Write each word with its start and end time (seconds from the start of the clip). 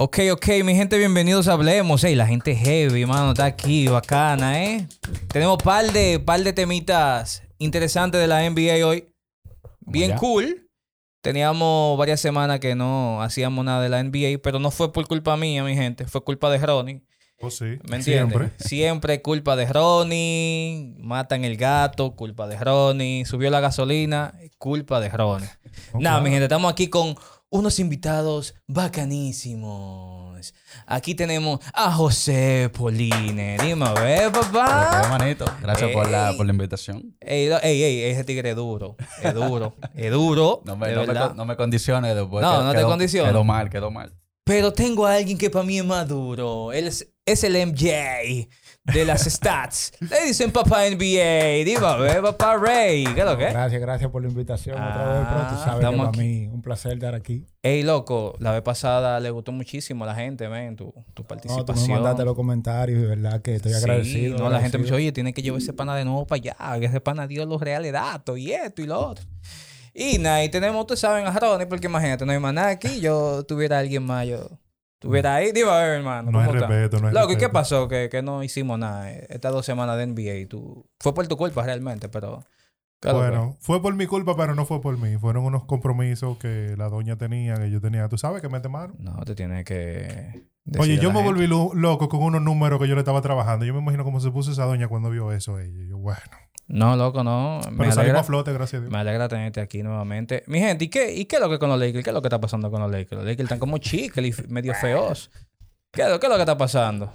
Ok, 0.00 0.20
ok, 0.30 0.46
mi 0.64 0.76
gente, 0.76 0.96
bienvenidos 0.96 1.48
a 1.48 1.54
Hablemos. 1.54 2.04
Ey, 2.04 2.14
la 2.14 2.24
gente 2.24 2.54
heavy, 2.54 3.04
mano, 3.04 3.32
está 3.32 3.46
aquí, 3.46 3.88
bacana, 3.88 4.62
¿eh? 4.62 4.86
Tenemos 5.26 5.60
par 5.60 5.92
de, 5.92 6.20
par 6.20 6.40
de 6.40 6.52
temitas 6.52 7.42
interesantes 7.58 8.20
de 8.20 8.28
la 8.28 8.48
NBA 8.48 8.86
hoy. 8.86 9.08
Bien 9.80 10.16
cool. 10.16 10.70
Teníamos 11.20 11.98
varias 11.98 12.20
semanas 12.20 12.60
que 12.60 12.76
no 12.76 13.20
hacíamos 13.20 13.64
nada 13.64 13.82
de 13.82 13.88
la 13.88 14.00
NBA, 14.00 14.40
pero 14.40 14.60
no 14.60 14.70
fue 14.70 14.92
por 14.92 15.08
culpa 15.08 15.36
mía, 15.36 15.64
mi 15.64 15.74
gente. 15.74 16.06
Fue 16.06 16.20
culpa 16.20 16.48
de 16.48 16.58
Ronnie. 16.58 17.02
Oh, 17.40 17.50
sí. 17.50 17.64
¿Me 17.64 17.96
entiendes? 17.96 18.04
Siempre. 18.04 18.50
Siempre 18.58 19.20
culpa 19.20 19.56
de 19.56 19.66
Ronnie. 19.66 20.94
Matan 20.98 21.44
el 21.44 21.56
gato, 21.56 22.14
culpa 22.14 22.46
de 22.46 22.56
Ronnie. 22.56 23.24
Subió 23.24 23.50
la 23.50 23.58
gasolina, 23.58 24.32
culpa 24.58 25.00
de 25.00 25.08
Ronnie. 25.08 25.48
Nada, 25.94 26.20
mi 26.20 26.30
gente, 26.30 26.44
estamos 26.44 26.70
aquí 26.70 26.86
con 26.86 27.16
unos 27.50 27.78
invitados 27.78 28.54
bacanísimos. 28.66 30.54
Aquí 30.86 31.14
tenemos 31.14 31.60
a 31.74 31.90
José 31.92 32.70
Poline. 32.72 33.56
Dime 33.62 33.86
a 33.86 33.92
ver, 33.94 34.32
papá. 34.32 35.06
manito. 35.10 35.44
Gracias 35.60 35.90
por 35.90 36.08
la, 36.10 36.32
por 36.36 36.46
la 36.46 36.52
invitación. 36.52 37.16
Ey, 37.20 37.48
ey, 37.62 37.82
ey, 37.82 38.00
ese 38.10 38.24
tigre 38.24 38.50
es 38.50 38.56
duro. 38.56 38.96
Es 39.22 39.34
duro. 39.34 39.74
Es 39.94 40.12
duro. 40.12 40.62
No 40.64 40.76
me, 40.76 40.92
no 40.92 41.04
me, 41.06 41.14
no 41.14 41.44
me 41.44 41.56
condiciones 41.56 42.14
después. 42.14 42.42
No, 42.42 42.52
Quedó- 42.52 42.64
no 42.64 42.72
te 42.74 42.82
condiciones. 42.82 43.32
Quedó 43.32 43.44
mal, 43.44 43.68
quedó 43.70 43.90
mal. 43.90 44.12
Pero 44.44 44.72
tengo 44.72 45.06
a 45.06 45.14
alguien 45.14 45.36
que 45.36 45.50
para 45.50 45.64
mí 45.64 45.78
es 45.78 45.84
más 45.84 46.06
duro. 46.08 46.72
Él 46.72 46.86
es, 46.86 47.08
es 47.26 47.44
el 47.44 47.54
MJ 47.66 48.48
de 48.92 49.04
las 49.04 49.22
stats. 49.24 49.92
Le 50.00 50.26
dicen 50.26 50.50
papá 50.50 50.82
NBA. 50.88 51.64
Dime 51.64 51.86
a 51.86 51.96
ver, 51.96 52.22
papá 52.22 52.56
Ray. 52.56 53.04
¿Qué 53.14 53.20
es 53.20 53.26
lo 53.26 53.36
que 53.36 53.46
es? 53.46 53.52
Gracias, 53.52 53.80
gracias 53.80 54.10
por 54.10 54.22
la 54.22 54.28
invitación 54.28 54.74
otra 54.76 54.94
Ah, 54.94 55.12
vez, 55.18 55.28
pero 55.28 55.48
tú 55.48 55.54
sabes 55.64 55.90
que 55.90 55.96
para 55.96 56.10
mí 56.12 56.46
un 56.48 56.62
placer 56.62 56.92
estar 56.94 57.14
aquí. 57.14 57.46
Ey, 57.62 57.82
loco, 57.82 58.34
la 58.38 58.52
vez 58.52 58.62
pasada 58.62 59.20
le 59.20 59.30
gustó 59.30 59.52
muchísimo 59.52 60.04
a 60.04 60.06
la 60.06 60.14
gente, 60.14 60.46
ven, 60.48 60.76
tu, 60.76 60.86
tu 60.86 60.98
No, 61.00 61.04
tú 61.14 61.24
participación. 61.24 61.88
me 61.88 61.94
mandaste 61.94 62.24
los 62.24 62.34
comentarios 62.34 63.00
verdad 63.08 63.42
que 63.42 63.56
estoy 63.56 63.72
Sí, 63.72 63.78
agradecido. 63.78 64.38
no, 64.38 64.48
la 64.48 64.60
gente 64.60 64.78
me 64.78 64.84
dice, 64.84 64.94
oye, 64.94 65.12
tiene 65.12 65.32
que 65.32 65.42
llevar 65.42 65.60
ese 65.60 65.72
pana 65.72 65.94
de 65.96 66.04
nuevo 66.04 66.26
para 66.26 66.40
allá, 66.40 66.80
que 66.80 66.86
ese 66.86 67.00
pana 67.00 67.26
dio 67.26 67.44
los 67.46 67.60
reales 67.60 67.92
datos 67.92 68.38
y 68.38 68.52
esto 68.52 68.82
y 68.82 68.86
lo 68.86 68.98
otro. 68.98 69.24
Y 69.94 70.18
nada, 70.18 70.44
y 70.44 70.48
tenemos, 70.48 70.80
ustedes 70.82 71.00
saben, 71.00 71.26
a 71.26 71.32
Ronnie, 71.32 71.66
porque 71.66 71.88
imagínate, 71.88 72.24
no 72.24 72.30
hay 72.32 72.38
más 72.38 72.54
nada 72.54 72.68
aquí, 72.68 73.00
yo 73.00 73.42
tuviera 73.44 73.78
alguien 73.80 74.04
más, 74.04 74.26
yo 74.26 74.48
tuviera 74.98 75.34
ahí, 75.36 75.52
dime 75.52 75.70
a 75.70 75.78
ver, 75.78 75.98
hermano. 75.98 76.30
No 76.30 76.40
hay 76.40 76.50
respeto, 76.52 77.00
no 77.00 77.08
hay 77.08 77.14
Loco, 77.14 77.32
¿y 77.32 77.36
qué 77.36 77.48
pasó? 77.48 77.88
Que, 77.88 78.08
que 78.10 78.22
no 78.22 78.42
hicimos 78.42 78.78
nada 78.78 79.10
eh, 79.12 79.26
estas 79.30 79.52
dos 79.52 79.64
semanas 79.66 79.96
de 79.96 80.06
NBA. 80.06 80.48
Tú... 80.48 80.86
Fue 81.00 81.14
por 81.14 81.26
tu 81.28 81.36
culpa 81.36 81.62
realmente, 81.62 82.08
pero... 82.08 82.44
claro 83.00 83.18
Bueno, 83.18 83.56
fue 83.60 83.80
por 83.80 83.94
mi 83.94 84.06
culpa, 84.06 84.36
pero 84.36 84.54
no 84.54 84.66
fue 84.66 84.80
por 84.80 84.98
mí. 84.98 85.16
Fueron 85.18 85.44
unos 85.44 85.64
compromisos 85.64 86.36
que 86.38 86.74
la 86.76 86.88
doña 86.88 87.16
tenía, 87.16 87.54
que 87.56 87.70
yo 87.70 87.80
tenía. 87.80 88.08
¿Tú 88.08 88.18
sabes 88.18 88.42
que 88.42 88.48
mete 88.48 88.68
mano? 88.68 88.94
No, 88.98 89.16
te 89.24 89.34
tiene 89.34 89.64
que... 89.64 90.48
Oye, 90.78 90.98
yo 90.98 91.10
me 91.10 91.22
gente. 91.22 91.32
volví 91.32 91.46
lo- 91.46 91.72
loco 91.74 92.08
con 92.10 92.20
unos 92.22 92.42
números 92.42 92.78
que 92.78 92.86
yo 92.88 92.94
le 92.94 93.00
estaba 93.00 93.22
trabajando. 93.22 93.64
Yo 93.64 93.72
me 93.72 93.80
imagino 93.80 94.04
cómo 94.04 94.20
se 94.20 94.30
puso 94.30 94.50
esa 94.52 94.64
doña 94.66 94.88
cuando 94.88 95.08
vio 95.10 95.32
eso 95.32 95.58
ella. 95.58 95.84
Yo, 95.88 95.96
bueno. 95.96 96.20
No, 96.68 96.96
loco, 96.96 97.24
no. 97.24 97.60
Me 97.70 97.78
Pero 97.78 97.92
salimos 97.92 97.98
alegra, 97.98 98.20
a 98.20 98.24
flote, 98.24 98.52
gracias 98.52 98.78
a 98.78 98.82
Dios. 98.82 98.92
me 98.92 98.98
alegra 98.98 99.26
tenerte 99.28 99.60
aquí 99.60 99.82
nuevamente. 99.82 100.44
Mi 100.46 100.58
gente, 100.60 100.84
¿y 100.84 100.88
qué, 100.88 101.14
¿y 101.14 101.24
qué 101.24 101.36
es 101.36 101.42
lo 101.42 101.48
que 101.48 101.58
con 101.58 101.70
los 101.70 101.78
Lakers? 101.80 102.04
¿Qué 102.04 102.10
es 102.10 102.14
lo 102.14 102.20
que 102.20 102.28
está 102.28 102.40
pasando 102.40 102.70
con 102.70 102.80
los 102.82 102.90
Lakers? 102.90 103.12
Los 103.12 103.24
Lakers 103.24 103.44
están 103.44 103.58
como 103.58 103.78
chicos 103.78 104.22
y 104.22 104.32
medio 104.48 104.74
feos. 104.74 105.30
¿Qué, 105.92 106.02
es 106.02 106.08
lo- 106.10 106.20
qué 106.20 106.26
es 106.26 106.30
lo 106.30 106.36
que 106.36 106.42
está 106.42 106.58
pasando? 106.58 107.10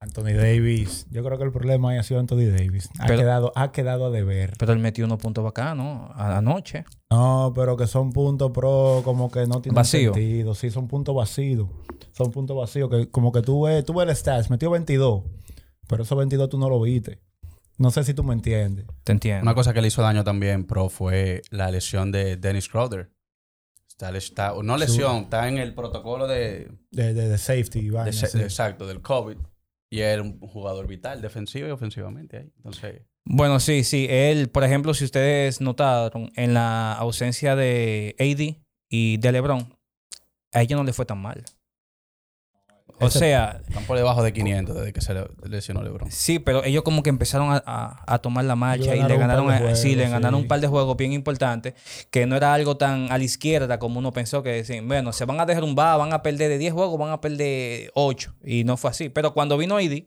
Anthony 0.00 0.34
Davis. 0.36 1.06
Yo 1.10 1.24
creo 1.24 1.38
que 1.38 1.44
el 1.44 1.50
problema 1.50 1.90
ahí 1.90 1.98
ha 1.98 2.02
sido 2.04 2.20
Anthony 2.20 2.44
Davis. 2.54 2.88
Ha, 3.00 3.06
Pero- 3.06 3.18
quedado, 3.18 3.52
ha 3.56 3.72
quedado 3.72 4.06
a 4.06 4.10
deber. 4.10 4.52
Pero 4.58 4.72
él 4.74 4.78
metió 4.78 5.04
unos 5.06 5.18
puntos 5.18 5.42
bacanos 5.42 6.10
a- 6.14 6.36
anoche. 6.36 6.84
No, 7.10 7.52
pero 7.54 7.76
que 7.78 7.86
son 7.86 8.12
puntos 8.12 8.52
pro, 8.52 9.00
como 9.04 9.30
que 9.30 9.46
no 9.46 9.60
tienen 9.62 9.74
Vacío. 9.74 10.12
sentido. 10.12 10.54
Sí, 10.54 10.70
son 10.70 10.86
puntos 10.86 11.14
vacíos. 11.16 11.66
Son 12.12 12.30
puntos 12.30 12.56
vacíos. 12.56 12.88
Que 12.90 13.08
como 13.10 13.32
que 13.32 13.40
tú 13.42 13.62
ves, 13.64 13.84
tú 13.84 13.94
ves 13.94 14.06
el 14.08 14.14
stats, 14.14 14.50
metió 14.50 14.70
22. 14.70 15.22
Pero 15.88 16.02
esos 16.02 16.16
22 16.18 16.48
tú 16.50 16.58
no 16.58 16.68
lo 16.68 16.80
viste. 16.80 17.18
No 17.78 17.90
sé 17.90 18.04
si 18.04 18.12
tú 18.12 18.24
me 18.24 18.34
entiendes. 18.34 18.86
Te 19.04 19.12
entiendo. 19.12 19.42
Una 19.42 19.54
cosa 19.54 19.72
que 19.72 19.80
le 19.80 19.88
hizo 19.88 20.02
daño 20.02 20.24
también, 20.24 20.64
pro, 20.66 20.88
fue 20.88 21.42
la 21.50 21.70
lesión 21.70 22.10
de 22.12 22.36
Dennis 22.36 22.64
Schroeder. 22.64 23.10
Está, 23.88 24.16
está, 24.16 24.54
no 24.62 24.76
lesión, 24.76 25.22
está 25.24 25.48
en 25.48 25.58
el 25.58 25.74
protocolo 25.74 26.26
de, 26.26 26.70
De, 26.90 27.14
de, 27.14 27.28
de 27.28 27.38
safety 27.38 27.88
de 27.88 28.12
sí. 28.12 28.38
exacto, 28.38 28.86
del 28.86 29.00
COVID. 29.00 29.38
Y 29.90 30.00
era 30.00 30.22
un 30.22 30.38
jugador 30.40 30.86
vital, 30.86 31.22
defensivo 31.22 31.66
y 31.68 31.70
ofensivamente 31.70 32.36
ahí. 32.36 32.52
Entonces, 32.56 33.02
Bueno, 33.24 33.58
sí, 33.58 33.84
sí. 33.84 34.06
Él, 34.10 34.50
por 34.50 34.64
ejemplo, 34.64 34.92
si 34.94 35.04
ustedes 35.04 35.60
notaron, 35.60 36.30
en 36.36 36.54
la 36.54 36.92
ausencia 36.92 37.56
de 37.56 38.14
AD 38.20 38.62
y 38.88 39.16
de 39.16 39.32
LeBron, 39.32 39.74
a 40.52 40.62
ellos 40.62 40.78
no 40.78 40.84
le 40.84 40.92
fue 40.92 41.06
tan 41.06 41.18
mal. 41.18 41.44
O 43.00 43.06
Ese- 43.06 43.18
sea, 43.20 43.60
están 43.68 43.84
por 43.84 43.96
debajo 43.96 44.22
de 44.22 44.32
500 44.32 44.74
desde 44.76 44.92
que 44.92 45.00
se 45.00 45.14
le- 45.14 45.26
lesionó 45.48 45.82
LeBron. 45.82 46.10
Sí, 46.10 46.38
pero 46.38 46.64
ellos 46.64 46.82
como 46.82 47.02
que 47.02 47.10
empezaron 47.10 47.50
a, 47.52 47.62
a- 47.64 48.02
a 48.14 48.18
tomar 48.18 48.44
la 48.44 48.56
marcha 48.56 48.94
y 48.94 48.98
ganaron 48.98 49.08
le 49.08 49.14
un 49.14 49.18
par 49.20 49.28
ganaron, 49.28 49.46
de 49.48 49.54
a- 49.54 49.58
juegos, 49.58 49.78
sí, 49.80 49.94
le 49.94 50.04
sí. 50.06 50.10
ganaron 50.10 50.40
un 50.40 50.48
par 50.48 50.60
de 50.60 50.66
juegos 50.66 50.96
bien 50.96 51.12
importantes, 51.12 51.74
que 52.10 52.26
no 52.26 52.34
era 52.36 52.52
algo 52.54 52.76
tan 52.76 53.10
a 53.12 53.18
la 53.18 53.24
izquierda 53.24 53.78
como 53.78 53.98
uno 54.00 54.12
pensó 54.12 54.42
que 54.42 54.50
decían, 54.50 54.88
bueno, 54.88 55.12
se 55.12 55.24
van 55.24 55.40
a 55.40 55.46
derrumbar, 55.46 55.98
van 55.98 56.12
a 56.12 56.22
perder 56.22 56.48
de 56.50 56.58
10 56.58 56.72
juegos, 56.72 56.98
van 56.98 57.10
a 57.10 57.20
perder 57.20 57.90
8. 57.94 58.34
Y 58.44 58.64
no 58.64 58.76
fue 58.76 58.90
así. 58.90 59.08
Pero 59.08 59.32
cuando 59.34 59.56
vino 59.56 59.76
AD, 59.76 60.04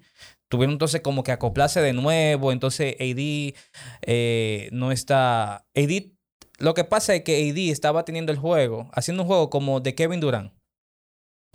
tuvieron 0.49 0.73
entonces 0.73 0.99
como 1.01 1.23
que 1.23 1.31
acoplarse 1.31 1.79
de 1.79 1.93
nuevo, 1.93 2.51
entonces 2.51 2.95
AD 2.99 3.53
eh, 4.01 4.69
no 4.71 4.91
está... 4.91 5.65
AD, 5.75 6.11
lo 6.59 6.73
que 6.73 6.83
pasa 6.83 7.15
es 7.15 7.23
que 7.23 7.49
AD 7.49 7.71
estaba 7.71 8.05
teniendo 8.05 8.31
el 8.31 8.37
juego, 8.37 8.89
haciendo 8.93 9.23
un 9.23 9.27
juego 9.27 9.49
como 9.49 9.79
de 9.79 9.95
Kevin 9.95 10.19
Durant. 10.19 10.51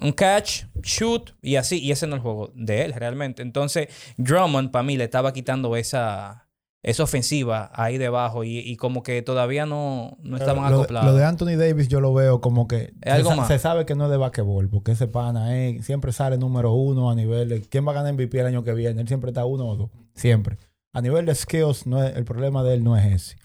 Un 0.03 0.12
catch, 0.12 0.65
shoot 0.83 1.31
y 1.43 1.57
así. 1.57 1.79
Y 1.79 1.91
ese 1.91 2.07
no 2.07 2.17
es 2.17 2.19
el 2.19 2.23
juego 2.23 2.53
de 2.55 2.84
él 2.84 2.93
realmente. 2.93 3.43
Entonces, 3.43 3.89
Drummond 4.19 4.71
para 4.71 4.83
mí 4.83 4.97
le 4.97 5.05
estaba 5.05 5.33
quitando 5.33 5.75
esa, 5.77 6.49
esa 6.83 7.03
ofensiva 7.03 7.71
ahí 7.75 7.97
debajo 7.97 8.45
y, 8.45 8.59
y 8.59 8.77
como 8.77 9.03
que 9.03 9.23
todavía 9.23 9.65
no, 9.65 10.19
no 10.21 10.37
estaban 10.37 10.71
lo, 10.71 10.81
acoplados. 10.81 11.11
lo 11.11 11.17
de 11.17 11.25
Anthony 11.25 11.56
Davis 11.59 11.89
yo 11.89 12.01
lo 12.01 12.12
veo 12.12 12.41
como 12.43 12.69
que 12.69 12.93
Es 13.01 13.12
algo 13.15 13.31
se, 13.31 13.37
más. 13.37 13.49
se 13.49 13.59
sabe 13.59 13.87
que 13.87 13.95
no 13.95 14.05
es 14.05 14.11
de 14.11 14.19
basquetbol, 14.19 14.69
porque 14.69 14.93
ese 14.93 15.09
pana 15.09 15.56
eh, 15.56 15.83
siempre 15.83 16.12
sale 16.12 16.37
número 16.37 16.73
uno 16.75 17.11
a 17.11 17.15
nivel 17.15 17.49
de 17.49 17.62
quién 17.62 17.87
va 17.87 17.93
a 17.93 17.95
ganar 17.95 18.12
MVP 18.12 18.39
el 18.39 18.47
año 18.47 18.62
que 18.65 18.75
viene. 18.75 19.01
Él 19.01 19.09
siempre 19.09 19.31
está 19.31 19.47
uno 19.47 19.67
o 19.67 19.77
dos, 19.77 19.91
siempre. 20.15 20.59
A 20.93 21.01
nivel 21.01 21.25
de 21.27 21.35
skills, 21.35 21.87
no 21.87 22.03
es- 22.05 22.15
el 22.17 22.25
problema 22.25 22.62
de 22.62 22.75
él 22.75 22.85
no 22.85 22.97
es 22.99 23.06
ese. 23.06 23.37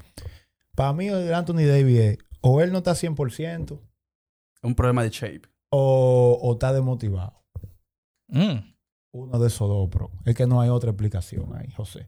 Para 0.76 0.92
mí, 0.94 1.08
el 1.08 1.34
Anthony 1.34 1.66
Davis 1.66 2.00
es 2.00 2.18
o 2.42 2.60
él 2.62 2.72
no 2.72 2.80
está 2.80 2.92
100% 2.96 3.80
Un 4.64 4.76
problema 4.76 5.04
de 5.04 5.10
shape. 5.10 5.42
O, 5.72 6.38
o 6.42 6.54
está 6.54 6.74
desmotivado. 6.74 7.34
Mm. 8.28 8.74
Uno 9.14 9.40
de 9.40 9.48
esos 9.48 9.68
dos, 9.68 9.90
bro. 9.90 10.12
Es 10.26 10.36
que 10.36 10.48
no 10.48 10.62
hay 10.62 10.70
otra 10.70 10.92
explicación 10.92 11.54
ahí, 11.56 11.70
José. 11.72 12.08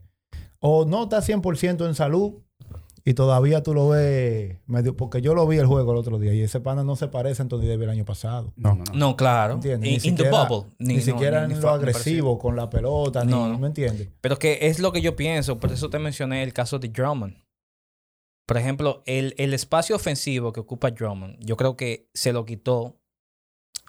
O 0.59 0.85
no 0.85 1.03
está 1.03 1.19
100% 1.21 1.85
en 1.85 1.95
salud 1.95 2.35
y 3.03 3.13
todavía 3.15 3.61
tú 3.63 3.73
lo 3.73 3.89
ves 3.89 4.59
medio... 4.65 4.95
Porque 4.95 5.21
yo 5.21 5.35
lo 5.35 5.45
vi 5.45 5.57
el 5.57 5.65
juego 5.65 5.91
el 5.91 5.97
otro 5.97 6.17
día 6.19 6.33
y 6.33 6.39
ese 6.41 6.61
pana 6.61 6.85
no 6.85 6.95
se 6.95 7.09
parece 7.09 7.41
a 7.41 7.43
Anthony 7.43 7.63
Davis 7.67 7.81
el 7.83 7.89
año 7.89 8.05
pasado. 8.05 8.53
No, 8.55 8.75
no, 8.75 8.85
no. 8.85 8.93
No, 8.97 9.15
claro. 9.17 9.55
¿Entiendes? 9.55 9.89
In, 9.89 9.99
Ni 10.01 10.09
in 10.09 10.15
the 10.15 10.29
bubble. 10.29 10.71
Ni, 10.79 10.95
no, 10.95 11.01
siquiera 11.01 11.45
ni 11.47 11.55
en 11.55 11.59
fue- 11.61 11.69
lo 11.71 11.75
ni 11.77 11.83
agresivo 11.83 12.39
con 12.39 12.55
la 12.55 12.69
pelota, 12.69 13.25
No, 13.25 13.47
ni, 13.47 13.51
no. 13.53 13.59
¿me 13.59 13.67
entiendes? 13.67 14.07
Pero 14.21 14.39
que 14.39 14.59
es 14.61 14.79
lo 14.79 14.93
que 14.93 15.01
yo 15.01 15.17
pienso. 15.17 15.59
Por 15.59 15.73
eso 15.73 15.89
te 15.89 15.99
mencioné 15.99 16.43
el 16.43 16.53
caso 16.53 16.79
de 16.79 16.87
Drummond. 16.87 17.35
Por 18.47 18.57
ejemplo, 18.57 19.03
el, 19.05 19.35
el 19.37 19.53
espacio 19.53 19.97
ofensivo 19.97 20.53
que 20.53 20.61
ocupa 20.61 20.91
Drummond, 20.91 21.37
yo 21.43 21.57
creo 21.57 21.75
que 21.75 22.09
se 22.13 22.31
lo 22.31 22.45
quitó 22.45 23.01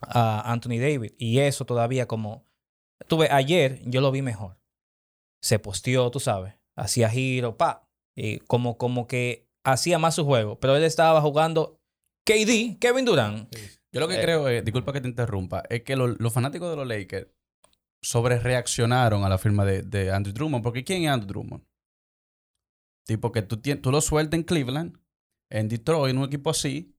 a 0.03 0.51
Anthony 0.53 0.79
Davis. 0.81 1.15
Y 1.19 1.39
eso 1.41 1.65
todavía 1.65 2.07
como... 2.07 2.47
Tuve 3.09 3.29
ayer, 3.31 3.83
yo 3.87 4.01
lo 4.01 4.11
vi 4.11 4.23
mejor. 4.23 4.59
Se 5.43 5.59
posteó, 5.59 6.11
tú 6.11 6.21
sabes. 6.21 6.55
Hacía 6.77 7.11
giro, 7.11 7.57
pa. 7.57 7.89
Y 8.17 8.39
como, 8.41 8.79
como 8.79 9.07
que 9.07 9.49
hacía 9.65 9.99
más 9.99 10.15
su 10.15 10.25
juego. 10.25 10.59
Pero 10.61 10.77
él 10.77 10.85
estaba 10.85 11.21
jugando 11.21 11.81
KD, 12.25 12.79
Kevin 12.81 13.05
Durant. 13.05 13.55
Yo 13.93 14.01
lo 14.01 14.09
que 14.09 14.17
Eh. 14.19 14.23
creo 14.23 14.49
es, 14.49 14.65
disculpa 14.65 14.93
que 14.93 15.01
te 15.01 15.09
interrumpa, 15.09 15.63
es 15.69 15.83
que 15.83 15.97
lo- 15.97 16.09
los 16.09 16.33
fanáticos 16.33 16.71
de 16.71 16.77
los 16.77 16.87
Lakers 16.87 17.29
sobre 18.03 18.39
reaccionaron 18.39 19.25
a 19.25 19.29
la 19.29 19.39
firma 19.39 19.65
de, 19.65 19.83
de 19.83 20.11
Andrew 20.13 20.33
Drummond. 20.35 20.63
Porque 20.65 20.85
¿quién 20.85 21.05
es 21.05 21.11
Andrew 21.11 21.29
Drummond? 21.29 21.65
Tipo 23.07 23.33
que 23.33 23.43
tú, 23.43 23.59
tú 23.61 23.91
lo 23.91 24.01
sueltas 24.01 24.39
en 24.39 24.45
Cleveland, 24.45 24.99
en 25.51 25.69
Detroit, 25.69 26.11
en 26.13 26.19
un 26.19 26.25
equipo 26.25 26.51
así, 26.51 26.91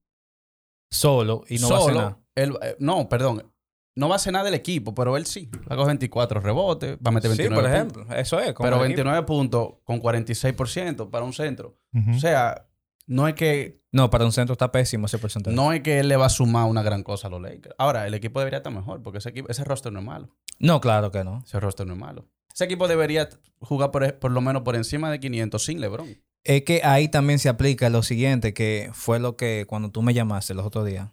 Solo 0.92 1.44
y 1.50 1.58
no 1.58 1.70
va 1.70 1.76
a 1.78 1.80
hacer 1.80 1.96
nada. 1.96 2.25
Él- 2.36 2.58
eh, 2.62 2.76
no, 2.80 3.08
perdón. 3.10 3.52
No 3.98 4.10
va 4.10 4.16
a 4.16 4.18
hacer 4.18 4.34
nada 4.34 4.44
del 4.46 4.56
equipo, 4.56 4.94
pero 4.94 5.16
él 5.16 5.26
sí. 5.26 5.50
Va 5.70 5.76
a 5.76 5.78
coger 5.78 5.88
24 5.88 6.42
rebotes, 6.42 6.98
va 6.98 7.10
a 7.10 7.12
meter 7.12 7.32
Sí, 7.32 7.38
29 7.38 7.56
por 7.56 7.64
puntos. 7.80 8.02
ejemplo. 8.04 8.16
Eso 8.22 8.40
es. 8.42 8.54
Pero 8.54 8.68
el 8.68 8.74
equipo. 8.74 8.80
29 8.88 9.24
puntos 9.24 9.70
con 9.86 10.02
46% 10.02 11.10
para 11.10 11.24
un 11.24 11.32
centro. 11.34 11.78
O 12.14 12.20
sea, 12.20 12.68
no 13.08 13.28
es 13.28 13.36
que 13.36 13.80
No, 13.94 14.10
para 14.10 14.26
un 14.26 14.34
centro 14.34 14.52
está 14.52 14.70
pésimo 14.72 15.06
ese 15.06 15.18
porcentaje. 15.18 15.56
no 15.56 15.72
es 15.72 15.80
que 15.82 16.00
él 16.00 16.10
le 16.10 16.18
va 16.18 16.26
a 16.26 16.30
sumar 16.30 16.66
una 16.66 16.84
gran 16.84 17.04
cosa 17.04 17.28
a 17.28 17.30
los 17.30 17.42
Lakers. 17.42 17.74
Ahora, 17.78 18.06
el 18.06 18.14
equipo 18.14 18.40
debería 18.40 18.58
estar 18.58 18.74
mejor 18.74 19.02
porque 19.02 19.20
ese, 19.20 19.30
equipo, 19.30 19.48
ese 19.50 19.64
roster 19.64 19.94
no 19.94 20.00
es 20.00 20.06
malo. 20.06 20.36
No, 20.60 20.82
claro 20.82 21.12
que 21.12 21.24
no. 21.24 21.42
Ese 21.46 21.60
roster 21.62 21.88
no 21.88 21.94
es 21.94 22.00
malo. 22.00 22.26
Ese 22.54 22.66
equipo 22.66 22.90
debería 22.90 23.30
jugar 23.60 23.92
por, 23.92 24.20
por 24.20 24.32
lo 24.32 24.42
menos 24.42 24.64
por 24.64 24.76
encima 24.76 25.10
de 25.10 25.22
500 25.22 25.64
sin 25.64 25.80
LeBron. 25.80 26.18
Es 26.44 26.64
que 26.64 26.82
ahí 26.84 27.08
también 27.08 27.40
se 27.40 27.48
aplica 27.48 27.90
lo 27.90 28.04
siguiente, 28.04 28.54
que 28.54 28.90
fue 28.94 29.20
lo 29.20 29.38
que 29.38 29.64
cuando 29.68 29.90
tú 29.92 30.02
me 30.02 30.14
llamaste 30.14 30.54
los 30.54 30.66
otros 30.66 30.86
días, 30.86 31.10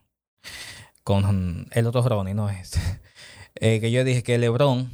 con 1.05 1.69
el 1.73 1.87
otro 1.87 2.03
Ronnie, 2.03 2.35
no 2.35 2.49
este. 2.51 2.79
eh, 3.57 3.81
que 3.81 3.91
yo 3.91 4.05
dije 4.05 4.23
que 4.23 4.39
LeBron, 4.39 4.91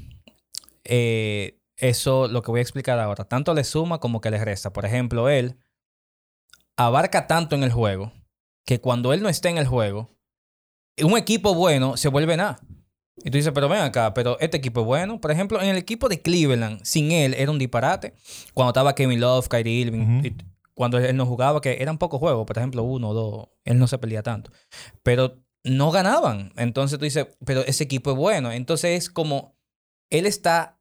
eh, 0.85 1.61
eso 1.77 2.29
lo 2.29 2.43
que 2.43 2.51
voy 2.51 2.59
a 2.59 2.63
explicar 2.63 2.99
ahora, 2.99 3.25
tanto 3.25 3.55
le 3.55 3.65
suma 3.65 3.99
como 3.99 4.21
que 4.21 4.31
le 4.31 4.45
resta. 4.45 4.73
Por 4.73 4.85
ejemplo, 4.85 5.29
él 5.29 5.57
abarca 6.77 7.27
tanto 7.27 7.57
en 7.57 7.63
el 7.63 7.73
juego 7.73 8.13
que 8.65 8.81
cuando 8.81 9.13
él 9.13 9.23
no 9.23 9.29
está 9.29 9.49
en 9.49 9.59
el 9.59 9.67
juego, 9.67 10.11
un 11.03 11.17
equipo 11.17 11.55
bueno 11.55 11.97
se 11.97 12.09
vuelve 12.09 12.37
nada. 12.37 12.61
Y 13.25 13.31
tú 13.31 13.39
dices, 13.39 13.53
pero 13.53 13.69
ven 13.69 13.81
acá, 13.81 14.15
pero 14.15 14.39
este 14.39 14.59
equipo 14.59 14.81
es 14.83 14.87
bueno. 14.87 15.21
Por 15.21 15.31
ejemplo, 15.31 15.61
en 15.61 15.69
el 15.69 15.77
equipo 15.77 16.09
de 16.09 16.23
Cleveland, 16.23 16.81
sin 16.85 17.11
él 17.11 17.35
era 17.35 17.51
un 17.51 17.59
disparate. 17.59 18.15
Cuando 18.55 18.71
estaba 18.71 18.95
Kevin 18.95 19.21
Love, 19.21 19.49
Kyrie 19.49 19.81
Irving, 19.81 20.25
y 20.25 20.37
cuando 20.75 20.99
él 20.99 21.17
no 21.17 21.27
jugaba, 21.27 21.61
que 21.61 21.79
eran 21.81 21.99
pocos 21.99 22.21
juegos, 22.21 22.47
por 22.47 22.57
ejemplo, 22.57 22.85
uno 22.85 23.09
o 23.09 23.15
dos, 23.15 23.49
él 23.65 23.79
no 23.79 23.89
se 23.89 23.99
perdía 23.99 24.23
tanto. 24.23 24.53
Pero 25.03 25.43
no 25.69 25.91
ganaban. 25.91 26.53
Entonces 26.57 26.99
tú 26.99 27.05
dices, 27.05 27.27
pero 27.45 27.61
ese 27.63 27.85
equipo 27.85 28.11
es 28.13 28.17
bueno. 28.17 28.51
Entonces 28.53 28.97
es 28.99 29.11
como, 29.11 29.57
él 30.11 30.27
está 30.27 30.79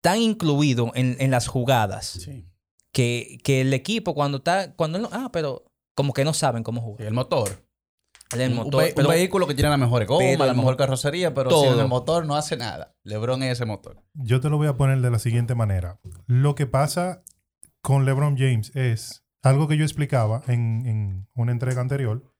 tan 0.00 0.18
incluido 0.18 0.90
en, 0.94 1.16
en 1.20 1.30
las 1.30 1.46
jugadas 1.46 2.06
Sí. 2.06 2.44
que, 2.92 3.38
que 3.44 3.60
el 3.60 3.72
equipo 3.74 4.14
cuando 4.14 4.38
está, 4.38 4.74
cuando 4.74 4.98
él 4.98 5.02
no, 5.02 5.08
ah, 5.12 5.30
pero 5.32 5.64
como 5.94 6.12
que 6.12 6.24
no 6.24 6.32
saben 6.34 6.62
cómo 6.62 6.80
jugar. 6.80 7.06
el 7.06 7.14
motor. 7.14 7.64
El 8.36 8.54
motor, 8.54 8.74
un, 8.82 8.86
ve- 8.88 8.92
pero- 8.96 9.08
un 9.08 9.14
vehículo 9.14 9.46
que 9.46 9.54
tiene 9.54 9.68
la 9.68 9.76
mejor 9.76 10.06
goma, 10.06 10.46
la 10.46 10.54
mejor 10.54 10.76
carrocería, 10.78 11.34
pero 11.34 11.50
todo. 11.50 11.70
sin 11.70 11.78
el 11.80 11.86
motor 11.86 12.24
no 12.24 12.34
hace 12.34 12.56
nada. 12.56 12.96
LeBron 13.04 13.42
es 13.42 13.52
ese 13.52 13.66
motor. 13.66 14.02
Yo 14.14 14.40
te 14.40 14.48
lo 14.48 14.56
voy 14.56 14.68
a 14.68 14.76
poner 14.78 15.02
de 15.02 15.10
la 15.10 15.18
siguiente 15.18 15.54
manera. 15.54 16.00
Lo 16.26 16.54
que 16.54 16.66
pasa 16.66 17.22
con 17.82 18.06
LeBron 18.06 18.38
James 18.38 18.74
es 18.74 19.22
algo 19.42 19.68
que 19.68 19.76
yo 19.76 19.84
explicaba 19.84 20.42
en, 20.46 20.86
en 20.86 21.28
una 21.34 21.52
entrega 21.52 21.82
anterior, 21.82 22.31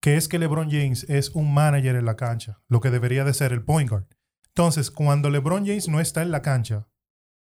que 0.00 0.16
es 0.16 0.28
que 0.28 0.38
LeBron 0.38 0.70
James 0.70 1.04
es 1.08 1.30
un 1.30 1.52
manager 1.52 1.96
en 1.96 2.04
la 2.04 2.16
cancha, 2.16 2.60
lo 2.68 2.80
que 2.80 2.90
debería 2.90 3.24
de 3.24 3.34
ser 3.34 3.52
el 3.52 3.64
point 3.64 3.90
guard. 3.90 4.06
Entonces, 4.48 4.90
cuando 4.90 5.30
LeBron 5.30 5.66
James 5.66 5.88
no 5.88 6.00
está 6.00 6.22
en 6.22 6.30
la 6.30 6.42
cancha, 6.42 6.88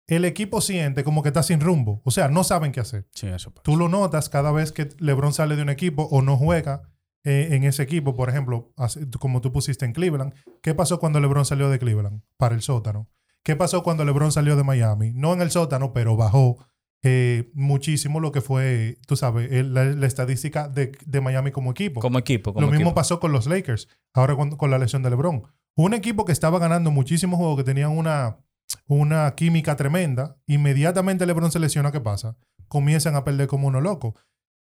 el 0.06 0.24
equipo 0.24 0.60
siente 0.60 1.04
como 1.04 1.22
que 1.22 1.28
está 1.28 1.42
sin 1.42 1.60
rumbo. 1.60 2.02
O 2.04 2.10
sea, 2.10 2.28
no 2.28 2.44
saben 2.44 2.72
qué 2.72 2.80
hacer. 2.80 3.08
Sí, 3.14 3.28
eso 3.28 3.52
pasa. 3.52 3.62
Tú 3.62 3.76
lo 3.76 3.88
notas 3.88 4.28
cada 4.28 4.50
vez 4.50 4.72
que 4.72 4.88
LeBron 4.98 5.32
sale 5.32 5.56
de 5.56 5.62
un 5.62 5.70
equipo 5.70 6.08
o 6.10 6.20
no 6.20 6.36
juega 6.36 6.82
eh, 7.22 7.48
en 7.52 7.64
ese 7.64 7.82
equipo. 7.82 8.16
Por 8.16 8.28
ejemplo, 8.28 8.74
como 9.18 9.40
tú 9.40 9.52
pusiste 9.52 9.84
en 9.84 9.92
Cleveland. 9.92 10.34
¿Qué 10.62 10.74
pasó 10.74 10.98
cuando 10.98 11.20
LeBron 11.20 11.44
salió 11.44 11.70
de 11.70 11.78
Cleveland? 11.78 12.22
Para 12.36 12.54
el 12.54 12.62
sótano. 12.62 13.08
¿Qué 13.42 13.56
pasó 13.56 13.82
cuando 13.82 14.04
LeBron 14.04 14.32
salió 14.32 14.56
de 14.56 14.64
Miami? 14.64 15.12
No 15.14 15.32
en 15.32 15.40
el 15.40 15.50
sótano, 15.50 15.92
pero 15.92 16.16
bajó 16.16 16.58
eh, 17.02 17.50
muchísimo 17.54 18.20
lo 18.20 18.30
que 18.32 18.40
fue, 18.40 18.98
tú 19.06 19.16
sabes, 19.16 19.50
la, 19.66 19.84
la 19.84 20.06
estadística 20.06 20.68
de, 20.68 20.92
de 21.06 21.20
Miami 21.20 21.50
como 21.50 21.70
equipo. 21.70 22.00
como 22.00 22.18
equipo. 22.18 22.52
Como 22.52 22.66
Lo 22.66 22.70
mismo 22.72 22.88
equipo. 22.90 22.94
pasó 22.94 23.20
con 23.20 23.32
los 23.32 23.46
Lakers, 23.46 23.88
ahora 24.14 24.36
con, 24.36 24.50
con 24.56 24.70
la 24.70 24.78
lesión 24.78 25.02
de 25.02 25.10
LeBron. 25.10 25.42
Un 25.76 25.94
equipo 25.94 26.24
que 26.24 26.32
estaba 26.32 26.58
ganando 26.58 26.90
muchísimos 26.90 27.38
juegos, 27.38 27.56
que 27.56 27.64
tenían 27.64 27.90
una, 27.96 28.38
una 28.86 29.34
química 29.34 29.76
tremenda, 29.76 30.36
inmediatamente 30.46 31.24
LeBron 31.26 31.50
se 31.50 31.58
lesiona, 31.60 31.90
¿qué 31.92 32.00
pasa? 32.00 32.36
Comienzan 32.68 33.16
a 33.16 33.24
perder 33.24 33.46
como 33.48 33.68
uno 33.68 33.80
loco. 33.80 34.14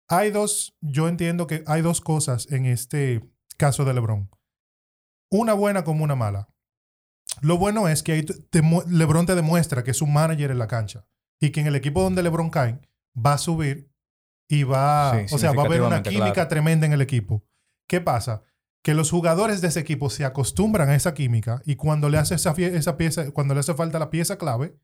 Hay 0.09 0.29
dos, 0.31 0.75
yo 0.81 1.07
entiendo 1.07 1.47
que 1.47 1.63
hay 1.67 1.81
dos 1.81 2.01
cosas 2.01 2.51
en 2.51 2.65
este 2.65 3.27
caso 3.57 3.85
de 3.85 3.93
LeBron. 3.93 4.29
Una 5.31 5.53
buena 5.53 5.83
como 5.83 6.03
una 6.03 6.15
mala. 6.15 6.49
Lo 7.41 7.57
bueno 7.57 7.87
es 7.87 8.03
que 8.03 8.11
ahí 8.13 8.23
te- 8.23 8.33
te 8.35 8.61
mu- 8.61 8.83
LeBron 8.87 9.25
te 9.25 9.35
demuestra 9.35 9.83
que 9.83 9.91
es 9.91 10.01
un 10.01 10.13
manager 10.13 10.51
en 10.51 10.59
la 10.59 10.67
cancha 10.67 11.05
y 11.39 11.51
que 11.51 11.61
en 11.61 11.67
el 11.67 11.75
equipo 11.75 12.01
donde 12.01 12.23
LeBron 12.23 12.49
cae 12.49 12.79
va 13.17 13.33
a 13.33 13.37
subir 13.37 13.91
y 14.49 14.63
va, 14.63 15.23
Sí, 15.27 15.35
o 15.35 15.37
sea, 15.37 15.51
va 15.53 15.63
a 15.63 15.65
haber 15.65 15.81
una 15.81 16.03
química 16.03 16.33
claro. 16.33 16.49
tremenda 16.49 16.85
en 16.85 16.93
el 16.93 17.01
equipo. 17.01 17.43
¿Qué 17.87 18.01
pasa? 18.01 18.43
Que 18.83 18.93
los 18.93 19.09
jugadores 19.09 19.61
de 19.61 19.69
ese 19.69 19.79
equipo 19.79 20.09
se 20.09 20.25
acostumbran 20.25 20.89
a 20.89 20.95
esa 20.95 21.13
química 21.13 21.61
y 21.65 21.75
cuando 21.75 22.09
le 22.09 22.17
hace 22.19 22.35
esa, 22.35 22.53
pieza, 22.53 23.31
cuando 23.31 23.53
le 23.55 23.59
hace 23.61 23.73
falta 23.73 23.97
la 23.99 24.09
pieza 24.11 24.37
clave, 24.37 24.77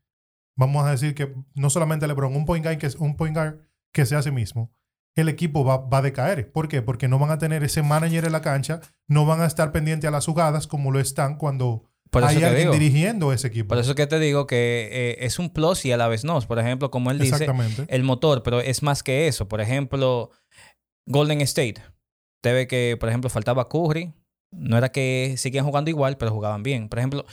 vamos 0.56 0.84
a 0.84 0.90
decir 0.90 1.14
que 1.14 1.34
no 1.54 1.70
solamente 1.70 2.06
LeBron, 2.08 2.34
un 2.34 2.44
point 2.44 2.64
guard 2.64 2.78
que, 2.78 2.86
es- 2.86 2.96
un 2.96 3.16
point 3.16 3.36
guard 3.36 3.60
que 3.92 4.04
sea 4.06 4.18
a 4.18 4.22
sí 4.22 4.30
mismo, 4.32 4.72
el 5.14 5.28
equipo 5.28 5.64
va, 5.64 5.76
va 5.76 5.98
a 5.98 6.02
decaer. 6.02 6.50
¿Por 6.50 6.68
qué? 6.68 6.82
Porque 6.82 7.06
no 7.06 7.18
van 7.18 7.30
a 7.30 7.38
tener 7.38 7.62
ese 7.62 7.82
manager 7.82 8.24
en 8.24 8.32
la 8.32 8.40
cancha, 8.42 8.80
no 9.08 9.26
van 9.26 9.40
a 9.40 9.46
estar 9.46 9.70
pendientes 9.70 10.08
a 10.08 10.10
las 10.10 10.26
jugadas 10.26 10.66
como 10.66 10.90
lo 10.90 10.98
están 10.98 11.36
cuando 11.36 11.84
Por 12.12 12.24
eso 12.24 12.36
hay 12.36 12.44
alguien 12.44 12.68
digo. 12.68 12.72
dirigiendo 12.74 13.32
ese 13.32 13.48
equipo. 13.48 13.68
Por 13.68 13.78
eso 13.78 13.94
que 13.94 14.06
te 14.06 14.18
digo 14.18 14.46
que 14.46 14.90
eh, 14.92 15.24
es 15.24 15.38
un 15.38 15.48
plus 15.48 15.86
y 15.86 15.92
a 15.92 15.96
la 15.96 16.08
vez 16.08 16.24
no. 16.24 16.38
Por 16.42 16.58
ejemplo, 16.58 16.90
como 16.90 17.10
él 17.10 17.18
dice, 17.18 17.46
el 17.88 18.02
motor, 18.02 18.42
pero 18.42 18.60
es 18.60 18.82
más 18.82 19.02
que 19.02 19.28
eso. 19.28 19.48
Por 19.48 19.62
ejemplo, 19.62 20.30
Golden 21.06 21.40
State. 21.40 21.76
Te 22.42 22.52
ve 22.52 22.66
que, 22.66 22.98
por 23.00 23.08
ejemplo, 23.08 23.30
faltaba 23.30 23.66
Curry. 23.70 24.12
No 24.50 24.76
era 24.76 24.92
que 24.92 25.36
seguían 25.38 25.64
jugando 25.64 25.88
igual, 25.88 26.18
pero 26.18 26.32
jugaban 26.32 26.62
bien. 26.62 26.90
Por 26.90 26.98
ejemplo, 26.98 27.24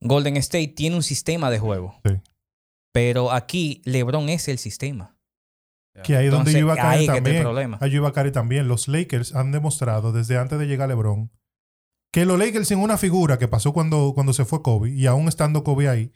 Golden 0.00 0.36
State 0.36 0.68
tiene 0.68 0.94
un 0.94 1.02
sistema 1.02 1.50
de 1.50 1.58
juego. 1.58 2.00
Sí. 2.04 2.12
Pero 2.92 3.32
aquí 3.32 3.82
LeBron 3.86 4.28
es 4.28 4.46
el 4.46 4.58
sistema. 4.58 5.16
Que 6.04 6.14
ahí 6.14 6.26
es 6.26 6.32
donde 6.32 6.52
yo 6.52 6.58
iba 6.60 6.74
a 6.74 6.76
caer 6.76 7.06
también. 7.06 7.76
Ahí 7.80 7.90
yo 7.90 7.96
iba 7.96 8.08
a 8.08 8.12
caer 8.12 8.30
también. 8.30 8.68
Los 8.68 8.86
Lakers 8.86 9.34
han 9.34 9.50
demostrado 9.50 10.12
desde 10.12 10.38
antes 10.38 10.60
de 10.60 10.66
llegar 10.66 10.88
LeBron 10.88 11.32
que 12.12 12.24
los 12.24 12.38
Lakers 12.38 12.68
sin 12.68 12.78
una 12.78 12.96
figura 12.96 13.38
que 13.38 13.48
pasó 13.48 13.72
cuando, 13.72 14.12
cuando 14.14 14.32
se 14.32 14.44
fue 14.44 14.62
Kobe 14.62 14.90
y 14.90 15.06
aún 15.06 15.28
estando 15.28 15.62
Kobe 15.64 15.88
ahí, 15.88 16.12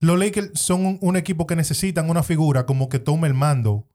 los 0.00 0.18
Lakers 0.18 0.52
son 0.54 0.86
un, 0.86 0.98
un 1.00 1.16
equipo 1.16 1.46
que 1.46 1.56
necesitan 1.56 2.08
una 2.08 2.22
figura 2.22 2.66
como 2.66 2.88
que 2.88 2.98
tome 2.98 3.28
el 3.28 3.34
mando. 3.34 3.88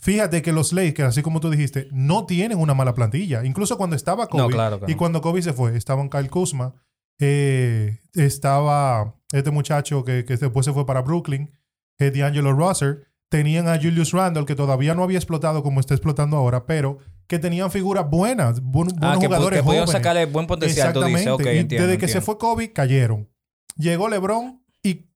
Fíjate 0.00 0.42
que 0.42 0.52
los 0.52 0.72
Lakers, 0.72 1.08
así 1.08 1.22
como 1.22 1.40
tú 1.40 1.50
dijiste, 1.50 1.88
no 1.90 2.24
tienen 2.24 2.58
una 2.58 2.74
mala 2.74 2.94
plantilla. 2.94 3.44
Incluso 3.44 3.76
cuando 3.76 3.96
estaba 3.96 4.28
Kobe 4.28 4.42
No, 4.44 4.48
claro 4.48 4.80
que 4.80 4.92
y 4.92 4.94
no. 4.94 4.98
cuando 4.98 5.20
Kobe 5.20 5.42
se 5.42 5.52
fue, 5.52 5.76
estaban 5.76 6.08
Kyle 6.08 6.30
Kuzma, 6.30 6.74
eh, 7.18 7.98
estaba 8.14 9.16
este 9.32 9.50
muchacho 9.50 10.04
que, 10.04 10.24
que 10.24 10.36
después 10.36 10.64
se 10.64 10.72
fue 10.72 10.86
para 10.86 11.02
Brooklyn, 11.02 11.50
eh, 11.98 12.12
D'Angelo 12.12 12.52
Russell, 12.52 12.98
tenían 13.28 13.66
a 13.66 13.76
Julius 13.76 14.12
Randle, 14.12 14.44
que 14.44 14.54
todavía 14.54 14.94
no 14.94 15.02
había 15.02 15.18
explotado 15.18 15.62
como 15.64 15.80
está 15.80 15.94
explotando 15.94 16.36
ahora, 16.36 16.64
pero 16.64 16.98
que 17.28 17.38
tenían 17.38 17.70
figuras 17.70 18.08
buenas, 18.10 18.60
buen- 18.60 18.88
buenos 18.88 19.16
Ah, 19.16 19.20
que, 19.20 19.26
pu- 19.26 19.28
jugadores 19.28 19.58
que 19.60 19.62
pudieron 19.62 19.86
jóvenes. 19.86 20.02
sacarle 20.02 20.26
buen 20.26 20.46
potencial. 20.48 20.92
Tú 20.92 21.04
dices, 21.04 21.26
ok, 21.28 21.42
Y 21.44 21.58
entiendo, 21.58 21.86
desde 21.86 21.98
que 21.98 22.08
se 22.08 22.20
fue 22.20 22.38
Kobe, 22.38 22.72
cayeron. 22.72 23.28
Llegó 23.76 24.08
LeBron 24.08 24.60
y 24.82 25.06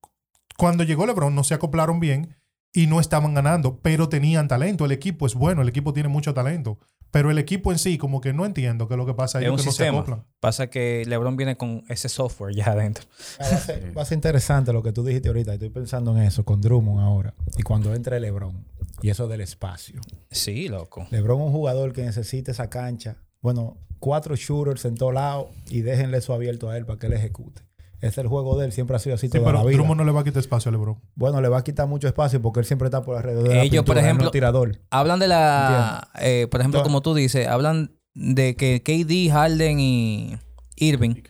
cuando 0.57 0.85
llegó 0.85 1.07
LeBron 1.07 1.35
no 1.35 1.43
se 1.43 1.55
acoplaron 1.55 1.99
bien 1.99 2.37
y 2.73 2.87
no 2.87 3.01
estaban 3.01 3.35
ganando, 3.35 3.81
pero 3.81 4.09
tenían 4.09 4.47
talento. 4.47 4.85
El 4.85 4.93
equipo 4.93 5.27
es 5.27 5.35
bueno, 5.35 5.63
el 5.63 5.69
equipo 5.69 5.93
tiene 5.93 6.09
mucho 6.09 6.33
talento. 6.33 6.79
Pero 7.11 7.31
el 7.31 7.37
equipo 7.37 7.73
en 7.73 7.79
sí, 7.79 7.99
como 7.99 8.23
que 8.23 8.33
no 8.33 8.47
entiendo 8.47 8.89
qué 8.89 8.95
es 8.95 8.99
lo 8.99 9.05
que 9.05 9.13
pasa 9.13 9.37
ahí, 9.39 9.45
Es 9.45 9.51
un 9.51 9.59
que 9.59 9.65
no 9.67 9.73
se 9.73 9.87
acoplan. 9.89 10.25
Pasa 10.41 10.69
que 10.71 11.05
LeBron 11.07 11.37
viene 11.37 11.57
con 11.59 11.85
ese 11.91 12.09
software 12.09 12.55
ya 12.55 12.65
adentro. 12.71 13.05
Ah, 13.39 13.45
Va 13.51 13.57
a, 13.57 13.59
ser, 13.61 13.99
va 13.99 14.03
a 14.03 14.05
ser 14.07 14.17
interesante 14.17 14.73
lo 14.73 14.83
que 14.83 14.93
tú 14.93 15.05
dijiste 15.05 15.29
ahorita. 15.29 15.53
Estoy 15.53 15.69
pensando 15.69 16.17
en 16.17 16.23
eso 16.23 16.43
con 16.47 16.63
Drummond 16.63 17.01
ahora. 17.01 17.35
Y 17.59 17.63
cuando 17.63 17.95
entre 17.95 18.19
LeBron. 18.19 18.65
Y 19.03 19.11
eso 19.11 19.29
del 19.29 19.41
espacio. 19.41 20.01
Sí, 20.31 20.69
loco. 20.69 21.07
LeBron 21.11 21.41
es 21.41 21.47
un 21.47 21.53
jugador 21.53 21.93
que 21.93 22.03
necesita 22.03 22.53
esa 22.53 22.71
cancha. 22.71 23.17
Bueno, 23.41 23.77
cuatro 23.99 24.37
shooters 24.37 24.85
en 24.85 24.95
todos 24.95 25.13
lados 25.15 25.47
y 25.69 25.81
déjenle 25.81 26.19
eso 26.19 26.33
abierto 26.35 26.71
a 26.71 26.77
él 26.79 26.87
para 26.87 26.99
que 26.99 27.07
él 27.07 27.13
ejecute. 27.15 27.63
Ese 27.99 28.07
es 28.09 28.19
el 28.19 28.27
juego 28.29 28.59
de 28.59 28.67
él. 28.67 28.73
Siempre 28.73 28.97
ha 28.97 28.99
sido 28.99 29.15
así 29.15 29.27
Sí, 29.29 29.33
toda 29.33 29.45
pero 29.45 29.59
la 29.59 29.65
vida. 29.65 29.77
Drummond 29.77 29.99
no 30.01 30.05
le 30.05 30.13
va 30.13 30.21
a 30.21 30.25
quitar 30.25 30.41
espacio 30.41 30.69
a 30.71 30.73
LeBron. 30.73 31.01
Bueno, 31.15 31.41
le 31.41 31.49
va 31.49 31.59
a 31.59 31.65
quitar 31.65 31.87
mucho 31.87 32.09
espacio 32.09 32.41
porque 32.43 32.61
él 32.61 32.67
siempre 32.67 32.87
está 32.87 33.03
por 33.03 33.17
alrededor 33.17 33.49
de 33.49 33.55
la 33.55 33.63
Ellos, 33.63 33.85
por 33.85 33.95
pintura, 33.95 34.01
él 34.01 34.05
no 34.05 34.09
ejemplo, 34.09 34.27
es 34.27 34.33
tirador. 34.33 34.81
Hablan 34.91 35.19
de 35.21 35.29
la. 35.29 36.09
eh, 36.21 36.49
por 36.51 36.61
ejemplo, 36.61 36.81
No. 36.81 36.85
como 36.85 37.01
tú 37.01 37.15
dices, 37.15 37.47
hablan 37.47 37.97
de 38.15 38.57
que 38.57 38.83
KD, 38.83 39.31
Harden 39.33 39.79
y 39.81 40.37
Irving. 40.77 41.11
Y. 41.17 41.23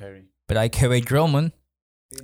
Pero 0.47 0.61
hay 0.61 0.71
que 0.71 0.89
ver 0.89 1.05
Drummond. 1.05 1.53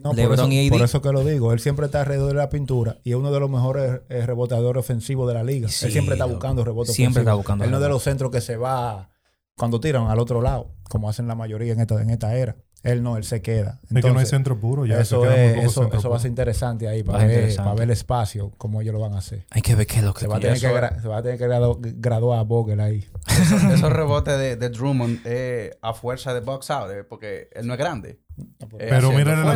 No, 0.02 0.10
por, 0.10 0.16
LeBron 0.16 0.52
eso, 0.52 0.72
por 0.72 0.82
eso 0.82 1.02
que 1.02 1.12
lo 1.12 1.24
digo. 1.24 1.52
Él 1.52 1.60
siempre 1.60 1.86
está 1.86 2.00
alrededor 2.00 2.28
de 2.28 2.34
la 2.34 2.48
pintura 2.48 2.98
y 3.04 3.10
es 3.10 3.16
uno 3.16 3.32
de 3.32 3.40
los 3.40 3.50
mejores 3.50 4.00
eh, 4.08 4.26
reboteadores 4.26 4.80
ofensivos 4.80 5.26
de 5.28 5.34
la 5.34 5.44
liga. 5.44 5.68
Sí, 5.68 5.86
él 5.86 5.92
siempre 5.92 6.14
está 6.14 6.26
buscando 6.26 6.64
rebotes 6.64 6.94
Siempre 6.94 7.22
está 7.22 7.34
buscando 7.34 7.64
Él 7.64 7.70
no 7.70 7.78
es 7.78 7.82
de 7.82 7.88
los 7.88 8.02
centros 8.02 8.30
que 8.30 8.40
se 8.40 8.56
va 8.56 9.10
cuando 9.56 9.80
tiran 9.80 10.06
al 10.06 10.20
otro 10.20 10.40
lado, 10.40 10.70
como 10.88 11.10
hacen 11.10 11.26
la 11.26 11.34
mayoría 11.34 11.72
en 11.72 11.80
esta, 11.80 12.00
en 12.00 12.10
esta 12.10 12.36
era. 12.36 12.56
Él 12.84 13.02
no, 13.02 13.16
él 13.16 13.24
se 13.24 13.42
queda. 13.42 13.80
Es 13.82 13.88
que 13.88 13.94
no 13.94 13.98
hay 13.98 14.06
Entonces, 14.08 14.28
centro 14.30 14.60
puro. 14.60 14.86
Ya 14.86 15.00
eso, 15.00 15.24
se 15.24 15.58
es- 15.58 15.64
eso, 15.64 15.92
eso 15.92 16.08
va 16.10 16.16
a 16.16 16.20
ser 16.20 16.28
interesante 16.28 16.86
ahí 16.86 17.02
Va 17.02 17.14
para 17.14 17.24
ver, 17.24 17.34
interesante. 17.34 17.64
para 17.64 17.74
ver 17.74 17.82
el 17.84 17.90
espacio, 17.90 18.52
cómo 18.56 18.80
ellos 18.80 18.92
lo 18.94 19.00
van 19.00 19.14
a 19.14 19.18
hacer. 19.18 19.44
Hay 19.50 19.62
que 19.62 19.74
ver 19.74 19.86
qué 19.88 19.96
es 19.96 20.04
lo 20.04 20.14
que 20.14 20.20
Se 20.20 20.26
va 20.28 20.36
a 20.36 20.40
tener 20.40 20.60
que, 20.60 20.68
gra- 20.70 21.02
se 21.02 21.08
va 21.08 21.16
a 21.18 21.22
tener 21.22 21.38
que 21.38 21.46
gradu- 21.48 21.78
graduar 21.80 22.38
a 22.38 22.42
Vogel 22.42 22.78
ahí. 22.80 23.04
Esos, 23.26 23.62
esos 23.72 23.92
rebotes 23.92 24.38
de, 24.38 24.54
de 24.56 24.68
Drummond 24.68 25.20
eh, 25.24 25.76
a 25.82 25.92
fuerza 25.92 26.32
de 26.34 26.40
box 26.40 26.70
out, 26.70 26.90
eh, 26.92 27.02
porque 27.04 27.48
él 27.52 27.66
no 27.66 27.72
es 27.74 27.78
grande. 27.80 28.20
Es 28.38 28.68
Pero 28.78 29.10
miren 29.10 29.44
la. 29.44 29.54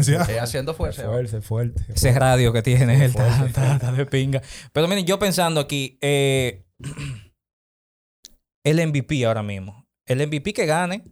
Es 0.00 0.40
haciendo 0.40 0.74
fuerza. 0.74 1.04
Fuerte, 1.04 1.40
fuerte. 1.40 1.84
Ese 1.94 2.12
radio 2.18 2.52
que 2.52 2.62
tiene 2.62 3.04
él, 3.04 3.12
fuerte. 3.12 3.52
ta, 3.52 3.92
de 3.92 4.06
pinga. 4.06 4.42
Pero 4.72 4.88
miren, 4.88 5.06
yo 5.06 5.20
pensando 5.20 5.60
aquí, 5.60 5.96
eh, 6.02 6.64
el 8.64 8.86
MVP 8.88 9.24
ahora 9.24 9.42
mismo. 9.44 9.86
El 10.06 10.26
MVP 10.26 10.52
que 10.52 10.66
gane, 10.66 11.04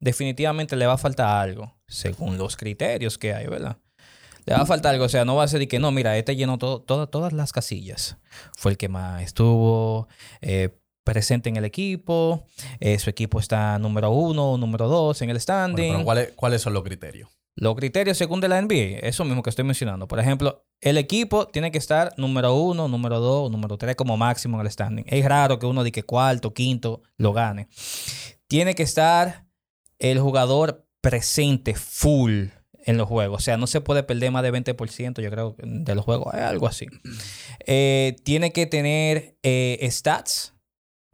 definitivamente 0.00 0.76
le 0.76 0.86
va 0.86 0.94
a 0.94 0.98
faltar 0.98 1.28
algo, 1.42 1.76
según 1.86 2.38
los 2.38 2.56
criterios 2.56 3.18
que 3.18 3.34
hay, 3.34 3.46
¿verdad? 3.46 3.78
Le 4.44 4.54
va 4.54 4.60
a 4.62 4.66
faltar 4.66 4.94
algo, 4.94 5.06
o 5.06 5.08
sea, 5.08 5.24
no 5.24 5.34
va 5.36 5.44
a 5.44 5.48
ser 5.48 5.58
de 5.60 5.68
que 5.68 5.78
no, 5.78 5.90
mira, 5.90 6.16
este 6.16 6.36
llenó 6.36 6.56
todo, 6.58 6.80
todo- 6.80 7.08
todas 7.08 7.32
las 7.32 7.52
casillas. 7.52 8.16
Fue 8.56 8.70
el 8.72 8.78
que 8.78 8.88
más 8.88 9.22
estuvo, 9.22 10.06
eh, 10.40 10.78
presente 11.04 11.48
en 11.48 11.56
el 11.56 11.64
equipo, 11.64 12.46
eh, 12.80 12.98
su 12.98 13.10
equipo 13.10 13.38
está 13.40 13.78
número 13.78 14.10
uno 14.10 14.52
o 14.52 14.58
número 14.58 14.88
dos 14.88 15.22
en 15.22 15.30
el 15.30 15.34
Bueno, 15.36 15.40
standing. 15.40 15.92
pero 15.92 16.04
¿cuáles, 16.04 16.32
¿cuáles 16.36 16.62
son 16.62 16.74
los 16.74 16.82
criterios? 16.84 17.28
Los 17.56 17.74
criterios 17.74 18.18
según 18.18 18.40
de 18.40 18.48
la 18.48 18.58
NBA, 18.60 18.98
eso 19.06 19.24
mismo 19.24 19.42
que 19.42 19.48
estoy 19.50 19.64
mencionando. 19.64 20.06
Por 20.06 20.20
ejemplo, 20.20 20.66
el 20.80 20.98
equipo 20.98 21.46
tiene 21.48 21.70
que 21.72 21.78
estar 21.78 22.12
número 22.18 22.54
uno, 22.54 22.86
número 22.86 23.18
dos, 23.18 23.50
número 23.50 23.78
tres 23.78 23.96
como 23.96 24.16
máximo 24.16 24.60
en 24.60 24.66
el 24.66 24.70
standing. 24.72 25.04
Es 25.06 25.24
raro 25.24 25.58
que 25.58 25.64
uno 25.66 25.82
de 25.82 25.90
que 25.90 26.02
cuarto, 26.02 26.52
quinto 26.52 27.02
lo 27.16 27.32
gane. 27.32 27.68
Tiene 28.46 28.74
que 28.74 28.82
estar 28.82 29.45
el 29.98 30.20
jugador 30.20 30.86
presente 31.00 31.74
full 31.74 32.46
en 32.84 32.96
los 32.96 33.08
juegos. 33.08 33.42
O 33.42 33.44
sea, 33.44 33.56
no 33.56 33.66
se 33.66 33.80
puede 33.80 34.02
perder 34.02 34.30
más 34.30 34.42
de 34.42 34.52
20%, 34.52 35.20
yo 35.20 35.30
creo, 35.30 35.56
de 35.58 35.94
los 35.94 36.04
juegos. 36.04 36.34
Es 36.34 36.40
algo 36.40 36.66
así. 36.66 36.86
Eh, 37.66 38.16
tiene 38.24 38.52
que 38.52 38.66
tener 38.66 39.36
eh, 39.42 39.86
stats 39.90 40.54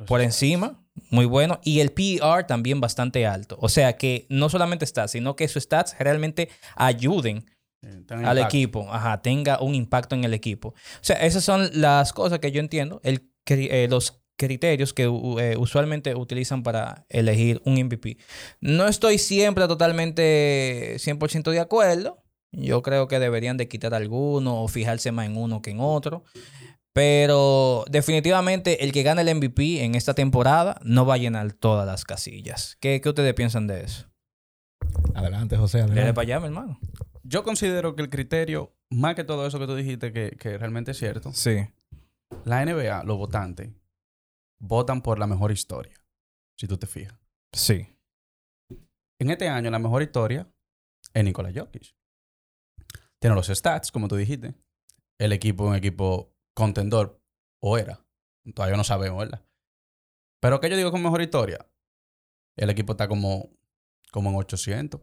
por 0.06 0.20
encima, 0.20 0.84
muy 1.10 1.24
bueno. 1.24 1.60
Y 1.64 1.80
el 1.80 1.92
PR 1.92 2.44
también 2.46 2.80
bastante 2.80 3.26
alto. 3.26 3.56
O 3.60 3.68
sea 3.68 3.96
que 3.96 4.26
no 4.28 4.48
solamente 4.48 4.86
stats, 4.86 5.12
sino 5.12 5.36
que 5.36 5.48
sus 5.48 5.62
stats 5.62 5.96
realmente 5.98 6.48
ayuden 6.76 7.46
Eh, 7.84 8.04
al 8.10 8.38
impacto. 8.38 8.42
equipo, 8.44 8.88
ajá, 8.92 9.22
tenga 9.22 9.60
un 9.60 9.74
impacto 9.74 10.14
en 10.14 10.24
el 10.24 10.34
equipo. 10.34 10.68
O 10.68 10.74
sea, 11.00 11.16
esas 11.16 11.42
son 11.44 11.68
las 11.74 12.12
cosas 12.12 12.38
que 12.38 12.52
yo 12.52 12.60
entiendo, 12.60 13.00
el, 13.02 13.28
eh, 13.46 13.88
los 13.90 14.21
criterios 14.46 14.92
que 14.92 15.04
eh, 15.04 15.56
usualmente 15.58 16.14
utilizan 16.14 16.62
para 16.62 17.04
elegir 17.08 17.60
un 17.64 17.74
MVP. 17.82 18.16
No 18.60 18.86
estoy 18.88 19.18
siempre 19.18 19.66
totalmente 19.68 20.96
100% 20.98 21.50
de 21.50 21.60
acuerdo. 21.60 22.22
Yo 22.52 22.82
creo 22.82 23.08
que 23.08 23.18
deberían 23.18 23.56
de 23.56 23.68
quitar 23.68 23.94
alguno 23.94 24.62
o 24.62 24.68
fijarse 24.68 25.10
más 25.12 25.26
en 25.26 25.36
uno 25.36 25.62
que 25.62 25.70
en 25.70 25.80
otro. 25.80 26.24
Pero 26.92 27.84
definitivamente 27.90 28.84
el 28.84 28.92
que 28.92 29.02
gane 29.02 29.22
el 29.22 29.34
MVP 29.34 29.82
en 29.84 29.94
esta 29.94 30.12
temporada 30.12 30.78
no 30.84 31.06
va 31.06 31.14
a 31.14 31.18
llenar 31.18 31.52
todas 31.54 31.86
las 31.86 32.04
casillas. 32.04 32.76
¿Qué, 32.80 33.00
qué 33.00 33.08
ustedes 33.08 33.32
piensan 33.32 33.66
de 33.66 33.82
eso? 33.84 34.06
Adelante, 35.14 35.56
José. 35.56 35.78
Dale 35.78 35.92
Adelante. 35.92 36.14
para 36.14 36.22
allá, 36.24 36.40
mi 36.40 36.46
hermano. 36.46 36.78
Yo 37.22 37.44
considero 37.44 37.94
que 37.96 38.02
el 38.02 38.10
criterio, 38.10 38.74
más 38.90 39.14
que 39.14 39.24
todo 39.24 39.46
eso 39.46 39.58
que 39.58 39.66
tú 39.66 39.74
dijiste, 39.74 40.12
que, 40.12 40.36
que 40.38 40.58
realmente 40.58 40.90
es 40.90 40.98
cierto, 40.98 41.32
Sí. 41.32 41.66
la 42.44 42.62
NBA, 42.66 43.04
los 43.04 43.16
votantes, 43.16 43.70
votan 44.62 45.02
por 45.02 45.18
la 45.18 45.26
mejor 45.26 45.50
historia, 45.50 45.94
si 46.56 46.66
tú 46.66 46.78
te 46.78 46.86
fijas. 46.86 47.18
Sí. 47.52 47.88
En 49.20 49.30
este 49.30 49.48
año, 49.48 49.70
la 49.70 49.78
mejor 49.78 50.02
historia 50.02 50.50
es 51.12 51.24
Nikola 51.24 51.52
Jokic. 51.54 51.94
Tiene 53.20 53.36
los 53.36 53.48
stats, 53.48 53.92
como 53.92 54.08
tú 54.08 54.16
dijiste. 54.16 54.54
El 55.18 55.32
equipo 55.32 55.64
es 55.64 55.70
un 55.70 55.76
equipo 55.76 56.34
contendor, 56.54 57.20
o 57.60 57.76
era. 57.76 58.04
Todavía 58.54 58.76
no 58.76 58.84
sabemos, 58.84 59.18
¿verdad? 59.18 59.44
Pero 60.40 60.60
¿qué 60.60 60.70
yo 60.70 60.76
digo 60.76 60.90
con 60.90 61.02
mejor 61.02 61.22
historia? 61.22 61.68
El 62.56 62.70
equipo 62.70 62.92
está 62.92 63.06
como, 63.06 63.50
como 64.10 64.30
en 64.30 64.36
800. 64.36 65.00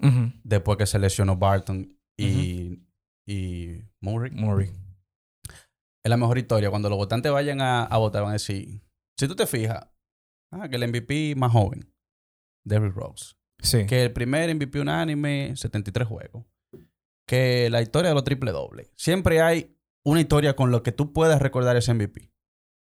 Ujú. 0.00 0.32
Después 0.42 0.78
que 0.78 0.86
se 0.86 0.98
lesionó 0.98 1.36
Barton 1.36 1.96
y, 2.16 2.82
y 3.26 3.82
Murray. 4.00 4.32
Murray. 4.32 4.72
Es 6.04 6.10
la 6.10 6.16
mejor 6.16 6.38
historia. 6.38 6.70
Cuando 6.70 6.90
los 6.90 6.98
votantes 6.98 7.32
vayan 7.32 7.60
a, 7.60 7.84
a 7.84 7.96
votar, 7.96 8.22
van 8.22 8.30
a 8.30 8.34
decir: 8.34 8.82
Si 9.18 9.26
tú 9.26 9.34
te 9.34 9.46
fijas, 9.46 9.88
ah, 10.52 10.68
que 10.68 10.76
el 10.76 10.88
MVP 10.88 11.34
más 11.36 11.52
joven, 11.52 11.90
Derrick 12.64 12.94
Rose. 12.94 13.34
Sí. 13.60 13.86
Que 13.86 14.02
el 14.02 14.12
primer 14.12 14.54
MVP 14.54 14.80
unánime, 14.80 15.54
73 15.56 16.06
juegos. 16.06 16.44
Que 17.26 17.70
la 17.70 17.80
historia 17.80 18.10
de 18.10 18.14
los 18.14 18.24
triple 18.24 18.52
doble. 18.52 18.90
Siempre 18.96 19.40
hay 19.40 19.74
una 20.04 20.20
historia 20.20 20.54
con 20.54 20.70
lo 20.70 20.82
que 20.82 20.92
tú 20.92 21.14
puedas 21.14 21.40
recordar 21.40 21.76
ese 21.76 21.94
MVP. 21.94 22.30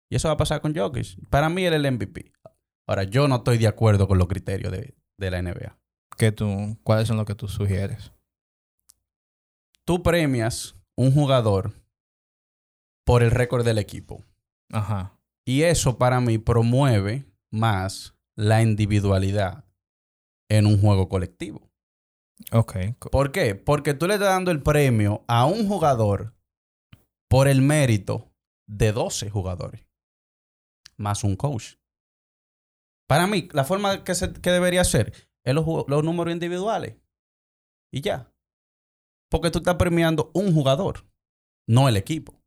Y 0.10 0.16
eso 0.16 0.30
va 0.30 0.36
a 0.36 0.38
pasar 0.38 0.62
con 0.62 0.74
Jokic. 0.74 1.18
Para 1.30 1.50
mí, 1.50 1.66
él 1.66 1.74
es 1.74 1.80
el 1.80 1.92
MVP. 1.92 2.32
Ahora, 2.88 3.04
yo 3.04 3.28
no 3.28 3.38
estoy 3.38 3.58
de 3.58 3.68
acuerdo 3.68 4.08
con 4.08 4.18
los 4.18 4.28
criterios 4.28 4.72
de, 4.72 4.96
de 5.18 5.32
la 5.32 5.42
NBA. 5.42 5.78
¿Qué 6.18 6.32
tú, 6.32 6.78
¿Cuáles 6.84 7.08
son 7.08 7.18
los 7.18 7.26
que 7.26 7.36
tú 7.36 7.48
sugieres? 7.48 8.14
Tú 9.86 10.04
premias 10.04 10.76
un 10.96 11.12
jugador 11.12 11.74
por 13.06 13.24
el 13.24 13.32
récord 13.32 13.66
del 13.66 13.78
equipo. 13.78 14.24
Ajá. 14.72 15.18
Y 15.46 15.64
eso 15.64 15.98
para 15.98 16.22
mí 16.22 16.38
promueve 16.38 17.26
más 17.52 18.16
la 18.36 18.62
individualidad 18.62 19.66
en 20.50 20.66
un 20.66 20.80
juego 20.80 21.10
colectivo. 21.10 21.70
Ok. 22.52 22.76
¿Por 23.12 23.32
qué? 23.32 23.56
Porque 23.56 23.94
tú 23.94 24.08
le 24.08 24.16
estás 24.16 24.30
dando 24.30 24.52
el 24.52 24.62
premio 24.62 25.24
a 25.28 25.46
un 25.46 25.68
jugador 25.68 26.34
por 27.30 27.48
el 27.48 27.62
mérito 27.62 28.32
de 28.68 28.92
12 28.92 29.30
jugadores. 29.30 29.86
Más 30.98 31.24
un 31.24 31.36
coach. 31.36 31.76
Para 33.08 33.28
mí, 33.28 33.50
la 33.52 33.64
forma 33.64 34.04
que, 34.04 34.16
se, 34.16 34.34
que 34.34 34.52
debería 34.52 34.84
ser 34.84 35.14
es 35.44 35.54
los 35.54 36.04
números 36.04 36.34
individuales. 36.34 36.96
Y 37.92 38.02
ya. 38.02 38.32
Porque 39.30 39.52
tú 39.52 39.60
estás 39.60 39.76
premiando 39.76 40.32
un 40.34 40.54
jugador, 40.54 41.06
no 41.68 41.88
el 41.88 41.98
equipo. 41.98 42.41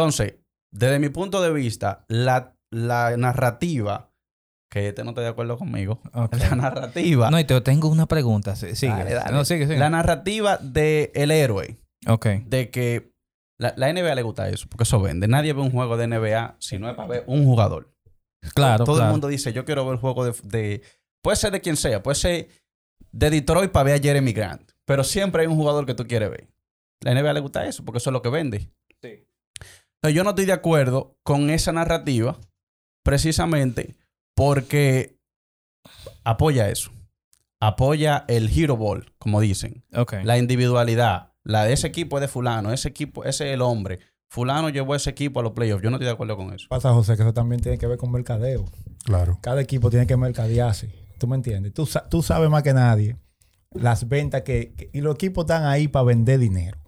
Entonces, 0.00 0.34
desde 0.72 0.98
mi 0.98 1.08
punto 1.08 1.42
de 1.42 1.52
vista, 1.52 2.04
la, 2.08 2.56
la 2.72 3.16
narrativa, 3.16 4.12
que 4.70 4.88
este 4.88 5.02
no 5.04 5.10
está 5.10 5.20
de 5.22 5.28
acuerdo 5.28 5.58
conmigo, 5.58 6.00
la 6.14 6.54
narrativa 6.56 7.30
No, 7.30 7.38
y 7.40 7.44
te 7.44 7.60
tengo 7.60 7.88
una 7.88 8.06
pregunta. 8.06 8.56
Sí- 8.56 8.74
Sigue. 8.76 8.92
Dale, 8.92 9.14
dale. 9.14 9.32
No, 9.32 9.44
sigue, 9.44 9.66
sigue. 9.66 9.78
La 9.78 9.90
narrativa 9.90 10.56
del 10.58 11.10
el 11.14 11.30
héroe, 11.30 11.76
Ok. 12.06 12.26
de 12.46 12.70
que 12.70 13.12
la, 13.58 13.74
la 13.76 13.92
NBA 13.92 14.14
le 14.14 14.22
gusta 14.22 14.48
eso, 14.48 14.66
porque 14.70 14.84
eso 14.84 15.00
vende. 15.00 15.28
Nadie 15.28 15.52
ve 15.52 15.60
un 15.60 15.70
juego 15.72 15.96
de 15.96 16.06
NBA 16.06 16.56
si 16.60 16.78
no 16.78 16.88
es 16.88 16.94
para 16.96 17.08
ver 17.08 17.24
un 17.26 17.44
jugador. 17.44 17.92
Claro, 18.54 18.84
Todo 18.84 18.96
claro. 18.96 19.10
el 19.10 19.12
mundo 19.12 19.28
dice, 19.28 19.52
yo 19.52 19.64
quiero 19.66 19.84
ver 19.84 19.94
el 19.94 20.00
juego 20.00 20.24
de, 20.24 20.32
de- 20.44 20.82
Puede 21.22 21.36
ser 21.36 21.50
de 21.52 21.60
quien 21.60 21.76
sea, 21.76 22.02
puede 22.02 22.14
ser 22.14 22.48
de 23.12 23.28
Detroit 23.28 23.70
para 23.72 23.84
ver 23.84 23.96
a 23.96 24.02
Jeremy 24.02 24.32
Grant, 24.32 24.70
pero 24.86 25.04
siempre 25.04 25.42
hay 25.42 25.48
un 25.48 25.56
jugador 25.56 25.84
que 25.84 25.92
tú 25.94 26.06
quieres 26.06 26.30
ver. 26.30 26.48
La 27.02 27.12
NBA 27.12 27.34
le 27.34 27.40
gusta 27.40 27.66
eso, 27.66 27.84
porque 27.84 27.98
eso 27.98 28.08
es 28.10 28.12
lo 28.12 28.22
que 28.22 28.30
vende. 28.30 28.70
Sí. 29.02 29.26
Entonces, 30.02 30.16
yo 30.16 30.24
no 30.24 30.30
estoy 30.30 30.46
de 30.46 30.52
acuerdo 30.52 31.16
con 31.22 31.50
esa 31.50 31.72
narrativa, 31.72 32.38
precisamente 33.04 33.96
porque 34.34 35.18
apoya 36.24 36.68
eso. 36.70 36.90
Apoya 37.60 38.24
el 38.28 38.48
hero 38.56 38.76
ball, 38.76 39.12
como 39.18 39.40
dicen. 39.40 39.84
La 40.24 40.38
individualidad. 40.38 41.32
La 41.44 41.64
de 41.64 41.72
ese 41.74 41.86
equipo 41.86 42.18
es 42.18 42.22
de 42.22 42.28
fulano, 42.28 42.72
ese 42.72 42.88
equipo, 42.88 43.24
ese 43.24 43.48
es 43.48 43.54
el 43.54 43.62
hombre. 43.62 43.98
Fulano 44.30 44.68
llevó 44.68 44.94
ese 44.94 45.10
equipo 45.10 45.40
a 45.40 45.42
los 45.42 45.52
playoffs. 45.52 45.82
Yo 45.82 45.90
no 45.90 45.96
estoy 45.96 46.06
de 46.06 46.12
acuerdo 46.12 46.36
con 46.36 46.52
eso. 46.54 46.66
Pasa, 46.68 46.92
José, 46.92 47.16
que 47.16 47.22
eso 47.22 47.34
también 47.34 47.60
tiene 47.60 47.76
que 47.78 47.86
ver 47.86 47.98
con 47.98 48.12
mercadeo. 48.12 48.64
Claro. 49.04 49.38
Cada 49.42 49.60
equipo 49.60 49.90
tiene 49.90 50.06
que 50.06 50.16
mercadearse. 50.16 50.94
¿Tú 51.18 51.26
me 51.26 51.36
entiendes? 51.36 51.74
Tú, 51.74 51.88
tú 52.08 52.22
sabes 52.22 52.48
más 52.48 52.62
que 52.62 52.72
nadie 52.72 53.16
las 53.72 54.08
ventas 54.08 54.42
que, 54.42 54.72
que- 54.76 54.90
Y 54.92 55.00
los 55.00 55.14
equipos 55.14 55.44
están 55.44 55.64
ahí 55.64 55.88
para 55.88 56.04
vender 56.04 56.38
dinero. 56.38 56.78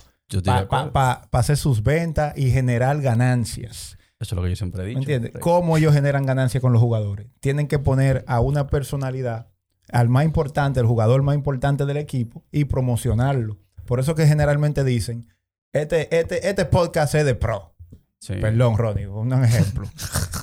Para 0.40 1.28
hacer 1.32 1.56
sus 1.56 1.82
ventas 1.82 2.36
y 2.36 2.50
generar 2.50 3.00
ganancias. 3.00 3.98
Eso 4.20 4.34
es 4.34 4.36
lo 4.36 4.42
que 4.42 4.50
yo 4.50 4.56
siempre 4.56 4.82
he 4.82 4.84
¿Me 4.84 4.88
dicho. 4.90 5.00
entiendes? 5.00 5.32
¿Cómo 5.40 5.76
ellos 5.76 5.92
generan 5.94 6.24
ganancias 6.24 6.60
con 6.60 6.72
los 6.72 6.80
jugadores? 6.80 7.26
Tienen 7.40 7.66
que 7.66 7.78
poner 7.78 8.24
a 8.28 8.40
una 8.40 8.68
personalidad, 8.68 9.48
al 9.90 10.08
más 10.08 10.24
importante, 10.24 10.78
el 10.80 10.86
jugador 10.86 11.22
más 11.22 11.34
importante 11.34 11.86
del 11.86 11.96
equipo, 11.96 12.44
y 12.52 12.64
promocionarlo. 12.66 13.58
Por 13.84 13.98
eso 13.98 14.14
que 14.14 14.26
generalmente 14.26 14.84
dicen, 14.84 15.26
este, 15.72 16.16
este, 16.16 16.48
este 16.48 16.64
podcast 16.66 17.14
es 17.16 17.24
de 17.24 17.34
pro. 17.34 17.74
Sí. 18.20 18.34
Perdón, 18.40 18.78
Ronnie, 18.78 19.06
un 19.08 19.32
ejemplo. 19.44 19.88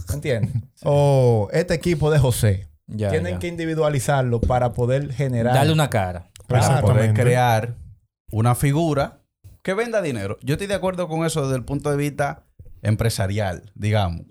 ¿Me 0.10 0.14
entiendes? 0.16 0.52
O 0.84 1.48
este 1.54 1.74
equipo 1.74 2.12
de 2.12 2.20
José. 2.20 2.68
Ya, 2.88 3.10
Tienen 3.12 3.36
ya. 3.36 3.40
que 3.40 3.48
individualizarlo 3.48 4.42
para 4.42 4.74
poder 4.74 5.14
generar. 5.14 5.54
Darle 5.54 5.72
una 5.72 5.90
cara. 5.90 6.30
Para 6.48 6.66
Claro. 6.66 6.88
poder 6.88 7.14
crear 7.14 7.78
una 8.32 8.56
figura 8.56 9.19
que 9.62 9.74
venda 9.74 10.02
dinero. 10.02 10.38
Yo 10.42 10.54
estoy 10.56 10.68
de 10.68 10.74
acuerdo 10.76 11.08
con 11.08 11.26
eso 11.26 11.42
desde 11.44 11.56
el 11.58 11.66
punto 11.66 11.90
de 11.92 11.98
vista 11.98 12.46
empresarial, 12.82 13.72
digamos. 13.76 14.26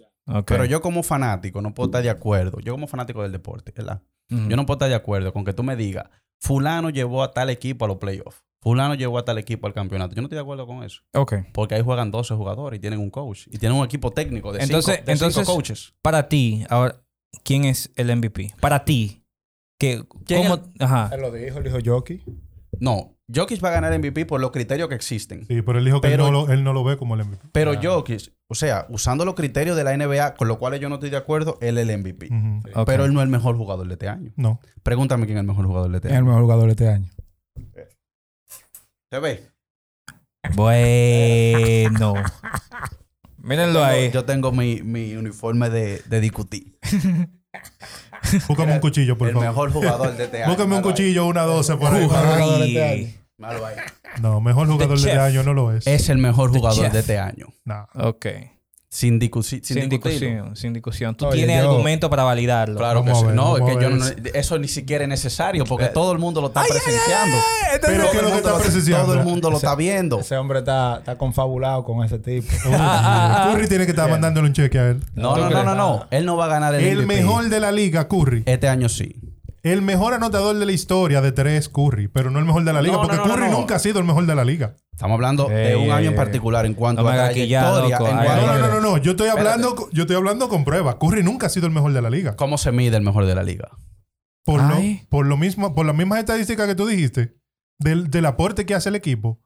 Pero 0.46 0.64
yo 0.66 0.82
como 0.82 1.02
fanático 1.02 1.62
no 1.62 1.72
puedo 1.74 1.88
estar 1.88 2.02
de 2.02 2.10
acuerdo. 2.10 2.60
Yo 2.60 2.72
como 2.72 2.86
fanático 2.86 3.22
del 3.22 3.32
deporte, 3.32 3.72
¿verdad? 3.74 4.02
Yo 4.28 4.56
no 4.56 4.66
puedo 4.66 4.76
estar 4.76 4.88
de 4.90 4.94
acuerdo 4.94 5.32
con 5.32 5.44
que 5.44 5.54
tú 5.54 5.62
me 5.62 5.74
digas, 5.76 6.04
fulano 6.40 6.90
llevó 6.90 7.22
a 7.22 7.32
tal 7.32 7.48
equipo 7.50 7.84
a 7.86 7.88
los 7.88 7.96
playoffs. 7.96 8.42
Fulano 8.60 8.94
llevó 8.94 9.18
a 9.18 9.24
tal 9.24 9.38
equipo 9.38 9.66
al 9.68 9.72
campeonato. 9.72 10.14
Yo 10.16 10.20
no 10.20 10.26
estoy 10.26 10.36
de 10.36 10.42
acuerdo 10.42 10.66
con 10.66 10.82
eso. 10.82 11.00
Ok. 11.14 11.34
Porque 11.52 11.76
ahí 11.76 11.82
juegan 11.82 12.10
12 12.10 12.34
jugadores 12.34 12.78
y 12.78 12.80
tienen 12.80 12.98
un 12.98 13.08
coach. 13.08 13.46
Y 13.46 13.56
tienen 13.58 13.78
un 13.78 13.84
equipo 13.84 14.10
técnico 14.10 14.52
de, 14.52 14.62
Entonces- 14.64 14.96
cinco, 14.96 15.06
de 15.06 15.12
entonces- 15.12 15.44
cinco 15.46 15.54
coaches. 15.54 15.94
Para 16.02 16.28
ti, 16.28 16.64
ahora, 16.68 17.00
¿quién 17.44 17.64
es 17.64 17.90
el 17.94 18.10
MVP? 18.10 18.52
Para 18.60 18.84
ti. 18.84 19.22
Que, 19.78 20.04
¿Quién 20.26 20.42
¿cómo? 20.42 20.54
es- 20.56 20.80
Ajá. 20.80 21.08
Él 21.14 21.20
lo 21.20 21.30
dijo, 21.30 21.58
él 21.58 21.64
dijo 21.64 21.78
Jockey. 21.84 22.24
No, 22.80 23.16
Jokic 23.34 23.62
va 23.62 23.68
a 23.68 23.72
ganar 23.72 23.92
MVP 23.98 24.24
por 24.24 24.40
los 24.40 24.50
criterios 24.50 24.88
que 24.88 24.94
existen. 24.94 25.44
Sí, 25.46 25.60
pero 25.62 25.78
él 25.78 25.84
dijo 25.84 26.00
que 26.00 26.08
Pero- 26.08 26.26
él, 26.28 26.32
no 26.32 26.46
lo, 26.46 26.52
él 26.52 26.64
no 26.64 26.72
lo 26.72 26.82
ve 26.82 26.96
como 26.96 27.14
el 27.14 27.24
MVP. 27.26 27.48
Pero 27.52 27.72
Ah. 27.72 27.80
Jokic, 27.82 28.32
o 28.48 28.54
sea, 28.54 28.86
usando 28.88 29.24
los 29.26 29.34
criterios 29.34 29.76
de 29.76 29.84
la 29.84 29.92
NBA, 29.96 30.34
con 30.34 30.48
los 30.48 30.56
cuales 30.56 30.80
yo 30.80 30.88
no 30.88 30.94
estoy 30.94 31.10
de 31.10 31.18
acuerdo, 31.18 31.58
él 31.60 31.76
es 31.76 31.86
el 31.88 31.98
MVP. 31.98 32.30
Pero 32.86 33.04
él 33.04 33.12
no 33.12 33.20
es 33.20 33.24
el 33.24 33.30
mejor 33.30 33.56
jugador 33.56 33.86
de 33.86 33.92
este 33.94 34.08
año. 34.08 34.32
No. 34.36 34.60
Pregúntame 34.82 35.26
quién 35.26 35.36
es 35.38 35.42
el 35.42 35.46
mejor 35.48 35.66
jugador 35.66 35.90
de 35.90 35.96
este 35.98 36.08
Es 36.08 36.12
el 36.12 36.18
año. 36.18 36.26
mejor 36.26 36.42
jugador 36.42 36.64
de 36.66 36.70
este 36.70 36.88
año. 36.88 37.08
¿Se 39.10 39.18
ve? 39.18 39.46
Bueno. 40.54 42.14
Mírenlo 43.38 43.84
ahí. 43.84 44.10
Yo 44.10 44.24
tengo 44.24 44.52
mi, 44.52 44.82
mi 44.82 45.14
uniforme 45.16 45.68
de, 45.70 46.00
de 46.08 46.20
discutir. 46.20 46.78
Búscame 48.48 48.72
un 48.74 48.80
cuchillo, 48.80 49.16
por 49.16 49.28
el 49.28 49.34
favor. 49.34 49.48
mejor 49.48 49.72
jugador 49.72 50.16
de 50.16 50.24
este 50.24 50.42
año. 50.42 50.52
Búscame 50.52 50.76
un 50.76 50.82
cuchillo, 50.82 51.26
una 51.26 51.42
12 51.42 51.76
por 51.76 51.94
ahí. 51.94 52.08
Ay. 52.12 53.18
Míralo 53.38 53.66
ahí. 53.66 53.76
No, 54.20 54.40
mejor 54.40 54.66
jugador 54.66 54.98
de 54.98 55.08
este 55.10 55.18
año 55.20 55.42
no 55.42 55.54
lo 55.54 55.72
es. 55.72 55.86
Es 55.86 56.08
el 56.08 56.18
mejor 56.18 56.50
jugador 56.50 56.90
de 56.90 56.98
este 56.98 57.18
año. 57.18 57.46
Nah. 57.64 57.84
Ok. 57.94 58.26
Sin, 58.90 59.20
sin, 59.20 59.62
Sin, 59.62 59.88
discusión, 59.90 60.56
sin 60.56 60.72
discusión. 60.72 61.14
Tú 61.14 61.26
Oye, 61.26 61.36
tienes 61.44 61.62
yo- 61.62 61.70
argumento 61.72 62.08
para 62.08 62.22
validarlo. 62.22 62.78
Claro 62.78 63.04
que 63.04 63.14
sí. 63.14 63.22
ver, 63.26 63.34
No, 63.34 63.54
es 63.56 63.60
vamos 63.60 63.76
que 63.78 63.84
a 63.84 63.88
yo 63.90 63.96
ver 64.06 64.16
no, 64.22 64.30
eso 64.32 64.58
ni 64.58 64.66
siquiera 64.66 65.04
es 65.04 65.10
necesario 65.10 65.66
porque 65.66 65.86
todo 65.88 66.10
el 66.12 66.18
mundo 66.18 66.40
lo 66.40 66.46
está 66.46 66.62
presenciando. 66.66 67.36
Pero 67.82 68.10
¿qué 68.10 68.16
es 68.16 68.22
lo 68.22 68.22
que 68.22 68.22
Todo 68.22 68.28
el 68.32 68.36
está 68.38 68.48
mundo- 68.50 68.62
presenciando? 68.64 69.04
Todo 69.06 69.14
el 69.18 69.24
mundo 69.24 69.50
lo 69.50 69.56
está 69.56 69.74
viendo. 69.74 70.20
Ese 70.20 70.38
hombre 70.38 70.60
está, 70.60 70.96
está 71.00 71.18
confabulado 71.18 71.84
con 71.84 72.02
ese 72.02 72.18
tipo. 72.18 72.48
Ah, 72.72 73.48
ah, 73.48 73.52
Curry 73.52 73.68
tiene 73.68 73.84
que 73.84 73.90
estar 73.90 74.08
mandándole 74.10 74.46
un 74.48 74.54
cheque 74.54 74.78
a 74.78 74.88
él. 74.88 75.02
No, 75.14 75.36
no, 75.36 75.50
no, 75.50 75.62
no, 75.64 75.74
no. 75.74 76.06
Él 76.10 76.24
no 76.24 76.36
va 76.38 76.46
a 76.46 76.48
ganar 76.48 76.74
el, 76.74 76.82
El 76.82 76.98
MVP. 77.04 77.22
mejor 77.22 77.48
de 77.50 77.60
la 77.60 77.70
liga, 77.70 78.08
Curry. 78.08 78.42
Este 78.46 78.68
año 78.68 78.88
sí. 78.88 79.14
El 79.72 79.82
mejor 79.82 80.14
anotador 80.14 80.56
de 80.56 80.64
la 80.66 80.72
historia 80.72 81.20
de 81.20 81.32
tres, 81.32 81.68
Curry. 81.68 82.08
Pero 82.08 82.30
no 82.30 82.38
el 82.38 82.44
mejor 82.44 82.64
de 82.64 82.72
la 82.72 82.80
liga. 82.82 82.94
No, 82.94 83.00
porque 83.02 83.16
no, 83.16 83.26
no, 83.26 83.34
Curry 83.34 83.50
no. 83.50 83.58
nunca 83.58 83.76
ha 83.76 83.78
sido 83.78 83.98
el 83.98 84.04
mejor 84.04 84.26
de 84.26 84.34
la 84.34 84.44
liga. 84.44 84.76
Estamos 84.92 85.14
hablando 85.14 85.48
de 85.48 85.76
un 85.76 85.90
año 85.90 86.10
en 86.10 86.16
particular 86.16 86.66
en 86.66 86.74
cuanto 86.74 87.06
a 87.06 87.30
en 87.30 87.36
Ay, 87.36 87.50
No, 87.50 87.60
cuanto- 87.60 87.88
no, 88.46 88.58
no, 88.58 88.68
no, 88.68 88.80
no. 88.80 88.96
Yo 88.98 89.12
estoy 89.12 89.28
Espérate. 89.28 89.50
hablando, 89.52 89.88
yo 89.92 90.02
estoy 90.02 90.16
hablando 90.16 90.48
con 90.48 90.64
pruebas. 90.64 90.96
Curry 90.96 91.22
nunca 91.22 91.46
ha 91.46 91.50
sido 91.50 91.66
el 91.66 91.72
mejor 91.72 91.92
de 91.92 92.02
la 92.02 92.10
liga. 92.10 92.36
¿Cómo 92.36 92.58
se 92.58 92.72
mide 92.72 92.96
el 92.96 93.02
mejor 93.02 93.26
de 93.26 93.34
la 93.34 93.42
liga? 93.42 93.70
Por, 94.44 94.62
lo, 94.62 94.76
por 95.08 95.26
lo 95.26 95.36
mismo, 95.36 95.74
por 95.74 95.84
las 95.86 95.94
mismas 95.94 96.18
estadísticas 96.20 96.66
que 96.66 96.74
tú 96.74 96.86
dijiste, 96.86 97.34
del, 97.78 98.10
del 98.10 98.26
aporte 98.26 98.64
que 98.66 98.74
hace 98.74 98.88
el 98.88 98.94
equipo. 98.96 99.38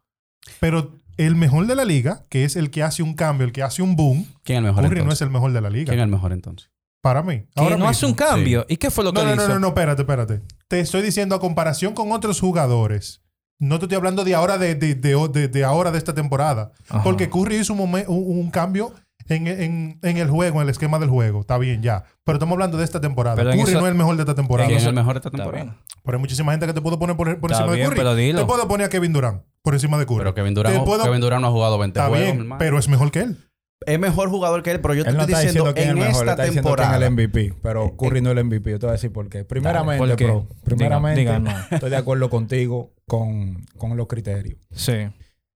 Pero 0.61 0.93
el 1.17 1.35
mejor 1.37 1.67
de 1.67 1.75
la 1.77 1.85
liga, 1.85 2.25
que 2.29 2.45
es 2.45 2.57
el 2.57 2.71
que 2.71 2.83
hace 2.83 3.03
un 3.03 3.15
cambio, 3.15 3.47
el 3.47 3.53
que 3.53 3.63
hace 3.63 3.83
un 3.83 3.97
boom, 3.97 4.27
¿Quién 4.45 4.59
es 4.65 4.71
el 4.71 4.75
mejor 4.75 4.85
Curry 4.89 5.05
no 5.05 5.13
es 5.13 5.21
el 5.21 5.31
mejor 5.31 5.53
de 5.53 5.61
la 5.61 5.71
liga. 5.71 5.87
¿Quién 5.87 5.99
es 6.01 6.05
el 6.05 6.11
mejor 6.11 6.33
entonces? 6.33 6.71
Para 7.03 7.23
mí. 7.23 7.41
Que 7.41 7.47
Ahora 7.57 7.77
no 7.77 7.87
hace 7.89 8.07
un 8.07 8.13
mismo. 8.13 8.27
cambio. 8.27 8.65
¿Y 8.69 8.77
qué 8.79 8.91
fue 8.91 9.03
lo 9.05 9.13
que 9.13 9.21
No, 9.21 9.27
no, 9.27 9.35
hizo? 9.35 9.49
no, 9.49 9.55
no, 9.55 9.61
no, 9.61 9.67
espérate, 9.69 10.03
espérate. 10.03 10.41
Te 10.69 10.81
estoy 10.81 11.03
diciendo 11.03 11.35
a 11.35 11.41
comparación 11.41 11.95
con 11.95 12.13
otros 12.13 12.41
jugadores. 12.41 13.21
No 13.59 13.79
te 13.79 13.85
estoy 13.87 13.97
hablando 13.97 14.25
de 14.25 14.35
ahora, 14.35 14.57
de, 14.57 14.75
de, 14.77 14.95
de, 14.95 15.29
de- 15.29 15.49
de 15.49 15.65
ahora 15.65 15.91
de 15.91 15.99
esta 15.99 16.15
temporada. 16.15 16.73
Ajá. 16.89 17.03
Porque 17.03 17.29
Curry 17.29 17.57
hizo 17.57 17.75
un, 17.75 17.81
momen- 17.81 18.07
un, 18.09 18.39
un 18.39 18.51
cambio 18.51 18.93
en, 19.29 19.47
en- 19.47 19.99
en 20.03 20.17
el 20.17 20.29
juego, 20.31 20.59
en 20.59 20.63
el 20.63 20.69
esquema 20.71 20.99
del 20.99 21.11
juego. 21.11 21.41
Está 21.43 21.59
bien, 21.59 21.83
ya. 21.83 22.05
Pero 22.25 22.37
estamos 22.39 22.53
hablando 22.55 22.77
de 22.79 22.85
esta 22.85 23.01
temporada. 23.01 23.37
Pero 23.37 23.51
Curry 23.51 23.63
eso- 23.63 23.81
no 23.81 23.87
es 23.87 23.91
el 23.93 23.99
mejor 23.99 24.17
de 24.17 24.23
esta 24.23 24.35
temporada. 24.35 24.69
¿Quién 24.69 24.79
es 24.81 24.87
el 24.87 24.95
mejor 24.95 25.15
de 25.15 25.19
esta 25.19 25.31
temporada? 25.31 25.77
Pero 26.05 26.17
hay 26.17 26.21
muchísima 26.21 26.53
gente 26.53 26.67
que 26.67 26.73
te 26.73 26.81
puedo 26.81 26.99
poner 26.99 27.17
por, 27.17 27.29
encima 27.29 27.67
bien, 27.67 27.79
de 27.79 27.85
Curry. 27.85 27.97
pero 27.97 28.15
dilo. 28.15 28.39
Te 28.41 28.47
puedo 28.47 28.67
poner 28.69 28.87
a 28.87 28.91
Kevin 28.91 29.13
Durant 29.13 29.43
por 29.63 29.75
encima 29.75 29.99
de 29.99 30.07
Curry. 30.07 30.19
Pero 30.19 30.35
Kevin 30.35 30.55
Durant, 30.55 30.77
no- 30.77 30.85
puedo- 30.85 31.03
Kevin 31.05 31.21
Durant 31.21 31.43
no 31.43 31.49
ha 31.49 31.53
jugado 31.53 31.79
20 31.79 31.99
Está 31.99 32.09
juegos. 32.09 32.33
bien, 32.37 32.49
pero 32.59 32.79
es 32.79 32.89
mejor 32.89 33.11
que 33.13 33.21
él. 33.21 33.39
Es 33.87 33.99
mejor 33.99 34.29
jugador 34.29 34.63
que 34.63 34.71
él, 34.71 34.81
pero 34.81 34.95
yo 34.95 35.05
te 35.05 35.11
Él 35.11 35.17
no 35.17 35.23
estoy 35.23 35.35
está 35.35 35.47
diciendo, 35.47 35.73
diciendo 35.73 35.75
quién 35.75 35.89
es 35.89 36.05
en 36.05 36.11
mejor, 36.11 36.29
esta 36.29 36.31
está 36.33 36.45
diciendo 36.45 36.69
quién 36.75 36.81
es 36.81 36.91
temporada. 36.91 37.07
el 37.07 37.13
MVP. 37.13 37.55
Pero 37.63 37.97
Curry 37.97 38.21
no 38.21 38.31
el 38.31 38.45
MVP. 38.45 38.71
Yo 38.71 38.79
te 38.79 38.87
voy 38.87 38.91
a 38.91 38.93
decir 38.93 39.13
por 39.13 39.29
qué. 39.29 39.45
Primeramente, 39.45 39.99
¿por 39.99 40.17
qué? 40.17 40.25
bro, 40.25 40.49
primeramente 40.65 41.21
Diga, 41.21 41.39
diga, 41.39 41.53
no. 41.53 41.67
estoy 41.77 41.91
de 41.91 41.97
acuerdo 41.97 42.31
contigo 42.31 42.93
con, 43.07 43.65
con 43.77 43.97
los 43.97 44.07
criterios. 44.07 44.59
Sí. 44.73 45.09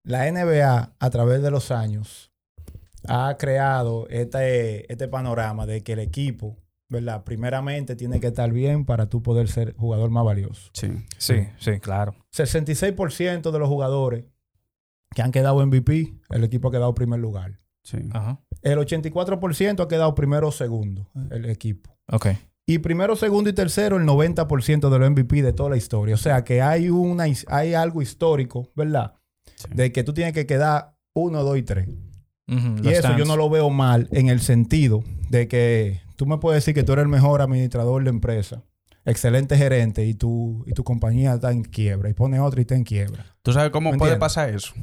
La 0.05 0.31
NBA, 0.31 0.93
a 0.99 1.11
través 1.11 1.43
de 1.43 1.51
los 1.51 1.71
años, 1.71 2.31
ha 3.09 3.37
creado 3.39 4.07
este, 4.09 4.91
este 4.93 5.09
panorama 5.09 5.67
de 5.67 5.83
que 5.83 5.93
el 5.95 5.99
equipo, 6.01 6.57
¿verdad? 6.89 7.25
Primeramente 7.25 7.97
tiene 7.97 8.21
que 8.21 8.29
estar 8.29 8.53
bien 8.53 8.85
para 8.85 9.09
tú 9.09 9.23
poder 9.23 9.49
ser 9.49 9.75
jugador 9.77 10.11
más 10.11 10.25
valioso. 10.25 10.71
Sí. 10.75 11.05
Sí, 11.19 11.49
sí, 11.59 11.81
claro. 11.81 12.15
66% 12.33 13.51
de 13.51 13.59
los 13.59 13.69
jugadores 13.69 14.25
que 15.15 15.23
han 15.23 15.33
quedado 15.33 15.65
MVP, 15.65 16.15
el 16.31 16.45
equipo 16.45 16.69
ha 16.69 16.73
quedado 16.73 16.95
primer 16.95 17.19
lugar. 17.21 17.59
Sí. 17.87 17.99
Ajá. 18.13 18.41
El 18.63 18.79
84% 18.79 19.81
ha 19.81 19.89
quedado 19.89 20.15
primero 20.17 20.49
o 20.49 20.53
segundo, 20.53 21.09
el 21.31 21.45
equipo. 21.49 21.97
Ok. 22.11 22.27
Y 22.67 22.79
primero, 22.79 23.15
segundo 23.15 23.49
y 23.49 23.53
tercero, 23.53 23.97
el 23.97 24.03
90% 24.03 24.91
de 24.91 24.99
los 24.99 25.11
MVP 25.13 25.41
de 25.43 25.53
toda 25.53 25.71
la 25.71 25.77
historia. 25.77 26.17
O 26.17 26.19
sea 26.19 26.43
que 26.43 26.63
hay, 26.63 26.91
una, 26.91 27.27
hay 27.47 27.75
algo 27.75 28.03
histórico, 28.03 28.73
¿verdad? 28.75 29.15
Sí. 29.55 29.69
De 29.73 29.93
que 29.93 30.03
tú 30.03 30.13
tienes 30.13 30.35
que 30.35 30.47
quedar 30.47 30.97
uno, 31.15 31.45
dos 31.45 31.57
y 31.59 31.63
tres. 31.63 31.89
Y 32.49 32.55
los 32.83 32.87
eso 32.93 33.17
yo 33.17 33.25
no 33.25 33.37
lo 33.37 33.49
veo 33.51 33.71
mal 33.71 34.09
en 34.11 34.29
el 34.29 34.41
sentido 34.41 35.05
de 35.31 35.47
que 35.47 36.01
tú 36.17 36.27
me 36.27 36.39
puedes 36.39 36.63
decir 36.65 36.75
que 36.75 36.83
tú 36.83 36.93
eres 36.93 37.05
el 37.05 37.09
mejor 37.09 37.41
administrador 37.41 38.03
de 38.03 38.11
empresa, 38.11 38.65
excelente 39.05 39.57
gerente 39.57 40.05
y 40.05 40.15
tu, 40.15 40.65
y 40.67 40.73
tu 40.73 40.83
compañía 40.83 41.35
está 41.35 41.53
en 41.53 41.63
quiebra 41.63 42.09
y 42.11 42.15
pone 42.15 42.41
otra 42.41 42.61
y 42.61 42.63
está 42.63 42.75
en 42.75 42.83
quiebra. 42.85 43.27
¿Tú 43.43 43.53
sabes 43.53 43.71
cómo 43.71 43.93
¿Me 43.93 43.99
puede 43.99 44.13
entiendes? 44.15 44.21
pasar 44.21 44.51
eso? 44.53 44.75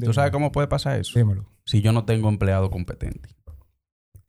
¿Tú 0.00 0.12
sabes 0.12 0.30
cómo 0.32 0.52
puede 0.52 0.68
pasar 0.68 0.98
eso? 1.00 1.18
Dímelo. 1.18 1.46
Si 1.64 1.80
yo 1.80 1.92
no 1.92 2.04
tengo 2.04 2.28
empleado 2.28 2.70
competente. 2.70 3.28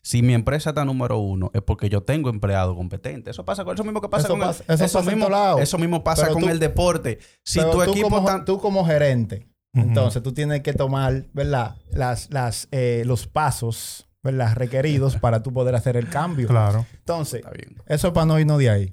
Si 0.06 0.22
mi 0.22 0.34
empresa 0.34 0.72
está 0.72 0.84
número 0.84 1.18
uno, 1.18 1.50
es 1.54 1.62
porque 1.62 1.88
yo 1.88 2.04
tengo 2.04 2.30
empleado 2.30 2.76
competente. 2.76 3.32
Eso 3.32 3.46
pasa 3.46 3.64
con 3.64 3.74
eso 3.74 3.84
mismo 3.86 4.02
que 4.02 4.10
pasa 4.10 4.28
Eso 4.28 4.34
con 4.34 4.42
pasa- 4.42 4.64
el, 4.68 4.76
eso 4.76 5.00
pasa 5.00 5.10
mismo, 5.10 5.30
lados. 5.30 5.62
eso 5.62 5.78
mismo 5.78 6.04
pasa 6.04 6.24
Pero 6.24 6.34
con 6.34 6.44
tú- 6.44 6.50
el 6.50 6.60
deporte. 6.60 7.20
Si 7.44 7.62
tu 7.62 7.72
tú 7.72 7.84
equipo 7.84 8.10
como, 8.10 8.44
tú 8.44 8.60
como 8.60 8.86
gerente, 8.86 9.48
entonces 9.74 10.22
tú 10.22 10.34
tienes 10.34 10.62
que 10.62 10.74
tomar, 10.74 11.28
¿verdad? 11.34 11.78
Las, 11.92 12.30
las, 12.32 12.68
eh, 12.72 13.04
los 13.06 13.28
pasos, 13.28 14.10
¿verdad? 14.22 14.54
Requeridos 14.56 15.16
para 15.16 15.42
tú 15.42 15.54
poder 15.54 15.74
hacer 15.74 15.96
el 15.96 16.10
cambio. 16.10 16.50
Claro. 16.50 16.86
Entonces, 16.98 17.42
eso 17.88 18.08
es 18.08 18.14
para 18.14 18.26
no 18.26 18.38
irnos 18.40 18.60
de 18.60 18.70
ahí. 18.70 18.92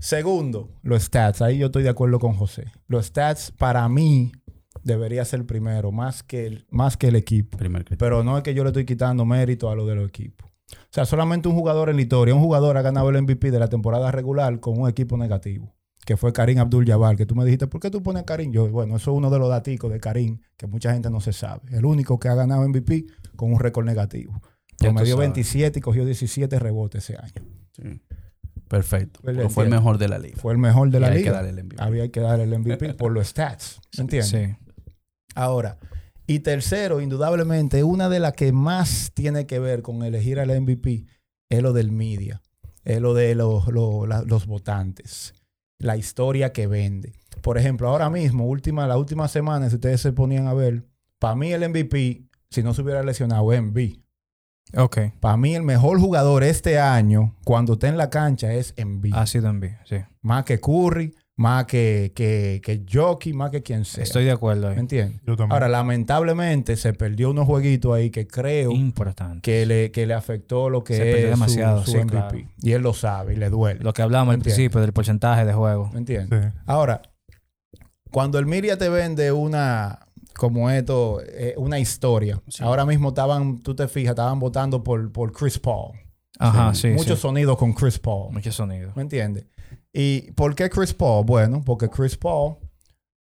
Segundo, 0.00 0.68
los 0.82 1.02
stats. 1.04 1.40
Ahí 1.42 1.58
yo 1.58 1.66
estoy 1.66 1.82
de 1.82 1.88
acuerdo 1.88 2.18
con 2.18 2.34
José. 2.34 2.70
Los 2.88 3.06
stats 3.06 3.52
para 3.52 3.88
mí 3.88 4.32
debería 4.84 5.24
ser 5.24 5.46
primero, 5.46 5.92
más 5.92 6.22
que 6.22 6.46
el, 6.46 6.66
más 6.70 6.96
que 6.96 7.08
el 7.08 7.16
equipo. 7.16 7.58
Pero 7.98 8.24
no 8.24 8.36
es 8.36 8.42
que 8.42 8.54
yo 8.54 8.64
le 8.64 8.70
estoy 8.70 8.84
quitando 8.84 9.24
mérito 9.24 9.70
a 9.70 9.74
lo 9.76 9.86
de 9.86 9.94
los 9.94 10.08
equipos. 10.08 10.50
O 10.72 10.88
sea, 10.90 11.04
solamente 11.04 11.48
un 11.48 11.54
jugador 11.54 11.90
en 11.90 11.96
la 11.96 12.02
historia, 12.02 12.34
un 12.34 12.40
jugador 12.40 12.76
ha 12.78 12.82
ganado 12.82 13.10
el 13.10 13.20
MVP 13.22 13.50
de 13.50 13.58
la 13.58 13.68
temporada 13.68 14.10
regular 14.10 14.58
con 14.60 14.78
un 14.80 14.88
equipo 14.88 15.16
negativo, 15.18 15.74
que 16.06 16.16
fue 16.16 16.32
Karim 16.32 16.58
Abdul-Jabbar, 16.58 17.16
que 17.16 17.26
tú 17.26 17.34
me 17.34 17.44
dijiste, 17.44 17.66
¿por 17.66 17.80
qué 17.80 17.90
tú 17.90 18.02
pones 18.02 18.22
Karim? 18.24 18.52
Yo, 18.52 18.68
bueno, 18.70 18.96
eso 18.96 19.10
es 19.12 19.16
uno 19.16 19.28
de 19.28 19.38
los 19.38 19.48
daticos 19.50 19.92
de 19.92 20.00
Karim 20.00 20.38
que 20.56 20.66
mucha 20.66 20.92
gente 20.92 21.10
no 21.10 21.20
se 21.20 21.32
sabe. 21.32 21.62
El 21.76 21.84
único 21.84 22.18
que 22.18 22.28
ha 22.28 22.34
ganado 22.34 22.66
MVP 22.66 23.04
con 23.36 23.52
un 23.52 23.60
récord 23.60 23.84
negativo. 23.84 24.40
Promedió 24.78 25.14
sabes. 25.16 25.28
27 25.28 25.78
y 25.78 25.82
cogió 25.82 26.04
17 26.06 26.58
rebotes 26.58 27.04
ese 27.04 27.18
año. 27.18 27.46
Sí. 27.76 28.00
Perfecto. 28.68 29.20
Pero 29.22 29.50
fue 29.50 29.64
el 29.64 29.70
mejor 29.70 29.98
de 29.98 30.08
la 30.08 30.18
liga. 30.18 30.36
Fue 30.40 30.52
el 30.52 30.58
mejor 30.58 30.90
de 30.90 30.96
Y 30.96 31.00
la 31.02 31.06
hay 31.08 31.12
que 31.12 31.18
liga. 31.20 31.32
darle 31.32 31.50
el 31.50 31.64
MVP. 31.64 31.82
Había 31.82 32.10
que 32.10 32.20
darle 32.20 32.44
el 32.44 32.58
MVP 32.58 32.94
por 32.94 33.12
los 33.12 33.28
stats. 33.28 33.80
¿Me 33.98 34.02
entiendes? 34.04 34.30
Sí. 34.30 34.71
Ahora, 35.34 35.78
y 36.26 36.40
tercero, 36.40 37.00
indudablemente, 37.00 37.84
una 37.84 38.08
de 38.08 38.20
las 38.20 38.32
que 38.34 38.52
más 38.52 39.12
tiene 39.14 39.46
que 39.46 39.58
ver 39.58 39.82
con 39.82 40.02
elegir 40.02 40.38
al 40.38 40.60
MVP 40.60 41.06
es 41.48 41.62
lo 41.62 41.72
del 41.72 41.92
media, 41.92 42.42
es 42.84 43.00
lo 43.00 43.12
de 43.14 43.34
los, 43.34 44.46
votantes, 44.46 45.34
la 45.78 45.96
historia 45.96 46.52
que 46.52 46.66
vende. 46.66 47.12
Por 47.42 47.58
ejemplo, 47.58 47.88
ahora 47.88 48.08
mismo, 48.08 48.46
última, 48.46 48.86
la 48.86 48.96
última 48.96 49.28
semana, 49.28 49.68
si 49.68 49.74
ustedes 49.74 50.00
se 50.00 50.12
ponían 50.12 50.46
a 50.46 50.54
ver, 50.54 50.86
para 51.18 51.34
mí 51.34 51.52
el 51.52 51.68
MVP, 51.68 52.28
si 52.50 52.62
no 52.62 52.72
se 52.72 52.82
hubiera 52.82 53.02
lesionado, 53.02 53.52
es 53.52 53.58
Embiid. 53.58 53.98
Ok. 54.76 54.98
Para 55.20 55.36
mí 55.36 55.54
el 55.54 55.62
mejor 55.62 55.98
jugador 56.00 56.44
este 56.44 56.78
año, 56.78 57.36
cuando 57.44 57.74
está 57.74 57.88
en 57.88 57.98
la 57.98 58.10
cancha, 58.10 58.52
es 58.54 58.74
Embiid. 58.76 59.14
Ha 59.14 59.26
sido 59.26 59.48
envío, 59.50 59.76
sí. 59.84 59.96
Más 60.22 60.44
que 60.44 60.60
Curry, 60.60 61.14
más 61.36 61.64
que, 61.64 62.12
que, 62.14 62.60
que 62.62 62.84
Jockey, 62.90 63.32
más 63.32 63.50
que 63.50 63.62
quien 63.62 63.84
sea. 63.84 64.04
Estoy 64.04 64.24
de 64.24 64.30
acuerdo 64.32 64.66
¿Me 64.68 64.74
ahí. 64.74 64.78
entiendes? 64.80 65.20
Yo 65.26 65.34
también. 65.36 65.52
Ahora, 65.52 65.68
lamentablemente, 65.68 66.76
se 66.76 66.92
perdió 66.92 67.30
unos 67.30 67.46
jueguitos 67.46 67.94
ahí 67.94 68.10
que 68.10 68.26
creo 68.26 68.70
Importante. 68.70 69.40
que 69.40 69.64
le, 69.66 69.90
que 69.90 70.06
le 70.06 70.14
afectó 70.14 70.68
lo 70.70 70.84
que 70.84 70.94
Se 70.94 71.00
perdió 71.04 71.16
es 71.24 71.30
demasiado, 71.30 71.84
su, 71.84 71.90
sí, 71.92 71.96
MVP. 71.98 72.10
claro. 72.10 72.38
Y 72.60 72.72
él 72.72 72.82
lo 72.82 72.92
sabe 72.92 73.32
y 73.32 73.36
le 73.36 73.48
duele. 73.50 73.80
Lo 73.82 73.92
que 73.92 74.02
hablamos 74.02 74.34
al 74.34 74.40
principio 74.40 74.80
del 74.80 74.92
porcentaje 74.92 75.44
de 75.44 75.52
juego. 75.54 75.90
¿Me 75.92 75.98
entiendes? 76.00 76.44
Sí. 76.44 76.50
Ahora, 76.66 77.00
cuando 78.10 78.38
el 78.38 78.46
Miria 78.46 78.76
te 78.76 78.88
vende 78.90 79.32
una, 79.32 80.00
como 80.36 80.70
esto, 80.70 81.20
eh, 81.26 81.54
una 81.56 81.78
historia, 81.78 82.40
Sí. 82.48 82.62
ahora 82.62 82.84
mismo 82.84 83.08
estaban, 83.08 83.58
tú 83.60 83.74
te 83.74 83.88
fijas, 83.88 84.10
estaban 84.10 84.38
votando 84.38 84.84
por, 84.84 85.10
por 85.10 85.32
Chris 85.32 85.58
Paul. 85.58 85.92
Ajá, 86.38 86.74
sí. 86.74 86.88
Muchos 86.88 87.18
sí. 87.18 87.22
sonidos 87.22 87.56
con 87.56 87.72
Chris 87.72 87.98
Paul. 87.98 88.32
Mucho 88.32 88.52
sonido. 88.52 88.92
¿Me 88.96 89.02
entiendes? 89.02 89.46
¿Y 89.92 90.30
por 90.32 90.54
qué 90.54 90.70
Chris 90.70 90.94
Paul? 90.94 91.24
Bueno, 91.26 91.62
porque 91.64 91.88
Chris 91.88 92.16
Paul 92.16 92.56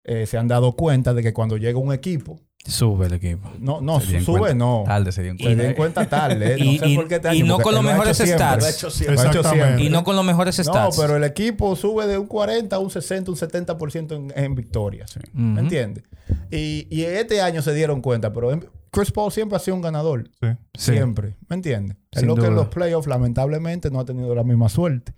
eh, 0.03 0.25
se 0.25 0.37
han 0.37 0.47
dado 0.47 0.73
cuenta 0.73 1.13
de 1.13 1.21
que 1.23 1.33
cuando 1.33 1.57
llega 1.57 1.77
un 1.79 1.93
equipo, 1.93 2.39
Sube 2.67 3.05
el 3.05 3.13
equipo. 3.13 3.47
no, 3.59 3.79
no, 3.79 3.99
Se 3.99 4.07
dieron 4.07 4.25
sube, 4.25 4.39
cuenta. 4.39 4.55
no. 4.65 4.83
Tarde 4.87 5.11
se 5.11 5.21
dieron 5.21 5.37
Se 5.37 5.43
cuenta. 5.43 5.63
den 5.63 5.73
cuenta 5.75 6.09
tarde. 6.09 6.53
eh. 6.55 6.57
No 6.59 6.65
Y- 6.71 6.79
sé 6.79 6.87
y- 6.87 6.95
por 6.95 7.07
qué 7.07 7.15
este 7.15 7.35
y 7.35 7.43
no 7.43 7.59
con 7.59 7.75
los 7.75 7.83
lo 7.83 7.89
mejores 7.91 8.17
stats. 8.17 8.83
Lo. 8.83 9.79
Y 9.83 9.89
no 9.89 10.03
con 10.03 10.15
los 10.15 10.25
mejores 10.25 10.57
No, 10.57 10.63
stats. 10.63 10.97
pero 10.99 11.15
el 11.17 11.23
equipo 11.25 11.75
sube 11.75 12.07
de 12.07 12.17
un 12.17 12.25
40 12.25 12.75
a 12.75 12.79
un 12.79 12.89
60, 12.89 13.29
un 13.29 13.37
70% 13.37 14.15
en, 14.15 14.33
en 14.35 14.55
victorias. 14.55 15.15
Ujú. 15.17 15.27
¿Me 15.33 15.61
entiendes? 15.61 16.05
Y, 16.49 16.87
y 16.89 17.03
este 17.03 17.39
año 17.41 17.61
se 17.61 17.71
dieron 17.75 18.01
cuenta, 18.01 18.33
pero 18.33 18.51
en- 18.51 18.65
Chris 18.89 19.11
Paul 19.11 19.31
siempre 19.31 19.57
ha 19.57 19.59
sido 19.59 19.75
un 19.75 19.81
ganador. 19.83 20.31
Sí. 20.41 20.47
Sí. 20.75 20.91
Siempre. 20.93 21.35
¿Me 21.49 21.57
entiendes? 21.57 21.97
Es 22.11 22.23
lo 22.23 22.35
que 22.35 22.47
en 22.47 22.55
los 22.55 22.69
playoffs, 22.69 23.07
lamentablemente, 23.07 23.91
no 23.91 23.99
ha 23.99 24.05
tenido 24.05 24.33
la 24.33 24.43
misma 24.43 24.69
suerte. 24.69 25.13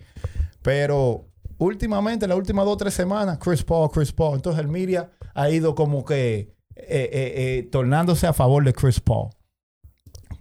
Pero 0.62 1.27
últimamente, 1.58 2.28
las 2.28 2.38
últimas 2.38 2.66
dos 2.66 2.74
o 2.76 2.78
tres 2.78 2.94
semanas, 2.94 3.38
Chris 3.40 3.64
Paul, 3.64 3.90
Chris 3.92 4.12
Paul. 4.12 4.36
Entonces 4.36 4.62
el 4.62 4.68
media 4.68 5.10
ha 5.34 5.50
ido 5.50 5.76
como 5.76 6.04
que 6.06 6.56
eh, 6.76 7.10
eh, 7.12 7.34
eh, 7.58 7.70
tornándose 7.72 8.28
a 8.28 8.34
favor 8.34 8.64
de 8.64 8.74
Chris 8.74 9.00
Paul. 9.00 9.30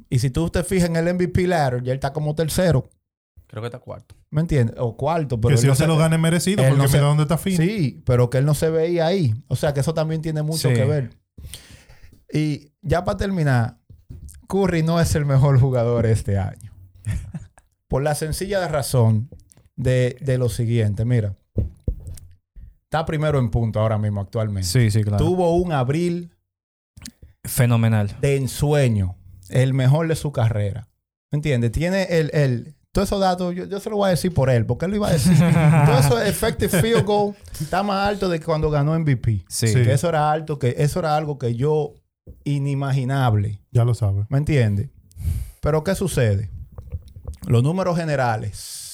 Y 0.09 0.18
si 0.20 0.31
tú 0.31 0.48
te 0.50 0.62
fijas 0.62 0.88
en 0.88 0.96
el 0.96 1.12
MVP 1.14 1.46
ladder, 1.46 1.83
ya 1.83 1.92
él 1.92 1.96
está 1.96 2.12
como 2.12 2.35
tercero. 2.35 2.88
Creo 3.48 3.62
que 3.62 3.66
está 3.68 3.79
cuarto. 3.79 4.14
¿Me 4.31 4.40
entiendes? 4.40 4.76
O 4.79 4.96
cuarto. 4.96 5.40
Pero 5.40 5.55
que 5.57 5.61
si 5.62 5.66
no 5.66 5.74
se 5.74 5.87
lo 5.87 5.96
gane 5.96 6.18
merecido, 6.18 6.62
porque 6.64 6.76
no 6.83 6.88
se- 6.88 6.96
mira 6.98 7.09
dónde 7.09 7.22
está 7.24 7.38
Finn. 7.38 7.57
Sí, 7.57 8.02
pero 8.05 8.29
que 8.29 8.38
él 8.38 8.44
no 8.44 8.55
se 8.55 8.70
veía 8.70 9.07
ahí. 9.07 9.35
O 9.48 9.57
sea 9.57 9.72
que 9.72 9.81
eso 9.81 9.94
también 9.94 10.20
tiene 10.22 10.42
mucho 10.42 10.68
Sí. 10.68 10.74
que 10.74 10.85
ver. 10.85 11.11
Y 12.33 12.72
ya 12.83 13.05
para 13.05 13.16
terminar, 13.18 13.79
Curry 14.48 14.83
no 14.83 15.00
es 15.00 15.14
el 15.14 15.24
mejor 15.24 15.59
jugador 15.61 16.07
este 16.07 16.38
año. 16.38 16.72
Por 17.88 18.02
la 18.02 18.14
sencilla 18.14 18.66
razón 18.68 19.29
de, 19.77 20.17
de 20.21 20.39
lo 20.39 20.49
siguiente. 20.49 21.05
Mira, 21.05 21.37
está 22.85 23.05
primero 23.07 23.39
en 23.39 23.51
punto 23.51 23.81
ahora 23.81 23.99
mismo 23.99 24.21
actualmente. 24.21 24.69
Sí, 24.69 24.91
sí, 24.91 25.03
claro. 25.05 25.25
Tuvo 25.25 25.55
un 25.57 25.73
abril 25.73 26.33
Fenomenal. 27.45 28.17
de 28.21 28.37
ensueño, 28.37 29.17
el 29.49 29.75
mejor 29.75 30.09
de 30.09 30.17
su 30.17 30.33
carrera. 30.33 30.89
¿Me 31.31 31.37
entiendes? 31.37 31.73
Tiene 31.73 32.05
el, 32.05 32.31
el 32.33 32.75
todos 32.93 33.09
esos 33.09 33.21
datos, 33.21 33.55
yo, 33.55 33.67
yo 33.67 33.79
se 33.79 33.91
lo 33.91 33.97
voy 33.97 34.07
a 34.07 34.11
decir 34.11 34.33
por 34.33 34.49
él, 34.49 34.65
porque 34.65 34.87
él 34.87 34.93
lo 34.93 34.97
iba 34.97 35.09
a 35.09 35.12
decir. 35.12 35.37
Todo 35.87 35.99
eso 35.99 36.23
effective 36.23 36.81
field 36.81 37.05
goal 37.05 37.35
está 37.61 37.83
más 37.83 38.09
alto 38.09 38.29
de 38.31 38.39
que 38.41 38.47
cuando 38.47 38.71
ganó 38.71 38.99
MVP. 38.99 39.45
Sí. 39.49 39.69
Sí. 39.69 39.75
Que 39.83 39.93
eso 39.93 40.09
era 40.09 40.33
alto, 40.33 40.59
que 40.59 40.75
eso 40.79 41.01
era 41.01 41.15
algo 41.15 41.39
que 41.39 41.55
yo 41.55 41.93
inimaginable. 42.45 43.61
Ya 43.71 43.85
lo 43.85 43.93
sabe. 43.95 44.25
¿Me 44.31 44.39
entiendes? 44.39 44.89
Pero 45.61 45.85
¿qué 45.85 45.95
sucede? 45.95 46.51
Los 47.47 47.62
números 47.62 47.99
generales. 47.99 48.86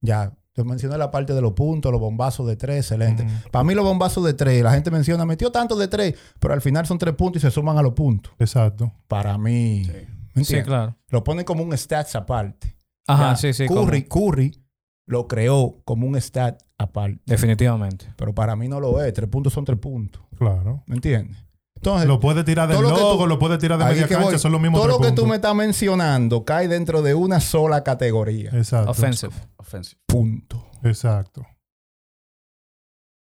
Ya, 0.00 0.32
te 0.52 0.64
mencioné 0.64 0.96
la 0.98 1.10
parte 1.10 1.32
de 1.34 1.40
los 1.40 1.52
puntos, 1.52 1.92
los 1.92 2.00
bombazos 2.00 2.46
de 2.46 2.56
tres, 2.56 2.78
excelente. 2.78 3.26
Para 3.50 3.64
mí 3.64 3.74
los 3.74 3.84
bombazos 3.84 4.24
de 4.24 4.34
tres, 4.34 4.62
la 4.62 4.72
gente 4.72 4.90
menciona, 4.90 5.24
metió 5.24 5.50
tanto 5.52 5.76
de 5.76 5.88
tres, 5.88 6.14
pero 6.38 6.54
al 6.54 6.60
final 6.60 6.86
son 6.86 6.98
tres 6.98 7.14
puntos 7.14 7.42
y 7.42 7.46
se 7.46 7.50
suman 7.50 7.78
a 7.78 7.82
los 7.82 7.92
puntos. 7.92 8.32
Exacto. 8.38 8.92
Para 9.08 9.36
mí, 9.38 9.84
Sí. 9.84 9.92
¿me 9.92 10.44
Sí, 10.44 10.54
entiendes? 10.54 10.66
claro. 10.66 10.96
Lo 11.08 11.22
ponen 11.24 11.44
como 11.44 11.62
un 11.62 11.76
stats 11.76 12.16
aparte. 12.16 12.76
Ajá, 13.06 13.30
Ya, 13.30 13.36
sí, 13.36 13.52
sí. 13.52 13.66
Curry, 13.66 14.04
como- 14.04 14.26
Curry 14.30 14.64
lo 15.06 15.26
creó 15.28 15.80
como 15.84 16.06
un 16.06 16.16
stat 16.16 16.62
aparte. 16.78 17.20
Definitivamente. 17.26 18.06
Pero 18.16 18.34
para 18.34 18.54
mí 18.56 18.68
no 18.68 18.78
lo 18.80 19.02
es. 19.02 19.12
Tres 19.12 19.28
puntos 19.28 19.52
son 19.52 19.64
tres 19.64 19.78
puntos. 19.78 20.22
Claro. 20.38 20.82
¿Me 20.86 20.94
entiendes? 20.96 21.36
Entonces, 21.82 22.06
Lo 22.08 22.20
puede 22.20 22.44
tirar 22.44 22.68
del 22.68 22.82
lo 22.82 22.90
logo, 22.90 23.22
tú- 23.22 23.26
lo 23.26 23.38
puede 23.38 23.56
tirar 23.56 23.78
de 23.78 23.86
media 23.86 24.06
cancha, 24.06 24.24
voy. 24.24 24.38
son 24.38 24.52
los 24.52 24.60
mismos 24.60 24.80
Todo 24.82 24.98
lo 24.98 25.00
que 25.00 25.12
tú 25.12 25.26
me 25.26 25.36
estás 25.36 25.54
mencionando 25.54 26.44
cae 26.44 26.68
dentro 26.68 27.00
de 27.00 27.14
una 27.14 27.40
sola 27.40 27.82
categoría. 27.82 28.50
Exacto. 28.52 28.90
Offensive. 28.90 29.32
Offensive. 29.56 29.98
Punto. 30.06 30.66
Exacto. 30.82 31.46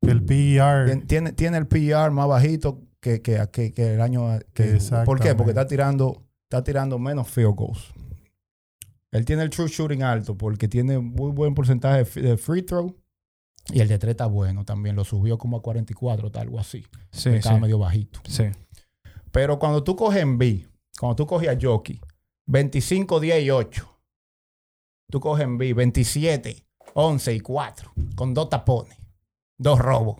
El 0.02 0.22
PER. 0.24 0.86
Tien- 0.86 1.06
Tiene, 1.06 1.32
tiene 1.32 1.56
el 1.58 1.66
PR 1.66 2.10
más 2.12 2.28
bajito 2.28 2.80
que, 3.00 3.22
que, 3.22 3.44
que- 3.50 3.72
que 3.72 3.94
el 3.94 4.00
año 4.00 4.38
que 4.52 4.78
¿Por 5.04 5.18
qué? 5.20 5.34
Porque 5.34 5.50
está 5.50 5.66
tirando, 5.66 6.22
está 6.44 6.62
tirando 6.62 6.98
menos 6.98 7.28
field 7.28 7.54
goals. 7.56 7.92
Él 9.10 9.24
tiene 9.24 9.42
el 9.42 9.50
true 9.50 9.68
shooting 9.68 10.02
alto 10.02 10.36
porque 10.36 10.68
tiene 10.68 10.98
muy 10.98 11.30
buen 11.32 11.54
porcentaje 11.54 12.04
de 12.20 12.36
free 12.36 12.62
throw. 12.62 12.94
Y 13.72 13.80
el 13.80 13.88
de 13.88 13.98
tres 13.98 14.10
está 14.12 14.26
bueno 14.26 14.64
también. 14.64 14.94
Lo 14.96 15.04
subió 15.04 15.38
como 15.38 15.56
a 15.56 15.62
44, 15.62 16.30
tal, 16.30 16.42
algo 16.42 16.60
así. 16.60 16.84
Sí, 17.10 17.30
Estaba 17.30 17.56
sí. 17.56 17.62
medio 17.62 17.78
bajito. 17.78 18.20
Sí. 18.28 18.44
Pero 19.32 19.58
cuando 19.58 19.82
tú 19.82 19.96
coges 19.96 20.22
en 20.22 20.38
B, 20.38 20.66
cuando 20.98 21.16
tú 21.16 21.26
coges 21.26 21.48
a 21.48 21.58
Jockey, 21.60 22.00
25, 22.46 23.20
10 23.20 23.42
y 23.44 23.50
8. 23.50 23.90
Tú 25.10 25.20
coges 25.20 25.44
en 25.44 25.58
B, 25.58 25.72
27, 25.74 26.66
11 26.94 27.34
y 27.34 27.40
4. 27.40 27.92
Con 28.14 28.34
dos 28.34 28.48
tapones. 28.48 28.98
Dos 29.58 29.78
robos. 29.78 30.16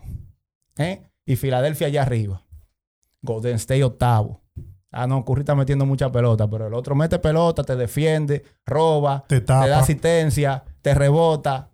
¿Eh? 0.79 1.03
Y 1.27 1.37
Filadelfia 1.37 1.89
allá 1.89 2.03
arriba. 2.03 2.43
Golden 3.23 3.57
State 3.57 3.85
octavo. 3.85 4.43
Ah, 4.91 5.07
no, 5.07 5.25
Curry 5.25 5.41
está 5.41 5.55
metiendo 5.57 5.87
mucha 5.87 6.13
pelota, 6.13 6.49
pero 6.49 6.69
el 6.69 6.75
otro 6.75 6.95
mete 6.95 7.19
pelota, 7.19 7.65
te 7.65 7.75
defiende, 7.75 8.45
roba, 8.65 9.25
Te 9.27 9.41
te 9.41 9.53
da 9.53 9.65
tapa. 9.67 9.79
asistencia, 9.81 10.63
te 10.83 10.95
rebota. 10.95 11.71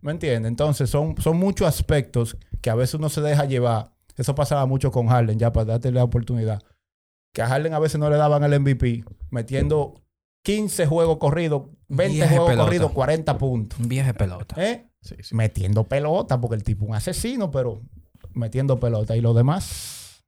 ¿Me 0.00 0.12
entiendes? 0.12 0.48
Entonces 0.50 0.90
son, 0.90 1.16
son 1.20 1.36
muchos 1.38 1.66
aspectos 1.66 2.36
que 2.60 2.70
a 2.70 2.74
veces 2.74 2.94
uno 2.94 3.08
se 3.08 3.20
deja 3.20 3.44
llevar. 3.44 3.92
Eso 4.16 4.34
pasaba 4.34 4.66
mucho 4.66 4.90
con 4.90 5.08
Harden, 5.08 5.38
ya 5.38 5.52
para 5.52 5.64
darte 5.66 5.90
la 5.90 6.04
oportunidad. 6.04 6.62
Que 7.34 7.42
a 7.42 7.46
Harden 7.48 7.74
a 7.74 7.78
veces 7.78 7.98
no 7.98 8.08
le 8.10 8.16
daban 8.16 8.44
el 8.44 8.60
MVP, 8.60 9.04
metiendo 9.30 9.94
15 10.44 10.86
juegos 10.86 11.18
corridos, 11.18 11.62
20 11.88 12.14
Viaje 12.16 12.34
juegos 12.36 12.50
pelota. 12.50 12.64
corridos, 12.66 12.92
40 12.92 13.38
puntos. 13.38 13.78
Un 13.80 13.88
viaje 13.88 14.12
de 14.12 14.18
pelota. 14.18 14.54
¿Eh? 14.64 14.88
Sí, 15.00 15.16
sí. 15.20 15.34
Metiendo 15.34 15.84
pelota, 15.84 16.40
porque 16.40 16.54
el 16.56 16.62
tipo 16.62 16.84
es 16.84 16.90
un 16.90 16.94
asesino, 16.96 17.50
pero 17.50 17.82
metiendo 18.34 18.78
pelota. 18.78 19.16
Y 19.16 19.20
los 19.20 19.34
demás, 19.34 20.22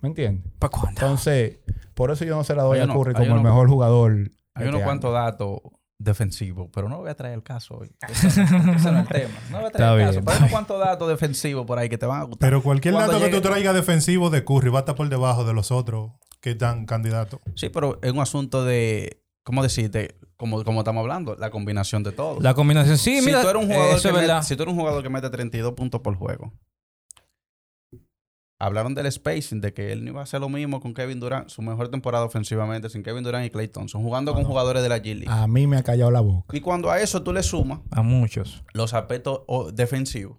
¿me 0.00 0.10
entiendes? 0.10 0.52
¿Para 0.58 0.70
cuándo? 0.70 0.90
Entonces, 0.90 1.58
por 1.94 2.10
eso 2.10 2.24
yo 2.24 2.36
no 2.36 2.44
se 2.44 2.54
la 2.54 2.62
doy 2.62 2.78
Hay 2.78 2.88
a 2.88 2.92
Curry 2.92 3.14
como 3.14 3.24
el 3.26 3.32
uno- 3.32 3.42
mejor 3.42 3.68
jugador. 3.68 4.12
Hay 4.12 4.26
este 4.54 4.68
unos 4.68 4.74
año. 4.76 4.84
cuantos 4.84 5.12
datos 5.12 5.58
defensivos, 6.02 6.68
pero 6.72 6.88
no 6.88 6.98
voy 6.98 7.10
a 7.10 7.14
traer 7.14 7.34
el 7.34 7.42
caso 7.42 7.76
hoy. 7.78 7.90
Ese 8.08 8.28
no, 8.44 8.72
ese 8.74 8.90
no 8.92 9.00
es 9.00 9.06
el 9.06 9.08
tema. 9.08 9.34
No 9.50 9.56
voy 9.58 9.64
a 9.64 9.66
Está 9.68 9.78
traer 9.78 9.92
el 9.92 9.96
bien. 9.98 10.08
caso. 10.08 10.24
Pero 10.24 10.38
unos 10.38 10.50
cuantos 10.50 10.78
datos 10.80 11.08
defensivos 11.08 11.66
por 11.66 11.78
ahí 11.78 11.88
que 11.88 11.98
te 11.98 12.06
van 12.06 12.20
a 12.20 12.24
gustar. 12.24 12.38
Pero 12.48 12.62
cualquier 12.62 12.94
Cuando 12.94 13.12
dato 13.12 13.24
que 13.24 13.30
tú 13.36 13.40
traigas 13.40 13.74
defensivo 13.74 14.30
de 14.30 14.44
Curry 14.44 14.70
va 14.70 14.78
a 14.78 14.82
estar 14.82 14.94
por 14.94 15.08
debajo 15.08 15.44
de 15.44 15.52
los 15.54 15.70
otros 15.70 16.12
que 16.40 16.50
están 16.52 16.86
candidatos. 16.86 17.40
Sí, 17.54 17.68
pero 17.68 17.98
es 18.02 18.10
un 18.12 18.18
asunto 18.20 18.64
de, 18.64 19.22
¿cómo 19.44 19.62
decirte? 19.62 20.16
Como, 20.36 20.64
como 20.64 20.80
estamos 20.80 21.02
hablando, 21.02 21.36
la 21.36 21.50
combinación 21.50 22.02
de 22.02 22.10
todo. 22.10 22.40
La 22.40 22.54
combinación, 22.54 22.98
sí, 22.98 23.20
si, 23.20 23.26
mira. 23.26 23.42
tú 23.42 23.48
eres 23.48 23.62
un 23.62 23.68
jugador 23.68 24.02
que 24.02 24.08
es 24.08 24.14
mete- 24.14 24.42
si 24.42 24.56
tú 24.56 24.62
eres 24.64 24.72
un 24.74 24.80
jugador 24.80 25.02
que 25.04 25.08
mete 25.08 25.30
32 25.30 25.72
puntos 25.74 26.00
por 26.00 26.16
juego, 26.16 26.52
hablaron 28.64 28.94
del 28.94 29.10
spacing, 29.10 29.60
de 29.60 29.72
que 29.74 29.92
él 29.92 30.04
no 30.04 30.10
iba 30.10 30.20
a 30.20 30.22
hacer 30.24 30.40
lo 30.40 30.48
mismo 30.48 30.80
con 30.80 30.94
Kevin 30.94 31.18
Durant, 31.20 31.48
su 31.48 31.62
mejor 31.62 31.88
temporada 31.90 32.24
ofensivamente, 32.24 32.88
sin 32.88 33.02
Kevin 33.02 33.24
Durant 33.24 33.44
y 33.46 33.50
Clay 33.50 33.68
Thompson, 33.68 34.02
jugando 34.02 34.32
con 34.34 34.44
jugadores 34.44 34.82
de 34.82 34.88
la 34.88 34.98
G 34.98 35.14
League. 35.16 35.26
A 35.28 35.46
mí 35.46 35.66
me 35.66 35.76
ha 35.76 35.82
callado 35.82 36.10
la 36.10 36.20
boca. 36.20 36.56
Y 36.56 36.60
cuando 36.60 36.90
a 36.90 37.00
eso 37.00 37.22
tú 37.22 37.32
le 37.32 37.42
sumas 37.42 37.80
A 37.90 38.02
muchos. 38.02 38.62
los 38.72 38.94
aspectos 38.94 39.42
o- 39.46 39.72
defensivos, 39.72 40.38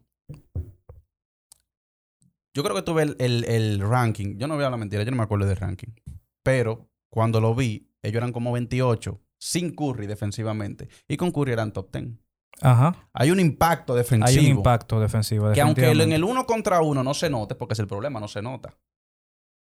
yo 2.56 2.64
creo 2.64 2.76
que 2.76 2.82
tuve 2.84 3.04
el, 3.04 3.16
el- 3.20 3.46
el 3.46 3.80
ranking. 3.82 4.38
Yo 4.38 4.48
no 4.48 4.56
voy 4.56 4.64
a 4.64 4.70
la 4.70 4.78
mentira, 4.78 5.04
yo 5.04 5.12
no 5.12 5.18
me 5.18 5.24
acuerdo 5.24 5.46
del 5.46 5.58
ranking. 5.58 5.90
Pero 6.44 6.88
cuando 7.10 7.42
lo 7.42 7.56
vi, 7.56 7.90
ellos 8.04 8.18
eran 8.18 8.32
como 8.32 8.52
28, 8.52 9.20
sin 9.40 9.76
Curry 9.76 10.08
defensivamente. 10.08 10.88
Y 11.08 11.18
con 11.18 11.32
Curry 11.32 11.52
eran 11.54 11.74
top 11.74 11.92
10. 11.92 12.10
Ajá. 12.62 12.96
Hay 13.14 13.32
un 13.32 13.40
impacto 13.40 13.94
defensivo. 13.96 14.40
Hay 14.40 14.52
un 14.52 14.58
impacto 14.58 15.00
defensivo. 15.00 15.52
Que 15.52 15.62
aunque 15.62 15.82
en 15.92 16.14
el 16.14 16.24
uno 16.24 16.46
contra 16.46 16.82
uno 16.82 17.04
no 17.04 17.14
se 17.14 17.30
note, 17.30 17.56
porque 17.56 17.74
es 17.74 17.80
el 17.80 17.88
problema, 17.88 18.20
no 18.20 18.28
se 18.28 18.42
nota. 18.42 18.74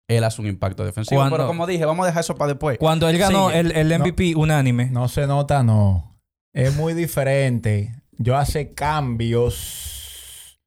Él 0.09 0.25
hace 0.25 0.41
un 0.41 0.49
impacto 0.49 0.85
defensivo. 0.85 1.21
Cuando- 1.21 1.37
Pero 1.37 1.47
como 1.47 1.67
dije, 1.69 1.85
vamos 1.85 2.03
a 2.05 2.07
dejar 2.09 2.21
eso 2.23 2.35
para 2.37 2.53
después. 2.55 2.79
Cuando 2.79 3.09
él 3.09 3.17
ganó 3.19 3.51
el, 3.53 3.71
el 3.73 3.93
MVP 3.97 4.35
unánime. 4.35 4.87
No 4.91 5.07
se 5.09 5.27
nota, 5.29 5.63
no. 5.63 6.19
Es 6.53 6.75
muy 6.77 6.95
diferente. 6.95 7.95
Yo 8.19 8.37
hace 8.37 8.75
cambios 8.75 10.59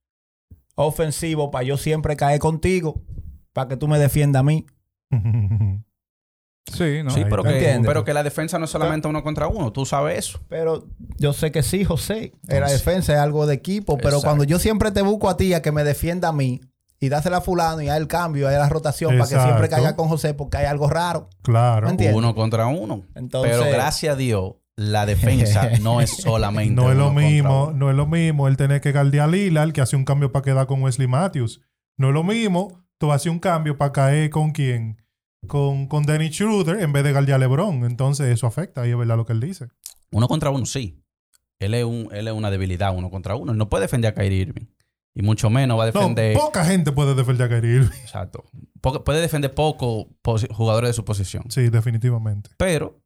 ofensivos 0.75 1.49
para 1.51 1.63
yo 1.65 1.77
siempre 1.77 2.15
caer 2.15 2.39
contigo, 2.39 3.03
para 3.51 3.67
que 3.67 3.77
tú 3.77 3.87
me 3.89 3.99
defiendas 3.99 4.39
a 4.39 4.43
mí. 4.43 4.65
Sí, 6.71 7.01
¿no? 7.03 7.11
sí, 7.11 7.23
pero 7.29 7.43
que, 7.43 7.81
pero 7.85 8.03
que 8.03 8.13
la 8.13 8.23
defensa 8.23 8.57
no 8.57 8.65
es 8.65 8.71
solamente 8.71 9.07
uno 9.07 9.21
contra 9.23 9.47
uno. 9.47 9.71
Tú 9.71 9.85
sabes 9.85 10.17
eso. 10.19 10.39
Pero 10.47 10.87
yo 11.17 11.33
sé 11.33 11.51
que 11.51 11.61
sí, 11.61 11.83
José. 11.83 12.33
La 12.47 12.69
defensa 12.69 13.13
es 13.13 13.19
algo 13.19 13.45
de 13.45 13.53
equipo, 13.55 13.97
pero 13.97 14.09
Exacto. 14.09 14.25
cuando 14.27 14.43
yo 14.43 14.59
siempre 14.59 14.91
te 14.91 15.01
busco 15.01 15.29
a 15.29 15.37
ti 15.37 15.53
a 15.53 15.61
que 15.61 15.71
me 15.71 15.83
defienda 15.83 16.29
a 16.29 16.33
mí 16.33 16.61
y 16.99 17.09
dásela 17.09 17.37
a 17.37 17.41
fulano 17.41 17.81
y 17.81 17.89
a 17.89 17.97
el 17.97 18.07
cambio, 18.07 18.47
a 18.47 18.51
la 18.51 18.69
rotación 18.69 19.17
para 19.17 19.29
que 19.29 19.39
siempre 19.39 19.67
caiga 19.69 19.95
con 19.95 20.07
José 20.07 20.33
porque 20.33 20.57
hay 20.57 20.65
algo 20.65 20.89
raro. 20.89 21.29
Claro. 21.41 21.85
¿Me 21.87 21.91
entiendes? 21.91 22.17
Uno 22.17 22.33
contra 22.33 22.67
uno. 22.67 23.03
Entonces- 23.13 23.57
pero 23.57 23.69
gracias 23.69 24.13
a 24.13 24.15
Dios, 24.17 24.53
la 24.75 25.05
defensa 25.05 25.69
no 25.81 25.99
es 26.01 26.09
solamente 26.11 26.73
No 26.73 26.89
es 26.91 26.97
lo 26.97 27.07
uno 27.07 27.13
contra 27.13 27.29
mismo, 27.29 27.63
uno. 27.65 27.73
no 27.77 27.89
es 27.91 27.95
lo 27.97 28.07
mismo 28.07 28.47
él 28.47 28.57
tener 28.57 28.79
que 28.81 28.93
guardiar 28.93 29.27
a 29.27 29.31
Lillard 29.31 29.73
que 29.73 29.81
hace 29.81 29.95
un 29.97 30.05
cambio 30.05 30.31
para 30.31 30.43
quedar 30.43 30.65
con 30.65 30.81
Wesley 30.81 31.07
Matthews. 31.07 31.61
No 31.97 32.07
es 32.07 32.13
lo 32.13 32.23
mismo 32.23 32.79
tú 32.97 33.11
haces 33.11 33.29
un 33.31 33.39
cambio 33.39 33.77
para 33.77 33.91
caer 33.91 34.29
con 34.29 34.51
quién? 34.51 35.02
Con, 35.47 35.87
con 35.87 36.03
Danny 36.05 36.29
Schroeder 36.31 36.79
en 36.81 36.93
vez 36.93 37.03
de 37.03 37.11
guardiar 37.11 37.35
a 37.35 37.39
LeBron. 37.39 37.85
Entonces 37.85 38.27
eso 38.27 38.47
afecta, 38.47 38.81
ahí 38.81 38.91
es 38.91 38.97
verdad 38.97 39.17
lo 39.17 39.25
que 39.25 39.33
él 39.33 39.39
dice. 39.39 39.67
Uno 40.11 40.27
contra 40.27 40.49
uno, 40.49 40.65
sí. 40.65 40.99
Él 41.59 41.73
es, 41.73 41.83
un, 41.85 42.09
él 42.11 42.27
es 42.27 42.33
una 42.33 42.51
debilidad 42.51 42.95
uno 42.95 43.09
contra 43.09 43.35
uno. 43.35 43.51
Él 43.53 43.57
no 43.57 43.69
puede 43.69 43.83
defender 43.83 44.11
a 44.11 44.13
Kyrie 44.13 44.41
Irving. 44.41 44.65
Y 45.15 45.21
mucho 45.21 45.49
menos 45.49 45.77
va 45.79 45.83
a 45.83 45.87
No, 45.87 45.91
defender... 45.93 46.35
poca 46.37 46.65
gente 46.65 46.91
puede 46.91 47.13
defender 47.15 47.45
a 47.45 47.49
Kyrie 47.49 47.75
Irving. 47.75 47.97
Exacto. 48.01 48.43
Puede 48.81 49.21
defender 49.21 49.53
poco 49.53 50.07
jugadores 50.51 50.89
de 50.89 50.93
su 50.93 51.05
posición. 51.05 51.45
Sí, 51.49 51.69
definitivamente. 51.69 52.49
Pero, 52.57 52.99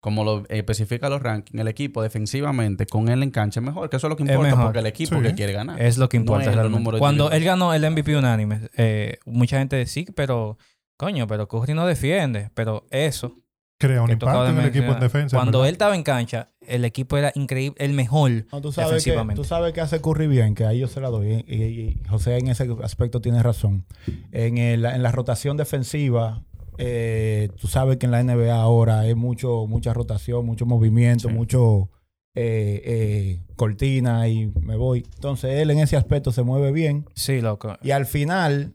como 0.00 0.22
lo 0.22 0.44
especifica 0.48 1.08
los 1.08 1.22
rankings, 1.22 1.58
el 1.60 1.66
equipo 1.66 2.02
defensivamente 2.02 2.86
con 2.86 3.08
él 3.08 3.22
en 3.22 3.30
cancha 3.30 3.60
es 3.60 3.66
mejor. 3.66 3.88
Que 3.90 3.96
eso 3.96 4.06
es 4.06 4.10
lo 4.10 4.16
que 4.16 4.22
importa 4.22 4.62
porque 4.62 4.78
el 4.80 4.86
equipo 4.86 5.16
Sí. 5.16 5.22
que 5.22 5.34
quiere 5.34 5.52
ganar. 5.54 5.80
Es 5.80 5.96
lo 5.98 6.08
que 6.08 6.18
No 6.18 6.22
importa 6.22 6.50
es 6.50 6.70
números 6.70 7.00
Cuando 7.00 7.30
él 7.32 7.42
ganó 7.42 7.72
el 7.74 7.82
MVP 7.90 8.16
unánime, 8.16 8.68
eh, 8.76 9.18
mucha 9.24 9.58
gente 9.58 9.76
decía, 9.76 10.04
sí, 10.06 10.12
pero, 10.14 10.58
coño, 10.96 11.26
pero 11.26 11.48
Curry 11.48 11.74
no 11.74 11.86
defiende. 11.86 12.50
Pero 12.54 12.86
eso, 12.90 13.36
Crea 13.76 14.02
un 14.02 14.10
impacto 14.12 14.46
en 14.48 14.58
el 14.58 14.66
equipo 14.66 14.92
en 14.92 15.00
defensa. 15.00 15.36
Cuando 15.36 15.58
¿verdad? 15.58 15.68
él 15.68 15.72
estaba 15.74 15.94
en 15.96 16.02
cancha, 16.04 16.50
el 16.60 16.84
equipo 16.84 17.16
era 17.18 17.32
increíble, 17.34 17.76
el 17.84 17.92
mejor 17.92 18.46
No, 18.52 18.60
tú, 18.60 18.70
sabes 18.72 19.04
que, 19.04 19.12
tú 19.34 19.42
sabes 19.44 19.72
que 19.72 19.80
hace 19.80 20.00
Curry 20.00 20.28
bien, 20.28 20.54
que 20.54 20.64
ahí 20.64 20.78
yo 20.78 20.86
se 20.86 21.00
la 21.00 21.08
doy. 21.10 21.44
Y, 21.46 21.54
y- 21.54 21.64
y 22.02 22.08
José 22.08 22.38
en 22.38 22.48
ese 22.48 22.68
aspecto 22.82 23.20
tiene 23.20 23.42
razón. 23.42 23.84
En, 24.32 24.58
el- 24.58 24.84
en 24.84 25.02
la 25.02 25.12
rotación 25.12 25.56
defensiva, 25.56 26.42
Eh, 26.76 27.50
tú 27.60 27.68
sabes 27.68 27.98
que 27.98 28.06
en 28.06 28.10
la 28.10 28.18
NBA 28.24 28.52
ahora 28.60 28.98
hay 29.00 29.14
mucho, 29.14 29.64
mucha 29.68 29.92
rotación, 29.94 30.44
mucho 30.44 30.66
movimiento, 30.66 31.28
Sí. 31.28 31.34
mucho 31.34 31.88
eh, 32.34 32.82
eh, 32.84 33.40
cortina 33.54 34.26
y 34.26 34.46
me 34.60 34.74
voy. 34.74 35.06
Entonces 35.14 35.60
él 35.60 35.70
en 35.70 35.78
ese 35.78 35.96
aspecto 35.96 36.32
se 36.32 36.42
mueve 36.42 36.72
bien. 36.72 37.06
Sí, 37.14 37.40
loco. 37.40 37.76
Y 37.80 37.92
al 37.92 38.06
final, 38.06 38.74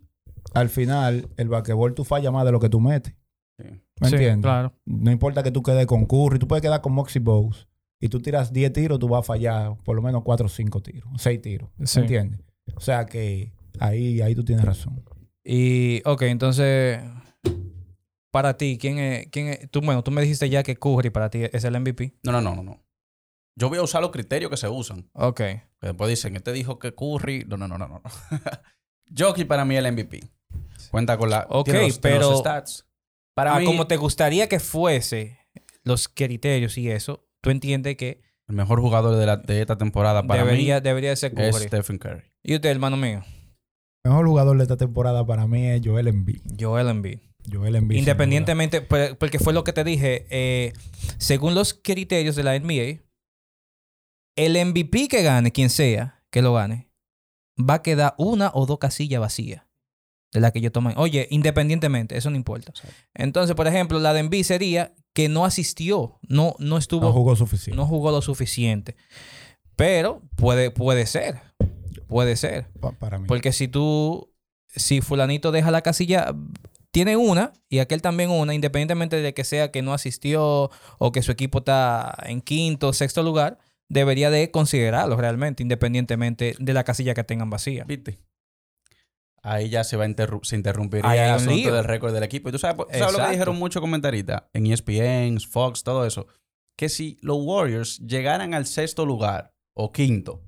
al 0.54 0.70
final, 0.70 1.30
el 1.38 1.50
basquetbol 1.50 1.94
tú 1.94 2.04
fallas 2.04 2.32
más 2.34 2.46
de 2.46 2.52
lo 2.52 2.60
que 2.60 2.70
tú 2.70 2.80
metes. 2.80 3.14
Sí. 3.58 3.66
¿Me 4.02 4.10
Sí, 4.10 4.16
entiendes? 4.16 4.44
Claro. 4.44 4.74
No 4.86 5.12
importa 5.12 5.44
que 5.44 5.52
tú 5.52 5.62
quedes 5.62 5.86
con 5.86 6.06
Curry, 6.06 6.40
tú 6.40 6.48
puedes 6.48 6.62
quedar 6.62 6.82
con 6.82 6.94
Moxie 6.94 7.20
Bowes 7.22 7.68
y 8.00 8.08
tú 8.10 8.22
tiras 8.22 8.54
10 8.54 8.72
tiros, 8.74 9.00
tú 9.00 9.10
vas 9.10 9.20
a 9.20 9.24
fallar 9.24 9.76
por 9.84 9.96
lo 9.96 10.02
menos 10.02 10.24
4 10.24 10.46
o 10.46 10.50
5 10.50 10.82
tiros, 10.82 11.10
6 11.18 11.42
tiros. 11.42 11.70
Sí. 11.84 12.00
¿Me 12.00 12.06
entiendes? 12.06 12.40
O 12.76 12.80
sea 12.80 13.06
que 13.06 13.52
ahí, 13.80 14.22
ahí 14.22 14.36
tú 14.36 14.44
tienes 14.46 14.64
razón. 14.64 15.04
Y, 15.44 16.02
ok, 16.06 16.22
entonces, 16.24 17.00
para 18.32 18.56
ti, 18.58 18.78
¿quién 18.80 19.00
es, 19.00 19.28
quién 19.28 19.48
es? 19.48 19.70
Tú, 19.72 19.82
bueno, 19.82 20.04
tú 20.04 20.12
me 20.12 20.22
dijiste 20.22 20.50
ya 20.50 20.64
que 20.64 20.76
Curry 20.78 21.10
para 21.10 21.30
ti 21.30 21.42
es 21.52 21.64
el 21.64 21.80
MVP. 21.80 22.14
No, 22.24 22.32
no, 22.32 22.42
no, 22.42 22.56
no, 22.56 22.64
no. 22.64 22.84
Yo 23.58 23.68
voy 23.68 23.80
a 23.80 23.82
usar 23.84 24.02
los 24.02 24.12
criterios 24.12 24.50
que 24.50 24.56
se 24.58 24.70
usan. 24.70 25.10
Ok. 25.14 25.38
Que 25.38 25.64
después 25.82 26.10
dicen, 26.10 26.36
este 26.36 26.54
dijo 26.54 26.80
que 26.80 26.94
Curry. 26.94 27.46
No, 27.48 27.58
no, 27.58 27.68
no, 27.68 27.78
no, 27.78 27.88
no. 27.90 28.02
Jokic 29.18 29.48
para 29.48 29.66
mí 29.66 29.76
es 29.76 29.84
el 29.84 29.92
MVP. 29.92 30.22
Cuenta 30.92 31.18
con 31.18 31.30
la. 31.30 31.46
Ok, 31.50 31.66
tiene 31.66 31.82
los- 31.88 32.02
tiene 32.02 32.18
los 32.20 32.28
pero- 32.30 32.38
stats. 32.40 32.86
Para 33.36 33.58
mí, 33.60 33.66
como 33.66 33.88
te 33.88 33.96
gustaría 33.96 34.50
que 34.50 34.60
fuese 34.60 35.40
los 35.84 36.10
criterios 36.10 36.78
y 36.78 36.90
eso, 36.92 37.26
tú 37.42 37.52
entiendes 37.52 37.96
que 37.96 38.22
el 38.50 38.56
mejor 38.56 38.82
jugador 38.82 39.16
de, 39.16 39.26
la, 39.26 39.38
de 39.38 39.62
esta 39.62 39.78
temporada 39.78 40.24
para 40.28 40.44
debería, 40.44 40.76
mí 40.78 40.82
debería 40.82 41.16
ser 41.16 41.40
es 41.40 41.56
Curry. 41.56 41.68
Stephen 41.68 41.98
Curry. 42.00 42.24
Y 42.44 42.56
usted, 42.56 42.70
hermano 42.70 42.98
mío, 42.98 43.24
El 44.04 44.12
mejor 44.12 44.28
jugador 44.28 44.58
de 44.58 44.64
esta 44.64 44.76
temporada 44.76 45.26
para 45.26 45.48
mí 45.48 45.68
es 45.68 45.82
Joel 45.86 46.08
Embiid. 46.10 46.42
Joel 46.60 46.90
Embiid. 46.90 47.20
Joel 47.50 47.76
Embiid. 47.78 48.00
Independientemente, 48.00 48.82
por- 48.82 49.18
porque 49.18 49.40
fue 49.40 49.54
lo 49.54 49.64
que 49.64 49.72
te 49.72 49.84
dije, 49.86 50.26
eh, 50.32 50.74
según 51.18 51.56
los 51.56 51.74
criterios 51.74 52.36
de 52.36 52.44
la 52.44 52.56
NBA, 52.56 53.02
el 54.36 54.56
MVP 54.58 55.08
que 55.08 55.24
gane, 55.24 55.52
quien 55.52 55.70
sea 55.70 56.24
que 56.32 56.42
lo 56.42 56.54
gane, 56.54 56.90
va 57.58 57.76
a 57.76 57.82
quedar 57.84 58.16
una 58.18 58.52
o 58.54 58.66
dos 58.66 58.80
casillas 58.80 59.22
vacías 59.22 59.64
de 60.32 60.40
la 60.40 60.52
que 60.52 60.62
yo 60.62 60.72
tomé. 60.72 60.94
Oye, 60.98 61.28
independientemente, 61.32 62.18
eso 62.18 62.30
no 62.30 62.36
importa. 62.36 62.72
Exacto. 62.72 62.96
Entonces, 63.16 63.56
por 63.56 63.68
ejemplo, 63.68 64.00
la 64.00 64.14
de 64.14 64.20
Embiid 64.22 64.44
sería 64.44 64.94
que 65.14 65.28
no 65.30 65.44
asistió, 65.46 66.20
no, 66.28 66.56
no 66.60 66.78
estuvo, 66.78 67.08
No 67.08 67.14
jugó 67.14 67.36
suficiente. 67.36 67.76
no 67.76 67.86
jugó 67.88 68.12
lo 68.12 68.22
suficiente. 68.22 68.96
Pero 69.76 70.22
puede, 70.36 70.72
puede 70.72 71.06
ser, 71.06 71.42
puede 72.08 72.36
ser. 72.36 72.68
Pa- 72.80 72.92
para 72.92 73.18
mí. 73.18 73.28
Porque 73.28 73.52
si 73.54 73.68
tú, 73.68 74.32
si 74.68 75.02
fulanito 75.02 75.52
deja 75.52 75.72
la 75.72 75.82
casilla, 75.82 76.36
tiene 76.92 77.18
una 77.18 77.54
y 77.70 77.80
aquel 77.80 78.02
también 78.02 78.30
una, 78.30 78.54
independientemente 78.54 79.18
de 79.22 79.34
que 79.34 79.44
sea 79.44 79.72
que 79.72 79.82
no 79.82 79.94
asistió 79.94 80.70
o 80.98 81.12
que 81.12 81.22
su 81.22 81.32
equipo 81.32 81.60
está 81.60 82.16
en 82.26 82.42
quinto 82.42 82.90
o 82.90 82.94
sexto 82.94 83.24
lugar, 83.24 83.58
debería 83.88 84.30
de 84.30 84.52
considerarlo 84.52 85.16
realmente, 85.16 85.64
independientemente 85.64 86.56
de 86.60 86.74
la 86.74 86.84
casilla 86.84 87.14
que 87.14 87.24
tengan 87.24 87.50
vacía. 87.50 87.84
¿Viste? 87.86 88.20
Ahí 89.44 89.70
ya 89.70 89.84
se 89.84 89.96
va 89.98 90.04
a 90.04 90.08
interru- 90.08 90.44
se 90.44 90.56
interrumpiría 90.56 91.26
el 91.26 91.30
un 91.32 91.36
asunto 91.36 91.56
lío. 91.56 91.74
del 91.74 91.84
récord 91.86 92.14
del 92.14 92.24
equipo. 92.24 92.50
Y 92.50 92.52
tú 92.52 92.60
sabes, 92.60 92.78
tú 92.78 92.98
sabes 92.98 93.14
lo 93.18 93.24
que 93.26 93.32
dijeron 93.32 93.58
muchos 93.58 93.82
comentaristas 93.82 94.44
en 94.54 94.66
ESPN, 94.68 95.40
Fox, 95.40 95.84
todo 95.84 96.06
eso. 96.06 96.28
Que 96.78 96.90
si 96.90 97.18
los 97.22 97.38
Warriors 97.42 98.00
llegaran 98.00 98.54
al 98.54 98.66
sexto 98.66 99.06
lugar 99.06 99.54
o 99.76 99.92
quinto, 99.92 100.44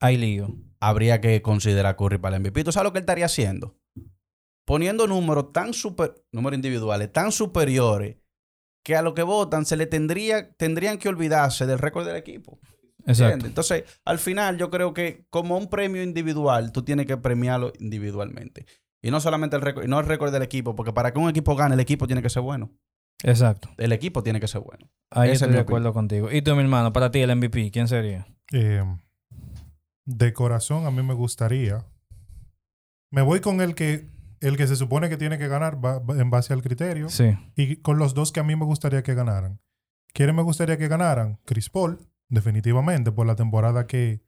Hay 0.00 0.16
lío. 0.16 0.48
habría 0.80 1.20
que 1.20 1.40
considerar 1.42 1.86
a 1.86 1.96
Curry 1.96 2.18
para 2.18 2.36
el 2.36 2.42
MVP. 2.42 2.64
¿Tú 2.64 2.72
sabes 2.72 2.84
lo 2.84 2.92
que 2.92 2.98
él 2.98 3.02
estaría 3.02 3.24
haciendo? 3.26 3.78
Poniendo 4.66 5.06
números 5.06 5.52
tan 5.52 5.72
super, 5.72 6.14
números 6.32 6.56
individuales 6.56 7.12
tan 7.12 7.30
superiores 7.32 8.16
que 8.84 8.96
a 8.96 9.02
lo 9.02 9.14
que 9.14 9.22
votan 9.22 9.64
se 9.64 9.76
le 9.76 9.86
tendría, 9.86 10.52
tendrían 10.54 10.98
que 10.98 11.08
olvidarse 11.08 11.66
del 11.66 11.78
récord 11.78 12.06
del 12.06 12.16
equipo. 12.16 12.58
Exacto. 13.06 13.46
Entonces, 13.46 13.84
al 14.04 14.18
final, 14.18 14.58
yo 14.58 14.70
creo 14.70 14.92
que 14.92 15.26
como 15.30 15.56
un 15.56 15.68
premio 15.68 16.02
individual, 16.02 16.72
tú 16.72 16.82
tienes 16.82 17.06
que 17.06 17.16
premiarlo 17.16 17.72
individualmente. 17.78 18.66
Y 19.02 19.10
no 19.10 19.20
solamente 19.20 19.54
el 19.56 19.62
récord, 19.62 19.84
y 19.84 19.88
no 19.88 20.00
el 20.00 20.06
récord 20.06 20.32
del 20.32 20.42
equipo, 20.42 20.74
porque 20.74 20.92
para 20.92 21.12
que 21.12 21.18
un 21.18 21.28
equipo 21.30 21.54
gane, 21.54 21.74
el 21.74 21.80
equipo 21.80 22.06
tiene 22.06 22.22
que 22.22 22.30
ser 22.30 22.42
bueno. 22.42 22.72
Exacto. 23.22 23.70
El 23.78 23.92
equipo 23.92 24.22
tiene 24.22 24.40
que 24.40 24.48
ser 24.48 24.60
bueno. 24.62 24.90
Ahí 25.10 25.28
Esa 25.30 25.32
es 25.34 25.42
estoy 25.42 25.54
de 25.54 25.60
acuerdo 25.60 25.92
contigo. 25.92 26.30
Y 26.32 26.42
tú, 26.42 26.54
mi 26.56 26.62
hermano, 26.62 26.92
para 26.92 27.10
ti 27.10 27.20
el 27.20 27.34
MVP, 27.34 27.70
¿quién 27.70 27.86
sería? 27.88 28.26
Eh, 28.52 28.82
de 30.04 30.32
corazón, 30.32 30.86
a 30.86 30.90
mí 30.90 31.02
me 31.02 31.14
gustaría. 31.14 31.84
Me 33.10 33.22
voy 33.22 33.40
con 33.40 33.60
el 33.60 33.74
que, 33.74 34.08
el 34.40 34.56
que 34.56 34.66
se 34.66 34.76
supone 34.76 35.08
que 35.08 35.16
tiene 35.16 35.38
que 35.38 35.48
ganar 35.48 35.82
va- 35.82 35.98
va- 36.00 36.20
en 36.20 36.30
base 36.30 36.52
al 36.52 36.62
criterio. 36.62 37.08
Sí. 37.08 37.36
Y 37.56 37.76
con 37.76 37.98
los 37.98 38.14
dos 38.14 38.32
que 38.32 38.40
a 38.40 38.44
mí 38.44 38.56
me 38.56 38.64
gustaría 38.64 39.02
que 39.02 39.14
ganaran. 39.14 39.60
¿Quiénes 40.12 40.34
me 40.34 40.42
gustaría 40.42 40.76
que 40.78 40.88
ganaran? 40.88 41.38
Chris 41.44 41.70
Paul, 41.70 41.98
definitivamente, 42.28 43.12
por 43.12 43.26
la 43.26 43.36
temporada 43.36 43.86
que 43.86 44.22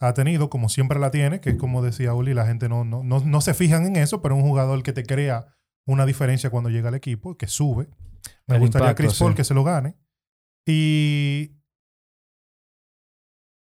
ha 0.00 0.14
tenido, 0.14 0.50
como 0.50 0.68
siempre 0.68 0.98
la 0.98 1.10
tiene, 1.10 1.40
que 1.40 1.56
como 1.56 1.82
decía 1.82 2.12
Uli, 2.14 2.34
la 2.34 2.46
gente 2.46 2.68
no, 2.68 2.84
no, 2.84 3.02
no, 3.04 3.20
no 3.20 3.40
se 3.40 3.54
fijan 3.54 3.86
en 3.86 3.96
eso, 3.96 4.20
pero 4.20 4.34
un 4.34 4.42
jugador 4.42 4.82
que 4.82 4.92
te 4.92 5.04
crea 5.04 5.46
una 5.86 6.06
diferencia 6.06 6.50
cuando 6.50 6.70
llega 6.70 6.88
al 6.88 6.94
equipo, 6.96 7.36
que 7.36 7.46
sube. 7.46 7.88
Me 8.46 8.56
El 8.56 8.60
gustaría 8.62 8.88
impacto, 8.88 9.02
Chris 9.04 9.18
Paul 9.18 9.32
sí. 9.32 9.36
que 9.36 9.44
se 9.44 9.54
lo 9.54 9.62
gane. 9.64 9.96
Y 10.66 11.52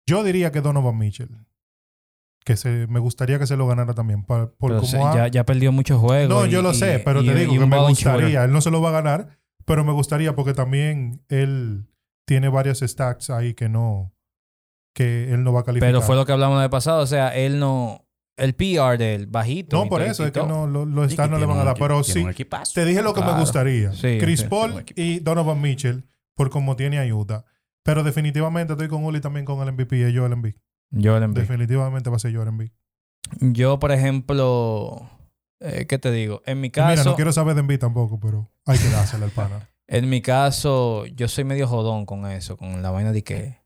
yo 0.07 0.25
diría 0.25 0.51
que 0.53 0.61
Donovan 0.61 0.97
Mitchell. 0.99 1.29
Que 2.45 2.57
se, 2.57 2.87
me 2.87 2.99
gustaría 2.99 3.39
que 3.39 3.47
se 3.47 3.57
lo 3.57 3.67
ganara 3.67 3.93
también. 3.95 4.23
Por, 4.25 4.55
por 4.57 4.85
se- 4.87 4.99
ha- 5.01 5.15
ya, 5.15 5.29
ya 5.29 5.45
perdió 5.45 5.71
muchos 5.71 6.01
juegos. 6.01 6.29
no, 6.29 6.47
y- 6.47 6.51
yo 6.51 6.63
lo 6.63 6.71
y- 6.73 6.75
sé, 6.77 7.01
pero 7.05 7.23
y- 7.23 7.27
te 7.27 7.35
digo 7.35 7.53
que 7.53 7.59
me 7.61 7.67
shooter. 7.77 7.89
gustaría. 7.89 8.45
Él 8.45 8.53
no 8.53 8.61
se 8.61 8.71
lo 8.71 8.81
va 8.81 8.89
a 8.89 8.93
ganar, 8.93 9.39
pero 9.67 9.85
me 9.85 9.93
gustaría 9.93 10.35
porque 10.35 10.55
también 10.55 11.23
él 11.29 11.87
tiene 12.29 12.49
varios 12.51 12.81
stats 12.81 13.31
ahí 13.31 13.55
que 13.55 13.69
no. 13.71 14.13
que 14.95 15.33
él 15.33 15.43
no 15.45 15.53
va 15.55 15.61
a 15.61 15.65
calificar. 15.65 15.89
Pero 15.89 16.03
fue 16.03 16.15
lo 16.15 16.27
que 16.27 16.33
hablamos 16.33 16.57
la 16.57 16.65
vez 16.65 16.71
pasado. 16.71 17.03
O 17.03 17.07
sea, 17.07 17.35
él 17.35 17.59
no. 17.59 18.05
El 18.37 18.55
PR 18.55 18.99
de 18.99 19.15
él, 19.17 19.27
bajito. 19.27 19.77
No, 19.83 19.89
por 19.89 20.03
eso 20.03 20.25
es 20.27 20.31
que 20.33 20.43
no, 20.45 20.67
lo- 20.69 20.85
los 20.85 21.09
que 21.09 21.15
stats 21.15 21.31
no 21.31 21.39
le 21.39 21.47
van 21.47 21.59
a 21.59 21.65
dar. 21.65 21.77
Pero 21.79 22.05
sí, 22.05 22.25
te 22.75 22.85
dije 22.85 23.03
lo 23.03 23.15
que 23.15 23.23
me 23.23 23.33
gustaría. 23.33 23.93
Sí, 23.95 24.19
Chris 24.21 24.41
sí. 24.41 24.47
Paul 24.49 24.85
y 24.95 25.21
Donovan 25.21 25.61
Mitchell, 25.61 26.05
por 26.37 26.51
cómo 26.51 26.77
tiene 26.77 26.99
ayuda. 26.99 27.45
Pero 27.83 28.05
definitivamente 28.05 28.75
estoy 28.75 28.89
con 28.89 29.03
Uli 29.05 29.21
también 29.21 29.45
con 29.47 29.67
el 29.67 29.73
MVP, 29.73 30.07
es 30.09 30.15
Joel 30.17 30.33
Embiid. 30.35 30.55
Joel 30.93 31.23
Embiid. 31.23 31.43
Definitivamente 31.43 32.11
va 32.11 32.17
a 32.17 32.19
ser 32.21 32.35
Joel 32.35 32.49
Embiid. 32.49 32.71
Yo, 33.41 33.79
por 33.79 33.91
ejemplo, 33.93 35.09
eh, 35.61 35.87
¿qué 35.89 35.99
te 35.99 36.13
digo? 36.13 36.43
En 36.47 36.61
mi 36.61 36.69
Y 36.69 36.73
mira, 36.77 36.95
caso, 36.97 37.11
no 37.11 37.17
quiero 37.17 37.33
saber 37.33 37.55
de 37.55 37.61
Embiid 37.61 37.79
tampoco, 37.81 38.21
pero 38.21 38.51
hay 38.67 38.79
que 38.79 38.89
dársela 38.91 39.25
al 39.25 39.31
pana. 39.33 39.69
en 39.89 40.09
mi 40.09 40.21
caso, 40.21 41.07
yo 41.07 41.29
soy 41.29 41.45
medio 41.45 41.67
jodón 41.67 42.05
con 42.05 42.27
eso, 42.31 42.57
con 42.57 42.83
la 42.83 42.91
vaina 42.91 43.11
de 43.11 43.25
que, 43.25 43.59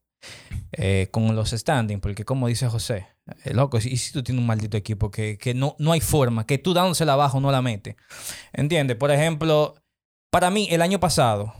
eh, 0.72 1.08
con 1.11 1.35
los 1.35 1.50
standings, 1.50 2.00
porque 2.00 2.24
como 2.24 2.46
dice 2.46 2.68
José, 2.68 3.08
eh, 3.44 3.52
loco, 3.52 3.78
y 3.78 3.96
si 3.96 4.12
tú 4.12 4.22
tienes 4.22 4.40
un 4.40 4.46
maldito 4.46 4.76
equipo 4.76 5.11
que, 5.11 5.37
que 5.37 5.52
no, 5.52 5.74
no 5.80 5.90
hay 5.90 6.00
forma, 6.00 6.46
que 6.46 6.58
tú 6.58 6.74
dándosela 6.74 7.14
abajo 7.14 7.40
no 7.40 7.50
la 7.50 7.61
metes. 7.61 7.96
¿Entiendes? 8.52 8.96
Por 8.96 9.11
ejemplo, 9.11 9.74
para 10.30 10.50
mí, 10.50 10.68
el 10.70 10.80
año 10.80 11.00
pasado, 11.00 11.52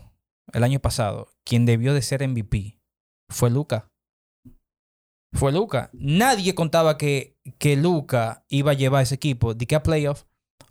el 0.53 0.63
año 0.63 0.79
pasado, 0.79 1.27
quien 1.43 1.65
debió 1.65 1.93
de 1.93 2.01
ser 2.01 2.25
MVP 2.27 2.79
fue 3.29 3.49
Luca. 3.49 3.91
Fue 5.33 5.51
Luca. 5.51 5.89
Nadie 5.93 6.55
contaba 6.55 6.97
que, 6.97 7.37
que 7.57 7.75
Luca 7.75 8.45
iba 8.47 8.71
a 8.71 8.75
llevar 8.75 9.03
ese 9.03 9.15
equipo 9.15 9.53
de 9.53 9.65
que 9.65 9.75
a 9.75 9.83
playoff. 9.83 10.23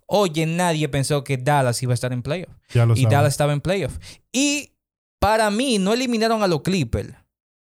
Oye, 0.07 0.45
nadie 0.45 0.87
pensó 0.89 1.23
que 1.23 1.37
Dallas 1.37 1.81
iba 1.83 1.93
a 1.93 1.95
estar 1.95 2.13
en 2.13 2.21
playoff. 2.21 2.53
Ya 2.69 2.85
lo 2.85 2.95
Y. 2.95 3.05
Dallas 3.05 3.33
estaba 3.33 3.53
en 3.53 3.61
playoff. 3.61 3.97
Y 4.31 4.73
para 5.19 5.49
mí, 5.49 5.79
no 5.79 5.93
eliminaron 5.93 6.43
a 6.43 6.47
los 6.47 6.61
Clippers. 6.61 7.13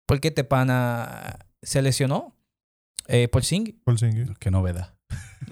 Porque 0.07 0.29
este 0.29 0.45
pana 0.45 1.39
se 1.63 1.83
lesionó 1.83 2.35
eh, 3.09 3.29
por 3.29 3.45
Singh. 3.45 3.75
Porzingis. 3.85 4.31
Qué 4.39 4.51
novedad. 4.51 4.95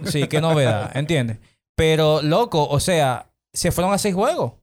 Sí, 0.04 0.26
qué 0.28 0.40
novedad, 0.40 0.90
¿entiendes? 0.96 1.38
Pero, 1.76 2.22
loco, 2.22 2.68
o 2.68 2.80
sea, 2.80 3.30
se 3.52 3.72
fueron 3.72 3.92
a 3.92 3.98
seis 3.98 4.14
juegos. 4.14 4.54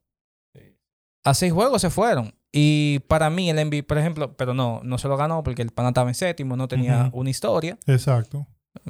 A 1.24 1.34
seis 1.34 1.52
juegos 1.52 1.82
se 1.82 1.90
fueron. 1.90 2.34
Y 2.52 3.00
para 3.00 3.30
mí, 3.30 3.50
el 3.50 3.64
MVP, 3.64 3.84
por 3.84 3.98
ejemplo, 3.98 4.36
pero 4.36 4.54
no, 4.54 4.80
no 4.82 4.98
se 4.98 5.06
lo 5.06 5.16
ganó 5.16 5.42
porque 5.42 5.62
el 5.62 5.70
pana 5.70 5.90
estaba 5.90 6.10
en 6.10 6.14
séptimo, 6.14 6.56
no 6.56 6.66
tenía 6.66 7.10
una 7.12 7.30
historia. 7.30 7.78
Exacto. 7.86 8.46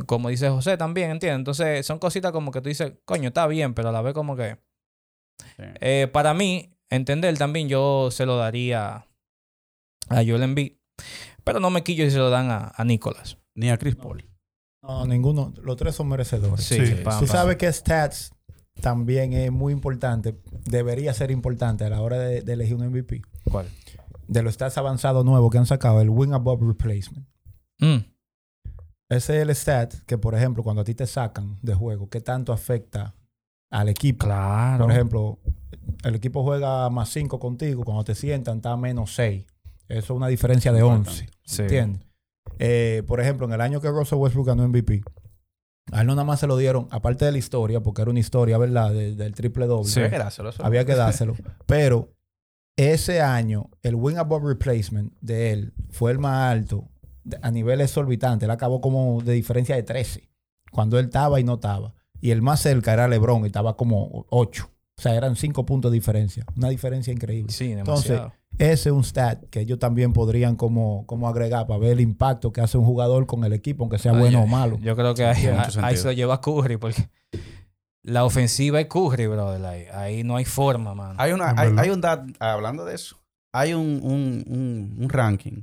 Como 0.06 0.28
dice 0.28 0.48
José 0.48 0.76
también, 0.76 1.10
¿entiendes? 1.10 1.38
Entonces, 1.38 1.86
son 1.86 1.98
cositas 1.98 2.32
como 2.32 2.50
que 2.50 2.60
tú 2.60 2.68
dices, 2.68 2.92
coño, 3.04 3.28
está 3.28 3.46
bien, 3.46 3.74
pero 3.74 3.88
a 3.88 3.92
la 3.92 4.02
vez 4.02 4.14
como 4.14 4.36
que... 4.36 4.58
Sí. 5.38 5.64
Eh, 5.80 6.08
para 6.12 6.34
mí, 6.34 6.76
entender 6.90 7.36
también, 7.38 7.68
yo 7.68 8.10
se 8.10 8.26
lo 8.26 8.36
daría 8.36 9.06
a 10.08 10.24
Joel 10.24 10.42
Embiid. 10.42 10.72
Pero 11.44 11.60
no 11.60 11.70
me 11.70 11.82
quillo 11.82 12.04
si 12.04 12.10
se 12.10 12.18
lo 12.18 12.30
dan 12.30 12.50
a, 12.50 12.72
a 12.74 12.84
Nicolás. 12.84 13.38
Ni 13.54 13.70
a 13.70 13.78
Chris 13.78 13.96
Paul. 13.96 14.24
No, 14.82 15.06
ninguno. 15.06 15.52
Los 15.62 15.76
tres 15.76 15.94
son 15.94 16.08
merecedores. 16.08 16.64
Sí, 16.64 16.78
Tú 17.18 17.26
sabes 17.26 17.56
que 17.56 17.72
stats 17.72 18.32
también 18.80 19.32
es 19.32 19.50
muy 19.50 19.72
importante. 19.72 20.38
Debería 20.66 21.12
ser 21.14 21.30
importante 21.30 21.84
a 21.84 21.90
la 21.90 22.00
hora 22.00 22.18
de, 22.18 22.42
de 22.42 22.52
elegir 22.52 22.76
un 22.76 22.86
MVP. 22.88 23.22
¿Cuál? 23.50 23.68
De 24.26 24.42
los 24.42 24.54
stats 24.54 24.78
avanzados 24.78 25.24
nuevos 25.24 25.50
que 25.50 25.58
han 25.58 25.66
sacado, 25.66 26.00
el 26.00 26.08
Win 26.10 26.34
Above 26.34 26.66
Replacement. 26.66 27.26
Mm, 27.78 27.96
Ese 29.10 29.36
es 29.36 29.42
el 29.42 29.50
stat 29.50 29.94
que, 30.06 30.16
por 30.16 30.34
ejemplo, 30.34 30.62
cuando 30.62 30.80
a 30.82 30.84
ti 30.84 30.94
te 30.94 31.06
sacan 31.06 31.58
de 31.60 31.74
juego, 31.74 32.08
¿qué 32.08 32.20
tanto 32.20 32.52
afecta 32.52 33.14
al 33.70 33.88
equipo. 33.88 34.26
Claro. 34.26 34.84
Por 34.84 34.92
ejemplo, 34.92 35.38
el 36.04 36.14
equipo 36.16 36.42
juega 36.42 36.90
más 36.90 37.08
5 37.10 37.38
contigo, 37.38 37.84
cuando 37.84 38.04
te 38.04 38.14
sientan 38.14 38.56
está 38.56 38.76
menos 38.76 39.14
6. 39.14 39.46
Eso 39.88 39.98
es 39.98 40.10
una 40.10 40.28
diferencia 40.28 40.72
de 40.72 40.82
11. 40.82 41.28
Sí. 41.44 41.62
¿Entiendes? 41.62 42.02
Eh, 42.58 43.02
por 43.06 43.20
ejemplo, 43.20 43.46
en 43.46 43.52
el 43.52 43.60
año 43.60 43.80
que 43.80 43.88
Russell 43.88 44.18
Westbrook 44.18 44.48
ganó 44.48 44.66
MVP, 44.68 45.02
a 45.92 46.00
él 46.02 46.06
no 46.06 46.14
nada 46.14 46.24
más 46.24 46.40
se 46.40 46.46
lo 46.46 46.56
dieron, 46.56 46.88
aparte 46.90 47.24
de 47.24 47.32
la 47.32 47.38
historia, 47.38 47.80
porque 47.80 48.02
era 48.02 48.10
una 48.10 48.20
historia, 48.20 48.58
¿verdad? 48.58 48.92
De- 48.92 49.14
del 49.14 49.34
triple 49.34 49.66
doble. 49.66 49.88
Sí. 49.90 50.00
Había 50.00 50.10
que 50.10 50.18
dárselo, 50.18 50.48
eso. 50.50 50.64
Había 50.64 50.84
que 50.84 50.94
dárselo. 50.94 51.34
Pero 51.66 52.12
ese 52.76 53.20
año, 53.20 53.70
el 53.82 53.94
win 53.94 54.18
above 54.18 54.44
replacement 54.44 55.12
de 55.20 55.52
él 55.52 55.72
fue 55.90 56.12
el 56.12 56.18
más 56.18 56.50
alto 56.52 56.88
a 57.42 57.50
nivel 57.50 57.80
exorbitante. 57.80 58.44
Él 58.46 58.50
acabó 58.50 58.80
como 58.80 59.20
de 59.22 59.32
diferencia 59.34 59.76
de 59.76 59.82
13 59.82 60.28
cuando 60.72 60.98
él 60.98 61.06
estaba 61.06 61.40
y 61.40 61.44
no 61.44 61.54
estaba. 61.54 61.94
Y 62.20 62.30
el 62.32 62.42
más 62.42 62.60
cerca 62.60 62.92
era 62.92 63.08
LeBron 63.08 63.44
y 63.44 63.46
estaba 63.46 63.76
como 63.76 64.26
8. 64.30 64.70
O 64.98 65.02
sea, 65.02 65.14
eran 65.14 65.34
5 65.36 65.64
puntos 65.64 65.90
de 65.90 65.94
diferencia. 65.96 66.44
Una 66.56 66.68
diferencia 66.68 67.12
increíble. 67.12 67.50
Sí, 67.52 67.72
Entonces, 67.72 68.10
demasiado. 68.10 68.34
Ese 68.58 68.88
es 68.90 68.94
un 68.94 69.04
stat 69.04 69.42
que 69.48 69.60
ellos 69.60 69.78
también 69.78 70.12
podrían 70.12 70.56
como, 70.56 71.06
como 71.06 71.28
agregar 71.28 71.66
para 71.66 71.78
ver 71.80 71.92
el 71.92 72.00
impacto 72.00 72.52
que 72.52 72.60
hace 72.60 72.76
un 72.76 72.84
jugador 72.84 73.24
con 73.26 73.42
el 73.44 73.54
equipo, 73.54 73.84
aunque 73.84 73.98
sea 73.98 74.12
Ah, 74.12 74.18
bueno 74.18 74.42
o 74.42 74.46
malo. 74.46 74.76
Yo 74.82 74.94
creo 74.96 75.14
que 75.14 75.24
ahí, 75.24 75.46
ahí 75.82 75.96
se 75.96 76.04
lo 76.04 76.12
lleva 76.12 76.40
Curry 76.42 76.76
porque 76.76 77.08
la 78.02 78.24
ofensiva 78.24 78.80
es 78.80 78.86
Curry, 78.88 79.26
brother. 79.28 79.64
Ahí, 79.64 79.84
ahí 79.92 80.24
no 80.24 80.36
hay 80.36 80.44
forma, 80.44 80.94
mano. 80.94 81.14
Hay, 81.18 81.32
una, 81.32 81.54
hay, 81.56 81.72
hay 81.78 81.90
un 81.90 82.02
dat- 82.02 82.34
hablando 82.38 82.84
de 82.84 82.94
eso, 82.96 83.16
hay 83.52 83.72
un, 83.72 84.00
un, 84.02 84.44
un, 84.46 84.96
un 85.02 85.08
ranking. 85.08 85.62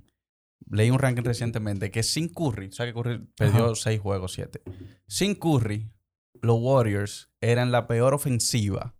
Leí 0.69 0.89
un 0.89 0.99
ranking 0.99 1.23
recientemente 1.23 1.91
que 1.91 2.03
sin 2.03 2.29
Curry, 2.29 2.67
o 2.67 2.71
sea 2.71 2.85
que 2.85 2.93
Curry 2.93 3.27
perdió 3.37 3.73
seis 3.75 3.99
juegos, 3.99 4.33
siete. 4.33 4.61
Sin 5.07 5.35
Curry, 5.35 5.91
los 6.41 6.57
Warriors 6.59 7.29
eran 7.41 7.71
la 7.71 7.87
peor 7.87 8.13
ofensiva 8.13 8.95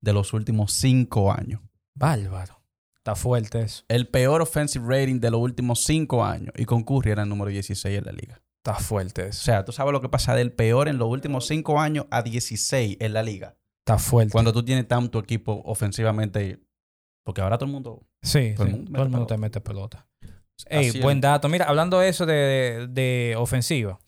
de 0.00 0.12
los 0.12 0.32
últimos 0.32 0.72
cinco 0.72 1.32
años. 1.32 1.60
Bárbaro. 1.94 2.60
Está 2.96 3.14
fuerte 3.14 3.60
eso. 3.60 3.84
El 3.88 4.08
peor 4.08 4.40
offensive 4.42 4.84
rating 4.88 5.20
de 5.20 5.30
los 5.30 5.40
últimos 5.40 5.84
cinco 5.84 6.24
años. 6.24 6.52
Y 6.56 6.64
con 6.64 6.82
Curry 6.84 7.10
era 7.10 7.22
el 7.24 7.28
número 7.28 7.50
16 7.50 7.98
en 7.98 8.04
la 8.04 8.12
liga. 8.12 8.40
Está 8.58 8.74
fuerte 8.76 9.22
O 9.22 9.26
eso. 9.26 9.44
sea, 9.44 9.64
tú 9.64 9.72
sabes 9.72 9.92
lo 9.92 10.00
que 10.00 10.08
pasa 10.08 10.34
del 10.34 10.52
peor 10.52 10.88
en 10.88 10.96
los 10.96 11.08
últimos 11.08 11.46
cinco 11.46 11.78
años 11.78 12.06
a 12.10 12.22
16 12.22 12.96
en 13.00 13.12
la 13.12 13.22
liga. 13.22 13.56
Está 13.80 13.98
fuerte. 13.98 14.32
Cuando 14.32 14.54
tú 14.54 14.64
tienes 14.64 14.88
tanto 14.88 15.18
equipo 15.18 15.60
ofensivamente. 15.66 16.60
Porque 17.24 17.42
ahora 17.42 17.58
todo 17.58 17.66
el 17.66 17.72
mundo. 17.72 18.06
Sí, 18.22 18.52
Todo 18.56 18.66
el 18.66 18.72
mundo 18.72 18.92
todo 18.92 19.02
el 19.02 19.08
mete 19.08 19.16
mundo 19.18 19.26
te 19.26 19.36
mete 19.38 19.60
pelota. 19.60 20.06
Ey, 20.66 21.00
buen 21.00 21.20
dato. 21.20 21.48
Mira, 21.48 21.66
hablando 21.66 21.98
de 21.98 22.08
eso 22.08 22.26
de, 22.26 22.86
de 22.90 23.34
ofensiva, 23.36 23.98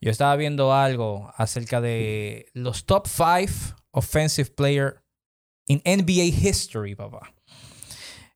yo 0.00 0.10
estaba 0.10 0.36
viendo 0.36 0.74
algo 0.74 1.32
acerca 1.36 1.80
de 1.80 2.50
los 2.54 2.84
top 2.84 3.06
5 3.06 3.76
offensive 3.92 4.50
player 4.50 5.04
in 5.66 5.80
NBA 5.84 6.24
history, 6.48 6.94
papá. 6.94 7.32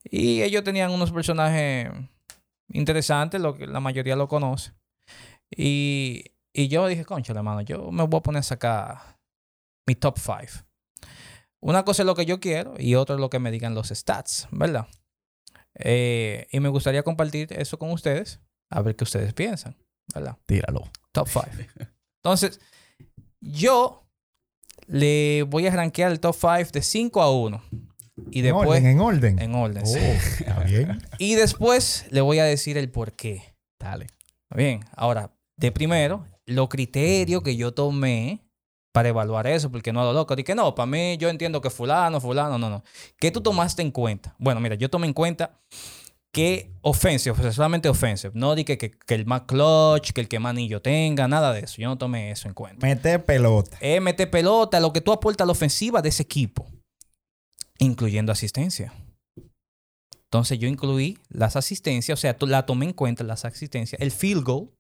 Y 0.05 0.43
ellos 0.43 0.63
tenían 0.63 0.93
unos 0.93 1.11
personajes 1.11 1.91
interesantes, 2.69 3.41
lo 3.41 3.55
que 3.55 3.67
la 3.67 3.81
mayoría 3.81 4.17
lo 4.17 4.29
conoce. 4.29 4.73
Y, 5.51 6.25
y 6.53 6.69
yo 6.69 6.87
dije, 6.87 7.05
concha, 7.05 7.33
hermano, 7.33 7.63
yo 7.63 7.91
me 7.91 8.05
voy 8.07 8.19
a 8.19 8.23
poner 8.23 8.41
a 8.41 8.45
sacar 8.45 9.19
mi 9.87 9.95
top 9.95 10.19
5. 10.19 10.65
Una 11.61 11.85
cosa 11.85 12.03
es 12.03 12.07
lo 12.07 12.15
que 12.15 12.27
yo 12.27 12.39
quiero 12.39 12.75
y 12.79 12.95
otra 12.95 13.17
es 13.17 13.21
lo 13.21 13.31
que 13.31 13.39
me 13.39 13.51
digan 13.51 13.75
los 13.75 13.89
stats, 13.89 14.47
¿verdad? 14.51 14.87
Eh, 15.79 16.47
y 16.51 16.61
me 16.61 16.69
gustaría 16.69 17.03
compartir 17.03 17.53
eso 17.53 17.79
con 17.79 17.91
ustedes, 17.91 18.41
a 18.71 18.83
ver 18.83 18.97
qué 18.97 19.05
ustedes 19.05 19.33
piensan, 19.35 19.77
¿verdad? 20.15 20.37
Tíralo. 20.47 20.91
Top 21.13 21.29
5. 21.29 21.47
Entonces, 22.25 22.61
yo 23.41 24.07
le 24.87 25.43
voy 25.45 25.67
a 25.67 25.71
rankear 25.71 26.11
el 26.13 26.21
top 26.21 26.35
5 26.35 26.71
de 26.73 26.83
5 26.83 27.23
a 27.23 27.33
1. 27.33 27.63
Y 28.31 28.39
en 28.39 28.45
después, 28.47 28.69
orden, 28.69 28.87
en 28.87 29.01
orden. 29.01 29.39
en 29.39 29.55
orden, 29.55 29.83
Oh, 29.85 29.87
sí. 29.87 29.99
está 29.99 30.61
bien. 30.61 30.99
Y 31.19 31.35
después 31.35 32.07
le 32.11 32.23
voy 32.23 32.39
a 32.39 32.45
decir 32.45 32.79
el 32.79 32.91
por 32.91 33.13
qué. 33.13 33.55
Dale. 33.79 34.07
¿Está 34.07 34.57
Bien, 34.57 34.81
ahora, 34.97 35.37
de 35.59 35.71
primero, 35.73 36.25
los 36.47 36.69
criterios 36.69 37.43
que 37.43 37.57
yo 37.57 37.75
tomé 37.75 38.46
para 38.97 39.11
evaluar 39.11 39.47
eso, 39.47 39.71
porque 39.71 39.93
no 39.93 40.01
a 40.01 40.05
lo 40.05 40.15
loco. 40.15 40.35
Dije, 40.35 40.55
no, 40.55 40.75
para 40.75 40.87
mí 40.87 41.19
yo 41.19 41.29
entiendo 41.29 41.61
que 41.61 41.69
fulano, 41.69 42.19
fulano, 42.19 42.57
no, 42.57 42.71
no. 42.71 42.83
¿Qué 43.19 43.31
tú 43.31 43.43
tomaste 43.43 43.83
en 43.83 43.91
cuenta? 43.91 44.35
Bueno, 44.39 44.59
mira, 44.59 44.75
yo 44.75 44.89
tomé 44.89 45.07
en 45.07 45.13
cuenta 45.13 45.61
que 46.33 46.73
offensive, 46.81 47.37
o 47.39 47.43
sea, 47.43 47.53
solamente 47.53 47.91
offensive. 47.91 48.33
No 48.35 48.55
dije 48.55 48.79
que, 48.79 48.93
que 48.93 49.15
el 49.15 49.27
más 49.27 49.43
clutch, 49.43 50.13
que 50.13 50.23
el 50.23 50.29
que 50.29 50.39
más 50.39 50.49
anillo 50.49 50.81
tenga, 50.81 51.29
nada 51.29 51.53
de 51.53 51.61
eso. 51.61 51.77
Yo 51.77 51.89
no 51.91 51.99
tomé 51.99 52.31
eso 52.31 52.49
en 52.49 52.55
cuenta. 52.55 52.87
Mete 52.87 53.19
pelota. 53.19 53.77
Es 53.83 54.01
meter 54.01 54.31
pelota, 54.31 54.81
lo 54.81 54.95
que 54.95 55.03
tú 55.03 55.13
aportas 55.13 55.45
a 55.45 55.47
la 55.47 55.53
ofensiva 55.53 56.01
de 56.01 56.09
ese 56.09 56.23
equipo, 56.23 56.65
incluyendo 57.79 58.33
asistencia. 58.33 58.95
Entonces 60.25 60.59
yo 60.59 60.69
incluí 60.69 61.19
las 61.29 61.55
asistencias, 61.57 62.19
o 62.19 62.21
sea, 62.23 62.35
la 62.41 62.65
tomé 62.65 62.87
en 62.87 62.93
cuenta 62.95 63.25
las 63.25 63.45
asistencias, 63.45 64.01
el 64.01 64.11
field 64.11 64.43
goal, 64.43 64.71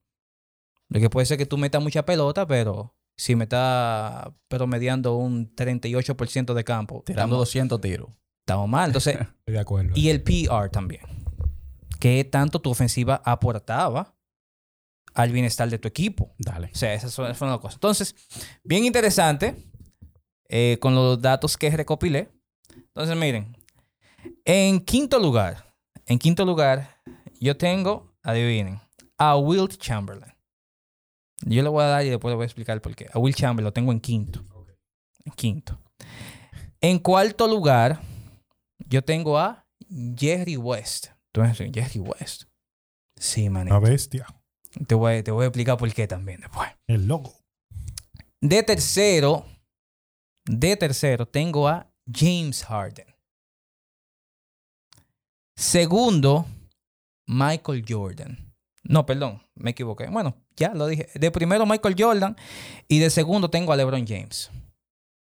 lo 0.88 1.00
que 1.00 1.10
puede 1.10 1.26
ser 1.26 1.36
que 1.36 1.44
tú 1.44 1.58
metas 1.58 1.82
mucha 1.82 2.06
pelota, 2.06 2.46
pero 2.46 2.95
si 3.16 3.34
me 3.34 3.44
está 3.44 4.32
promediando 4.48 5.16
un 5.16 5.54
38% 5.54 6.54
de 6.54 6.64
campo, 6.64 7.02
Tirando 7.04 7.22
estamos, 7.36 7.38
200 7.38 7.80
tiros. 7.80 8.10
estamos 8.40 8.68
mal. 8.68 8.90
Entonces, 8.90 9.14
Estoy 9.20 9.54
de 9.54 9.58
acuerdo. 9.60 9.92
y 9.94 10.08
el 10.10 10.22
PR 10.22 10.68
también. 10.70 11.02
¿Qué 11.98 12.24
tanto 12.24 12.60
tu 12.60 12.70
ofensiva 12.70 13.22
aportaba 13.24 14.14
al 15.14 15.32
bienestar 15.32 15.68
de 15.70 15.78
tu 15.78 15.88
equipo? 15.88 16.34
Dale. 16.38 16.70
O 16.72 16.76
sea, 16.76 16.92
esas 16.94 17.12
son- 17.12 17.34
fueron 17.34 17.52
las 17.52 17.60
cosas. 17.60 17.76
Entonces, 17.76 18.14
bien 18.62 18.84
interesante 18.84 19.56
eh, 20.48 20.76
con 20.80 20.94
los 20.94 21.20
datos 21.20 21.56
que 21.56 21.70
recopilé. 21.70 22.30
Entonces, 22.74 23.16
miren, 23.16 23.56
en 24.44 24.80
quinto 24.80 25.18
lugar, 25.18 25.74
en 26.06 26.18
quinto 26.18 26.44
lugar, 26.44 26.98
yo 27.40 27.56
tengo, 27.56 28.14
adivinen, 28.22 28.78
a 29.18 29.36
Wilt 29.36 29.78
Chamberlain. 29.78 30.32
Yo 31.44 31.62
le 31.62 31.68
voy 31.68 31.84
a 31.84 31.86
dar 31.88 32.04
y 32.04 32.10
después 32.10 32.32
le 32.32 32.36
voy 32.36 32.44
a 32.44 32.46
explicar 32.46 32.80
por 32.80 32.94
qué. 32.94 33.08
A 33.12 33.18
Will 33.18 33.34
Chamberlain 33.34 33.64
lo 33.64 33.72
tengo 33.72 33.92
en 33.92 34.00
quinto. 34.00 34.42
En 35.24 35.32
quinto. 35.32 35.80
En 36.80 36.98
cuarto 36.98 37.46
lugar, 37.46 38.00
yo 38.88 39.02
tengo 39.02 39.38
a 39.38 39.66
Jerry 40.16 40.56
West. 40.56 41.08
Tú 41.32 41.42
Jerry 41.42 42.00
West. 42.00 42.44
Sí, 43.16 43.50
man. 43.50 43.66
Una 43.66 43.78
bestia. 43.78 44.26
Te 44.86 44.94
voy, 44.94 45.22
te 45.22 45.30
voy 45.30 45.44
a 45.44 45.46
explicar 45.48 45.76
por 45.76 45.92
qué 45.92 46.06
también 46.06 46.40
después. 46.40 46.68
El 46.86 47.06
loco. 47.06 47.34
De 48.40 48.62
tercero, 48.62 49.46
de 50.44 50.76
tercero, 50.76 51.26
tengo 51.26 51.66
a 51.68 51.90
James 52.10 52.64
Harden. 52.64 53.06
Segundo, 55.56 56.46
Michael 57.26 57.84
Jordan. 57.88 58.54
No, 58.84 59.06
perdón, 59.06 59.42
me 59.54 59.70
equivoqué. 59.70 60.08
Bueno, 60.08 60.36
ya 60.56 60.74
lo 60.74 60.86
dije. 60.86 61.08
De 61.14 61.30
primero, 61.30 61.66
Michael 61.66 61.94
Jordan. 61.98 62.36
Y 62.88 62.98
de 62.98 63.10
segundo, 63.10 63.50
tengo 63.50 63.72
a 63.72 63.76
LeBron 63.76 64.06
James. 64.06 64.50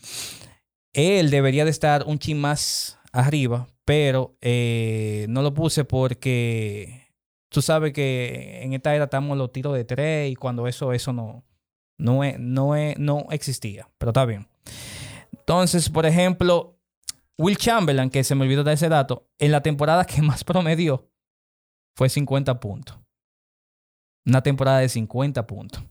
Él 0.93 1.29
debería 1.31 1.65
de 1.65 1.71
estar 1.71 2.03
un 2.05 2.19
chin 2.19 2.39
más 2.39 2.99
arriba, 3.11 3.67
pero 3.85 4.35
eh, 4.41 5.25
no 5.29 5.41
lo 5.41 5.53
puse 5.53 5.83
porque 5.85 7.07
tú 7.49 7.61
sabes 7.61 7.93
que 7.93 8.61
en 8.63 8.73
esta 8.73 8.93
era 8.95 9.05
estamos 9.05 9.37
los 9.37 9.51
tiros 9.51 9.73
de 9.73 9.85
tres 9.85 10.31
y 10.31 10.35
cuando 10.35 10.67
eso, 10.67 10.93
eso 10.93 11.13
no, 11.13 11.43
no, 11.97 12.23
es- 12.23 12.39
no, 12.39 12.73
no 12.97 13.27
existía. 13.31 13.89
Pero 13.97 14.09
está 14.11 14.25
bien. 14.25 14.47
Entonces, 15.37 15.89
por 15.89 16.05
ejemplo, 16.05 16.77
Will 17.37 17.57
Chamberlain, 17.57 18.09
que 18.09 18.23
se 18.23 18.35
me 18.35 18.43
olvidó 18.43 18.63
dar 18.63 18.73
ese 18.75 18.89
dato, 18.89 19.27
en 19.39 19.51
la 19.51 19.61
temporada 19.61 20.05
que 20.05 20.21
más 20.21 20.43
promedió 20.45 21.09
fue 21.95 22.09
50 22.09 22.59
puntos. 22.59 22.97
Una 24.25 24.43
temporada 24.43 24.79
de 24.79 24.89
50 24.89 25.47
puntos. 25.47 25.83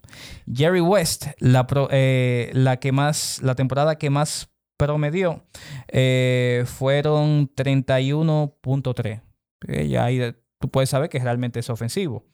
Jerry 0.53 0.81
West, 0.81 1.27
la, 1.39 1.67
eh, 1.91 2.51
la 2.55 2.79
que 2.79 2.93
más, 2.93 3.41
la 3.43 3.57
temporada 3.57 3.99
que 3.99 4.09
más 4.09 4.49
promedió 4.87 5.45
eh, 5.89 6.65
fueron 6.67 7.49
31.3. 7.55 9.23
Eh, 9.69 9.89
ya 9.89 10.05
ahí 10.05 10.19
de- 10.19 10.35
tú 10.59 10.71
puedes 10.71 10.91
saber 10.91 11.09
que 11.09 11.19
realmente 11.19 11.61
es 11.61 11.71
ofensivo. 11.71 12.25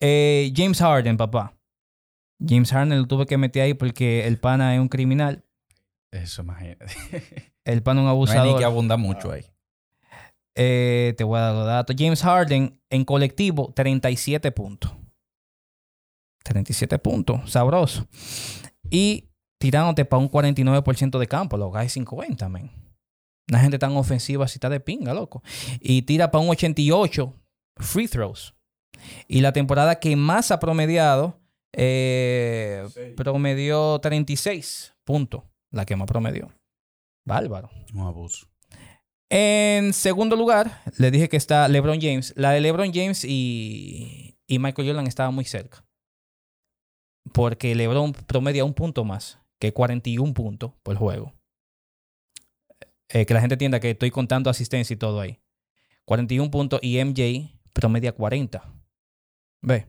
Eh, 0.00 0.52
James 0.54 0.78
Harden, 0.80 1.16
papá. 1.16 1.56
James 2.46 2.70
Harden 2.72 2.98
lo 2.98 3.06
tuve 3.06 3.26
que 3.26 3.36
meter 3.38 3.62
ahí 3.62 3.74
porque 3.74 4.26
el 4.26 4.38
pana 4.38 4.74
es 4.74 4.80
un 4.80 4.88
criminal. 4.88 5.44
Eso, 6.10 6.42
imagínate. 6.42 6.86
El 7.64 7.82
pana 7.82 8.00
es 8.00 8.02
un 8.02 8.06
No 8.06 8.10
hay 8.10 8.16
abusador. 8.16 8.46
ni 8.52 8.58
que 8.58 8.64
abundar 8.64 8.98
mucho 8.98 9.30
ahí. 9.30 9.44
Eh, 10.56 11.14
te 11.16 11.24
voy 11.24 11.38
a 11.38 11.42
dar 11.42 11.54
los 11.54 11.66
datos. 11.66 11.94
James 11.98 12.22
Harden 12.22 12.80
en 12.90 13.04
colectivo, 13.04 13.72
37 13.74 14.50
puntos. 14.52 14.92
37 16.42 16.98
puntos, 16.98 17.50
sabroso. 17.50 18.08
Y 18.90 19.29
tirándote 19.60 20.06
para 20.06 20.20
un 20.20 20.30
49% 20.30 21.18
de 21.18 21.26
campo, 21.28 21.56
lo 21.58 21.76
hay 21.76 21.88
50, 21.88 22.48
men. 22.48 22.70
Una 23.48 23.60
gente 23.60 23.78
tan 23.78 23.94
ofensiva 23.96 24.46
así 24.46 24.56
está 24.56 24.70
de 24.70 24.80
pinga, 24.80 25.12
loco. 25.12 25.42
Y 25.80 26.02
tira 26.02 26.30
para 26.30 26.42
un 26.42 26.50
88 26.50 27.34
free 27.76 28.08
throws. 28.08 28.54
Y 29.28 29.40
la 29.42 29.52
temporada 29.52 30.00
que 30.00 30.16
más 30.16 30.50
ha 30.50 30.58
promediado, 30.58 31.38
eh, 31.72 32.86
promedió 33.16 33.98
36 34.00 34.94
puntos. 35.04 35.42
La 35.70 35.84
que 35.84 35.94
más 35.94 36.06
promedió. 36.06 36.50
Bárbaro. 37.26 37.70
Un 37.92 38.06
abuso. 38.06 38.46
En 39.28 39.92
segundo 39.92 40.36
lugar, 40.36 40.82
le 40.96 41.10
dije 41.10 41.28
que 41.28 41.36
está 41.36 41.68
LeBron 41.68 42.00
James. 42.00 42.32
La 42.36 42.52
de 42.52 42.60
LeBron 42.60 42.92
James 42.92 43.24
y, 43.24 44.38
y 44.46 44.58
Michael 44.58 44.88
Jordan 44.88 45.06
estaba 45.06 45.30
muy 45.30 45.44
cerca. 45.44 45.84
Porque 47.32 47.74
LeBron 47.74 48.12
promedia 48.12 48.64
un 48.64 48.74
punto 48.74 49.04
más 49.04 49.39
que 49.60 49.72
41 49.72 50.34
puntos 50.34 50.72
por 50.82 50.96
juego. 50.96 51.32
Eh, 53.08 53.26
que 53.26 53.34
la 53.34 53.40
gente 53.40 53.54
entienda 53.54 53.78
que 53.78 53.90
estoy 53.90 54.10
contando 54.10 54.50
asistencia 54.50 54.94
y 54.94 54.96
todo 54.96 55.20
ahí. 55.20 55.38
41 56.06 56.50
puntos 56.50 56.80
y 56.82 57.02
MJ 57.02 57.56
promedia 57.72 58.12
40. 58.12 58.62
Ve. 59.62 59.86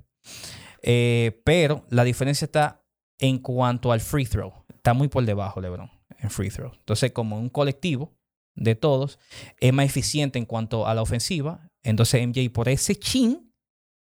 Eh, 0.84 1.41
pero 1.43 1.86
la 1.89 2.03
diferencia 2.03 2.45
está 2.45 2.84
en 3.19 3.39
cuanto 3.39 3.91
al 3.91 4.01
free 4.01 4.26
throw. 4.26 4.53
Está 4.69 4.93
muy 4.93 5.07
por 5.07 5.26
debajo 5.26 5.61
LeBron 5.61 5.89
en 6.19 6.30
free 6.30 6.49
throw. 6.49 6.72
Entonces, 6.74 7.11
como 7.11 7.39
un 7.39 7.49
colectivo, 7.49 8.13
de 8.55 8.76
todos, 8.76 9.19
es 9.59 9.74
más 9.74 9.86
eficiente 9.86 10.39
en 10.39 10.45
cuanto 10.45 10.88
a 10.88 10.93
la 10.93 11.01
ofensiva. 11.01 11.69
Entonces 11.84 12.26
MJ 12.28 12.49
por 12.51 12.69
ese 12.69 12.95
chin 12.95 13.53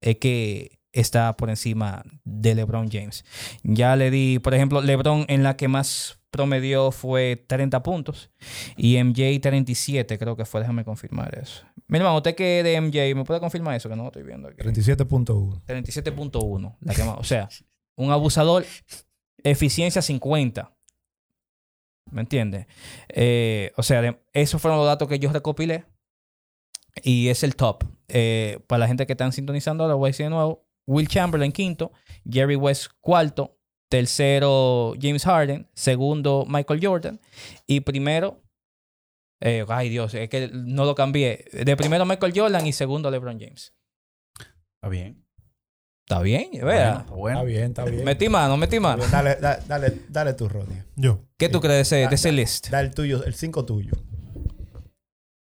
es 0.01 0.17
que 0.17 0.79
está 0.93 1.35
por 1.35 1.49
encima 1.49 2.03
de 2.23 2.55
LeBron 2.55 2.89
James. 2.89 3.25
Ya 3.63 3.95
le 3.97 4.09
di, 4.11 4.39
por 4.39 4.53
ejemplo, 4.53 4.81
LeBron 4.81 5.25
en 5.27 5.43
la 5.43 5.57
que 5.57 5.67
más 5.67 6.19
promedió 6.31 6.91
fue 6.91 7.35
30 7.47 7.83
puntos 7.83 8.31
y 8.75 8.97
MJ 9.03 9.39
37 9.41 10.17
creo 10.17 10.35
que 10.35 10.45
fue. 10.45 10.61
Déjame 10.61 10.83
confirmar 10.85 11.37
eso. 11.37 11.63
Mi 11.87 11.97
hermano, 11.97 12.17
usted 12.17 12.33
que 12.35 12.59
es 12.59 12.63
de 12.63 12.79
MJ, 12.79 13.13
¿me 13.15 13.23
puede 13.23 13.39
confirmar 13.39 13.75
eso? 13.75 13.89
Que 13.89 13.95
no 13.95 14.03
lo 14.03 14.07
estoy 14.09 14.23
viendo 14.23 14.47
aquí. 14.47 14.57
37.1. 14.57 15.61
37.1. 15.67 16.77
La 16.81 16.93
que 16.95 17.03
más- 17.03 17.17
o 17.19 17.23
sea, 17.23 17.49
un 17.95 18.11
abusador, 18.11 18.65
eficiencia 19.43 20.01
50. 20.01 20.71
¿Me 22.11 22.21
entiendes? 22.21 22.67
Eh, 23.09 23.71
o 23.77 23.83
sea, 23.83 24.19
esos 24.33 24.61
fueron 24.61 24.77
los 24.79 24.87
datos 24.87 25.07
que 25.07 25.19
yo 25.19 25.31
recopilé. 25.31 25.85
Y 27.03 27.29
es 27.29 27.43
el 27.43 27.55
top. 27.55 27.83
Eh, 28.07 28.59
para 28.67 28.79
la 28.79 28.87
gente 28.87 29.07
que 29.07 29.13
están 29.13 29.31
sintonizando, 29.33 29.87
lo 29.87 29.97
voy 29.97 30.07
a 30.07 30.09
decir 30.09 30.25
de 30.27 30.29
nuevo. 30.29 30.63
Will 30.87 31.07
Chamberlain 31.07 31.51
quinto, 31.51 31.91
Jerry 32.29 32.55
West 32.55 32.87
cuarto, 32.99 33.57
tercero 33.89 34.93
James 34.99 35.23
Harden, 35.23 35.69
segundo 35.73 36.45
Michael 36.47 36.79
Jordan 36.83 37.19
y 37.67 37.81
primero, 37.81 38.41
eh, 39.41 39.65
ay 39.69 39.89
Dios, 39.89 40.13
es 40.13 40.29
que 40.29 40.49
no 40.53 40.85
lo 40.85 40.95
cambié. 40.95 41.45
De 41.51 41.77
primero 41.77 42.05
Michael 42.05 42.33
Jordan 42.35 42.65
y 42.65 42.73
segundo 42.73 43.11
LeBron 43.11 43.39
James. 43.39 43.73
Está 44.75 44.89
bien. 44.89 45.23
Está 46.05 46.21
bien, 46.21 46.49
vea. 46.63 46.99
está 47.01 47.13
bueno. 47.13 47.37
Está 47.39 47.45
bien, 47.45 47.63
está 47.63 47.85
bien. 47.85 48.03
Metí 48.03 48.27
mano, 48.27 48.57
metí 48.57 48.77
mano. 48.79 49.05
Dale, 49.07 49.35
da- 49.35 49.59
dale, 49.65 50.01
dale 50.09 50.33
tú, 50.33 50.49
Ronnie. 50.49 50.83
Yo. 50.97 51.25
¿Qué 51.37 51.47
tú 51.47 51.61
crees 51.61 51.89
de 51.89 52.01
ese, 52.03 52.09
de 52.09 52.15
ese 52.15 52.31
list? 52.33 52.69
Da 52.69 52.81
el 52.81 52.93
tuyo, 52.93 53.23
el 53.23 53.33
5 53.33 53.63
tuyo. 53.65 53.93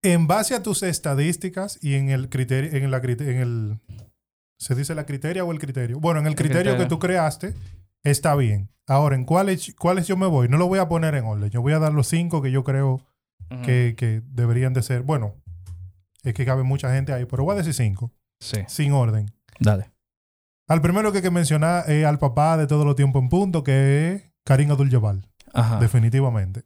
En 0.03 0.27
base 0.27 0.55
a 0.55 0.63
tus 0.63 0.83
estadísticas 0.83 1.79
y 1.83 1.95
en 1.95 2.09
el 2.11 2.29
criterio, 2.31 2.73
en 2.73 2.91
la 2.91 2.99
en 2.99 3.39
el 3.39 3.79
¿se 4.61 4.75
dice 4.75 4.95
la 4.95 5.07
criteria 5.07 5.43
o 5.45 5.51
el 5.53 5.59
criterio? 5.59 5.99
Bueno, 5.99 6.21
en 6.21 6.27
el 6.27 6.35
criterio 6.35 6.61
criterio. 6.73 6.85
que 6.85 6.89
tú 6.89 6.99
creaste, 6.99 7.55
está 8.05 8.37
bien. 8.37 8.69
Ahora, 8.87 9.17
¿en 9.17 9.25
cuáles, 9.25 9.75
cuáles 9.79 10.07
yo 10.07 10.17
me 10.17 10.27
voy? 10.27 10.49
No 10.49 10.59
lo 10.59 10.67
voy 10.69 10.79
a 10.79 10.89
poner 10.89 11.15
en 11.15 11.25
orden. 11.25 11.49
Yo 11.51 11.63
voy 11.63 11.73
a 11.73 11.79
dar 11.79 11.93
los 11.95 12.07
cinco 12.09 12.43
que 12.43 12.51
yo 12.51 12.63
creo 12.63 13.01
que, 13.65 13.95
que 13.97 14.21
deberían 14.27 14.73
de 14.75 14.83
ser. 14.83 15.03
Bueno, 15.03 15.35
es 16.23 16.35
que 16.35 16.45
cabe 16.45 16.63
mucha 16.63 16.93
gente 16.95 17.13
ahí, 17.13 17.25
pero 17.25 17.45
voy 17.45 17.55
a 17.55 17.59
decir 17.59 17.73
cinco, 17.75 18.13
Sí. 18.41 18.59
sin 18.69 18.93
orden. 18.93 19.33
Dale. 19.61 19.91
Al 20.69 20.81
primero 20.83 21.11
que 21.11 21.19
hay 21.19 21.23
que 21.23 21.31
mencionar 21.31 21.91
es 21.91 22.05
al 22.05 22.19
papá 22.19 22.57
de 22.57 22.67
todos 22.67 22.85
los 22.85 22.95
tiempos 22.97 23.23
en 23.23 23.29
punto, 23.29 23.65
que 23.65 24.13
es 24.13 24.23
Karim 24.45 24.71
Abdul-Jabbar. 24.71 25.17
Ajá. 25.53 25.79
Definitivamente. 25.81 26.65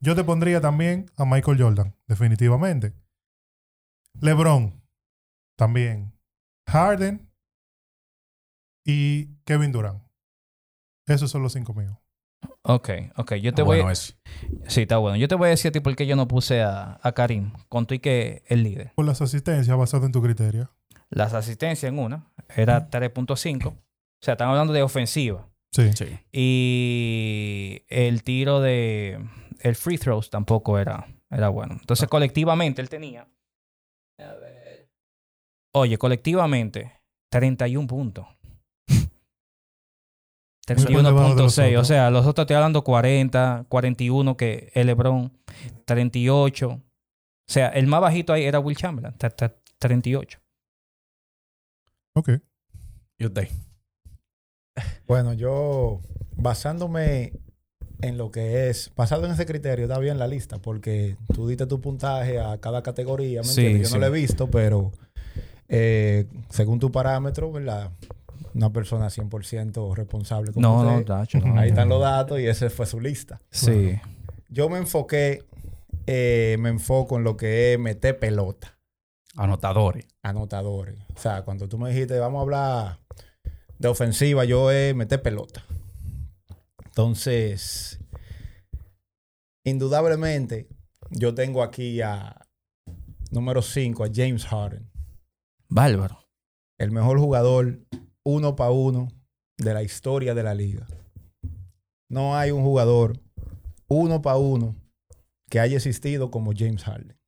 Yo 0.00 0.14
te 0.14 0.24
pondría 0.24 0.60
también 0.60 1.10
a 1.16 1.24
Michael 1.24 1.60
Jordan, 1.60 1.94
definitivamente. 2.06 2.92
LeBron, 4.20 4.80
también. 5.56 6.12
Harden 6.68 7.30
y 8.84 9.26
Kevin 9.44 9.72
Durant. 9.72 10.02
Esos 11.06 11.30
son 11.30 11.42
los 11.42 11.52
cinco 11.52 11.72
míos. 11.74 11.96
Ok, 12.62 12.90
ok. 13.16 13.34
Yo 13.36 13.52
te 13.54 13.62
Ah, 13.62 13.64
voy 13.64 13.76
bueno, 13.78 13.90
ese. 13.90 14.14
Sí, 14.66 14.82
está 14.82 14.98
bueno. 14.98 15.16
Yo 15.16 15.26
te 15.28 15.34
voy 15.34 15.46
a 15.46 15.50
decir 15.50 15.70
a 15.70 15.72
ti 15.72 15.80
por 15.80 15.96
qué 15.96 16.06
yo 16.06 16.16
no 16.16 16.28
puse 16.28 16.60
a, 16.62 17.00
a 17.02 17.12
Karim. 17.12 17.52
Con 17.68 17.86
tu 17.86 17.94
y 17.94 17.98
que 17.98 18.42
el 18.48 18.62
líder. 18.62 18.92
Por 18.94 19.06
las 19.06 19.20
asistencias 19.22 19.76
basado 19.76 20.04
en 20.06 20.12
tu 20.12 20.22
criterio. 20.22 20.70
Las 21.10 21.32
asistencias 21.32 21.90
en 21.90 21.98
una 21.98 22.30
era 22.54 22.90
3.5. 22.90 23.68
O 23.68 23.76
sea, 24.20 24.34
estamos 24.34 24.52
hablando 24.52 24.74
de 24.74 24.82
ofensiva. 24.82 25.48
Sí. 25.72 25.90
Sí. 25.94 26.18
Y 26.32 27.82
el 27.88 28.22
tiro 28.22 28.60
de... 28.60 29.26
El 29.60 29.74
free 29.74 29.96
throws 29.98 30.28
tampoco 30.30 30.78
era, 30.78 31.06
era 31.30 31.48
bueno. 31.48 31.76
Entonces, 31.80 32.08
colectivamente 32.08 32.82
él 32.82 32.88
tenía... 32.90 33.26
Oye, 35.78 35.98
colectivamente, 35.98 36.92
31 37.30 37.86
puntos. 37.86 38.26
Muy 40.76 40.76
por 40.94 41.02
debajo 41.02 41.34
de 41.34 41.42
los 41.42 41.58
31.6. 41.58 41.78
O 41.78 41.84
sea, 41.84 42.10
los 42.10 42.26
otros 42.26 42.44
estoy 42.44 42.56
hablando 42.56 42.84
40, 42.84 43.66
41, 43.68 44.36
que 44.36 44.70
el 44.74 44.86
LeBron, 44.88 45.32
38. 45.86 46.68
O 46.70 46.80
sea, 47.46 47.68
el 47.68 47.86
más 47.86 48.00
bajito 48.02 48.32
ahí 48.34 48.44
era 48.44 48.60
Will 48.60 48.76
Chamberlain, 48.76 49.16
ta- 49.16 49.30
ta- 49.30 49.54
38. 49.78 50.38
Ok. 52.14 52.30
¿Y 53.18 53.24
usted? 53.26 53.48
Bueno, 55.06 55.32
yo 55.32 56.00
basándome 56.36 57.32
en 58.02 58.16
lo 58.18 58.30
que 58.30 58.68
es, 58.68 58.92
basado 58.94 59.24
en 59.24 59.32
ese 59.32 59.46
criterio, 59.46 59.86
está 59.86 59.98
bien 59.98 60.18
la 60.18 60.28
lista, 60.28 60.58
porque 60.58 61.16
tú 61.34 61.48
diste 61.48 61.66
tu 61.66 61.80
puntaje 61.80 62.38
a 62.38 62.58
cada 62.60 62.82
categoría, 62.82 63.40
¿me 63.40 63.48
Sí, 63.48 63.60
entiendes? 63.62 63.88
Yo 63.88 63.88
sí. 63.88 63.94
no 63.94 64.00
lo 64.00 64.06
he 64.14 64.20
visto, 64.20 64.50
pero 64.50 64.92
eh, 65.68 66.26
según 66.48 66.78
tu 66.78 66.90
parámetro, 66.90 67.52
¿verdad? 67.52 67.90
una 68.54 68.72
persona 68.72 69.06
100% 69.08 69.94
responsable. 69.94 70.52
como 70.52 70.66
No, 70.66 70.82
no, 70.84 71.04
tacho, 71.04 71.38
no. 71.38 71.58
Ahí 71.60 71.68
están 71.68 71.88
los 71.88 72.00
datos 72.00 72.40
y 72.40 72.46
esa 72.46 72.68
fue 72.70 72.86
su 72.86 73.00
lista. 73.00 73.40
Sí. 73.50 74.00
Yo 74.48 74.68
me 74.68 74.78
enfoqué, 74.78 75.44
eh, 76.06 76.56
me 76.58 76.70
enfoco 76.70 77.18
en 77.18 77.24
lo 77.24 77.36
que 77.36 77.72
es 77.74 77.78
meter 77.78 78.18
pelota, 78.18 78.76
Anotadores. 79.36 80.06
anotadores. 80.22 80.96
O 81.14 81.20
sea, 81.20 81.42
cuando 81.42 81.68
tú 81.68 81.78
me 81.78 81.90
dijiste, 81.90 82.18
vamos 82.18 82.38
a 82.38 82.42
hablar 82.42 82.98
de 83.78 83.88
ofensiva, 83.88 84.44
yo 84.44 84.70
es 84.72 84.94
meter 84.94 85.22
pelota. 85.22 85.62
Entonces, 86.86 88.00
indudablemente, 89.64 90.68
yo 91.10 91.34
tengo 91.34 91.62
aquí 91.62 92.00
a 92.00 92.40
número 93.30 93.62
5, 93.62 94.04
a 94.04 94.08
James 94.12 94.44
Harden. 94.46 94.90
Bárbaro. 95.68 96.26
el 96.78 96.90
mejor 96.90 97.18
jugador 97.18 97.80
uno 98.24 98.56
para 98.56 98.70
uno 98.70 99.08
de 99.56 99.74
la 99.74 99.82
historia 99.82 100.34
de 100.34 100.42
la 100.42 100.54
liga. 100.54 100.86
No 102.08 102.36
hay 102.36 102.52
un 102.52 102.62
jugador 102.62 103.20
uno 103.88 104.22
para 104.22 104.36
uno 104.36 104.76
que 105.50 105.60
haya 105.60 105.76
existido 105.76 106.30
como 106.30 106.52
James 106.54 106.84
Harden. 106.84 107.18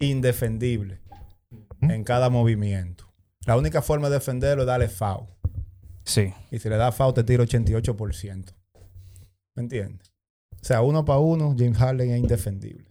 Indefendible 0.00 1.00
en 1.82 2.04
cada 2.04 2.30
movimiento. 2.30 3.12
La 3.46 3.56
única 3.56 3.82
forma 3.82 4.08
de 4.08 4.14
defenderlo 4.14 4.62
es 4.62 4.66
darle 4.66 4.88
foul. 4.88 5.26
Sí. 6.04 6.32
Y 6.50 6.58
si 6.58 6.68
le 6.68 6.76
da 6.76 6.92
foul 6.92 7.14
te 7.14 7.24
tira 7.24 7.44
88%. 7.44 8.54
¿Me 9.56 9.62
entiendes? 9.62 10.12
O 10.52 10.64
sea, 10.64 10.82
uno 10.82 11.04
para 11.04 11.18
uno, 11.18 11.54
James 11.56 11.78
Harden 11.78 12.10
es 12.10 12.20
indefendible. 12.20 12.86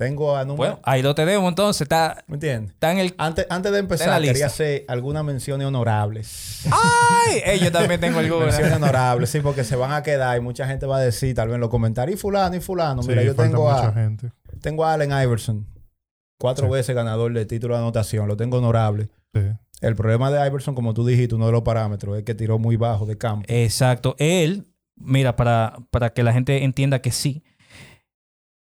Tengo 0.00 0.34
a 0.34 0.46
número... 0.46 0.56
Bueno, 0.56 0.80
ahí 0.82 1.02
lo 1.02 1.14
tenemos 1.14 1.46
entonces. 1.46 1.82
Está, 1.82 2.24
¿Me 2.26 2.36
entiendes? 2.36 2.72
está 2.72 2.90
en 2.90 2.98
el. 3.00 3.14
Antes, 3.18 3.46
antes 3.50 3.70
de 3.70 3.78
empezar, 3.80 4.18
lista. 4.18 4.32
quería 4.32 4.46
hacer 4.46 4.84
algunas 4.88 5.22
menciones 5.24 5.66
honorables. 5.66 6.62
¡Ay! 6.70 7.42
Eh, 7.44 7.58
yo 7.62 7.70
también 7.70 8.00
tengo 8.00 8.18
alguna. 8.18 8.46
Menciones 8.46 8.72
honorables, 8.72 9.28
sí, 9.28 9.40
porque 9.40 9.62
se 9.62 9.76
van 9.76 9.92
a 9.92 10.02
quedar 10.02 10.38
y 10.38 10.40
mucha 10.40 10.66
gente 10.66 10.86
va 10.86 10.96
a 10.96 11.00
decir, 11.00 11.34
tal 11.34 11.48
vez 11.48 11.56
en 11.56 11.60
los 11.60 11.68
comentarios, 11.68 12.18
y 12.18 12.18
fulano, 12.18 12.56
y 12.56 12.60
fulano. 12.60 13.02
Mira, 13.02 13.20
Sí, 13.20 13.26
yo 13.26 13.34
tengo 13.34 13.64
mucha 13.70 13.88
a, 13.88 13.92
gente. 13.92 14.32
tengo 14.62 14.86
a 14.86 14.94
Allen 14.94 15.10
Iverson, 15.10 15.66
cuatro 16.38 16.66
Sí. 16.68 16.72
veces 16.72 16.94
ganador 16.96 17.34
de 17.34 17.44
título 17.44 17.74
de 17.74 17.80
anotación, 17.82 18.26
lo 18.26 18.38
tengo 18.38 18.56
honorable. 18.56 19.10
Sí. 19.34 19.42
El 19.82 19.96
problema 19.96 20.30
de 20.30 20.46
Iverson, 20.46 20.74
como 20.74 20.94
tú 20.94 21.06
dijiste, 21.06 21.34
uno 21.34 21.44
de 21.44 21.52
los 21.52 21.60
parámetros 21.62 22.16
es 22.16 22.24
que 22.24 22.34
tiró 22.34 22.58
muy 22.58 22.76
bajo 22.76 23.04
de 23.04 23.18
campo. 23.18 23.44
Exacto. 23.48 24.14
Él, 24.18 24.66
mira, 24.96 25.36
para, 25.36 25.76
para 25.90 26.14
que 26.14 26.22
la 26.22 26.32
gente 26.32 26.64
entienda 26.64 27.00
que 27.02 27.10
sí, 27.10 27.44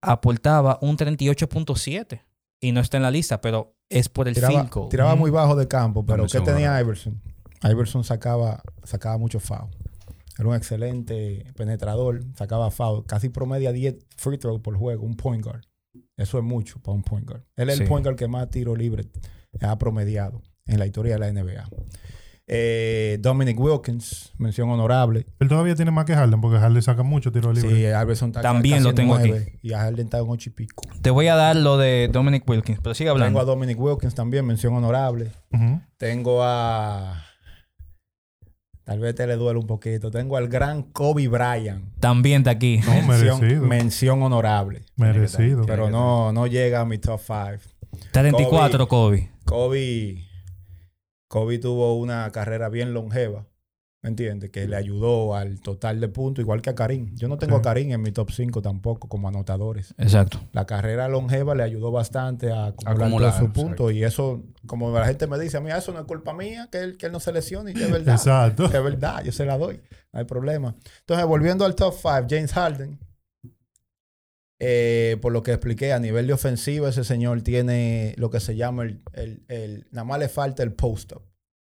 aportaba 0.02 0.78
un 0.82 0.98
38.7 0.98 2.22
y 2.62 2.72
no 2.72 2.80
está 2.82 2.98
en 2.98 3.04
la 3.04 3.12
lista, 3.12 3.42
pero 3.42 3.76
es 3.90 4.10
por 4.10 4.28
el 4.28 4.36
tiraba 4.36 4.54
field 4.54 4.70
goal. 4.72 4.90
tiraba 4.90 5.16
Mm. 5.16 5.20
muy 5.20 5.32
bajo 5.32 5.56
de 5.56 5.68
campo, 5.68 6.06
pero 6.06 6.26
¿qué 6.28 6.42
tenía. 6.42 6.80
Iverson? 6.80 7.22
Iverson 7.64 8.04
sacaba, 8.04 8.62
sacaba 8.84 9.18
mucho 9.18 9.40
foul. 9.40 9.70
Era 10.38 10.48
un 10.48 10.56
excelente 10.56 11.46
penetrador, 11.56 12.22
sacaba 12.36 12.72
foul. 12.72 13.06
Casi 13.06 13.30
promedia 13.30 13.72
10 13.74 13.98
free 14.16 14.38
throws 14.38 14.62
por 14.62 14.78
juego, 14.78 15.04
un 15.04 15.16
point 15.16 15.44
guard. 15.44 15.62
Eso 16.16 16.38
es 16.38 16.44
mucho 16.44 16.80
para 16.80 16.96
un 16.96 17.04
point 17.04 17.28
guard. 17.28 17.44
Él 17.58 17.70
es 17.70 17.78
Sí. 17.78 17.84
el 17.84 17.90
point 17.90 18.06
guard 18.06 18.16
que 18.18 18.28
más 18.28 18.50
tiro 18.50 18.76
libre 18.76 19.10
ha 19.62 19.78
promediado 19.78 20.42
en 20.66 20.80
la 20.80 20.86
historia 20.86 21.14
de 21.16 21.20
la 21.20 21.28
NBA. 21.28 21.68
Eh, 22.52 23.20
Dominic 23.22 23.60
Wilkins, 23.60 24.34
mención 24.40 24.72
honorable. 24.72 25.28
Él 25.40 25.48
todavía 25.48 25.76
tiene 25.76 25.92
más 25.92 26.06
que 26.06 26.16
Harden 26.16 26.42
porque 26.42 26.58
Harden 26.58 26.82
saca 26.82 27.04
mucho 27.04 27.32
tiro 27.32 27.54
libre. 27.54 27.70
Sí, 27.70 27.86
está 27.86 28.42
También 28.42 28.82
lo 28.82 28.90
en 28.90 28.96
tengo 28.96 29.14
aquí. 29.14 29.30
nueve, 29.30 29.60
Y 29.62 29.74
a 29.74 29.82
Harden 29.82 30.06
está 30.06 30.18
en 30.18 30.26
ocho 30.28 30.50
y 30.50 30.54
pico. 30.54 30.82
Te 31.04 31.12
voy 31.12 31.28
a 31.28 31.36
dar 31.36 31.56
lo 31.56 31.78
de 31.78 32.10
Dominic 32.12 32.50
Wilkins, 32.50 32.80
pero 32.82 32.96
sigue 32.96 33.12
Tengo 33.12 33.22
a 33.22 33.26
hablando. 33.28 33.46
Dominic 33.46 33.80
Wilkins 33.80 34.16
también, 34.16 34.48
mención 34.48 34.74
honorable. 34.74 35.32
Tengo 35.98 36.42
a. 36.44 37.24
Tal 38.84 39.00
vez 39.00 39.14
te 39.14 39.28
le 39.28 39.36
duele 39.36 39.60
un 39.60 39.68
poquito. 39.68 40.10
Tengo 40.10 40.36
al 40.36 40.48
gran 40.48 40.82
Kobe 40.82 41.28
Bryant. 41.28 41.84
También 42.00 42.40
está 42.40 42.50
aquí. 42.50 42.80
No, 42.84 42.94
merecido. 43.08 43.38
mención, 43.38 43.68
mención 43.70 44.24
honorable. 44.24 44.82
Merecido. 44.96 45.68
Pero 45.68 45.92
no, 45.92 46.32
no 46.34 46.48
llega 46.48 46.80
a 46.82 46.86
mi 46.86 46.98
top 46.98 47.22
5. 47.24 48.10
34 48.12 48.88
Kobe. 48.88 49.30
Kobe. 49.46 50.26
Kobe 51.30 51.58
tuvo 51.60 51.96
una 51.98 52.30
carrera 52.32 52.68
bien 52.68 52.94
longeva. 52.94 53.46
¿Me 54.02 54.08
entiendes? 54.10 54.50
Que 54.50 54.66
le 54.66 54.78
ayudó 54.78 55.36
al 55.36 55.60
total 55.60 56.00
de 56.00 56.08
puntos, 56.08 56.42
igual 56.42 56.62
que 56.62 56.70
a 56.70 56.76
Karim. 56.76 57.14
Yo 57.16 57.28
no 57.28 57.38
tengo 57.38 57.56
Sí. 57.58 57.60
a 57.60 57.62
Karim 57.64 57.92
en 57.92 58.02
mi 58.02 58.12
top 58.14 58.32
5 58.32 58.62
tampoco 58.62 59.10
como 59.10 59.28
anotadores. 59.28 59.94
Exacto. 59.98 60.40
La 60.54 60.66
carrera 60.66 61.10
longeva 61.10 61.54
le 61.54 61.64
ayudó 61.64 61.92
bastante 61.92 62.50
a 62.50 62.68
acumular, 62.86 63.38
sus 63.38 63.50
puntos. 63.50 63.92
Y 63.92 64.04
eso, 64.06 64.42
como 64.66 64.90
la 64.98 65.06
gente 65.06 65.28
me 65.28 65.38
dice, 65.38 65.58
a 65.58 65.60
mí 65.60 65.70
eso 65.70 65.92
no 65.92 66.00
es 66.00 66.06
culpa 66.06 66.34
mía, 66.34 66.70
que 66.72 66.80
él, 66.80 66.98
que 66.98 67.08
él 67.08 67.12
no 67.12 67.20
se 67.20 67.34
lesione. 67.34 67.74
Y 67.76 67.82
es 67.84 67.92
verdad. 67.92 68.14
Exacto. 68.16 68.66
Es 68.66 68.72
verdad, 68.72 69.22
yo 69.24 69.34
se 69.34 69.46
la 69.46 69.58
doy. 69.58 69.82
No 70.14 70.20
hay 70.20 70.26
problema. 70.26 70.76
Entonces, 71.02 71.26
volviendo 71.28 71.66
al 71.66 71.76
top 71.76 71.94
5, 71.94 72.26
James 72.30 72.54
Harden. 72.54 72.98
Eh, 74.60 75.18
por 75.22 75.32
lo 75.32 75.42
que 75.44 75.52
expliqué, 75.52 75.94
a 75.94 76.00
nivel 76.00 76.28
de 76.28 76.34
ofensiva, 76.34 76.90
ese 76.90 77.04
señor 77.04 77.42
tiene 77.42 78.14
lo 78.18 78.30
que 78.30 78.40
se 78.40 78.56
llama 78.56 78.84
el. 78.84 79.02
el, 79.14 79.44
el- 79.48 79.88
nada 79.92 80.06
más 80.06 80.20
le 80.20 80.30
falta 80.30 80.64
el 80.64 80.74
post-up. 80.74 81.22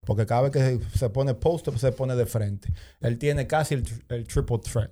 Porque 0.05 0.25
cada 0.25 0.41
vez 0.49 0.51
que 0.51 0.79
se 0.97 1.09
pone 1.11 1.35
post-up, 1.35 1.77
se 1.77 1.91
pone 1.91 2.15
de 2.15 2.25
frente. 2.25 2.73
Él 3.01 3.19
tiene 3.19 3.45
casi 3.45 3.75
el, 3.75 3.83
el 4.09 4.25
triple 4.25 4.57
threat. 4.59 4.89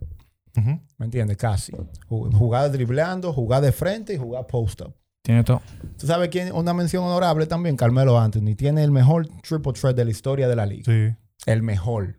¿Me 0.97 1.05
entiendes? 1.05 1.37
Casi. 1.37 1.71
Ju- 2.09 2.31
Jugar 2.33 2.71
dribleando, 2.71 3.31
jugar 3.33 3.61
de 3.61 3.71
frente 3.71 4.13
y 4.13 4.17
jugar 4.17 4.45
post-up. 4.45 4.93
Tiene 5.23 5.43
todo. 5.43 5.61
¿Tú 5.97 6.05
sabes 6.05 6.29
quién? 6.29 6.51
Una 6.53 6.73
mención 6.73 7.03
honorable 7.03 7.45
también, 7.47 7.75
Carmelo 7.77 8.19
Anthony. 8.19 8.55
Tiene 8.55 8.83
el 8.83 8.91
mejor 8.91 9.27
triple 9.41 9.73
threat 9.73 9.95
de 9.95 10.05
la 10.05 10.11
historia 10.11 10.47
de 10.47 10.55
la 10.55 10.65
liga. 10.65 10.83
Sí. 10.85 11.15
El 11.45 11.63
mejor. 11.63 12.18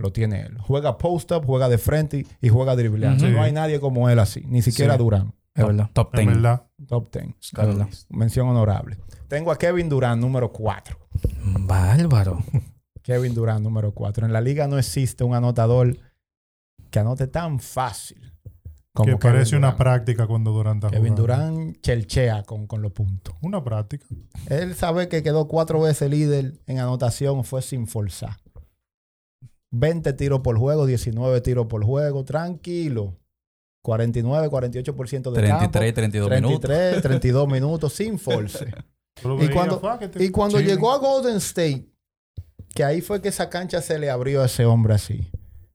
Lo 0.00 0.12
tiene 0.12 0.40
él. 0.42 0.58
Juega 0.58 0.98
post-up, 0.98 1.44
juega 1.46 1.68
de 1.68 1.78
frente 1.78 2.26
y 2.40 2.48
juega 2.48 2.74
dribleando. 2.76 3.24
Ujú. 3.24 3.32
No 3.34 3.42
hay 3.42 3.52
nadie 3.52 3.78
como 3.80 4.08
él 4.08 4.18
así. 4.18 4.42
Ni 4.46 4.62
siquiera 4.62 4.94
Sí. 4.94 4.98
Durán. 4.98 5.34
Es 5.54 5.66
verdad. 5.66 5.90
Top 5.92 6.14
En 6.14 6.26
10. 6.26 6.34
verdad. 6.36 6.66
Top 6.88 7.12
10. 7.12 7.26
Es 7.42 7.52
verdad. 7.52 7.88
Mención 8.08 8.48
honorable. 8.48 8.98
Tengo 9.28 9.50
a 9.52 9.58
Kevin 9.58 9.88
Durán, 9.88 10.20
número 10.20 10.52
4. 10.52 10.96
Bárbaro. 11.60 12.42
Kevin 13.02 13.34
Durán, 13.34 13.62
número 13.62 13.92
4. 13.92 14.26
En 14.26 14.32
la 14.32 14.40
liga 14.40 14.66
no 14.68 14.78
existe 14.78 15.24
un 15.24 15.34
anotador 15.34 15.96
que 16.90 16.98
anote 16.98 17.26
tan 17.26 17.60
fácil 17.60 18.32
como 18.92 19.06
que 19.06 19.18
Kevin 19.18 19.32
parece 19.34 19.56
una 19.56 19.76
práctica 19.76 20.26
cuando 20.26 20.50
Durant 20.50 20.82
está 20.84 20.96
Kevin 20.96 21.16
jugando. 21.16 21.22
Durán 21.22 21.74
chelchea 21.80 22.42
con, 22.42 22.66
con 22.66 22.82
los 22.82 22.92
puntos. 22.92 23.34
Una 23.40 23.62
práctica. 23.62 24.04
Él 24.48 24.74
sabe 24.74 25.08
que 25.08 25.22
quedó 25.22 25.46
cuatro 25.46 25.80
veces 25.80 26.10
líder 26.10 26.54
en 26.66 26.78
anotación, 26.80 27.44
fue 27.44 27.62
sin 27.62 27.86
forzar. 27.86 28.36
20 29.72 30.12
tiros 30.14 30.40
por 30.40 30.58
juego, 30.58 30.86
19 30.86 31.40
tiros 31.40 31.66
por 31.66 31.84
juego, 31.84 32.24
tranquilo. 32.24 33.16
49, 33.82 34.48
48% 34.50 35.30
de 35.30 35.40
33, 35.40 35.48
campo. 35.60 35.70
32 35.94 36.30
minutos. 36.30 36.60
33, 36.60 37.02
32 37.02 37.48
minutos 37.52 37.92
sin 37.92 38.18
force. 38.18 38.66
Y 39.44 39.48
cuando- 39.54 39.80
Y 40.24 40.30
cuando 40.30 40.58
llegó 40.70 40.92
a 40.92 40.98
Golden 40.98 41.36
State, 41.36 41.86
que 42.74 42.84
ahí 42.84 43.00
fue 43.00 43.20
que 43.20 43.28
esa 43.28 43.50
cancha 43.50 43.82
se 43.82 43.98
le 43.98 44.08
abrió 44.10 44.42
a 44.42 44.46
ese 44.46 44.64
hombre 44.64 44.94
así. 44.94 45.30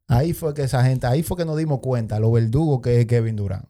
Ahí 0.07 0.33
fue 0.33 0.53
que 0.53 0.63
esa 0.63 0.83
gente, 0.83 1.05
ahí 1.07 1.21
fue 1.23 1.37
que 1.37 1.45
nos 1.45 1.57
dimos 1.57 1.79
cuenta 1.79 2.19
lo 2.19 2.31
verdugo 2.31 2.81
que 2.81 2.99
es 3.01 3.05
Kevin 3.07 3.35
Durant. 3.35 3.67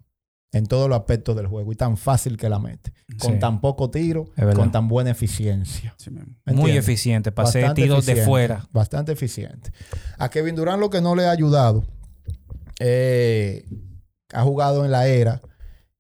En 0.56 0.68
todos 0.68 0.88
los 0.88 0.98
aspectos 0.98 1.36
del 1.36 1.48
juego. 1.48 1.74
Y 1.74 1.76
tan 1.76 1.98
fácil 1.98 2.38
que 2.38 2.48
la 2.48 2.60
mete. 2.60 2.94
Con 3.20 3.34
Sí. 3.34 3.40
tan 3.40 3.60
poco 3.60 3.90
tiro, 3.92 4.26
con 4.56 4.72
tan 4.72 4.88
buena 4.88 5.12
eficiencia. 5.12 5.94
Sí, 5.98 6.12
mismo. 6.12 6.34
¿Me 6.46 6.54
Muy 6.54 6.72
eficiente. 6.72 7.34
Pasé 7.34 7.60
Bastante 7.60 7.82
tiros 7.82 8.06
de 8.06 8.16
fuera. 8.18 8.66
Bastante 8.72 9.12
eficiente. 9.12 9.72
A 10.18 10.30
Kevin 10.30 10.56
Durant 10.56 10.80
lo 10.80 10.90
que 10.90 11.02
no 11.02 11.14
le 11.14 11.26
ha 11.26 11.32
ayudado, 11.32 11.84
eh, 12.80 13.66
ha 14.34 14.44
jugado 14.44 14.86
en 14.86 14.92
la 14.92 15.08
era 15.08 15.42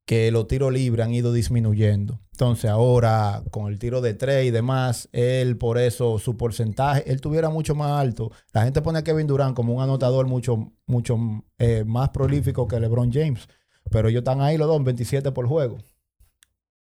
que 0.05 0.31
los 0.31 0.47
tiros 0.47 0.71
libres 0.71 1.05
han 1.05 1.13
ido 1.13 1.33
disminuyendo. 1.33 2.21
Entonces 2.31 2.69
ahora 2.69 3.43
con 3.51 3.71
el 3.71 3.79
tiro 3.79 4.01
de 4.01 4.13
tres 4.13 4.45
y 4.45 4.51
demás, 4.51 5.09
él 5.11 5.57
por 5.57 5.77
eso 5.77 6.19
su 6.19 6.37
porcentaje, 6.37 7.09
él 7.11 7.19
tuviera 7.19 7.49
mucho 7.49 7.75
más 7.75 7.91
alto. 7.99 8.31
La 8.53 8.63
gente 8.63 8.81
pone 8.81 8.99
a 8.99 9.03
Kevin 9.03 9.27
Durant 9.27 9.55
como 9.55 9.73
un 9.73 9.81
anotador 9.81 10.27
mucho, 10.27 10.71
mucho 10.85 11.17
eh, 11.57 11.83
más 11.85 12.09
prolífico 12.09 12.67
que 12.67 12.79
LeBron 12.79 13.11
James. 13.11 13.47
Pero 13.91 14.09
ellos 14.09 14.19
están 14.21 14.41
ahí 14.41 14.57
los 14.57 14.67
dos, 14.67 14.77
en 14.77 14.83
27 14.85 15.31
por 15.31 15.47
juego. 15.47 15.77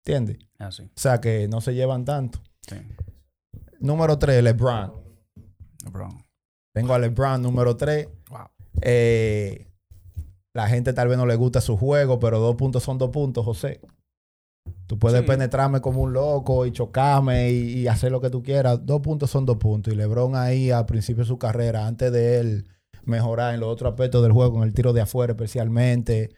¿Entiendes? 0.05 0.39
Ah, 0.59 0.73
sí. 0.73 0.83
O 0.85 1.01
sea 1.01 1.21
que 1.21 1.47
no 1.49 1.61
se 1.61 1.75
llevan 1.75 2.05
tanto. 2.05 2.41
Sí. 2.69 2.77
Número 3.81 4.19
3, 4.19 4.43
LeBron. 4.43 4.93
LeBron. 5.85 6.25
Tengo 6.75 6.95
a 6.95 6.99
LeBron 6.99 7.43
número 7.43 7.77
3. 7.77 8.09
Wow. 8.29 8.49
la 10.53 10.69
gente 10.69 10.93
tal 10.93 11.09
vez 11.09 11.17
no 11.17 11.27
le 11.27 11.37
gusta 11.37 11.61
su 11.61 11.77
juego, 11.77 12.19
pero 12.19 12.39
dos 12.41 12.57
puntos 12.57 12.83
son 12.83 12.99
dos 12.99 13.11
puntos, 13.11 13.45
José. 13.45 13.81
Tú 14.87 14.99
puedes 14.99 15.21
Sí. 15.21 15.27
penetrarme 15.27 15.81
como 15.81 16.03
un 16.03 16.13
loco 16.13 16.67
y 16.67 16.73
chocarme 16.73 17.51
y, 17.53 17.79
y 17.81 17.87
hacer 17.89 18.11
lo 18.11 18.21
que 18.21 18.31
tú 18.31 18.43
quieras. 18.43 18.85
Dos 18.85 19.01
puntos 19.01 19.31
son 19.31 19.47
dos 19.47 19.57
puntos. 19.59 19.93
Y 19.93 19.97
LeBron 19.97 20.35
ahí 20.37 20.71
al 20.71 20.87
principio 20.87 21.23
de 21.23 21.29
su 21.29 21.39
carrera, 21.39 21.87
antes 21.87 22.11
de 22.13 22.41
él 22.41 22.67
mejorar 23.05 23.55
en 23.55 23.61
los 23.61 23.69
otros 23.71 23.93
aspectos 23.93 24.23
del 24.23 24.33
juego, 24.33 24.59
en 24.59 24.65
el 24.65 24.75
tiro 24.75 24.93
de 24.93 25.01
afuera 25.01 25.33
especialmente, 25.33 26.31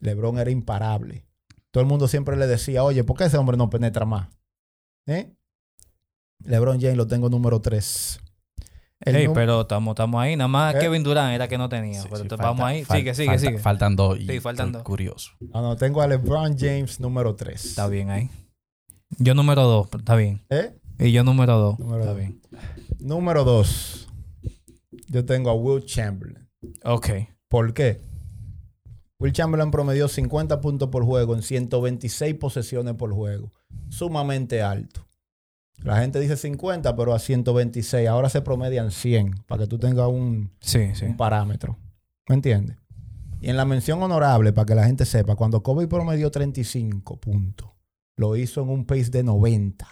LeBron 0.00 0.38
era 0.38 0.50
imparable. 0.50 1.26
Todo 1.70 1.82
el 1.82 1.88
mundo 1.88 2.08
siempre 2.08 2.36
le 2.36 2.46
decía, 2.46 2.82
oye, 2.84 3.04
¿por 3.04 3.16
qué 3.16 3.24
ese 3.24 3.36
hombre 3.36 3.56
no 3.56 3.68
penetra 3.70 4.04
más? 4.06 4.28
¿Eh? 5.06 5.34
LeBron 6.44 6.80
James 6.80 6.96
lo 6.96 7.06
tengo 7.06 7.28
número 7.28 7.60
3. 7.60 8.20
El 9.00 9.16
Ey, 9.16 9.26
num- 9.28 9.34
pero 9.34 9.60
estamos, 9.62 9.92
estamos 9.92 10.20
ahí. 10.20 10.34
Nada 10.36 10.48
más 10.48 10.74
¿Eh? 10.74 10.78
Kevin 10.80 11.02
Durant 11.04 11.32
era 11.34 11.46
que 11.46 11.56
no 11.58 11.68
tenía. 11.68 12.00
Sí, 12.02 12.08
pero 12.10 12.22
sí, 12.22 12.28
te- 12.28 12.36
falta- 12.36 12.44
vamos 12.44 12.64
ahí. 12.64 12.82
fal- 12.84 12.96
sigue, 12.98 13.14
sigue, 13.14 13.28
falta- 13.28 13.46
sigue. 13.46 13.58
Faltan 13.58 13.96
dos. 13.96 14.18
y 14.18 14.26
Sí, 14.26 14.40
faltan 14.40 14.72
dos. 14.72 14.82
Curioso. 14.82 15.30
Ah, 15.52 15.60
no, 15.60 15.76
tengo 15.76 16.02
a 16.02 16.06
LeBron 16.08 16.56
James 16.58 16.98
número 17.00 17.34
3. 17.36 17.64
Está 17.64 17.86
bien 17.88 18.10
ahí. 18.10 18.30
Yo 19.18 19.34
número 19.34 19.62
dos, 19.64 19.88
está 19.96 20.16
bien. 20.16 20.44
¿Eh? 20.50 20.76
Y 20.98 21.12
yo 21.12 21.22
número 21.24 21.56
dos. 21.58 21.78
Número 21.78 22.00
está 22.00 22.10
dos. 22.12 22.18
bien. 22.20 22.40
Número 22.98 23.44
2. 23.44 24.08
Yo 25.08 25.24
tengo 25.24 25.50
a 25.50 25.54
Will 25.54 25.84
Chamberlain. 25.84 26.48
Ok. 26.84 27.08
¿Por 27.48 27.72
qué? 27.72 28.00
Will 29.20 29.32
Chamberlain 29.32 29.70
promedió 29.70 30.06
50 30.08 30.60
puntos 30.60 30.88
por 30.90 31.04
juego 31.04 31.34
en 31.34 31.42
126 31.42 32.34
posesiones 32.36 32.94
por 32.94 33.12
juego. 33.12 33.52
Sumamente 33.88 34.62
alto. 34.62 35.06
La 35.82 35.98
gente 36.00 36.20
dice 36.20 36.36
50, 36.36 36.94
pero 36.96 37.14
a 37.14 37.18
126. 37.18 38.08
Ahora 38.08 38.28
se 38.28 38.42
promedian 38.42 38.90
100, 38.90 39.44
para 39.46 39.62
que 39.62 39.68
tú 39.68 39.78
tengas 39.78 40.08
un, 40.08 40.52
Sí, 40.60 40.94
sí. 40.94 41.04
un 41.04 41.16
parámetro. 41.16 41.76
¿Me 42.28 42.34
entiendes? 42.36 42.76
Y 43.40 43.48
en 43.50 43.56
la 43.56 43.64
mención 43.64 44.02
honorable, 44.02 44.52
para 44.52 44.66
que 44.66 44.74
la 44.74 44.84
gente 44.86 45.04
sepa, 45.04 45.36
cuando 45.36 45.62
Kobe 45.62 45.86
promedió 45.86 46.30
35 46.30 47.20
puntos, 47.20 47.70
lo 48.16 48.36
hizo 48.36 48.62
en 48.62 48.68
un 48.70 48.84
pace 48.84 49.10
de 49.10 49.22
90. 49.22 49.86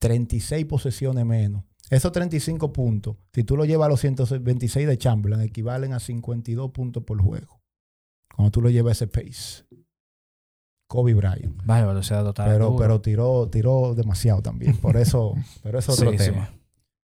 36 0.00 0.66
posesiones 0.66 1.24
menos. 1.24 1.64
Esos 1.90 2.12
35 2.12 2.72
puntos, 2.72 3.16
si 3.32 3.44
tú 3.44 3.56
lo 3.56 3.64
llevas 3.64 3.86
a 3.86 3.90
los 3.90 4.00
126 4.00 4.86
de 4.86 4.98
Chamberlain, 4.98 5.42
equivalen 5.42 5.92
a 5.92 6.00
52 6.00 6.70
puntos 6.70 7.04
por 7.04 7.20
juego. 7.22 7.53
Cuando 8.34 8.50
tú 8.50 8.60
lo 8.62 8.70
llevas 8.70 8.90
a 9.00 9.04
ese 9.04 9.06
pace. 9.06 9.64
Kobe 10.86 11.14
Bryant. 11.14 11.60
Vale, 11.64 11.86
pero 11.86 11.98
o 11.98 12.02
sea, 12.02 12.28
está 12.28 12.44
Pero, 12.44 12.76
pero 12.76 13.00
tiró, 13.00 13.48
tiró 13.48 13.94
demasiado 13.94 14.42
también. 14.42 14.76
Por 14.76 14.96
eso, 14.96 15.34
pero 15.62 15.78
eso 15.78 15.92
es 15.92 15.98
otro 15.98 16.12
Sí, 16.12 16.18
sí. 16.18 16.24
tema. 16.30 16.50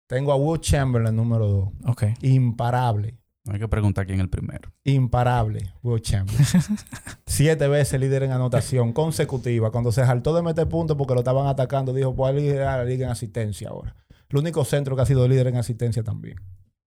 Tengo 0.08 0.30
a 0.32 0.36
Will 0.36 0.60
Chamberlain 0.60 1.16
número 1.16 1.48
2. 1.48 1.68
Ok. 1.88 2.04
Imparable. 2.22 3.18
Hay 3.48 3.58
que 3.58 3.66
preguntar 3.66 4.06
quién 4.06 4.18
es 4.18 4.22
el 4.24 4.30
primero. 4.30 4.70
imparable, 4.84 5.72
Will 5.82 6.00
Chamberlain. 6.00 6.46
Siete 7.26 7.66
veces 7.66 7.98
líder 7.98 8.22
en 8.24 8.30
anotación 8.30 8.92
consecutiva. 8.92 9.72
Cuando 9.72 9.90
se 9.90 10.04
saltó 10.06 10.32
de 10.34 10.42
meter 10.42 10.68
puntos 10.68 10.96
porque 10.96 11.14
lo 11.14 11.20
estaban 11.20 11.46
atacando, 11.48 11.92
dijo, 11.92 12.12
voy 12.12 12.28
a 12.30 12.32
liderar 12.34 12.78
la 12.80 12.84
liga 12.84 13.06
en 13.06 13.10
asistencia 13.12 13.70
ahora. 13.70 13.96
El 14.28 14.38
único 14.38 14.64
centro 14.64 14.94
que 14.94 15.02
ha 15.02 15.06
sido 15.06 15.26
líder 15.26 15.48
en 15.48 15.56
asistencia 15.56 16.04
también. 16.04 16.36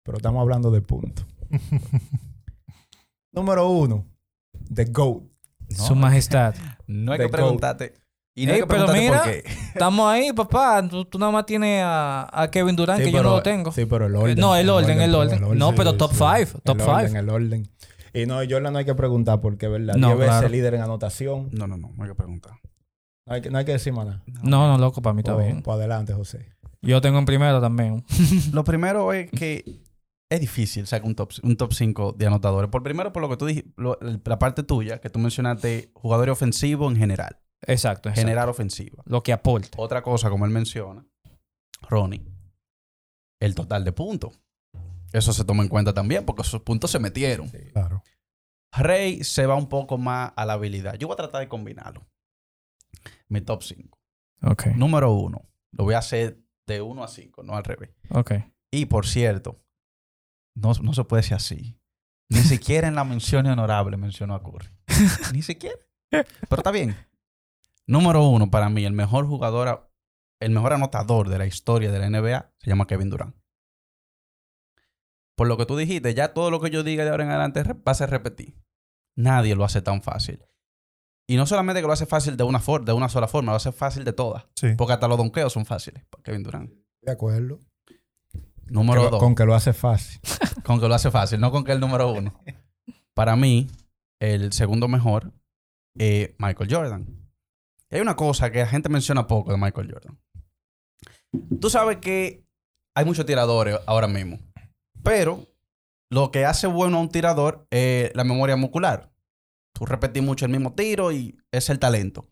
Pero 0.02 0.16
estamos 0.16 0.40
hablando 0.40 0.70
de 0.70 0.80
puntos. 0.80 1.26
Número 3.32 3.68
uno, 3.68 4.06
The 4.74 4.84
GOAT. 4.86 5.22
Su 5.70 5.94
majestad. 5.94 6.54
No 6.86 7.12
hay 7.12 7.18
The 7.18 7.24
que 7.26 7.30
preguntarte. 7.30 7.94
Y 8.38 8.44
no 8.46 8.52
Ey, 8.52 8.56
hay 8.56 8.60
que 8.62 8.66
pero 8.68 8.88
mira, 8.92 9.22
por 9.22 9.32
qué. 9.32 9.42
Estamos 9.74 10.06
ahí, 10.12 10.32
papá. 10.32 10.86
Tú, 10.88 11.04
tú 11.06 11.18
nada 11.18 11.32
más 11.32 11.46
tienes 11.46 11.82
a, 11.82 12.28
a 12.42 12.50
Kevin 12.50 12.76
Durant, 12.76 13.02
que 13.02 13.10
yo 13.10 13.22
no 13.22 13.30
lo 13.30 13.42
tengo. 13.42 13.72
Sí, 13.72 13.86
pero 13.86 14.06
el 14.06 14.14
orden. 14.14 14.38
No, 14.38 14.54
el 14.54 14.68
orden, 14.68 15.00
el 15.00 15.14
orden. 15.14 15.58
No, 15.58 15.74
pero 15.74 15.94
top 15.96 16.12
sí. 16.12 16.18
five. 16.18 16.46
Top 16.62 16.76
el 16.78 16.82
five. 16.84 16.94
orden, 16.94 17.16
el 17.16 17.28
orden. 17.30 17.68
Y 18.12 18.26
no, 18.26 18.36
Jordan 18.48 18.72
no 18.72 18.78
hay 18.78 18.84
que 18.84 18.94
preguntar 18.94 19.40
porque, 19.40 19.68
¿verdad? 19.68 19.94
No, 19.96 20.08
Diez 20.08 20.18
veces 20.18 20.32
claro. 20.34 20.48
líder 20.48 20.74
en 20.74 20.80
anotación. 20.82 21.48
No, 21.52 21.66
no, 21.66 21.76
no. 21.76 21.92
No 21.96 22.02
hay 22.04 22.10
que 22.10 22.14
preguntar. 22.14 22.52
No 23.26 23.34
hay 23.34 23.42
que, 23.42 23.50
no 23.50 23.58
hay 23.58 23.64
que 23.64 23.72
decir 23.72 23.92
más 23.92 24.06
nada. 24.06 24.22
No, 24.42 24.68
no, 24.68 24.78
loco, 24.78 25.02
para 25.02 25.12
mí 25.14 25.20
está 25.20 25.34
Pues- 25.34 25.46
bien. 25.46 25.62
pues 25.62 25.74
adelante, 25.76 26.12
José. 26.14 26.48
Yo 26.82 27.00
tengo 27.00 27.18
en 27.18 27.24
primero 27.24 27.60
también. 27.60 28.04
Lo 28.52 28.64
primero 28.64 29.12
es 29.12 29.30
que 29.30 29.64
es 30.28 30.40
difícil 30.40 30.86
sacar 30.86 31.06
un 31.06 31.14
top, 31.14 31.32
un 31.42 31.56
top 31.56 31.72
5 31.72 32.12
de 32.18 32.26
anotadores. 32.26 32.70
Por 32.70 32.82
primero, 32.82 33.12
por 33.12 33.22
lo 33.22 33.28
que 33.28 33.36
tú 33.36 33.46
dijiste, 33.46 33.70
lo- 33.76 33.98
la 34.00 34.38
parte 34.38 34.62
tuya, 34.62 35.00
que 35.00 35.10
tú 35.10 35.18
mencionaste 35.18 35.90
jugadores 35.94 36.32
ofensivos 36.32 36.92
en 36.92 36.98
general. 36.98 37.38
Exacto, 37.62 38.08
exacto. 38.08 38.20
Generar 38.20 38.48
ofensiva. 38.48 39.02
Lo 39.06 39.22
que 39.22 39.32
aporta. 39.32 39.68
Otra 39.80 40.02
cosa, 40.02 40.28
como 40.30 40.44
él 40.44 40.50
menciona, 40.50 41.06
Ronnie, 41.88 42.26
el 43.40 43.54
total 43.54 43.84
de 43.84 43.92
puntos. 43.92 44.38
Eso 45.12 45.32
se 45.32 45.44
toma 45.44 45.62
en 45.62 45.68
cuenta 45.68 45.94
también, 45.94 46.24
porque 46.26 46.42
esos 46.42 46.60
puntos 46.62 46.90
se 46.90 46.98
metieron. 46.98 47.48
Claro. 47.72 48.02
Rey 48.72 49.24
se 49.24 49.46
va 49.46 49.54
un 49.54 49.68
poco 49.68 49.96
más 49.96 50.32
a 50.36 50.44
la 50.44 50.54
habilidad. 50.54 50.94
Yo 50.96 51.06
voy 51.06 51.14
a 51.14 51.16
tratar 51.16 51.40
de 51.40 51.48
combinarlo. 51.48 52.06
Mi 53.28 53.40
top 53.40 53.62
5. 53.62 53.98
Ok. 54.42 54.66
Número 54.74 55.12
1. 55.12 55.40
Lo 55.72 55.84
voy 55.84 55.94
a 55.94 55.98
hacer 55.98 56.40
de 56.66 56.82
1 56.82 57.02
a 57.04 57.08
5, 57.08 57.42
no 57.42 57.54
al 57.56 57.64
revés. 57.64 57.90
Ok. 58.10 58.32
Y 58.70 58.86
por 58.86 59.06
cierto, 59.06 59.62
no, 60.56 60.72
no 60.82 60.92
se 60.92 61.04
puede 61.04 61.22
decir 61.22 61.34
así. 61.36 61.78
Ni 62.28 62.40
siquiera 62.40 62.88
en 62.88 62.96
la 62.96 63.04
mención 63.04 63.46
honorable 63.46 63.96
mencionó 63.96 64.34
a 64.34 64.42
Curry. 64.42 64.68
Ni 65.32 65.42
siquiera. 65.42 65.76
Pero 66.10 66.26
está 66.56 66.72
bien. 66.72 66.96
Número 67.86 68.24
uno, 68.28 68.50
para 68.50 68.68
mí, 68.68 68.84
el 68.84 68.92
mejor 68.92 69.26
jugador, 69.26 69.88
el 70.40 70.50
mejor 70.50 70.72
anotador 70.72 71.28
de 71.28 71.38
la 71.38 71.46
historia 71.46 71.92
de 71.92 71.98
la 72.00 72.10
NBA 72.10 72.52
se 72.58 72.68
llama 72.70 72.88
Kevin 72.88 73.10
Durant. 73.10 73.36
Por 75.36 75.46
lo 75.48 75.56
que 75.56 75.66
tú 75.66 75.76
dijiste, 75.76 76.14
ya 76.14 76.32
todo 76.32 76.50
lo 76.50 76.60
que 76.60 76.70
yo 76.70 76.82
diga 76.82 77.04
de 77.04 77.10
ahora 77.10 77.24
en 77.24 77.30
adelante 77.30 77.62
va 77.62 77.92
a 77.92 77.94
ser 77.94 78.10
repetir. 78.10 78.56
Nadie 79.16 79.54
lo 79.54 79.64
hace 79.64 79.82
tan 79.82 80.02
fácil. 80.02 80.42
Y 81.28 81.36
no 81.36 81.46
solamente 81.46 81.80
que 81.80 81.86
lo 81.86 81.92
hace 81.92 82.06
fácil 82.06 82.36
de 82.36 82.44
una, 82.44 82.60
for- 82.60 82.84
de 82.84 82.92
una 82.92 83.08
sola 83.08 83.28
forma, 83.28 83.52
lo 83.52 83.56
hace 83.56 83.72
fácil 83.72 84.04
de 84.04 84.12
todas. 84.12 84.46
Sí. 84.54 84.68
Porque 84.76 84.94
hasta 84.94 85.08
los 85.08 85.18
donkeos 85.18 85.52
son 85.52 85.66
fáciles 85.66 86.04
para 86.06 86.22
Kevin 86.22 86.42
Durant. 86.42 86.72
De 87.02 87.12
acuerdo. 87.12 87.60
Número 88.68 89.10
dos. 89.10 89.20
con 89.20 89.34
que 89.34 89.44
lo 89.44 89.54
hace 89.54 89.72
fácil. 89.72 90.20
Con 90.64 90.80
que 90.80 90.88
lo 90.88 90.94
hace 90.94 91.12
fácil, 91.12 91.38
no 91.38 91.52
con 91.52 91.62
que 91.62 91.70
el 91.70 91.78
número 91.78 92.10
uno. 92.10 92.34
Para 93.14 93.36
mí, 93.36 93.68
el 94.20 94.52
segundo 94.52 94.88
mejor 94.88 95.32
es 95.96 96.30
Michael 96.38 96.68
Jordan. 96.68 97.06
Y 97.88 97.94
hay 97.94 98.00
una 98.00 98.16
cosa 98.16 98.50
que 98.50 98.58
la 98.58 98.66
gente 98.66 98.88
menciona 98.88 99.28
poco 99.28 99.52
de 99.52 99.58
Michael 99.58 99.92
Jordan. 99.92 100.18
Tú 101.60 101.70
sabes 101.70 101.98
que 101.98 102.44
hay 102.96 103.04
muchos 103.04 103.26
tiradores 103.26 103.78
ahora 103.86 104.08
mismo. 104.08 104.40
Pero 105.04 105.46
lo 106.10 106.32
que 106.32 106.44
hace 106.44 106.66
bueno 106.66 106.96
a 106.96 107.00
un 107.00 107.10
tirador 107.10 107.66
es 107.70 108.10
la 108.16 108.24
memoria 108.24 108.56
muscular. 108.56 109.12
Tú 109.72 109.86
repetís 109.86 110.22
mucho 110.22 110.46
el 110.46 110.50
mismo 110.50 110.74
tiro 110.74 111.12
y 111.12 111.38
es 111.52 111.70
el 111.70 111.78
talento. 111.78 112.28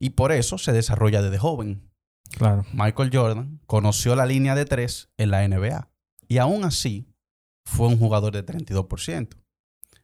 Y 0.00 0.10
por 0.10 0.32
eso 0.32 0.56
se 0.56 0.72
desarrolla 0.72 1.20
desde 1.20 1.38
joven. 1.38 1.90
Claro. 2.30 2.64
Michael 2.72 3.10
Jordan 3.12 3.60
conoció 3.66 4.16
la 4.16 4.26
línea 4.26 4.54
de 4.54 4.64
tres 4.64 5.08
en 5.16 5.30
la 5.30 5.46
NBA. 5.46 5.88
Y 6.26 6.38
aún 6.38 6.64
así, 6.64 7.06
fue 7.64 7.88
un 7.88 7.98
jugador 7.98 8.32
de 8.32 8.44
32%. 8.44 9.36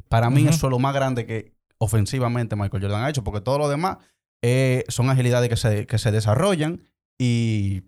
Para 0.09 0.31
mí, 0.31 0.47
eso 0.47 0.67
es 0.67 0.71
lo 0.71 0.79
más 0.79 0.95
grande 0.95 1.27
que 1.27 1.55
ofensivamente 1.79 2.57
Michael 2.57 2.83
Jordan 2.83 3.05
ha 3.05 3.11
hecho, 3.11 3.25
porque 3.25 3.41
todo 3.41 3.59
lo 3.59 3.69
demás 3.69 3.99
eh, 4.43 4.85
son 4.89 5.09
agilidades 5.09 5.49
que 5.49 5.57
se, 5.57 5.87
que 5.87 5.99
se 5.99 6.11
desarrollan 6.11 6.83
y 7.19 7.83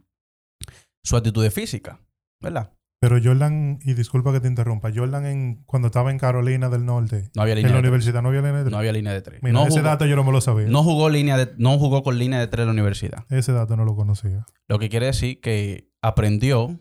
su 1.02 1.16
actitud 1.16 1.48
física, 1.50 2.00
¿verdad? 2.40 2.72
Pero 3.02 3.18
Jordan, 3.20 3.80
y 3.82 3.94
disculpa 3.94 4.32
que 4.32 4.38
te 4.38 4.46
interrumpa, 4.46 4.92
Jordan 4.94 5.26
en, 5.26 5.64
cuando 5.66 5.88
estaba 5.88 6.12
en 6.12 6.18
Carolina 6.20 6.68
del 6.68 6.86
Norte, 6.86 7.32
No 7.34 7.42
había 7.42 7.54
en 7.54 7.56
línea 7.56 7.70
la 7.72 7.76
de 7.78 7.82
tres. 7.82 7.88
universidad 7.90 8.22
no 8.22 8.28
había 8.28 8.42
línea 8.42 8.58
de 8.58 8.62
tres. 8.62 8.70
No 8.70 8.78
había 8.78 8.92
línea 8.92 9.12
de 9.12 9.22
tres. 9.22 9.40
Mira, 9.42 9.52
no, 9.54 9.62
ese 9.66 9.70
jugó, 9.80 9.82
dato 9.82 10.06
yo 10.06 10.14
no 10.14 10.22
me 10.22 10.30
lo 10.30 10.40
sabía. 10.40 10.68
no 10.68 10.84
jugó 10.84 11.10
línea 11.10 11.36
de, 11.36 11.52
no 11.58 11.76
jugó 11.80 12.04
con 12.04 12.16
línea 12.16 12.38
de 12.38 12.46
tres 12.46 12.60
en 12.60 12.66
la 12.68 12.72
universidad. 12.74 13.24
Ese 13.28 13.50
dato 13.50 13.76
no 13.76 13.84
lo 13.84 13.96
conocía. 13.96 14.46
Lo 14.68 14.78
que 14.78 14.88
quiere 14.88 15.06
decir 15.06 15.40
que 15.40 15.90
aprendió, 16.00 16.78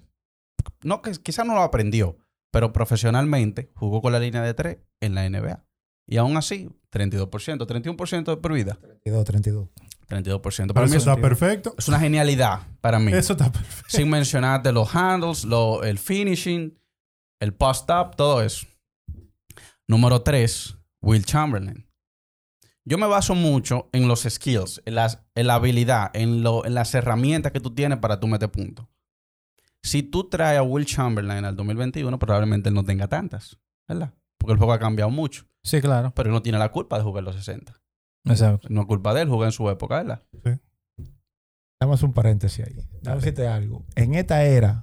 no 0.84 1.02
que 1.02 1.12
quizás 1.14 1.44
no 1.44 1.56
lo 1.56 1.64
aprendió, 1.64 2.20
pero 2.52 2.72
profesionalmente 2.72 3.72
jugó 3.74 4.04
con 4.04 4.12
la 4.12 4.20
línea 4.20 4.44
de 4.44 4.54
3 4.54 4.78
en 5.00 5.16
la 5.16 5.28
NBA. 5.28 5.66
Y 6.08 6.18
aún 6.18 6.38
así, 6.38 6.70
32%, 6.92 7.66
31% 7.66 8.26
de 8.26 8.38
por 8.38 8.54
vida. 8.54 8.78
32, 8.80 9.26
32. 9.26 9.70
32%. 10.12 10.42
Pero 10.42 10.74
Para 10.74 10.86
mí 10.88 10.92
es, 10.92 10.98
está 10.98 11.16
perfecto. 11.16 11.74
es 11.78 11.88
una 11.88 12.00
genialidad 12.00 12.68
para 12.82 13.00
mí. 13.00 13.12
Eso 13.14 13.34
está 13.34 13.52
perfecto. 13.52 13.90
Sin 13.98 14.10
mencionarte 14.10 14.72
los 14.72 14.94
handles, 14.96 15.46
lo- 15.46 15.84
el 15.84 15.98
finishing, 15.98 16.78
el 17.40 17.54
post-up, 17.54 18.16
todo 18.16 18.42
eso. 18.42 18.68
Número 19.88 20.22
3, 20.22 20.78
Will 21.02 21.26
Chamberlain. 21.26 21.88
Yo 22.86 22.98
me 22.98 23.08
baso 23.08 23.36
mucho 23.36 23.90
en 23.92 24.08
los 24.08 24.22
skills, 24.24 24.82
en, 24.86 24.96
las, 24.96 25.20
en 25.36 25.48
la 25.48 25.56
habilidad, 25.56 26.10
en, 26.14 26.44
lo- 26.44 26.66
en 26.66 26.74
las 26.74 26.94
herramientas 26.96 27.52
que 27.52 27.60
tú 27.60 27.74
tienes 27.74 28.00
para 28.00 28.20
tú 28.20 28.28
meter 28.28 28.50
puntos. 28.50 28.88
Si 29.84 30.04
tú 30.04 30.30
traes 30.30 30.60
a 30.60 30.64
Will 30.64 30.86
Chamberlain 30.86 31.44
al 31.46 31.56
2021, 31.56 32.18
probablemente 32.20 32.70
él 32.70 32.76
no 32.76 32.84
tenga 32.84 33.08
tantas, 33.08 33.58
¿verdad? 33.88 34.14
Porque 34.38 34.54
el 34.54 34.58
juego 34.58 34.74
ha 34.74 34.80
cambiado 34.80 35.10
mucho. 35.12 35.46
Sí, 35.64 35.82
claro. 35.82 36.12
Pero 36.16 36.30
él 36.30 36.34
no 36.34 36.42
tiene 36.42 36.58
la 36.58 36.72
culpa 36.72 36.98
de 36.98 37.04
jugar 37.04 37.24
los 37.24 37.36
60. 37.36 37.81
Exacto. 38.26 38.68
No 38.70 38.82
es 38.82 38.88
culpa 38.88 39.14
de 39.14 39.22
él, 39.22 39.30
jugar 39.30 39.48
en 39.48 39.52
su 39.52 39.70
época, 39.70 39.98
¿verdad? 39.98 40.24
Dame 41.80 41.96
un 42.02 42.14
paréntesis 42.14 42.66
ahí. 42.66 42.76
Dame 43.02 43.18
decirte 43.18 43.48
algo. 43.48 43.84
En 43.96 44.14
esta 44.14 44.44
era, 44.44 44.82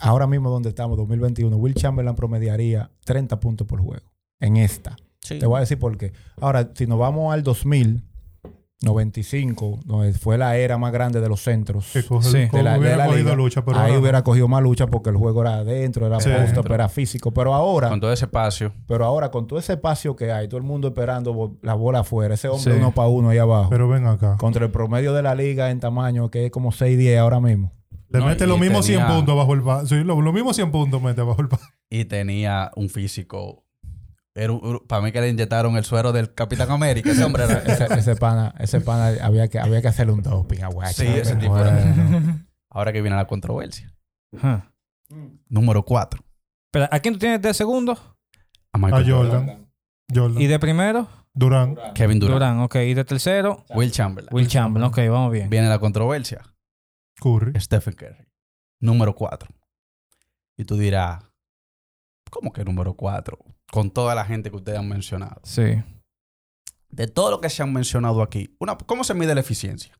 ahora 0.00 0.26
mismo 0.26 0.50
donde 0.50 0.70
estamos, 0.70 0.96
2021, 0.96 1.56
Will 1.56 1.74
Chamberlain 1.74 2.16
promediaría 2.16 2.90
30 3.04 3.38
puntos 3.38 3.66
por 3.66 3.80
juego. 3.80 4.12
En 4.40 4.56
esta. 4.56 4.96
Sí. 5.20 5.38
Te 5.38 5.46
voy 5.46 5.58
a 5.58 5.60
decir 5.60 5.78
por 5.78 5.96
qué. 5.96 6.12
Ahora, 6.40 6.70
si 6.74 6.86
nos 6.86 6.98
vamos 6.98 7.32
al 7.32 7.42
2000, 7.42 8.07
95, 8.80 9.80
no, 9.86 10.02
fue 10.12 10.38
la 10.38 10.56
era 10.56 10.78
más 10.78 10.92
grande 10.92 11.20
de 11.20 11.28
los 11.28 11.40
centros. 11.42 11.92
Coge, 12.08 12.28
Sí. 12.28 12.38
De 12.56 12.62
la- 12.62 12.74
de 12.74 12.78
hubiera 12.78 12.96
la 12.96 13.06
cogido 13.06 13.24
liga. 13.24 13.34
lucha, 13.36 13.64
pero 13.64 13.78
Ahí 13.78 13.88
ahora 13.88 13.98
hubiera 14.00 14.22
cogido 14.24 14.48
más 14.48 14.62
lucha 14.62 14.86
porque 14.86 15.10
el 15.10 15.16
juego 15.16 15.42
era 15.42 15.54
adentro, 15.56 16.06
era 16.06 16.20
Sí. 16.20 16.28
post-up, 16.30 16.50
Adentro. 16.52 16.74
era 16.74 16.88
físico. 16.88 17.30
Pero 17.32 17.54
ahora, 17.54 17.88
Con 17.88 18.00
todo 18.00 18.12
ese 18.12 18.26
espacio. 18.26 18.72
pero 18.86 19.04
ahora 19.04 19.30
con 19.30 19.46
todo 19.46 19.58
ese 19.58 19.72
espacio 19.74 20.14
que 20.16 20.30
hay, 20.32 20.48
todo 20.48 20.58
el 20.58 20.64
mundo 20.64 20.88
esperando 20.88 21.56
la 21.62 21.74
bola 21.74 22.00
afuera, 22.00 22.34
ese 22.34 22.48
hombre 22.48 22.72
Sí. 22.74 22.78
uno 22.78 22.92
para 22.92 23.08
uno 23.08 23.30
ahí 23.30 23.38
abajo, 23.38 23.68
Pero 23.70 23.88
ven 23.88 24.06
acá. 24.06 24.36
contra 24.38 24.64
el 24.64 24.70
promedio 24.70 25.12
de 25.12 25.22
la 25.22 25.34
liga 25.34 25.70
en 25.70 25.80
tamaño 25.80 26.30
que 26.30 26.46
es 26.46 26.50
como 26.52 26.70
6-10 26.72 27.18
ahora 27.18 27.40
mismo. 27.40 27.72
Le 28.10 28.20
No, 28.20 28.26
mete 28.26 28.44
y 28.44 28.46
los 28.46 28.58
mismos 28.58 28.86
100 28.86 29.00
tenía- 29.00 29.14
puntos 29.16 29.36
bajo 29.36 29.52
el 29.54 29.62
pa- 29.62 29.84
Sí, 29.84 29.96
lo- 30.02 30.18
los 30.20 30.32
mismos 30.32 30.56
100 30.56 30.70
puntos 30.70 31.02
mete 31.02 31.20
bajo 31.22 31.42
el 31.42 31.48
pa- 31.48 31.60
Y 31.90 32.04
tenía 32.06 32.70
un 32.76 32.88
físico. 32.88 33.64
Era 34.38 34.54
para 34.86 35.02
mí 35.02 35.12
que 35.12 35.20
le 35.20 35.28
inyectaron 35.30 35.76
el 35.76 35.84
suero 35.84 36.12
del 36.12 36.32
Capitán 36.32 36.70
América. 36.70 37.10
Ese 37.10 37.24
hombre 37.24 37.44
era. 37.44 37.58
Ese, 37.66 37.86
ese 37.92 38.16
pana, 38.16 38.54
ese 38.58 38.80
pana 38.80 39.12
había 39.22 39.48
que, 39.48 39.58
había 39.58 39.82
que 39.82 39.88
hacerle 39.88 40.12
un 40.12 40.22
doping 40.22 40.60
a. 40.62 40.92
Sí, 40.92 41.06
ese 41.06 41.36
tipo 41.36 41.58
era-. 41.58 42.38
Ahora 42.70 42.92
que 42.92 43.00
viene 43.02 43.16
la 43.16 43.26
controversia. 43.26 43.92
Número 45.48 45.84
4. 45.84 46.22
Pero, 46.70 46.88
¿a 46.90 47.00
quién 47.00 47.14
tú 47.14 47.20
tienes 47.20 47.40
de 47.42 47.54
segundo? 47.54 47.92
A 47.92 48.16
A 48.72 48.78
Michael 48.78 49.10
Jordan. 49.10 49.46
Jordan. 49.46 49.68
Jordan. 50.14 50.42
¿Y 50.42 50.46
de 50.46 50.58
primero? 50.58 51.08
Durán. 51.32 51.76
Kevin 51.94 52.18
Durant. 52.18 52.34
Durán, 52.40 52.60
ok. 52.60 52.74
¿Y 52.76 52.94
de 52.94 53.04
tercero? 53.04 53.64
Will 53.74 53.90
Chamberlain. 53.90 54.34
Will 54.34 54.48
Chamberlain, 54.48 54.90
ok, 54.90 54.98
vamos 55.10 55.32
bien. 55.32 55.48
Viene 55.48 55.68
la 55.68 55.78
controversia. 55.78 56.42
Curry. 57.20 57.58
Stephen 57.60 57.94
Curry. 57.94 58.28
Número 58.80 59.14
4. 59.14 59.48
Y 60.56 60.64
tú 60.64 60.76
dirás, 60.76 61.24
¿cómo 62.30 62.52
que 62.52 62.64
número 62.64 62.94
4? 62.94 63.38
Con 63.70 63.90
toda 63.90 64.14
la 64.14 64.24
gente 64.24 64.50
que 64.50 64.56
ustedes 64.56 64.78
han 64.78 64.88
mencionado. 64.88 65.40
Sí. 65.44 65.82
De 66.90 67.06
todo 67.06 67.30
lo 67.30 67.40
que 67.40 67.50
se 67.50 67.62
han 67.62 67.72
mencionado 67.72 68.22
aquí, 68.22 68.54
una, 68.58 68.76
¿cómo 68.78 69.04
se 69.04 69.12
mide 69.14 69.34
la 69.34 69.40
eficiencia? 69.40 69.94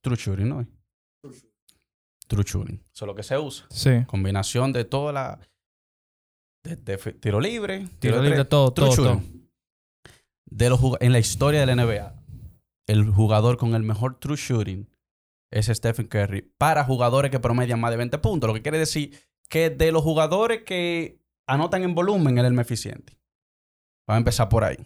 True 0.00 0.16
shooting, 0.16 0.48
¿no? 0.48 0.66
True 2.26 2.44
shooting. 2.44 2.82
Eso 2.94 3.04
es 3.04 3.06
lo 3.06 3.14
que 3.14 3.22
se 3.22 3.36
usa. 3.38 3.66
Sí. 3.70 3.90
Combinación 4.06 4.72
de 4.72 4.84
toda 4.84 5.12
la... 5.12 5.38
De, 6.64 6.76
tiro 7.20 7.40
libre. 7.40 7.88
Tiro 7.98 8.22
libre, 8.22 8.36
tres, 8.36 8.48
todo, 8.48 8.72
true 8.72 8.88
todo, 8.88 9.14
shooting. 9.14 9.50
De 10.46 10.70
los 10.70 10.80
jug- 10.80 10.96
en 11.00 11.12
la 11.12 11.18
historia 11.18 11.60
de 11.60 11.66
la 11.66 11.74
NBA, 11.84 12.14
el 12.86 13.10
jugador 13.10 13.56
con 13.58 13.74
el 13.74 13.82
mejor 13.82 14.18
true 14.18 14.36
shooting 14.36 14.88
es 15.50 15.66
Stephen 15.66 16.06
Curry 16.06 16.42
para 16.58 16.84
jugadores 16.84 17.30
que 17.30 17.40
promedian 17.40 17.80
más 17.80 17.90
de 17.90 17.96
20 17.98 18.18
puntos. 18.18 18.48
Lo 18.48 18.54
que 18.54 18.62
quiere 18.62 18.78
decir 18.78 19.18
que 19.48 19.70
de 19.70 19.92
los 19.92 20.02
jugadores 20.02 20.62
que 20.62 21.20
anotan 21.46 21.82
en 21.82 21.94
volumen, 21.94 22.38
él 22.38 22.44
es 22.44 22.48
el 22.50 22.54
más 22.54 22.66
eficiente. 22.66 23.18
Vamos 24.06 24.16
a 24.16 24.18
empezar 24.18 24.48
por 24.48 24.64
ahí. 24.64 24.76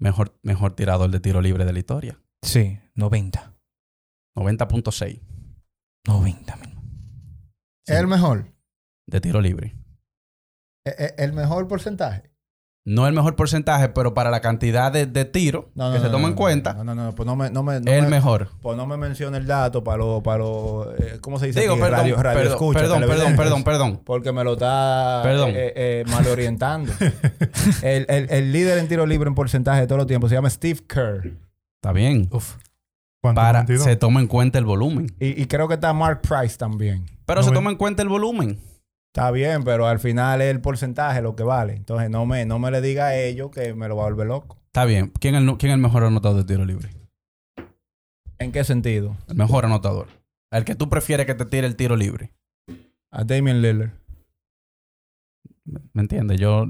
Mejor, 0.00 0.38
mejor 0.42 0.74
tirador 0.74 1.10
de 1.10 1.20
tiro 1.20 1.40
libre 1.40 1.64
de 1.64 1.72
la 1.72 1.78
historia. 1.78 2.20
Sí, 2.42 2.78
90. 2.94 3.54
90.6 4.36 5.20
90, 6.06 6.56
mi 6.56 6.62
hermano. 6.62 6.82
¿Es 7.86 7.96
el 7.96 8.06
mejor? 8.06 8.52
de 9.06 9.20
tiro 9.20 9.40
libre. 9.40 9.74
¿Es- 10.84 10.98
es 10.98 11.14
¿El 11.18 11.32
mejor 11.32 11.66
porcentaje? 11.68 12.30
No 12.86 13.06
el 13.06 13.14
mejor 13.14 13.34
porcentaje, 13.34 13.88
pero 13.88 14.12
para 14.12 14.30
la 14.30 14.40
cantidad 14.40 14.92
de, 14.92 15.06
de 15.06 15.24
tiro 15.24 15.70
No, 15.74 15.86
no, 15.88 15.94
que 15.94 16.00
se 16.00 16.04
no, 16.04 16.10
toma 16.10 16.22
no, 16.24 16.28
en 16.28 16.34
cuenta, 16.34 16.74
No, 16.74 16.84
no, 16.84 16.94
no, 16.94 17.14
pues 17.14 17.26
no 17.26 17.34
me, 17.34 17.48
no 17.50 17.62
me, 17.62 17.76
el 17.76 17.82
me- 17.82 18.02
mejor. 18.08 18.50
Pues 18.60 18.76
no 18.76 18.84
me 18.86 18.98
mencione 18.98 19.38
el 19.38 19.46
dato 19.46 19.82
para 19.82 19.96
los, 19.96 20.22
para 20.22 20.38
los, 20.40 20.88
eh, 21.00 21.18
¿cómo 21.22 21.38
se 21.38 21.46
dice? 21.46 21.60
Digo, 21.60 21.72
aquí? 21.74 21.82
perdón, 21.82 21.98
radio, 22.00 22.16
radio 22.22 22.38
perdón, 22.38 22.52
escucha, 22.52 22.80
perdón, 22.80 23.00
perdón, 23.06 23.36
perdón, 23.36 23.64
perdón. 23.64 24.00
Porque 24.04 24.32
me 24.32 24.44
lo 24.44 24.52
está 24.52 25.20
Perdón. 25.22 25.50
eh, 25.54 25.72
eh, 25.74 26.04
malorientando. 26.10 26.92
el, 27.82 28.04
el- 28.08 28.30
el 28.30 28.52
líder 28.52 28.76
en 28.76 28.86
tiro 28.88 29.06
libre 29.06 29.28
en 29.28 29.34
porcentaje 29.34 29.80
de 29.80 29.86
todos 29.86 29.98
los 30.00 30.06
tiempos 30.06 30.28
se 30.28 30.36
llama 30.36 30.50
Steve 30.50 30.80
Kerr. 30.86 31.32
Está 31.76 31.92
bien. 31.92 32.28
Uf. 32.32 32.56
Para, 33.22 33.60
22. 33.60 33.82
se 33.84 33.96
toma 33.96 34.20
en 34.20 34.26
cuenta 34.26 34.58
el 34.58 34.66
volumen. 34.66 35.06
Y, 35.18 35.40
y 35.40 35.46
creo 35.46 35.66
que 35.68 35.74
está 35.74 35.90
Mark 35.94 36.20
Price 36.20 36.58
también. 36.58 37.06
Pero 37.24 37.40
No 37.40 37.48
se 37.48 37.54
toma 37.54 37.70
en 37.70 37.76
cuenta 37.78 38.02
el 38.02 38.10
volumen. 38.10 38.58
Está 39.14 39.30
bien, 39.30 39.62
pero 39.62 39.86
al 39.86 40.00
final 40.00 40.42
es 40.42 40.50
el 40.50 40.60
porcentaje 40.60 41.22
lo 41.22 41.36
que 41.36 41.44
vale. 41.44 41.74
Entonces 41.74 42.10
no 42.10 42.26
me, 42.26 42.44
no 42.46 42.58
me 42.58 42.72
le 42.72 42.80
diga 42.80 43.06
a 43.06 43.16
ellos 43.16 43.52
que 43.52 43.72
me 43.72 43.86
lo 43.86 43.94
va 43.94 44.02
a 44.02 44.10
volver 44.10 44.26
loco. 44.26 44.58
Está 44.66 44.84
bien. 44.86 45.12
¿Quién 45.20 45.36
es 45.36 45.42
el, 45.42 45.56
quién 45.56 45.70
es 45.70 45.76
el 45.76 45.80
mejor 45.80 46.02
anotador 46.02 46.38
de 46.38 46.44
tiro 46.52 46.64
libre? 46.64 46.90
¿En 48.40 48.50
qué 48.50 48.64
sentido? 48.64 49.16
El 49.28 49.36
mejor 49.36 49.66
anotador. 49.66 50.08
El 50.50 50.64
que 50.64 50.74
tú 50.74 50.88
prefieres 50.88 51.26
que 51.26 51.36
te 51.36 51.44
tire 51.44 51.64
el 51.68 51.76
tiro 51.76 51.94
libre. 51.94 52.32
A 53.12 53.22
Damian 53.22 53.62
Lillard. 53.62 53.92
¿Me 55.92 56.02
entiendes? 56.02 56.40
Yo 56.40 56.66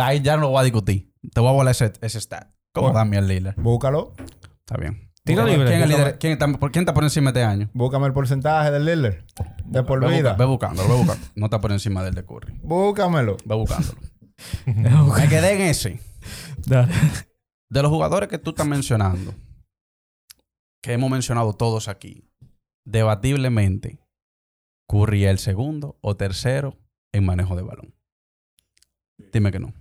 ahí 0.00 0.20
ya 0.20 0.36
no 0.36 0.42
lo 0.42 0.48
voy 0.50 0.60
a 0.60 0.62
discutir. 0.62 1.12
Te 1.34 1.40
voy 1.40 1.48
a 1.50 1.54
volar 1.54 1.72
ese, 1.72 1.92
ese 2.02 2.20
stat. 2.20 2.52
¿Cómo 2.72 2.86
Bueno. 2.86 3.00
Damian 3.00 3.26
Lillard? 3.26 3.56
Búscalo. 3.56 4.12
Está 4.60 4.76
bien. 4.76 5.09
Tiro 5.30 5.44
¿Quién 5.46 5.58
libre. 5.58 5.68
es 5.76 5.82
el 5.82 5.88
Búscame. 5.88 6.04
líder? 6.04 6.18
¿Quién 6.18 6.32
está, 6.32 6.48
por, 6.52 6.70
¿Quién 6.72 6.82
está 6.82 6.94
por 6.94 7.04
encima 7.04 7.32
de 7.32 7.40
este 7.40 7.50
año? 7.50 7.70
Búscame 7.72 8.06
el 8.06 8.12
porcentaje 8.12 8.70
del 8.70 8.84
Lillard. 8.84 9.24
De 9.64 9.82
por 9.82 10.00
Ve, 10.00 10.08
vida. 10.08 10.30
busca- 10.30 10.36
ve 10.36 10.44
buscándolo, 10.46 10.88
ve 10.88 10.94
buscando. 10.96 11.26
No 11.34 11.46
está 11.46 11.60
por 11.60 11.72
encima 11.72 12.02
del 12.02 12.14
de 12.14 12.24
Curry. 12.24 12.58
Búscamelo. 12.62 13.36
Ve 13.44 13.54
buscándolo. 13.54 13.98
Me 14.66 15.28
quedé 15.28 15.54
en 15.54 15.60
ese. 15.62 16.00
Dale. 16.66 16.92
De 17.68 17.82
los 17.82 17.90
jugadores 17.90 18.28
que 18.28 18.38
tú 18.38 18.50
estás 18.50 18.66
mencionando, 18.66 19.34
que 20.82 20.92
hemos 20.94 21.10
mencionado 21.10 21.52
todos 21.52 21.88
aquí, 21.88 22.24
debatiblemente, 22.84 23.98
Curry 24.88 25.24
es 25.24 25.30
el 25.30 25.38
segundo 25.38 25.98
o 26.00 26.16
tercero 26.16 26.76
en 27.12 27.24
manejo 27.26 27.54
de 27.56 27.62
balón. 27.62 27.94
Dime 29.32 29.52
que 29.52 29.60
no. 29.60 29.72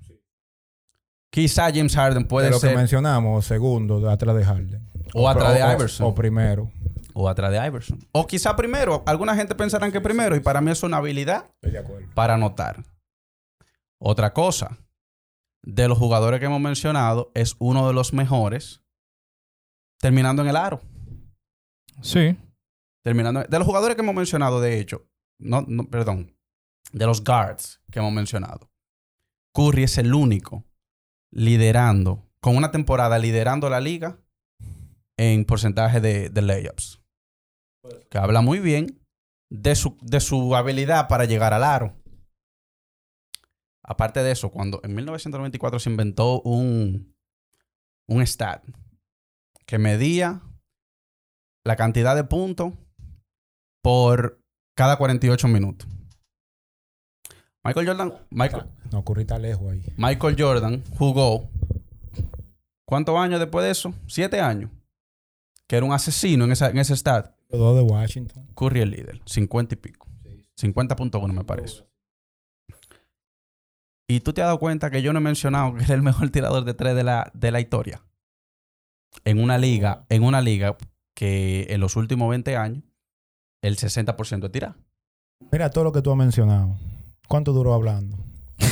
Quizá 1.31 1.71
James 1.73 1.95
Harden 1.95 2.25
puede 2.27 2.47
de 2.47 2.51
lo 2.51 2.59
que 2.59 2.67
ser 2.67 2.75
mencionamos, 2.75 3.45
segundo, 3.45 3.99
de 4.01 4.11
atrás 4.11 4.35
de 4.35 4.43
Harden. 4.43 4.88
O 5.13 5.27
atrás 5.29 5.53
de 5.53 5.63
o- 5.63 5.73
Iverson 5.73 6.05
O 6.07 6.15
primero. 6.15 6.71
o 7.13 7.27
atrás 7.29 7.51
de 7.51 7.57
Iverson. 7.67 7.99
O 8.11 8.27
quizá 8.27 8.55
primero. 8.55 9.03
Alguna 9.05 9.35
gente 9.35 9.55
pensarán 9.55 9.91
que 9.91 10.01
primero 10.01 10.35
y 10.35 10.39
para 10.39 10.61
mí 10.61 10.71
es 10.71 10.83
una 10.83 10.97
habilidad 10.97 11.45
Estoy 11.55 11.71
de 11.71 11.79
acuerdo. 11.79 12.07
para 12.13 12.35
anotar. 12.35 12.83
Otra 13.99 14.33
cosa, 14.33 14.77
de 15.61 15.87
los 15.87 15.97
jugadores 15.97 16.39
que 16.39 16.45
hemos 16.45 16.61
mencionado, 16.61 17.31
es 17.35 17.55
uno 17.59 17.87
de 17.87 17.93
los 17.93 18.13
mejores 18.13 18.81
terminando 19.99 20.41
en 20.41 20.47
el 20.49 20.55
aro. 20.55 20.81
Sí. 22.01 22.37
Terminando. 23.03 23.43
De 23.43 23.57
los 23.59 23.67
jugadores 23.67 23.95
que 23.95 24.01
hemos 24.01 24.15
mencionado, 24.15 24.61
de 24.61 24.79
hecho, 24.79 25.05
no, 25.37 25.65
no, 25.67 25.85
perdón, 25.89 26.33
de 26.93 27.05
los 27.05 27.23
guards 27.23 27.81
que 27.91 27.99
hemos 27.99 28.13
mencionado, 28.13 28.69
Curry 29.53 29.83
es 29.83 29.97
el 29.97 30.13
único 30.13 30.63
liderando, 31.31 32.25
con 32.39 32.55
una 32.55 32.71
temporada 32.71 33.19
liderando 33.19 33.69
la 33.69 33.79
liga 33.81 34.17
en 35.19 35.43
porcentaje 35.43 35.99
de, 35.99 36.29
de 36.29 36.41
layups. 36.41 37.01
Que 38.09 38.17
habla 38.17 38.39
muy 38.39 38.59
bien 38.59 39.01
de 39.51 39.75
su, 39.75 39.97
de 40.01 40.21
su 40.21 40.55
habilidad 40.55 41.09
para 41.09 41.25
llegar 41.25 41.53
al 41.53 41.65
aro. 41.65 41.93
Aparte 43.83 44.23
de 44.23 44.31
eso, 44.31 44.49
cuando 44.49 44.79
en 44.81 44.95
1994 44.95 45.79
se 45.79 45.89
inventó 45.89 46.41
un, 46.41 47.13
un 48.07 48.21
stat 48.25 48.63
que 49.65 49.77
medía 49.77 50.41
la 51.65 51.75
cantidad 51.75 52.15
de 52.15 52.23
puntos 52.23 52.73
por 53.83 54.39
cada 54.73 54.95
48 54.97 55.49
minutos. 55.49 55.85
Michael 57.65 57.87
Jordan, 57.87 58.13
Michael, 58.29 58.69
No, 58.93 59.03
Curry 59.03 59.23
está 59.23 59.37
lejos 59.37 59.69
ahí. 59.69 59.83
Michael 59.97 60.35
Jordan 60.39 60.81
jugó 60.97 61.49
¿cuántos 62.85 63.17
años 63.17 63.41
después 63.41 63.65
de 63.65 63.71
eso? 63.71 63.93
Siete 64.07 64.39
años. 64.39 64.71
Que 65.69 65.77
era 65.77 65.85
un 65.85 65.93
asesino 65.93 66.45
en, 66.45 66.51
esa, 66.51 66.71
en 66.71 66.79
ese 66.79 66.95
stat. 66.95 67.31
Los 67.47 67.59
dos 67.59 67.75
de 67.75 67.83
Washington. 67.83 68.47
Curry 68.55 68.81
el 68.81 68.89
líder, 68.89 69.21
50 69.25 69.75
y 69.75 69.77
pico. 69.77 70.07
50.1 70.59 71.31
me 71.31 71.43
parece. 71.43 71.85
Y 74.07 74.21
tú 74.21 74.33
te 74.33 74.41
has 74.41 74.47
dado 74.47 74.57
cuenta 74.57 74.89
que 74.89 75.03
yo 75.03 75.13
no 75.13 75.19
he 75.19 75.21
mencionado 75.21 75.75
que 75.75 75.83
era 75.83 75.93
el 75.93 76.01
mejor 76.01 76.29
tirador 76.31 76.65
de 76.65 76.73
tres 76.73 76.95
de 76.95 77.03
la, 77.03 77.31
de 77.35 77.51
la 77.51 77.59
historia. 77.59 78.03
En 79.25 79.39
una 79.39 79.59
liga, 79.59 80.07
en 80.09 80.23
una 80.23 80.41
liga 80.41 80.75
que 81.13 81.67
en 81.69 81.79
los 81.81 81.95
últimos 81.95 82.29
20 82.31 82.57
años, 82.57 82.83
el 83.61 83.77
60% 83.77 84.45
es 84.45 84.51
tirar. 84.51 84.75
Mira 85.51 85.69
todo 85.69 85.83
lo 85.83 85.91
que 85.91 86.01
tú 86.01 86.09
has 86.11 86.17
mencionado. 86.17 86.77
¿Cuánto 87.27 87.53
duró 87.53 87.75
hablando? 87.75 88.17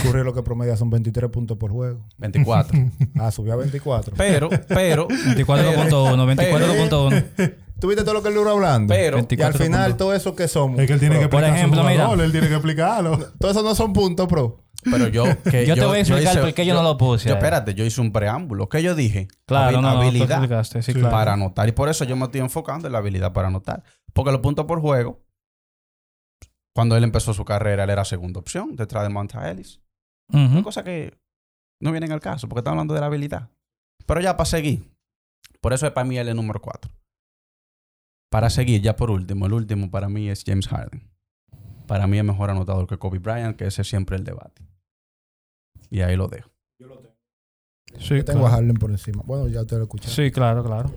Curry 0.04 0.24
lo 0.24 0.34
que 0.34 0.44
promedia 0.44 0.76
son 0.78 0.90
23 0.90 1.30
puntos 1.32 1.58
por 1.58 1.72
juego. 1.72 2.06
24. 2.18 2.78
Ah, 3.20 3.32
subió 3.32 3.54
a 3.54 3.56
24. 3.56 4.14
pero, 4.18 4.50
pero, 4.68 5.08
24.1, 5.08 6.36
24.1. 6.36 7.54
¿Tú 7.80 7.88
viste 7.88 8.04
todo 8.04 8.16
lo 8.16 8.22
que 8.24 8.30
él 8.30 8.36
duró 8.36 8.52
hablando? 8.52 8.94
pero, 8.94 9.18
24 9.18 9.38
y 9.38 9.62
al 9.62 9.64
final, 9.68 9.98
todo 9.98 10.14
eso 10.14 10.36
que 10.36 10.48
somos. 10.48 10.80
Es 10.80 10.88
que 10.88 10.94
él 10.94 11.00
tiene 11.00 11.20
que 11.20 11.28
Por 11.30 11.42
explicar 11.44 11.58
ejemplo, 11.58 11.82
su 11.82 11.88
mira. 11.88 12.26
él 12.26 12.32
tiene 12.32 12.48
que 12.48 12.54
explicarlo. 12.56 13.18
Todo 13.40 13.52
eso 13.52 13.64
no 13.64 13.76
son 13.76 13.94
puntos, 13.94 14.28
pro. 14.28 14.64
pero 14.84 15.08
yo, 15.08 15.26
que 15.44 15.66
Yo 15.66 15.76
te 15.76 15.86
voy 15.86 15.98
a 15.98 16.02
explicar 16.02 16.40
por 16.42 16.54
qué 16.54 16.66
yo 16.66 16.74
no 16.74 16.82
lo 16.84 16.98
puse 16.98 17.30
Yo, 17.30 17.36
espérate, 17.36 17.74
yo 17.76 17.84
hice 17.86 18.02
un 18.02 18.12
preámbulo. 18.12 18.68
¿Qué 18.70 18.82
yo 18.82 18.96
dije? 18.96 19.28
Claro, 19.46 19.82
no, 19.82 19.94
no, 19.94 20.00
habilidad. 20.02 20.32
explicaste, 20.32 20.82
sí, 20.82 20.94
Sí. 20.94 21.00
claro. 21.00 21.16
para 21.16 21.34
anotar. 21.34 21.68
Y 21.70 21.72
por 21.72 21.90
eso 21.90 22.04
yo 22.04 22.16
me 22.16 22.26
estoy 22.26 22.42
enfocando 22.42 22.88
en 22.88 22.94
la 22.94 23.00
habilidad 23.00 23.32
para 23.34 23.48
anotar. 23.50 23.84
Porque 24.14 24.32
los 24.32 24.42
puntos 24.42 24.66
por 24.66 24.82
juego, 24.82 25.22
cuando 26.78 26.96
él 26.96 27.04
empezó 27.04 27.34
su 27.34 27.44
carrera, 27.44 27.86
él 27.86 27.90
era 27.90 28.06
segunda 28.06 28.40
opción 28.40 28.76
detrás 28.76 29.02
de 29.02 29.10
Monta 29.10 29.50
Ellis. 29.50 29.82
Son 30.32 30.62
cosas 30.62 30.84
que 30.84 31.18
no 31.82 31.90
vienen 31.90 32.12
al 32.12 32.20
caso, 32.20 32.48
porque 32.48 32.60
estamos 32.60 32.76
hablando 32.76 32.94
de 32.94 33.00
la 33.00 33.08
habilidad. 33.08 33.50
Pero 34.06 34.22
ya 34.22 34.38
para 34.38 34.46
seguir, 34.46 34.88
por 35.60 35.74
eso 35.74 35.88
es 35.88 35.92
para 35.92 36.06
mí 36.06 36.20
él 36.20 36.28
el 36.28 36.36
número 36.36 36.62
4. 36.62 36.92
Para 38.30 38.52
seguir, 38.52 38.80
ya 38.84 38.96
por 38.96 39.10
último, 39.10 39.48
el 39.48 39.54
último 39.54 39.90
para 39.90 40.08
mí 40.08 40.30
es 40.30 40.44
James 40.46 40.68
Harden. 40.68 41.02
Para 41.88 42.06
mí 42.06 42.20
es 42.20 42.24
mejor 42.24 42.52
anotador 42.52 42.86
que 42.86 43.00
Kobe 43.00 43.18
Bryant, 43.18 43.58
que 43.58 43.66
ese 43.66 43.82
es 43.82 43.90
siempre 43.90 44.16
el 44.16 44.24
debate. 44.24 44.62
Y 45.90 46.02
ahí 46.02 46.16
lo 46.16 46.28
dejo. 46.28 46.52
Sí, 48.00 48.18
Yo 48.18 48.26
tengo 48.26 48.46
a. 48.48 48.52
Harden 48.52 48.76
por 48.76 48.92
encima. 48.92 49.24
Bueno, 49.26 49.48
ya 49.48 49.62
usted 49.62 49.78
lo 49.78 49.84
escuchó. 49.84 50.10
Sí, 50.10 50.30
claro, 50.32 50.64
claro. 50.64 50.92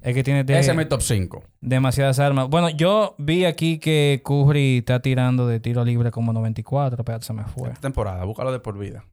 Es 0.00 0.14
que 0.14 0.22
tiene 0.24 0.44
de- 0.44 0.58
Ese 0.58 0.70
es 0.70 0.76
mi 0.76 0.84
top 0.86 1.02
5. 1.02 1.42
demasiadas 1.60 2.18
armas. 2.18 2.48
Bueno, 2.48 2.70
yo 2.70 3.14
vi 3.18 3.44
aquí 3.44 3.78
que 3.78 4.22
Curry 4.24 4.78
está 4.78 5.00
tirando 5.00 5.46
de 5.46 5.60
tiro 5.60 5.84
libre 5.84 6.10
como 6.10 6.32
94, 6.32 7.04
pero 7.04 7.20
se 7.20 7.32
me 7.32 7.44
fue. 7.44 7.68
Esta 7.68 7.80
temporada, 7.82 8.24
búscalo 8.24 8.52
de 8.52 8.60
por 8.60 8.78
vida. 8.78 9.04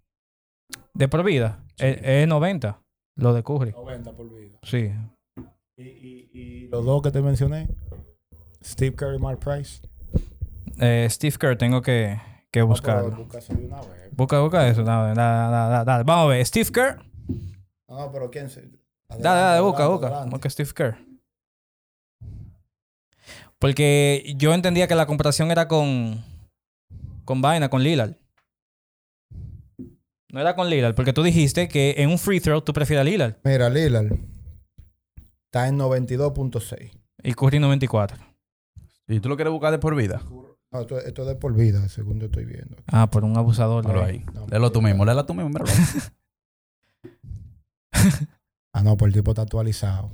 De 0.93 1.07
por 1.07 1.23
vida. 1.23 1.59
Sí. 1.75 1.85
Es, 1.87 1.97
es 2.03 2.27
90, 2.27 2.79
lo 3.17 3.33
de 3.33 3.43
Curry. 3.43 3.71
90 3.71 4.11
por 4.13 4.29
vida. 4.39 4.57
Sí. 4.63 4.91
Y, 5.75 5.83
y, 5.83 6.29
y 6.33 6.67
los 6.67 6.85
dos 6.85 7.01
que 7.01 7.11
te 7.11 7.21
mencioné, 7.21 7.67
Steve 8.63 8.95
Curry, 8.95 9.17
Mark 9.19 9.39
Price. 9.39 9.81
Eh, 10.79 11.07
Steve 11.09 11.35
Kerr, 11.39 11.57
tengo 11.57 11.81
que, 11.81 12.19
que 12.51 12.61
buscarlo. 12.61 13.27
Busca, 14.15 14.39
busca 14.39 14.67
eso. 14.67 14.83
Dale, 14.83 15.13
dale, 15.15 15.51
dale, 15.51 15.69
dale, 15.71 15.85
dale. 15.85 16.03
Vamos 16.03 16.25
a 16.25 16.27
ver. 16.29 16.45
Steve 16.45 16.69
Kerr. 16.71 17.12
No, 17.87 17.99
no, 17.99 18.11
pero 18.11 18.29
¿quién 18.29 18.49
se...? 18.49 18.61
Dale, 19.09 19.21
dale, 19.21 19.61
busca, 19.61 19.83
adelante, 19.83 19.91
busca. 19.93 20.07
adelante. 20.07 20.29
Busca 20.31 20.49
Steve 20.49 20.69
Kerr. 20.73 20.97
Porque 23.59 24.33
yo 24.37 24.53
entendía 24.53 24.87
que 24.87 24.95
la 24.95 25.05
comparación 25.05 25.51
era 25.51 25.67
con. 25.67 26.23
Con 27.23 27.41
Vaina, 27.41 27.69
con 27.69 27.81
Lillard. 27.83 28.15
No 30.29 30.41
era 30.41 30.55
con 30.55 30.69
Lillard, 30.69 30.95
porque 30.95 31.13
tú 31.13 31.21
dijiste 31.23 31.67
que 31.67 31.95
en 31.99 32.09
un 32.09 32.17
free 32.17 32.39
throw 32.39 32.59
tú 32.61 32.73
prefieres 32.73 33.01
a 33.01 33.03
Lillard 33.03 33.35
Mira, 33.43 33.69
Lillard 33.69 34.11
está 35.45 35.67
en 35.67 35.77
92.6. 35.77 36.91
y 37.23 37.33
Curry 37.35 37.59
94. 37.59 38.17
¿Y 39.07 39.19
tú 39.19 39.29
lo 39.29 39.35
quieres 39.35 39.51
buscar 39.53 39.71
de 39.71 39.77
por 39.77 39.95
vida? 39.95 40.23
No, 40.71 40.81
esto, 40.81 40.97
esto 40.99 41.21
es 41.21 41.27
de 41.27 41.35
por 41.35 41.53
vida, 41.53 41.87
según 41.87 42.19
yo 42.19 42.25
estoy 42.25 42.45
viendo. 42.45 42.77
Ah, 42.87 43.09
por 43.11 43.23
un 43.23 43.37
abusador. 43.37 43.85
¿no? 43.85 44.01
ahí. 44.01 44.25
No, 44.33 44.47
Léelo 44.47 44.71
tú 44.71 44.81
mismo, 44.81 45.05
léelo 45.05 45.23
tú 45.23 45.35
mismo, 45.35 45.49
míralo. 45.49 45.71
Ah, 48.75 48.81
no, 48.81 48.97
por 48.97 49.07
el 49.07 49.13
tipo 49.13 49.31
está 49.31 49.43
actualizado. 49.43 50.09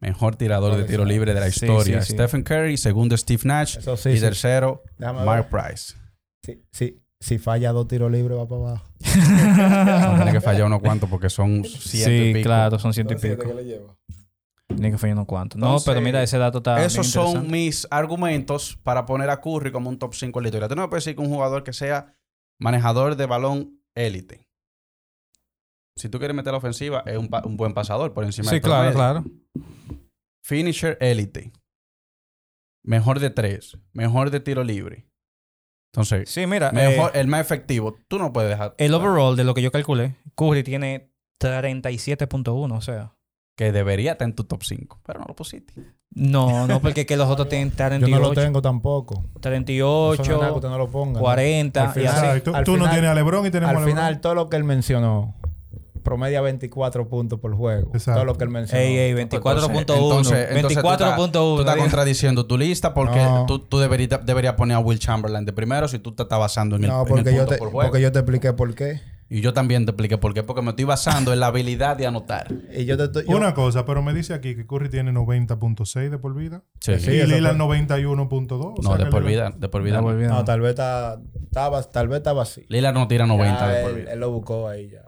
Mejor 0.00 0.34
tirador 0.34 0.76
de 0.76 0.82
tiro 0.84 1.04
libre 1.04 1.32
de 1.32 1.38
la 1.40 1.46
Sí, 1.50 1.64
historia. 1.64 2.02
sí, 2.02 2.08
sí. 2.08 2.12
Stephen 2.14 2.42
Curry, 2.42 2.76
segundo 2.76 3.16
Steve 3.16 3.42
Nash 3.44 3.78
Eso 3.78 3.96
sí, 3.96 4.10
y 4.10 4.14
sí. 4.16 4.20
tercero 4.20 4.82
Déjame 4.98 5.24
Mark 5.24 5.48
ver. 5.50 5.64
Price. 5.66 5.94
Sí, 6.44 6.62
sí. 6.72 7.00
Si 7.20 7.38
falla 7.38 7.70
dos 7.72 7.86
tiros 7.88 8.10
libres, 8.10 8.36
va 8.38 8.46
para 8.48 8.60
abajo. 8.60 8.86
No, 10.08 10.16
tiene 10.16 10.32
que 10.32 10.40
fallar 10.40 10.64
unos 10.66 10.80
cuantos 10.80 11.08
porque 11.08 11.30
son 11.30 11.64
ciento 11.64 12.10
y 12.12 12.28
Sí, 12.28 12.32
pico. 12.34 12.46
claro, 12.46 12.78
son 12.80 12.92
ciento 12.92 13.14
y 13.14 13.16
pico. 13.16 13.96
Tiene 14.68 14.90
que 14.92 14.98
fallar 14.98 15.14
unos 15.16 15.26
cuantos. 15.26 15.58
No, 15.58 15.66
Entonces, 15.66 15.86
pero 15.88 16.00
mira, 16.00 16.22
ese 16.22 16.38
dato 16.38 16.58
está. 16.58 16.74
bien 16.76 16.86
Esos 16.86 17.06
son 17.08 17.48
mis 17.50 17.86
argumentos 17.90 18.76
para 18.82 19.06
poner 19.06 19.30
a 19.30 19.40
Curry 19.40 19.72
como 19.72 19.88
un 19.88 19.98
top 19.98 20.14
5 20.14 20.38
en 20.38 20.42
la 20.42 20.48
historia. 20.48 20.68
Tú 20.68 20.74
no 20.76 20.82
me 20.82 20.88
puedes 20.88 21.04
decir 21.04 21.16
que 21.16 21.22
un 21.22 21.28
jugador 21.32 21.62
que 21.64 21.72
sea 21.72 22.14
manejador 22.60 23.14
de 23.16 23.26
balón 23.26 23.80
élite. 23.96 24.47
Si 25.98 26.08
tú 26.08 26.18
quieres 26.18 26.34
meter 26.36 26.52
la 26.52 26.58
ofensiva, 26.58 27.02
es 27.06 27.16
un, 27.18 27.28
pa- 27.28 27.42
un 27.44 27.56
buen 27.56 27.74
pasador 27.74 28.12
por 28.14 28.24
encima 28.24 28.48
Sí, 28.48 28.56
del 28.56 28.62
claro, 28.62 28.92
promedio. 28.92 29.24
claro. 29.24 29.24
Finisher 30.44 30.96
élite. 31.00 31.52
Mejor 32.84 33.20
de 33.20 33.30
tres. 33.30 33.76
Mejor 33.92 34.30
de 34.30 34.40
tiro 34.40 34.64
libre. 34.64 35.06
Entonces, 35.92 36.28
Sí, 36.30 36.46
mira. 36.46 36.70
mejor, 36.72 37.10
eh, 37.14 37.20
el 37.20 37.26
más 37.26 37.40
efectivo. 37.40 37.96
Tú 38.08 38.18
no 38.18 38.32
puedes 38.32 38.50
dejar. 38.50 38.74
el 38.78 38.94
overall 38.94 39.36
de 39.36 39.44
lo 39.44 39.54
que 39.54 39.62
yo 39.62 39.70
calculé, 39.72 40.16
Curry 40.36 40.62
tiene 40.62 41.10
37.1, 41.40 42.76
o 42.76 42.80
sea. 42.80 43.14
Que 43.56 43.72
debería 43.72 44.12
estar 44.12 44.28
en 44.28 44.34
tu 44.36 44.44
top 44.44 44.62
5. 44.62 45.00
Pero 45.04 45.18
no 45.18 45.26
lo 45.26 45.34
pusiste. 45.34 45.74
No, 46.14 46.68
no, 46.68 46.80
porque 46.80 47.00
es 47.00 47.06
que 47.08 47.16
los 47.16 47.28
otros 47.28 47.48
tienen 47.50 47.70
Yo 47.70 47.76
38, 47.76 48.08
no 48.20 48.28
lo 48.28 48.32
tengo 48.32 48.62
tampoco. 48.62 49.14
Eso 49.14 49.22
no 49.32 49.36
es 49.36 49.40
38, 49.42 50.22
nada 50.38 50.46
que 50.50 50.54
usted 50.54 50.68
no 50.68 50.78
lo 50.78 50.88
ponga. 50.88 51.18
40 51.18 51.90
Al 51.90 52.02
y 52.02 52.06
así. 52.06 52.26
Al 52.54 52.64
Tú 52.64 52.76
no 52.76 52.88
tienes 52.88 53.10
a 53.10 53.14
LeBron 53.14 53.44
y 53.46 53.50
tenemos 53.50 53.74
a 53.74 53.78
Al 53.78 53.84
LeBron. 53.84 53.96
final, 53.96 54.20
todo 54.20 54.34
lo 54.36 54.48
que 54.48 54.56
él 54.56 54.64
mencionó 54.64 55.34
promedia 56.08 56.40
24 56.40 57.08
puntos 57.08 57.38
por 57.38 57.54
juego. 57.54 57.90
Exacto. 57.92 58.20
Todo 58.20 58.24
lo 58.24 58.34
que 58.38 58.44
él 58.44 58.50
mencionó. 58.50 58.82
Ey, 58.82 58.96
ey, 58.96 59.10
Entonces- 59.10 59.40
24.1. 59.68 59.80
entonces- 59.80 60.48
entonces 60.50 60.82
tú 60.82 60.90
estás- 60.90 61.16
24.1. 61.18 61.76
contradiciendo 61.76 62.46
tu 62.46 62.56
lista 62.58 62.94
porque 62.94 63.18
No. 63.22 63.44
tú, 63.46 63.58
tú 63.58 63.78
deberías, 63.78 64.24
deberías 64.24 64.54
poner 64.54 64.76
a 64.76 64.80
Will 64.80 64.98
Chamberlain 64.98 65.44
de 65.44 65.52
primero 65.52 65.86
si 65.88 65.98
tú 65.98 66.12
te 66.12 66.22
estás 66.22 66.38
basando 66.38 66.76
en 66.76 66.84
el, 66.84 66.90
No, 66.90 67.02
en 67.02 67.06
el 67.06 67.08
porque 67.08 67.34
yo, 67.34 67.46
te, 67.46 67.56
por 67.58 67.70
juego. 67.70 67.90
porque 67.90 68.02
yo 68.02 68.10
te 68.12 68.18
expliqué 68.20 68.52
por 68.52 68.74
qué. 68.74 69.00
Y 69.30 69.42
yo 69.42 69.52
también 69.52 69.84
te 69.84 69.90
expliqué 69.90 70.16
por 70.16 70.32
qué. 70.32 70.42
Porque 70.42 70.62
me 70.62 70.70
estoy 70.70 70.86
basando 70.86 71.34
en 71.34 71.40
la 71.40 71.48
habilidad 71.48 71.98
de 71.98 72.06
anotar. 72.06 72.46
Y 72.74 72.86
yo 72.86 72.96
te 72.96 73.04
estoy. 73.04 73.24
yo- 73.28 73.36
Una 73.36 73.52
cosa, 73.52 73.84
pero 73.84 74.00
me 74.02 74.14
dice 74.14 74.32
aquí 74.32 74.56
que 74.56 74.66
Curry 74.66 74.88
tiene 74.88 75.12
90.6 75.12 76.10
de 76.10 76.16
por 76.16 76.34
vida. 76.34 76.62
Sí. 76.80 76.98
Sí, 76.98 77.10
y 77.10 77.26
Lillard 77.26 77.56
fue- 77.58 77.58
91.2. 77.58 78.72
o 78.78 78.82
no, 78.82 78.96
sea 78.96 79.04
de 79.04 79.10
por 79.10 79.22
vida. 79.24 79.52
De 79.54 79.68
por 79.68 79.82
vida. 79.82 80.00
No. 80.00 80.44
tal 80.46 80.60
vez 80.62 80.70
está, 80.70 81.20
estaba, 81.44 81.82
tal 81.82 82.08
vez 82.08 82.16
estaba 82.18 82.42
así. 82.42 82.64
Lillard 82.68 82.94
no 82.94 83.06
tira 83.06 83.26
90 83.26 83.60
Ya 83.66 83.68
de 83.68 83.82
por 83.82 83.90
él, 83.90 83.96
vida. 84.00 84.12
él 84.14 84.20
lo 84.20 84.30
buscó 84.30 84.66
ahí 84.66 84.88
ya. 84.88 85.02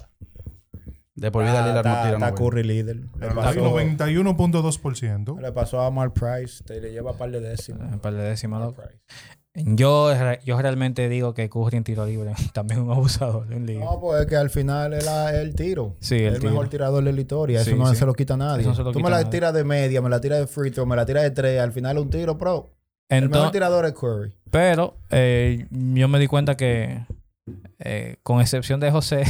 De 1.21 1.31
por 1.31 1.43
vida 1.45 1.67
Lillard 1.67 1.85
no 1.87 2.03
tira 2.03 2.15
está 2.15 2.31
90. 2.31 2.35
Curry 2.35 2.63
líder. 2.65 2.97
Le 3.19 3.29
pasó, 3.29 3.49
hay 3.77 3.87
91.2%. 4.17 5.39
le 5.41 5.53
pasó 5.53 5.81
a 5.83 5.91
Mark 5.91 6.15
Price. 6.15 6.65
Te 6.65 6.81
le 6.81 6.93
lleva 6.93 7.13
un 7.13 7.19
par 7.19 7.31
de 7.31 7.41
décimas. 7.41 7.93
Un 7.93 7.99
par 8.01 8.15
de 8.15 8.23
décimas. 8.23 8.73
Yo, 9.55 10.13
yo 10.45 10.63
realmente 10.63 11.09
digo 11.09 11.35
que 11.35 11.51
Curry 11.51 11.77
en 11.77 11.85
tiro 11.85 12.07
libre 12.07 12.33
también 12.55 12.81
es 12.81 12.87
un 12.87 12.93
abusador 12.93 13.53
en 13.53 13.67
liga. 13.67 13.85
No, 13.85 14.01
pues 14.01 14.23
es 14.23 14.27
que 14.29 14.37
al 14.37 14.49
final 14.49 14.95
es 14.95 15.07
el 15.35 15.55
tiro. 15.55 15.97
Sí, 16.01 16.15
el 16.17 16.35
el 16.35 16.39
tiro. 16.41 16.53
mejor 16.53 16.69
tirador 16.69 17.05
de 17.05 17.13
la 17.13 17.21
historia. 17.21 17.61
Eso 17.61 17.71
Sí, 17.73 17.77
no 17.77 17.87
sí. 17.89 17.97
se 17.97 18.07
lo 18.07 18.15
quita 18.15 18.35
a 18.35 18.37
nadie. 18.39 18.61
Eso 18.63 18.71
no 18.71 18.77
se 18.77 18.83
lo 18.83 18.93
Tú 18.93 19.01
quita 19.01 19.11
me 19.11 19.15
la 19.17 19.29
tiras 19.29 19.53
de 19.53 19.65
media, 19.65 20.01
me 20.01 20.09
la 20.09 20.21
tiras 20.23 20.39
de 20.39 20.47
free 20.47 20.71
throw, 20.71 20.87
me 20.87 20.97
la 20.97 21.05
tiras 21.05 21.25
de 21.25 21.33
tres. 21.33 21.61
Al 21.61 21.73
final 21.73 21.99
un 21.99 22.09
tiro, 22.09 22.39
pro. 22.39 22.71
el 23.11 23.23
mejor 23.23 23.25
Entonces, 23.27 23.53
tirador 23.53 23.85
es 23.87 23.93
Curry. 23.93 24.33
pero 24.51 24.97
eh, 25.11 25.67
yo 25.71 26.09
me 26.09 26.19
di 26.19 26.29
cuenta 26.29 26.57
que, 26.57 27.05
eh, 27.81 28.17
con 28.23 28.41
excepción 28.41 28.79
de 28.81 28.91
José, 28.91 29.25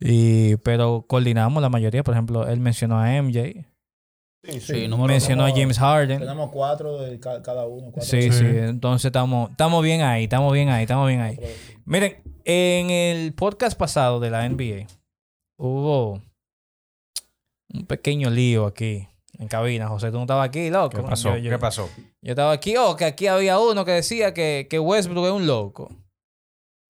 y, 0.00 0.56
pero 0.56 1.04
coordinamos 1.08 1.62
la 1.62 1.68
mayoría. 1.68 2.02
Por 2.02 2.14
ejemplo, 2.14 2.46
él 2.48 2.60
mencionó 2.60 2.98
a 2.98 3.10
MJ, 3.22 3.66
Sí, 4.46 4.60
Sí, 4.60 4.88
mencionó 4.88 5.46
a 5.46 5.50
James 5.52 5.78
Harden. 5.78 6.18
Tenemos 6.20 6.50
cuatro 6.52 6.98
de 7.00 7.18
ca- 7.18 7.40
cada 7.42 7.64
uno. 7.66 7.90
Cuatro 7.90 8.02
Sí, 8.02 8.28
de- 8.28 8.32
sí, 8.32 8.38
Sí. 8.40 8.44
Entonces 8.58 9.06
estamos, 9.06 9.50
estamos 9.50 9.82
bien 9.82 10.02
ahí, 10.02 10.24
estamos 10.24 10.52
bien 10.52 10.68
ahí, 10.68 10.82
estamos 10.82 11.08
bien 11.08 11.22
ahí. 11.22 11.38
Miren, 11.86 12.22
en 12.44 12.90
el 12.90 13.32
podcast 13.32 13.78
pasado 13.78 14.20
de 14.20 14.28
la 14.28 14.44
NBA 14.44 14.86
hubo 15.58 16.20
un 17.72 17.86
pequeño 17.86 18.28
lío 18.28 18.66
aquí 18.66 19.08
en 19.38 19.48
cabina. 19.48 19.88
José, 19.88 20.08
tú 20.10 20.16
no 20.16 20.24
estabas 20.24 20.46
aquí, 20.48 20.68
loco. 20.68 20.98
¿Qué 20.98 21.02
pasó? 21.02 21.30
Yo, 21.30 21.38
yo- 21.38 21.50
¿Qué 21.50 21.58
pasó? 21.58 21.88
yo 22.20 22.30
estaba 22.32 22.52
aquí, 22.52 22.76
oh, 22.76 22.96
que 22.96 23.06
aquí 23.06 23.26
había 23.28 23.58
uno 23.58 23.86
que 23.86 23.92
decía 23.92 24.34
que, 24.34 24.66
que 24.68 24.78
Westbrook 24.78 25.24
es 25.24 25.32
un 25.32 25.46
loco. 25.46 25.90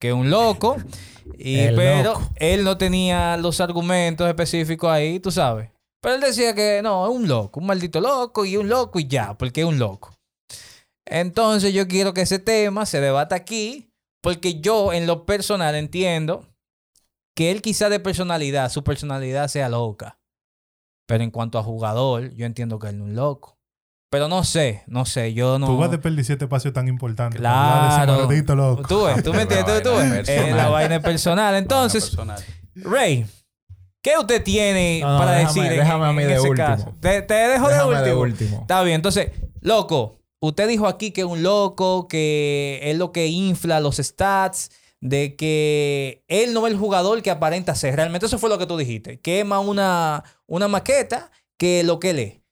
Que 0.05 0.12
un 0.12 0.28
loco. 0.28 0.76
Y, 1.38 1.61
El 1.61 1.76
pero 1.76 2.12
loco. 2.12 2.30
él 2.36 2.62
no 2.62 2.76
tenía 2.76 3.38
los 3.38 3.59
argumentos 3.62 4.28
específicos 4.28 4.90
ahí, 4.90 5.18
tú 5.18 5.30
sabes. 5.30 5.70
Pero 6.02 6.16
él 6.16 6.20
decía 6.20 6.55
que 6.55 6.82
no, 6.82 7.07
es 7.07 7.11
un 7.11 7.26
loco, 7.26 7.59
un 7.59 7.64
maldito 7.64 8.02
loco 8.02 8.44
y 8.44 8.59
un 8.59 8.68
loco 8.68 8.98
y 8.98 9.09
ya, 9.09 9.32
porque 9.38 9.62
es 9.62 9.66
un 9.66 9.78
loco. 9.78 10.14
Entonces 11.07 11.72
yo 11.72 11.88
quiero 11.88 12.12
que 12.12 12.20
ese 12.20 12.38
tema 12.38 12.84
se 12.84 13.00
debata 13.00 13.34
aquí, 13.34 13.94
porque 14.20 14.61
yo 14.61 14.92
en 14.92 15.07
lo 15.07 15.24
personal 15.24 15.74
entiendo 15.74 16.46
que 17.34 17.50
él 17.50 17.62
quizá 17.62 17.88
de 17.88 17.98
personalidad, 17.98 18.68
su 18.68 18.84
personalidad 18.84 19.48
sea 19.48 19.70
loca. 19.70 20.18
Pero 21.07 21.24
en 21.24 21.30
cuanto 21.30 21.59
a 21.59 21.62
jugador, 21.62 22.34
yo 22.34 22.44
entiendo 22.44 22.78
que 22.78 22.88
él 22.88 22.98
no 22.98 23.05
es 23.05 23.11
un 23.12 23.16
loco. 23.16 23.53
Pero 24.14 24.28
no 24.28 24.44
sé, 24.44 24.84
no 24.86 25.04
sé, 25.06 25.34
yo 25.34 25.58
no... 25.58 25.66
Tú 25.66 25.76
vas 25.76 25.88
a 25.88 25.90
desperdiciar 25.90 26.34
este 26.36 26.44
espacio 26.44 26.72
tan 26.72 26.86
importante. 26.86 27.38
de 27.38 27.40
Claro. 27.40 28.26
maldito 28.28 28.54
loco. 28.54 28.82
Tú 28.86 29.02
ves, 29.06 29.24
tú 29.24 29.34
me 29.34 29.42
entiendes, 29.42 29.82
tú, 29.82 29.90
vaina 29.90 30.14
ves. 30.14 30.28
Eh, 30.28 30.52
la 30.54 30.68
vaina 30.68 30.94
es 30.96 31.02
personal. 31.02 31.52
Entonces, 31.56 32.04
Personal. 32.04 32.40
Ray, 32.76 33.26
¿qué 34.02 34.12
usted 34.16 34.40
tiene 34.44 35.00
No, 35.00 35.14
no, 35.14 35.18
para 35.18 35.32
déjame- 35.40 35.46
decir 35.62 35.64
en- 35.72 35.78
déjame 35.80 36.04
a 36.06 36.10
en, 36.10 36.16
mí 36.16 36.22
en 36.22 36.28
de 36.28 36.34
ese 36.36 36.48
último. 36.48 36.66
caso? 36.68 36.94
Te, 37.00 37.22
te 37.22 37.34
dejo 37.34 37.66
de 37.66 37.74
Déjame 37.74 37.96
último. 37.98 38.20
último. 38.20 38.58
Está 38.60 38.82
bien, 38.84 38.94
entonces, 38.94 39.30
loco, 39.62 40.20
usted 40.38 40.68
dijo 40.68 40.86
aquí 40.86 41.10
que 41.10 41.22
es 41.22 41.26
un 41.26 41.42
loco, 41.42 42.06
que 42.06 42.78
es 42.84 42.96
lo 42.96 43.10
que 43.10 43.26
infla 43.26 43.80
los 43.80 43.96
stats, 43.96 44.70
de 45.00 45.34
que 45.34 46.22
él 46.28 46.54
no 46.54 46.68
es 46.68 46.72
el 46.72 46.78
jugador 46.78 47.20
que 47.20 47.32
aparenta 47.32 47.74
ser. 47.74 47.96
Realmente 47.96 48.26
eso 48.26 48.38
fue 48.38 48.48
lo 48.48 48.58
que 48.58 48.66
tú 48.66 48.76
dijiste. 48.76 49.18
Que 49.20 49.40
es 49.40 49.44
más 49.44 49.64
una, 49.66 50.22
una 50.46 50.68
maqueta 50.68 51.32
que 51.58 51.82
lo 51.82 51.98
que 51.98 52.10
él 52.10 52.18
es. 52.20 52.43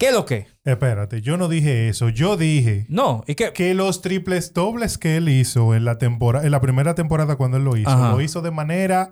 ¿Qué 0.00 0.08
es 0.08 0.12
lo 0.14 0.24
que? 0.24 0.46
Espérate, 0.64 1.20
yo 1.20 1.36
no 1.36 1.46
dije 1.48 1.88
eso. 1.90 2.08
Yo 2.08 2.36
dije 2.38 2.86
No, 2.88 3.22
¿y 3.26 3.34
qué? 3.34 3.52
que 3.52 3.74
los 3.74 4.00
triples 4.00 4.54
dobles 4.54 4.96
que 4.96 5.18
él 5.18 5.28
hizo 5.28 5.74
en 5.74 5.84
la 5.84 5.98
temporada, 5.98 6.44
en 6.46 6.50
la 6.52 6.60
primera 6.62 6.94
temporada 6.94 7.36
cuando 7.36 7.58
él 7.58 7.64
lo 7.64 7.76
hizo, 7.76 7.90
Ajá. 7.90 8.10
lo 8.12 8.20
hizo 8.22 8.40
de 8.40 8.50
manera. 8.50 9.10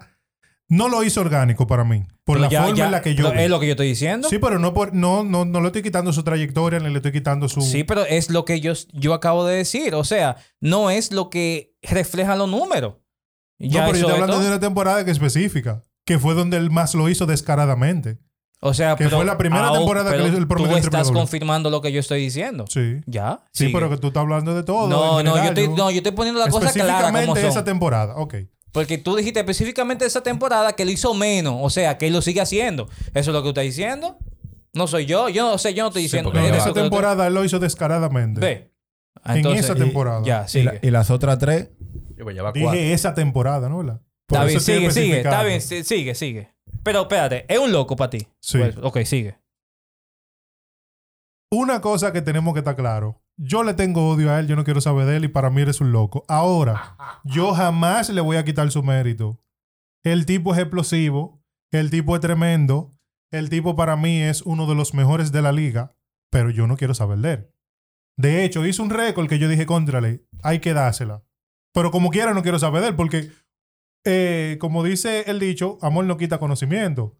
No 0.70 0.88
lo 0.88 1.02
hizo 1.04 1.20
orgánico 1.22 1.66
para 1.66 1.84
mí. 1.84 2.04
Por 2.24 2.36
Pero 2.36 2.40
la 2.40 2.48
ya- 2.48 2.62
forma 2.62 2.76
ya- 2.76 2.84
en 2.86 2.90
la 2.92 3.00
que 3.02 3.14
yo. 3.14 3.30
vi. 3.32 3.38
Es 3.38 3.48
lo 3.50 3.58
que 3.60 3.66
yo 3.66 3.72
estoy 3.72 3.88
diciendo. 3.88 4.28
Sí, 4.30 4.38
pero 4.38 4.58
no, 4.58 4.72
por, 4.74 4.94
no, 4.94 5.24
no, 5.24 5.44
no 5.46 5.60
le 5.60 5.66
estoy 5.68 5.82
quitando 5.82 6.12
su 6.12 6.22
trayectoria, 6.24 6.78
ni 6.78 6.88
le 6.90 6.96
estoy 6.96 7.12
quitando 7.12 7.48
su. 7.48 7.60
Sí, 7.62 7.84
pero 7.84 8.04
es 8.06 8.28
lo 8.30 8.44
que 8.44 8.60
yo, 8.60 8.72
yo 8.92 9.12
acabo 9.14 9.46
de 9.46 9.56
decir. 9.56 9.94
O 9.94 10.04
sea, 10.04 10.36
no 10.60 10.90
es 10.90 11.10
lo 11.12 11.30
que 11.30 11.74
reflejan 11.82 12.38
los 12.38 12.48
números. 12.50 12.96
Ya 13.58 13.80
no, 13.82 13.86
pero 13.88 13.98
yo 13.98 14.06
estoy 14.06 14.08
es 14.08 14.14
hablando 14.14 14.34
todo. 14.34 14.42
de 14.44 14.48
una 14.48 14.60
temporada 14.60 15.04
que 15.06 15.10
específica, 15.10 15.82
que 16.06 16.18
fue 16.18 16.34
donde 16.34 16.56
él 16.58 16.70
más 16.70 16.94
lo 16.94 17.08
hizo 17.08 17.24
descaradamente. 17.26 18.18
O 18.60 18.74
sea, 18.74 18.96
que 18.96 19.04
pero 19.04 19.18
fue 19.18 19.24
la 19.24 19.38
primera 19.38 19.68
aún- 19.68 19.78
temporada 19.78 20.06
que 20.10 20.16
pero 20.16 20.24
le 20.24 20.30
hizo 20.30 20.38
el 20.38 20.48
promedio 20.48 20.76
Tú 20.78 20.82
estás 20.84 21.10
confirmando 21.12 21.70
lo 21.70 21.80
que 21.80 21.92
yo 21.92 22.00
estoy 22.00 22.20
diciendo. 22.20 22.64
Sí. 22.68 22.96
¿Ya? 23.06 23.40
Sí, 23.52 23.66
Sigue. 23.66 23.72
pero 23.72 23.88
que 23.88 23.98
tú 23.98 24.08
estás 24.08 24.22
hablando 24.22 24.54
de 24.54 24.64
todo. 24.64 24.88
No, 24.88 25.22
no, 25.22 25.24
yo 25.24 25.34
general, 25.36 25.58
estoy, 25.58 25.68
no, 25.76 25.90
yo 25.92 25.96
estoy 25.98 26.12
poniendo 26.12 26.40
las 26.40 26.50
cosas 26.50 26.72
claras 26.72 26.94
como 27.04 27.06
Específicamente 27.18 27.40
son. 27.42 27.50
esa 27.50 27.64
temporada. 27.64 28.16
Ok. 28.16 28.34
Porque 28.72 28.98
tú 28.98 29.14
dijiste 29.16 29.40
específicamente 29.40 30.04
de 30.04 30.08
esa 30.08 30.22
temporada 30.22 30.72
que 30.74 30.84
lo 30.84 30.90
hizo 30.90 31.14
menos. 31.14 31.54
O 31.60 31.70
sea, 31.70 31.98
que 31.98 32.08
él 32.08 32.12
lo 32.12 32.20
sigue 32.20 32.40
haciendo. 32.40 32.88
¿Eso 33.14 33.30
es 33.30 33.34
lo 33.34 33.42
que 33.42 33.48
usted 33.48 33.48
está 33.48 33.60
diciendo? 33.62 34.18
No 34.74 34.86
soy 34.88 35.06
yo. 35.06 35.28
Yo 35.28 35.48
no 35.50 35.56
sé, 35.58 35.72
yo 35.72 35.84
no 35.84 35.88
estoy 35.88 36.02
diciendo. 36.02 36.32
No, 36.32 36.38
en 36.44 36.50
ya 36.52 36.58
esa 36.58 36.72
temporada 36.72 37.26
él 37.28 37.34
lo 37.34 37.44
hizo 37.44 37.58
descaradamente. 37.60 38.40
Ve. 38.40 38.72
Ah, 39.22 39.32
En 39.32 39.38
entonces- 39.38 39.64
esa 39.64 39.74
temporada. 39.76 40.22
Ya, 40.24 40.44
Y, 40.46 40.50
sigue. 40.50 40.64
la- 40.64 40.78
y 40.82 40.90
las 40.90 41.10
otras 41.10 41.38
tres, 41.38 41.70
Yo 42.16 42.24
voy 42.24 42.32
a 42.32 42.36
llevar 42.36 42.52
cuatro. 42.52 42.72
Dije 42.72 42.92
esa 42.92 43.14
temporada, 43.14 43.68
¿no? 43.68 43.80
Está 44.28 44.44
bien, 44.44 44.60
sigue, 44.60 44.90
sigue. 44.90 45.16
Está 45.18 45.42
bien, 45.44 45.60
sí, 45.60 45.84
sigue, 45.84 46.14
sigue. 46.14 46.50
Pero 46.88 47.02
espérate, 47.02 47.44
es 47.52 47.58
un 47.58 47.70
loco 47.70 47.96
para 47.96 48.08
ti. 48.08 48.26
Sí. 48.40 48.56
Pues, 48.56 48.78
ok, 48.80 49.00
sigue. 49.00 49.38
Una 51.52 51.82
cosa 51.82 52.14
que 52.14 52.22
tenemos 52.22 52.54
que 52.54 52.60
estar 52.60 52.76
claro. 52.76 53.20
Yo 53.36 53.62
le 53.62 53.74
tengo 53.74 54.08
odio 54.08 54.32
a 54.32 54.40
él, 54.40 54.46
yo 54.46 54.56
no 54.56 54.64
quiero 54.64 54.80
saber 54.80 55.04
de 55.04 55.18
él 55.18 55.24
y 55.26 55.28
para 55.28 55.50
mí 55.50 55.60
eres 55.60 55.82
un 55.82 55.92
loco. 55.92 56.24
Ahora, 56.28 56.96
yo 57.24 57.52
jamás 57.54 58.08
le 58.08 58.22
voy 58.22 58.38
a 58.38 58.44
quitar 58.46 58.70
su 58.70 58.82
mérito. 58.82 59.38
El 60.02 60.24
tipo 60.24 60.54
es 60.54 60.60
explosivo, 60.60 61.42
el 61.70 61.90
tipo 61.90 62.14
es 62.14 62.22
tremendo, 62.22 62.90
el 63.30 63.50
tipo 63.50 63.76
para 63.76 63.94
mí 63.96 64.22
es 64.22 64.40
uno 64.40 64.66
de 64.66 64.74
los 64.74 64.94
mejores 64.94 65.30
de 65.30 65.42
la 65.42 65.52
liga, 65.52 65.94
pero 66.30 66.48
yo 66.48 66.66
no 66.66 66.78
quiero 66.78 66.94
saber 66.94 67.18
de 67.18 67.32
él. 67.34 67.50
De 68.16 68.46
hecho, 68.46 68.64
hizo 68.64 68.82
un 68.82 68.88
récord 68.88 69.28
que 69.28 69.38
yo 69.38 69.46
dije, 69.50 69.66
contrale, 69.66 70.24
hay 70.42 70.60
que 70.60 70.72
dársela. 70.72 71.22
Pero 71.74 71.90
como 71.90 72.08
quiera 72.08 72.32
no 72.32 72.42
quiero 72.42 72.58
saber 72.58 72.80
de 72.80 72.88
él 72.88 72.96
porque, 72.96 73.30
eh, 74.10 74.56
como 74.58 74.82
dice 74.82 75.24
el 75.26 75.38
dicho, 75.38 75.76
amor 75.82 76.06
no 76.06 76.16
quita 76.16 76.38
conocimiento. 76.38 77.18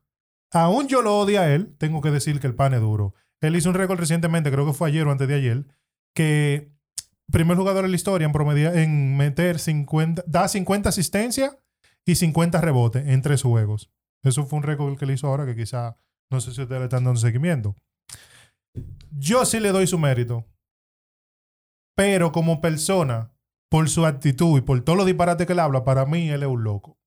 Aún 0.51 0.89
yo 0.89 1.03
lo 1.03 1.18
odio 1.18 1.43
a 1.43 1.53
él, 1.53 1.76
tengo 1.76 2.01
que 2.01 2.11
decir 2.11 2.41
que 2.41 2.47
el 2.47 2.55
pan 2.55 2.72
es 2.72 2.80
duro. 2.80 3.12
Él 3.43 3.57
hizo 3.57 3.68
un 3.68 3.74
récord 3.74 4.01
recientemente, 4.01 4.51
creo 4.51 4.64
que 4.64 4.72
fue 4.72 4.89
ayer 4.89 5.07
o 5.07 5.12
antes 5.12 5.28
de 5.28 5.34
ayer, 5.34 5.66
que 6.14 6.72
primer 7.30 7.59
jugador 7.59 7.84
en 7.84 7.91
la 7.91 7.97
historia 7.97 8.24
en 8.24 8.32
promedio 8.32 8.72
en 8.72 9.18
meter 9.18 9.59
50, 9.59 10.24
da 10.26 10.49
50 10.49 10.89
asistencias 10.89 11.59
y 12.07 12.14
50 12.14 12.59
rebotes 12.62 13.07
en 13.07 13.20
tres 13.20 13.43
juegos. 13.43 13.91
Eso 14.22 14.47
fue 14.47 14.57
un 14.57 14.62
récord 14.62 14.97
que 14.97 15.05
él 15.05 15.11
hizo 15.11 15.26
ahora 15.26 15.45
que 15.45 15.55
quizá 15.55 15.99
no 16.30 16.41
sé 16.41 16.55
si 16.55 16.62
ustedes 16.62 16.80
le 16.80 16.86
están 16.86 17.05
dando 17.05 17.20
seguimiento. 17.20 17.76
Yo 19.11 19.45
sí 19.45 19.61
le 19.61 19.72
doy 19.72 19.86
su 19.86 19.99
mérito. 19.99 20.47
Pero 21.95 22.32
como 22.32 22.62
persona, 22.62 23.30
por 23.68 23.88
su 23.88 24.06
actitud 24.06 24.58
y 24.58 24.62
por 24.62 24.80
todos 24.82 24.96
los 24.96 25.06
disparates 25.06 25.46
que 25.46 25.52
él 25.52 25.60
habla, 25.60 25.84
para 25.84 26.06
mí 26.06 26.28
él 26.30 26.42
es 26.42 26.48
un 26.48 26.64
loco. 26.64 26.98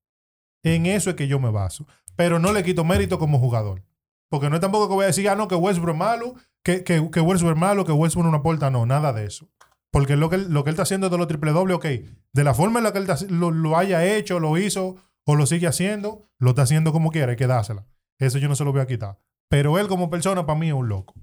En 0.64 0.86
eso 0.86 1.09
es 1.09 1.16
que 1.16 1.28
yo 1.28 1.39
me 1.39 1.49
baso. 1.49 1.88
Pero 2.16 2.39
no 2.39 2.53
le 2.53 2.64
quito 2.64 2.84
mérito 2.84 3.18
como 3.18 3.39
jugador. 3.39 3.84
Porque 4.30 4.49
no 4.49 4.55
es 4.55 4.62
tampoco 4.62 4.88
que 4.88 4.93
voy 4.93 5.03
a 5.03 5.07
decir, 5.07 5.28
ah, 5.30 5.36
no, 5.36 5.47
que 5.47 5.55
Westbrook 5.55 5.95
es 5.95 5.97
malo, 5.97 6.36
que, 6.64 6.84
que, 6.84 6.99
Westbrook 6.99 7.53
es 7.53 7.59
malo, 7.59 7.86
que 7.86 7.91
Westbrook 7.91 8.28
no 8.28 8.38
aporta. 8.38 8.70
No, 8.70 8.86
nada 8.86 9.12
de 9.12 9.26
eso. 9.26 9.49
Porque 9.91 10.16
lo 10.16 10.30
que, 10.30 10.38
lo 10.38 10.64
que 10.64 10.70
él 10.70 10.76
está 10.76 10.84
haciendo 10.84 11.09
de 11.09 11.18
los 11.18 11.28
triple 11.28 11.51
doble, 11.51 11.74
ok, 11.74 11.86
de 12.32 12.43
la 12.43 12.53
forma 12.53 12.80
en 12.80 12.86
la 12.86 12.93
que 12.93 12.99
él 12.99 13.07
lo, 13.30 13.51
lo 13.51 13.78
haya 13.78 14.05
hecho, 14.05 14.39
lo 14.39 14.57
hizo 14.57 14.95
o 15.26 15.36
lo 15.36 15.45
sigue 15.45 15.68
haciendo, 15.68 16.30
lo 16.38 16.51
está 16.51 16.62
haciendo 16.62 16.93
como 16.93 17.12
quiera, 17.12 17.32
hay 17.32 17.36
que 17.36 17.47
dársela. 17.47 17.86
Eso 18.20 18.38
yo 18.38 18.47
no 18.47 18.55
se 18.55 18.64
lo 18.64 18.72
voy 18.72 18.82
a 18.82 18.88
quitar. 18.88 19.20
Pero 19.49 19.78
él 19.80 19.88
como 19.88 20.09
persona, 20.09 20.45
para 20.45 20.57
mí, 20.57 20.70
es 20.70 20.74
un 20.74 20.88
loco. 20.88 21.14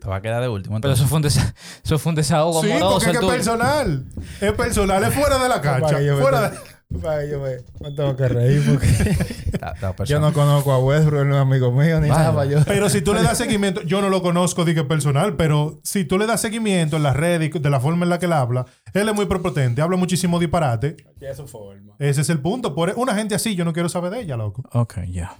Te 0.00 0.08
va 0.08 0.16
a 0.16 0.22
quedar 0.22 0.42
de 0.42 0.48
último. 0.48 0.78
Pero 0.80 0.92
entonces. 0.94 1.00
eso 1.00 1.08
fue 1.08 1.16
un, 1.18 1.24
desa- 1.24 1.54
eso 1.84 1.98
fue 1.98 2.10
un 2.10 2.16
desahogo 2.16 2.62
Sí, 2.62 2.70
amoroso. 2.70 2.94
porque 2.98 3.10
es 3.10 3.18
que 3.20 3.26
personal. 3.26 4.04
Es 4.40 4.52
personal, 4.52 5.04
es 5.04 5.14
fuera 5.14 5.38
de 5.38 5.48
la 5.48 5.60
cancha. 5.60 6.00
Yo 6.00 6.16
me 6.16 6.22
Fuera 6.22 6.50
tenga- 6.50 6.62
de... 6.90 6.98
para 7.00 7.22
que 7.22 7.30
yo 7.30 7.40
me, 7.40 7.50
me 7.80 7.96
tengo 7.96 8.14
que 8.16 8.28
reír 8.28 8.62
porque 8.68 8.86
Está- 9.56 9.72
está 9.90 10.04
yo 10.04 10.20
no 10.20 10.32
conozco 10.32 10.70
a 10.72 10.78
Westbrook, 10.78 11.22
él 11.22 11.28
no 11.30 11.36
es 11.36 11.40
amigo 11.42 11.72
mío 11.72 11.98
ni 12.00 12.08
Vaya. 12.10 12.24
nada. 12.30 12.44
Yo, 12.44 12.58
Pero 12.66 12.88
si 12.90 13.00
tú 13.00 13.14
le 13.14 13.22
das 13.22 13.38
seguimiento, 13.38 13.80
yo 13.82 14.00
no 14.02 14.10
lo 14.10 14.20
conozco, 14.22 14.64
di 14.66 14.74
que 14.74 14.80
es 14.80 14.86
personal, 14.86 15.34
pero 15.36 15.80
si 15.82 16.04
tú 16.04 16.18
le 16.18 16.26
das 16.26 16.40
seguimiento 16.42 16.96
en 16.96 17.02
las 17.02 17.16
redes 17.16 17.50
y 17.54 17.58
de 17.58 17.70
la 17.70 17.80
forma 17.80 18.04
en 18.04 18.10
la 18.10 18.18
que 18.18 18.26
él 18.26 18.32
habla, 18.34 18.66
él 18.92 19.08
es 19.08 19.14
muy 19.14 19.26
prepotente, 19.26 19.80
habla 19.82 19.96
muchísimo 19.96 20.38
disparate. 20.38 20.96
es 21.20 21.36
su 21.38 21.48
forma. 21.48 21.94
Ese 21.98 22.20
es 22.20 22.28
el 22.30 22.40
punto. 22.40 22.74
Por 22.74 22.92
una 22.96 23.14
gente 23.14 23.34
así, 23.34 23.54
yo 23.56 23.64
no 23.64 23.72
quiero 23.72 23.88
saber 23.88 24.10
de 24.12 24.20
ella, 24.20 24.36
loco. 24.36 24.62
Ok, 24.72 24.98
ya. 25.08 25.36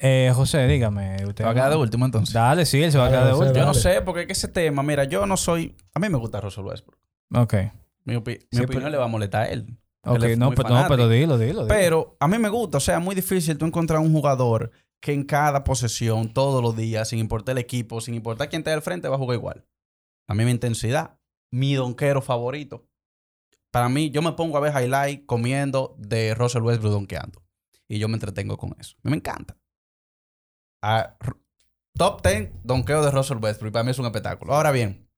Eh, 0.00 0.32
José, 0.34 0.66
dígame. 0.66 1.16
Usted 1.22 1.34
Te 1.34 1.44
va 1.44 1.50
a 1.50 1.54
quedar 1.54 1.70
de 1.70 1.76
último 1.76 2.04
entonces. 2.04 2.32
Dale, 2.34 2.66
sí, 2.66 2.82
él 2.82 2.90
se 2.92 2.98
va 2.98 3.06
a 3.06 3.10
quedar 3.10 3.26
de 3.26 3.32
José, 3.32 3.46
último. 3.48 3.60
Yo 3.60 3.66
no 3.66 3.74
sé, 3.74 4.02
porque 4.02 4.22
es 4.22 4.26
que 4.26 4.32
ese 4.32 4.48
tema, 4.48 4.82
mira, 4.82 5.04
yo 5.04 5.24
no 5.26 5.36
soy. 5.36 5.76
A 5.94 6.00
mí 6.00 6.08
me 6.08 6.18
gusta 6.18 6.40
Russell 6.40 6.64
Westbrook. 6.64 6.98
Ok. 7.34 7.54
Mi, 8.04 8.14
opi- 8.14 8.40
mi 8.50 8.58
Sí, 8.58 8.64
opinión 8.64 8.68
pero- 8.68 8.90
le 8.90 8.96
va 8.98 9.04
a 9.04 9.08
molestar 9.08 9.42
a 9.42 9.48
él. 9.50 9.66
Ok, 10.04 10.16
Él 10.16 10.24
es 10.24 10.38
no, 10.38 10.50
pero, 10.50 10.68
no, 10.70 10.84
pero 10.88 11.08
dilo, 11.08 11.36
dilo. 11.38 11.62
dilo. 11.62 11.66
Pero 11.68 12.16
a 12.20 12.28
mí 12.28 12.38
me 12.38 12.48
gusta, 12.48 12.78
o 12.78 12.80
sea, 12.80 12.96
es 12.98 13.02
muy 13.04 13.14
difícil 13.14 13.58
tú 13.58 13.66
encontrar 13.66 14.00
un 14.00 14.12
jugador 14.12 14.70
que 15.00 15.12
en 15.12 15.24
cada 15.24 15.64
posesión, 15.64 16.32
todos 16.32 16.62
los 16.62 16.76
días, 16.76 17.08
sin 17.08 17.18
importar 17.18 17.52
el 17.52 17.58
equipo, 17.58 18.00
sin 18.00 18.14
importar 18.14 18.48
quién 18.48 18.60
esté 18.60 18.72
al 18.72 18.82
frente, 18.82 19.08
va 19.08 19.16
a 19.16 19.18
jugar 19.18 19.36
igual. 19.36 19.64
A 20.28 20.34
mí 20.34 20.44
mi 20.44 20.50
intensidad, 20.50 21.18
mi 21.52 21.74
donquero 21.74 22.22
favorito. 22.22 22.86
Para 23.70 23.88
mí, 23.88 24.10
yo 24.10 24.22
me 24.22 24.32
pongo 24.32 24.56
a 24.56 24.60
ver 24.60 24.72
highlight 24.72 25.26
comiendo 25.26 25.94
de 25.98 26.34
Russell 26.34 26.62
Westbrook 26.62 26.92
donkeando. 26.92 27.42
Y 27.86 27.98
yo 27.98 28.08
me 28.08 28.14
entretengo 28.14 28.56
con 28.56 28.74
eso. 28.78 28.96
A 28.98 29.00
mí 29.04 29.10
me 29.10 29.16
encanta. 29.18 29.56
Top 31.96 32.22
10 32.22 32.52
donkeo 32.62 33.02
de 33.04 33.10
Russell 33.10 33.38
Westbrook. 33.38 33.70
y 33.70 33.72
Para 33.72 33.84
mí 33.84 33.90
es 33.90 33.98
un 33.98 34.06
espectáculo. 34.06 34.54
Ahora 34.54 34.70
bien, 34.70 35.08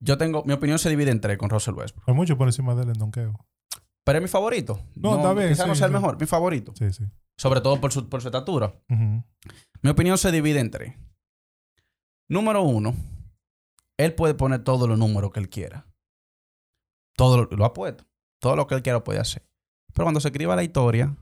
yo 0.00 0.18
tengo, 0.18 0.42
mi 0.44 0.52
opinión 0.54 0.78
se 0.78 0.88
divide 0.90 1.10
en 1.10 1.20
tres 1.20 1.38
con 1.38 1.50
Russell 1.50 1.74
Westbrook. 1.74 2.08
Hay 2.08 2.14
mucho 2.14 2.36
por 2.38 2.48
encima 2.48 2.74
de 2.74 2.82
él 2.82 2.88
en 2.90 2.98
donqueo. 2.98 3.46
Pero 4.04 4.18
es 4.18 4.22
mi 4.22 4.28
favorito. 4.28 4.80
No, 4.96 5.16
está 5.16 5.32
bien, 5.34 5.50
Quizás 5.50 5.66
no 5.66 5.74
sí, 5.74 5.78
sea 5.78 5.86
el 5.86 5.92
mejor, 5.92 6.18
mi 6.18 6.26
favorito. 6.26 6.72
Sí, 6.76 6.92
sí. 6.92 7.04
Sobre 7.36 7.60
todo 7.60 7.80
por 7.80 7.92
su, 7.92 8.08
por 8.08 8.20
su 8.20 8.28
estatura. 8.28 8.74
Mi 8.88 9.90
opinión 9.90 10.18
se 10.18 10.32
divide 10.32 10.60
en 10.60 10.70
tres. 10.70 10.94
Número 12.28 12.62
uno, 12.62 12.94
él 13.96 14.14
puede 14.14 14.34
poner 14.34 14.64
todos 14.64 14.88
los 14.88 14.98
números 14.98 15.30
que 15.32 15.40
él 15.40 15.48
quiera. 15.48 15.86
Todo 17.16 17.44
lo, 17.44 17.56
lo 17.56 17.64
ha 17.64 17.72
puesto. 17.72 18.04
Todo 18.40 18.56
lo 18.56 18.66
que 18.66 18.74
él 18.74 18.82
quiera 18.82 19.04
puede 19.04 19.20
hacer. 19.20 19.46
Pero 19.92 20.04
cuando 20.06 20.20
se 20.20 20.28
escriba 20.28 20.56
la 20.56 20.64
historia, 20.64 21.14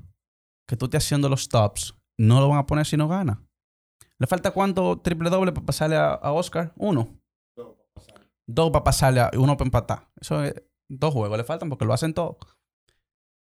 que 0.67 0.77
tú 0.77 0.87
estés 0.87 1.05
haciendo 1.05 1.29
los 1.29 1.49
tops, 1.49 1.95
no 2.21 2.41
lo 2.41 2.49
van 2.49 2.59
a 2.59 2.67
poner 2.67 2.87
si 2.87 2.97
no 2.97 3.09
gana. 3.09 3.43
¿Le 4.19 4.27
falta 4.27 4.51
cuánto 4.51 4.99
triple 5.01 5.31
doble 5.31 5.53
para 5.53 5.65
pasarle 5.67 5.97
a, 5.97 6.13
a 6.13 6.33
Oscar? 6.33 6.73
Uno. 6.77 7.17
Dos 8.47 8.71
para 8.71 8.85
pasarle 8.85 9.21
a 9.21 9.31
uno 9.37 9.57
para 9.57 9.67
empatar. 9.69 10.09
Eso 10.21 10.43
es 10.45 10.55
dos 10.91 11.13
juegos 11.15 11.39
le 11.39 11.45
faltan 11.45 11.69
porque 11.69 11.85
lo 11.85 11.93
hacen 11.93 12.13
todo. 12.15 12.39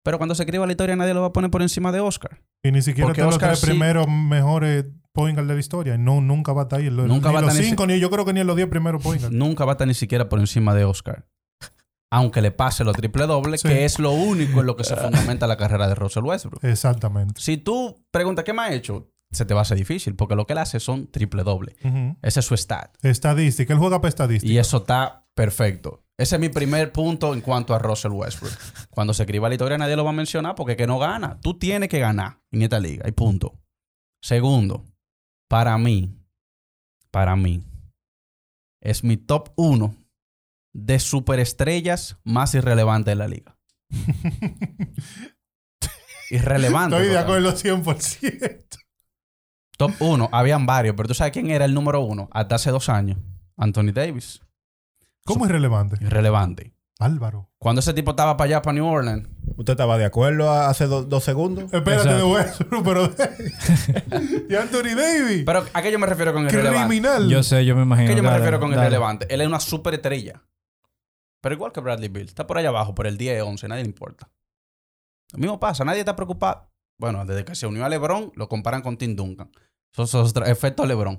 Pero 0.06 0.18
cuando 0.18 0.34
se 0.36 0.44
escriba 0.44 0.66
la 0.66 0.72
historia, 0.72 0.96
nadie 0.96 1.14
lo 1.14 1.22
va 1.22 1.28
a 1.28 1.34
poner 1.34 1.52
por 1.52 1.62
encima 1.62 1.92
de 1.92 2.00
Oscar. 2.00 2.42
Y 2.64 2.72
ni 2.72 2.82
siquiera 2.82 3.08
Porque 3.08 3.22
están 3.22 3.28
los 3.28 3.36
Oscar 3.36 3.50
tres 3.50 3.60
sí- 3.60 3.66
primeros 3.68 4.08
mejores 4.08 4.86
point 5.14 5.36
guard 5.36 5.48
de 5.48 5.54
la 5.56 5.60
historia. 5.60 5.98
No, 5.98 6.22
nunca 6.22 6.54
va 6.54 6.62
a 6.62 6.64
estar 6.66 6.80
ahí. 6.80 6.90
Nunca 6.90 7.30
ni 7.30 7.36
va 7.36 7.42
los 7.42 7.50
estar 7.50 7.64
ni 7.64 7.70
cinco, 7.70 7.86
ni 7.88 8.00
yo 8.00 8.10
creo 8.10 8.24
que 8.24 8.34
ni 8.34 8.40
en 8.40 8.48
los 8.48 8.56
diez 8.56 8.70
primeros 8.70 9.02
point 9.04 9.22
guard. 9.22 9.34
nunca 9.34 9.66
va 9.66 9.72
a 9.72 9.74
estar 9.74 9.88
ni 9.88 9.94
siquiera 9.94 10.30
por 10.30 10.40
encima 10.40 10.74
de 10.74 10.86
Oscar. 10.86 11.28
Aunque 12.12 12.41
le 12.41 12.51
pase 12.51 12.84
lo 12.84 12.91
triple 12.93 13.28
doble, 13.28 13.57
Sí. 13.57 13.68
que 13.68 13.86
es 13.86 13.99
lo 13.99 14.12
único 14.12 14.62
en 14.62 14.66
lo 14.66 14.76
que 14.76 14.84
se 14.84 14.95
fundamenta 14.95 15.45
la 15.47 15.57
carrera 15.57 15.88
de 15.88 15.95
Russell 15.95 16.24
Westbrook. 16.24 16.64
Exactamente. 16.64 17.39
Si 17.39 17.57
tú 17.57 18.03
preguntas 18.12 18.43
qué 18.45 18.53
me 18.53 18.64
ha 18.64 18.74
hecho, 18.74 19.12
se 19.32 19.45
te 19.45 19.53
va 19.53 19.60
a 19.60 19.62
hacer 19.62 19.78
difícil, 19.78 20.16
porque 20.16 20.36
lo 20.36 20.47
que 20.47 20.53
él 20.53 20.60
hace 20.60 20.80
son 20.80 21.05
triple 21.12 21.43
doble. 21.43 21.76
Ese 22.24 22.39
es 22.39 22.45
su 22.45 22.55
stat. 22.57 22.95
Estadística. 23.03 23.74
Él 23.74 23.80
juega 23.80 24.01
para 24.01 24.10
estadística. 24.10 24.51
Y 24.51 24.57
eso 24.57 24.78
está 24.78 25.28
perfecto. 25.36 26.03
Ese 26.18 26.36
es 26.36 26.41
mi 26.41 26.49
primer 26.49 26.91
punto 26.91 27.34
en 27.34 27.41
cuanto 27.41 27.76
a 27.76 27.80
Russell 27.80 28.12
Westbrook. 28.12 28.51
Cuando 28.89 29.14
se 29.14 29.24
escriba 29.24 29.47
la 29.47 29.53
historia 29.55 29.78
nadie 29.78 29.95
lo 29.95 30.03
va 30.03 30.10
a 30.10 30.14
mencionar 30.14 30.55
porque 30.55 30.76
que 30.76 30.88
no 30.88 30.97
gana. 30.97 31.39
Tú 31.41 31.57
tienes 31.60 31.89
que 31.89 31.99
ganar 31.99 32.39
en 32.51 32.64
esta 32.64 32.80
liga. 32.80 33.07
Y 33.07 33.12
punto. 33.12 33.53
Segundo, 34.22 34.84
para 35.47 35.78
mí, 35.78 36.14
para 37.12 37.36
mí, 37.36 37.64
es 38.82 39.03
mi 39.03 39.16
top 39.16 39.49
uno 39.55 39.95
de 40.74 41.00
superestrellas 41.00 42.18
más 42.24 42.54
irrelevantes 42.56 43.12
de 43.12 43.16
la 43.16 43.28
liga. 43.28 43.58
Irrelevante. 46.32 46.96
Estoy 46.96 47.10
de 47.12 47.18
acuerdo 47.18 47.52
100%. 47.54 48.66
Top 49.78 49.92
uno. 50.00 50.30
Habían 50.32 50.66
varios, 50.66 50.96
pero 50.96 51.08
tú 51.08 51.14
sabes 51.16 51.34
quién 51.34 51.50
era 51.50 51.66
el 51.66 51.74
número 51.74 52.02
uno 52.02 52.30
hasta 52.32 52.56
hace 52.56 52.70
dos 52.70 52.90
años. 52.90 53.18
Anthony 53.58 53.92
Davis. 53.94 54.42
¿Cómo 55.26 55.46
es 55.46 55.52
relevante? 55.52 55.98
Irrelevante. 56.02 56.74
Álvaro. 57.00 57.50
Cuando 57.58 57.80
ese 57.80 57.94
tipo 57.94 58.12
estaba 58.12 58.36
para 58.36 58.46
allá, 58.48 58.62
para 58.62 58.74
New 58.74 58.86
Orleans, 58.86 59.28
¿Usted 59.56 59.72
estaba 59.74 59.98
de 59.98 60.06
acuerdo 60.06 60.50
a- 60.52 60.70
hace 60.70 60.86
do- 60.86 61.04
dos 61.04 61.24
segundos? 61.24 61.72
Espérate 61.74 62.10
de 62.14 62.24
Westbrook, 62.24 62.84
pero... 62.86 63.12
y 64.50 64.56
Anthony 64.56 64.96
Davis. 64.96 65.44
Pero 65.46 65.66
¿a 65.74 65.82
qué 65.82 65.92
yo 65.92 66.00
me 66.00 66.08
refiero 66.08 66.34
con 66.34 66.46
irrelevante? 66.46 66.88
Criminal. 66.88 67.30
Yo 67.30 67.42
sé, 67.44 67.66
yo 67.66 67.74
me 67.76 67.82
¿A 67.82 67.86
imagino. 67.86 68.10
qué 68.10 68.16
yo 68.18 68.24
me 68.24 68.30
refiero 68.36 68.60
con 68.60 68.70
dale. 68.72 68.82
irrelevante? 68.84 69.34
Él 69.34 69.42
es 69.42 69.48
una 69.48 69.60
superestrella. 69.62 70.42
Pero 71.42 71.56
igual 71.56 71.72
que 71.72 71.80
Bradley 71.80 72.10
Bill. 72.10 72.26
Está 72.28 72.46
por 72.48 72.58
allá 72.58 72.70
abajo, 72.70 72.94
por 72.96 73.08
el 73.08 73.18
10, 73.18 73.44
11. 73.44 73.68
Nadie 73.68 73.84
le 73.84 73.90
importa. 73.90 74.30
Lo 75.34 75.40
mismo 75.40 75.60
pasa. 75.60 75.86
Nadie 75.86 76.00
está 76.00 76.16
preocupado. 76.16 76.70
Bueno, 76.98 77.26
desde 77.26 77.46
que 77.46 77.56
se 77.56 77.66
unió 77.68 77.86
a 77.86 77.90
LeBron, 77.90 78.32
lo 78.36 78.50
comparan 78.50 78.82
con 78.82 78.98
Tim 78.98 79.16
Duncan. 79.16 79.50
Eso 79.94 80.04
es 80.04 80.16
otro 80.16 80.46
efecto 80.46 80.86
LeBron. 80.86 81.18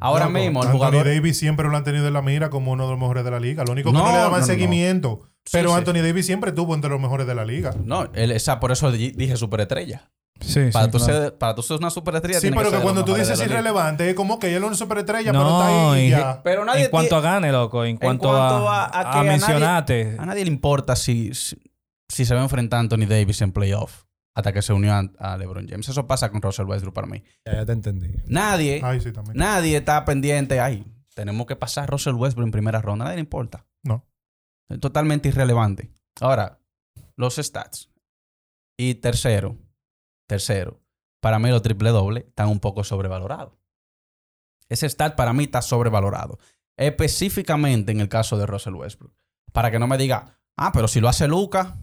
Ahora 0.00 0.28
mismo, 0.28 0.60
el 0.62 0.68
Anthony 0.68 0.78
jugador... 0.78 1.06
Davis 1.06 1.38
siempre 1.38 1.68
lo 1.68 1.76
han 1.76 1.84
tenido 1.84 2.06
en 2.06 2.12
la 2.14 2.22
mira 2.22 2.48
como 2.50 2.72
uno 2.72 2.84
de 2.84 2.90
los 2.92 2.98
mejores 3.00 3.24
de 3.24 3.30
la 3.30 3.40
liga. 3.40 3.64
Lo 3.64 3.72
único 3.72 3.90
que 3.90 3.98
No, 3.98 4.04
no, 4.06 4.12
le 4.12 4.18
daban 4.18 4.40
no, 4.40 4.46
seguimiento. 4.46 5.20
Sí, 5.44 5.50
Pero 5.52 5.70
sí. 5.70 5.76
Anthony 5.76 6.02
Davis 6.02 6.26
siempre 6.26 6.50
estuvo 6.50 6.74
entre 6.74 6.90
los 6.90 7.00
mejores 7.00 7.26
de 7.26 7.34
la 7.34 7.44
liga. 7.44 7.74
No, 7.84 8.04
él, 8.14 8.34
por 8.60 8.72
eso 8.72 8.90
di- 8.92 9.10
dije 9.12 9.36
superestrella. 9.36 10.10
Sí, 10.40 10.68
Para, 10.72 10.86
sí, 10.86 10.90
tú 10.90 10.98
claro. 10.98 11.22
ser, 11.22 11.38
para 11.38 11.54
tú 11.54 11.62
ser 11.62 11.78
una 11.78 11.90
superestrella. 11.90 12.40
Sí, 12.40 12.50
pero 12.54 12.70
que 12.70 12.78
cuando 12.80 13.04
tú 13.04 13.14
dices 13.14 13.40
irrelevante, 13.40 14.10
es 14.10 14.14
como 14.16 14.38
que 14.38 14.48
él 14.54 14.62
es 14.62 14.66
una 14.68 14.76
superestrella, 14.76 15.32
No, 15.32 15.38
pero 15.40 15.50
está 15.52 15.92
ahí 15.94 16.02
y 16.02 16.06
y- 16.06 16.10
ya. 16.10 16.42
Pero 16.42 16.64
nadie 16.64 16.84
en 16.86 16.90
cuanto 16.90 17.16
a 17.16 17.20
gane, 17.20 17.52
loco, 17.52 17.84
en 17.84 17.96
cuanto, 17.96 18.28
cuanto 18.28 18.68
a, 18.68 18.84
a- 18.84 18.86
a 18.86 19.00
a 19.00 19.02
que 19.12 19.18
a 19.18 19.22
nadie- 19.22 19.28
mencionarte. 19.30 20.16
A 20.18 20.26
nadie 20.26 20.44
le 20.44 20.50
importa 20.50 20.96
si, 20.96 21.32
si, 21.34 21.56
si 22.10 22.24
se 22.24 22.34
va 22.34 22.40
a 22.40 22.44
enfrentar 22.44 22.80
Anthony 22.80 23.06
Davis 23.08 23.40
en 23.42 23.52
playoff 23.52 24.04
hasta 24.36 24.52
que 24.52 24.60
se 24.60 24.72
unió 24.72 24.92
a, 24.92 25.08
a 25.18 25.36
LeBron 25.38 25.68
James. 25.68 25.88
Eso 25.88 26.06
pasa 26.06 26.30
con 26.30 26.42
Russell 26.42 26.66
Westbrook 26.66 26.94
para 26.94 27.06
mí. 27.06 27.22
Ya, 27.46 27.54
ya 27.54 27.64
te 27.64 27.72
entendí. 27.72 28.10
Nadie, 28.26 28.80
Ay, 28.84 29.00
sí, 29.00 29.12
también. 29.12 29.36
nadie 29.36 29.76
está 29.76 30.04
pendiente. 30.04 30.58
Ay, 30.60 30.84
tenemos 31.14 31.46
que 31.46 31.54
pasar 31.56 31.84
a 31.84 31.86
Russell 31.86 32.14
Westbrook 32.14 32.46
en 32.48 32.52
primera 32.52 32.82
ronda. 32.82 33.04
A 33.04 33.08
nadie 33.08 33.16
le 33.18 33.20
importa. 33.22 33.64
No. 33.84 34.04
Es 34.68 34.80
totalmente 34.80 35.28
irrelevante. 35.28 35.90
Ahora, 36.20 36.58
los 37.16 37.36
stats. 37.36 37.88
Y 38.76 38.96
tercero, 38.96 39.56
tercero, 40.26 40.80
para 41.20 41.38
mí 41.38 41.48
los 41.50 41.62
triple 41.62 41.90
doble 41.90 42.20
están 42.28 42.48
un 42.48 42.60
poco 42.60 42.84
sobrevalorados. 42.84 43.54
Ese 44.68 44.88
stat 44.88 45.14
para 45.16 45.32
mí 45.32 45.44
está 45.44 45.62
sobrevalorado. 45.62 46.38
Específicamente 46.76 47.92
en 47.92 48.00
el 48.00 48.08
caso 48.08 48.36
de 48.38 48.46
Russell 48.46 48.74
Westbrook. 48.74 49.14
Para 49.52 49.70
que 49.70 49.78
no 49.78 49.86
me 49.86 49.98
diga, 49.98 50.38
ah, 50.56 50.72
pero 50.72 50.88
si 50.88 51.00
lo 51.00 51.08
hace 51.08 51.28
Luca, 51.28 51.78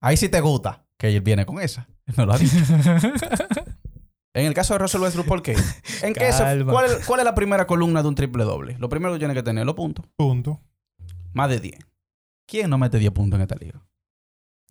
ahí 0.00 0.16
sí 0.16 0.28
te 0.28 0.40
gusta. 0.40 0.86
Que 0.96 1.08
él 1.08 1.20
viene 1.20 1.44
con 1.44 1.60
esa. 1.60 1.88
Me 2.16 2.24
lo 2.24 2.32
ha 2.32 2.38
dicho. 2.38 2.56
en 4.34 4.46
el 4.46 4.54
caso 4.54 4.74
de 4.74 4.78
Russell 4.78 5.00
Westbrook, 5.02 5.26
¿por 5.26 5.42
qué? 5.42 5.56
¿En 6.02 6.14
qué 6.14 6.32
se- 6.32 6.64
cuál, 6.64 6.86
es, 6.86 7.06
cuál 7.06 7.20
es 7.20 7.24
la 7.24 7.34
primera 7.34 7.66
columna 7.66 8.02
de 8.02 8.08
un 8.08 8.14
triple 8.14 8.44
doble? 8.44 8.76
Lo 8.78 8.88
primero 8.88 9.12
que 9.12 9.18
tiene 9.18 9.34
que 9.34 9.42
tener 9.42 9.66
los 9.66 9.74
puntos. 9.74 10.06
Punto. 10.16 10.60
Más 11.34 11.50
de 11.50 11.60
10. 11.60 11.78
¿Quién 12.46 12.70
no 12.70 12.78
mete 12.78 12.98
10 12.98 13.12
puntos 13.12 13.36
en 13.36 13.42
esta 13.42 13.56
liga? 13.56 13.82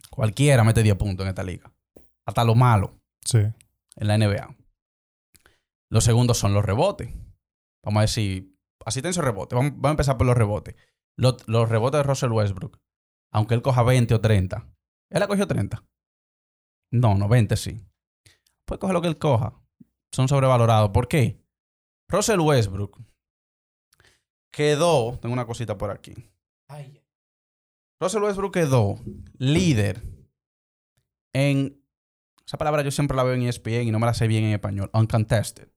Cualquiera 0.10 0.64
mete 0.64 0.82
10 0.82 0.96
puntos 0.96 1.26
en 1.26 1.30
esta 1.30 1.44
liga. 1.44 1.72
Hasta 2.28 2.44
lo 2.44 2.56
malo 2.56 3.00
Sí. 3.24 3.38
en 3.40 4.08
la 4.08 4.18
NBA. 4.18 4.56
Los 5.92 6.04
segundos 6.04 6.38
son 6.38 6.54
los 6.54 6.66
rebotes. 6.66 7.14
Vamos 7.84 8.00
a 8.00 8.02
decir, 8.02 8.56
asistencia 8.86 9.22
o 9.22 9.26
rebote. 9.26 9.56
Vamos, 9.56 9.72
vamos 9.74 9.88
a 9.88 9.92
empezar 9.92 10.18
por 10.18 10.26
los 10.28 10.36
rebotes. 10.36 10.76
Los, 11.18 11.48
los 11.48 11.70
rebotes 11.70 12.00
de 12.00 12.04
Russell 12.04 12.32
Westbrook, 12.32 12.80
aunque 13.32 13.54
él 13.54 13.62
coja 13.62 13.84
20 13.84 14.14
o 14.16 14.22
30. 14.22 14.68
¿Él 15.12 15.24
ha 15.24 15.28
cogido 15.28 15.48
30? 15.48 15.84
No, 16.92 17.16
no, 17.16 17.28
20 17.28 17.56
sí. 17.58 17.80
Pues 18.66 18.80
coge 18.80 18.94
lo 18.94 19.02
que 19.02 19.08
él 19.08 19.18
coja. 19.18 19.62
Son 20.14 20.28
sobrevalorados. 20.28 20.90
¿Por 20.90 21.08
qué? 21.08 21.40
Russell 22.10 22.40
Westbrook 22.40 23.00
quedó, 24.52 25.18
tengo 25.20 25.34
una 25.34 25.46
cosita 25.46 25.78
por 25.78 25.92
aquí. 25.92 26.14
Russell 28.02 28.24
Westbrook 28.24 28.54
quedó 28.54 29.00
líder 29.38 30.02
en. 31.34 31.82
Esa 32.48 32.58
palabra 32.58 32.84
yo 32.84 32.92
siempre 32.92 33.18
la 33.18 33.24
veo 33.24 33.34
en 33.34 33.44
ESPN 33.44 33.84
y 33.84 33.92
no 33.92 34.00
me 34.00 34.06
la 34.06 34.14
sé 34.14 34.28
bien 34.28 34.44
en 34.44 34.54
español. 34.54 34.90
Uncontested. 34.94 35.68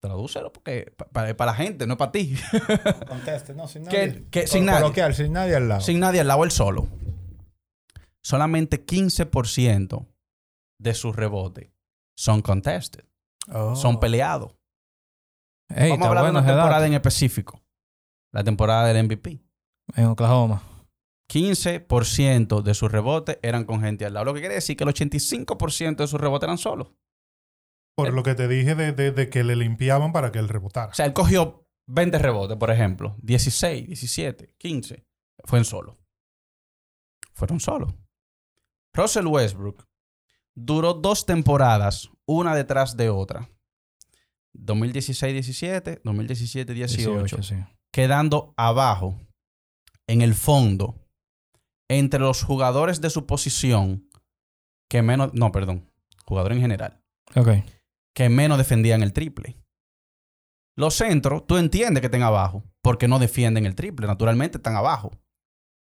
Tradúcelo 0.00 0.52
porque 0.52 0.92
para 1.12 1.32
la 1.32 1.54
gente, 1.54 1.86
no 1.86 1.96
para 1.96 2.12
ti. 2.12 2.36
Conteste, 3.08 3.54
no, 3.54 3.66
sin 3.66 3.84
nadie. 3.84 4.26
que 4.30 4.46
sin 4.46 4.66
nadie. 4.66 4.82
Coloquial, 4.82 5.14
sin 5.14 5.32
nadie 5.32 5.56
al 5.56 5.68
lado. 5.68 5.80
Sin 5.80 6.00
nadie 6.00 6.20
al 6.20 6.28
lado, 6.28 6.44
él 6.44 6.50
solo. 6.50 6.88
Solamente 8.22 8.84
15% 8.84 10.06
de 10.80 10.94
sus 10.94 11.14
rebotes 11.14 11.70
son 12.16 12.42
contested. 12.42 13.04
Oh. 13.52 13.76
Son 13.76 14.00
peleados. 14.00 14.54
Ey, 15.68 15.90
Vamos 15.90 16.06
a 16.06 16.08
hablar 16.08 16.24
bueno 16.24 16.40
de 16.40 16.44
una 16.44 16.56
temporada 16.56 16.86
en 16.86 16.94
específico. 16.94 17.60
La 18.32 18.44
temporada 18.44 18.86
del 18.86 19.04
MVP. 19.04 19.40
En 19.94 20.06
Oklahoma. 20.06 20.62
15% 21.28 22.62
de 22.62 22.74
sus 22.74 22.90
rebotes 22.90 23.38
eran 23.42 23.64
con 23.64 23.80
gente 23.80 24.04
al 24.06 24.14
lado. 24.14 24.26
Lo 24.26 24.34
que 24.34 24.40
quiere 24.40 24.54
decir 24.56 24.76
que 24.76 24.84
el 24.84 24.90
85% 24.90 25.96
de 25.96 26.06
sus 26.06 26.20
rebotes 26.20 26.46
eran 26.46 26.58
solos. 26.58 26.92
Por 27.96 28.08
Eh. 28.08 28.12
lo 28.12 28.22
que 28.22 28.34
te 28.34 28.46
dije 28.48 28.74
de, 28.74 28.92
de- 28.92 29.10
de 29.12 29.28
que 29.30 29.42
le 29.42 29.56
limpiaban 29.56 30.12
para 30.12 30.30
que 30.30 30.38
él 30.38 30.48
rebotara. 30.48 30.92
O 30.92 30.94
sea, 30.94 31.06
él 31.06 31.12
cogió 31.12 31.66
20 31.86 32.18
rebotes, 32.18 32.56
por 32.56 32.70
ejemplo. 32.70 33.16
16, 33.22 33.86
17, 33.86 34.54
15. 34.58 35.04
Fue 35.44 35.58
en 35.58 35.64
solo. 35.64 35.98
Fueron 37.32 37.60
solos. 37.60 37.94
Russell 38.94 39.26
Westbrook 39.26 39.84
duró 40.54 40.94
dos 40.94 41.26
temporadas, 41.26 42.10
una 42.26 42.54
detrás 42.54 42.96
de 42.96 43.10
otra. 43.10 43.50
2016-17, 44.54 46.00
2017-18. 46.02 46.86
18, 46.96 47.42
sí. 47.42 47.54
quedando 47.92 48.54
abajo, 48.56 49.20
en 50.06 50.22
el 50.22 50.34
fondo, 50.34 51.05
entre 51.88 52.20
los 52.20 52.42
jugadores 52.42 53.00
de 53.00 53.10
su 53.10 53.26
posición 53.26 54.08
que 54.88 55.02
menos, 55.02 55.32
no, 55.34 55.52
perdón, 55.52 55.90
jugador 56.24 56.52
en 56.52 56.60
general, 56.60 57.02
Ok. 57.34 57.48
que 58.14 58.28
menos 58.28 58.58
defendían 58.58 59.02
el 59.02 59.12
triple. 59.12 59.56
Los 60.76 60.94
centros, 60.94 61.46
tú 61.46 61.56
entiendes 61.56 62.00
que 62.00 62.06
estén 62.06 62.22
abajo, 62.22 62.62
porque 62.82 63.08
no 63.08 63.18
defienden 63.18 63.66
el 63.66 63.74
triple, 63.74 64.06
naturalmente 64.06 64.58
están 64.58 64.76
abajo. 64.76 65.10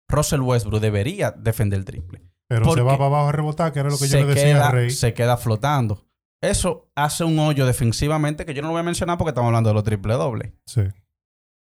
Russell 0.08 0.40
Westbrook 0.40 0.80
debería 0.80 1.30
defender 1.30 1.78
el 1.78 1.84
triple. 1.84 2.22
Pero 2.48 2.64
se 2.74 2.80
va 2.82 2.92
para 2.94 3.06
abajo 3.06 3.28
a 3.28 3.32
rebotar, 3.32 3.72
que 3.72 3.78
era 3.78 3.88
lo 3.90 3.96
que 3.96 4.08
yo 4.08 4.18
le 4.18 4.26
decía 4.26 4.42
queda, 4.44 4.68
a 4.68 4.70
Rey. 4.72 4.90
se 4.90 5.14
queda 5.14 5.36
flotando. 5.36 6.04
Eso 6.42 6.90
hace 6.96 7.22
un 7.22 7.38
hoyo 7.38 7.64
defensivamente 7.64 8.44
que 8.44 8.54
yo 8.54 8.62
no 8.62 8.68
lo 8.68 8.72
voy 8.72 8.80
a 8.80 8.84
mencionar 8.84 9.18
porque 9.18 9.28
estamos 9.30 9.48
hablando 9.48 9.70
de 9.70 9.74
los 9.74 9.84
triple 9.84 10.14
dobles. 10.14 10.52
Sí. 10.66 10.82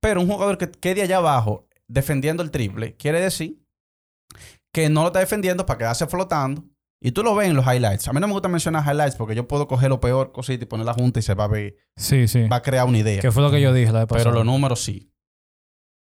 Pero 0.00 0.20
un 0.20 0.28
jugador 0.28 0.58
que 0.58 0.70
quede 0.70 1.02
allá 1.02 1.16
abajo 1.16 1.66
defendiendo 1.88 2.42
el 2.44 2.52
triple, 2.52 2.96
quiere 2.96 3.20
decir 3.20 3.59
que 4.72 4.88
no 4.88 5.02
lo 5.02 5.08
está 5.08 5.18
defendiendo 5.20 5.66
para 5.66 5.78
quedarse 5.78 6.06
flotando. 6.06 6.64
Y 7.02 7.12
tú 7.12 7.22
lo 7.22 7.34
ves 7.34 7.48
en 7.48 7.56
los 7.56 7.64
highlights. 7.66 8.08
A 8.08 8.12
mí 8.12 8.20
no 8.20 8.26
me 8.26 8.34
gusta 8.34 8.48
mencionar 8.48 8.84
highlights 8.86 9.16
porque 9.16 9.34
yo 9.34 9.48
puedo 9.48 9.66
coger 9.66 9.88
lo 9.88 10.00
peor 10.00 10.32
cosita 10.32 10.64
y 10.64 10.66
ponerla 10.66 10.92
junta 10.92 11.18
y 11.18 11.22
se 11.22 11.34
va 11.34 11.44
a 11.44 11.48
ver, 11.48 11.76
Sí, 11.96 12.28
sí. 12.28 12.46
va 12.46 12.56
a 12.56 12.62
crear 12.62 12.86
una 12.86 12.98
idea. 12.98 13.20
Que 13.22 13.32
fue 13.32 13.42
lo 13.42 13.50
que 13.50 13.60
yo 13.60 13.72
dije 13.72 13.90
la 13.90 14.00
vez 14.00 14.08
Pero 14.08 14.18
pasada. 14.18 14.34
los 14.34 14.44
números 14.44 14.82
sí. 14.84 15.10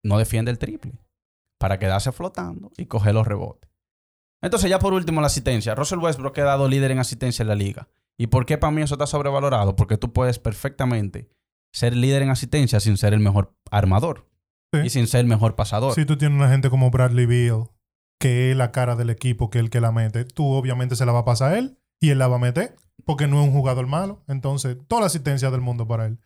No 0.05 0.19
defiende 0.19 0.51
el 0.51 0.59
triple. 0.59 0.93
Para 1.59 1.79
quedarse 1.79 2.13
flotando 2.13 2.71
y 2.77 2.85
coger 2.87 3.15
los 3.15 3.27
rebotes. 3.27 3.71
Entonces, 4.43 4.69
ya 4.69 4.79
por 4.79 4.93
último, 4.93 5.23
la 5.23 5.29
asistencia. 5.29 5.75
Russell 5.75 5.99
Westbrook 6.01 6.33
ha 6.33 6.35
quedado 6.35 6.69
líder 6.69 6.91
en 6.91 6.99
asistencia 6.99 7.43
en 7.43 7.49
la 7.49 7.55
liga. 7.55 7.89
¿Y 8.19 8.27
por 8.27 8.45
qué 8.45 8.59
para 8.59 8.71
mí 8.71 8.83
eso 8.83 8.95
está 8.97 9.07
sobrevalorado? 9.07 9.75
Porque 9.77 9.97
tú 9.97 10.13
puedes 10.13 10.39
perfectamente 10.39 11.31
ser 11.73 11.97
líder 11.97 12.21
en 12.23 12.29
asistencia 12.31 12.79
sin 12.81 12.99
ser 12.99 13.15
el 13.15 13.21
mejor 13.21 13.57
armador. 13.71 14.29
Sí. 14.75 14.81
Y 14.85 14.91
sin 14.91 15.07
ser 15.07 15.21
el 15.21 15.27
mejor 15.29 15.55
pasador. 15.57 15.95
Si 15.95 16.05
tú 16.05 16.19
tienes 16.19 16.37
una 16.37 16.51
gente 16.51 16.69
como 16.69 16.91
Bradley 16.91 17.25
Beal, 17.25 17.71
que 18.19 18.51
es 18.51 18.57
la 18.57 18.73
cara 18.73 18.97
del 18.97 19.11
equipo, 19.11 19.51
que 19.51 19.59
es 19.59 19.65
el 19.65 19.71
que 19.71 19.81
la 19.81 19.93
mete, 19.93 20.25
tú 20.25 20.47
obviamente 20.53 20.97
se 20.97 21.05
la 21.07 21.13
va 21.13 21.21
a 21.21 21.25
pasar 21.25 21.53
a 21.53 21.59
él 21.59 21.79
y 22.01 22.11
él 22.11 22.19
la 22.19 22.29
va 22.29 22.37
a 22.37 22.41
meter, 22.41 22.77
porque 23.05 23.27
no 23.27 23.41
es 23.43 23.49
un 23.49 23.53
jugador 23.55 23.87
malo. 23.87 24.23
Entonces, 24.29 24.77
toda 24.89 25.01
la 25.03 25.07
asistencia 25.07 25.51
del 25.51 25.61
mundo 25.61 25.87
para 25.87 26.07
él. 26.07 26.19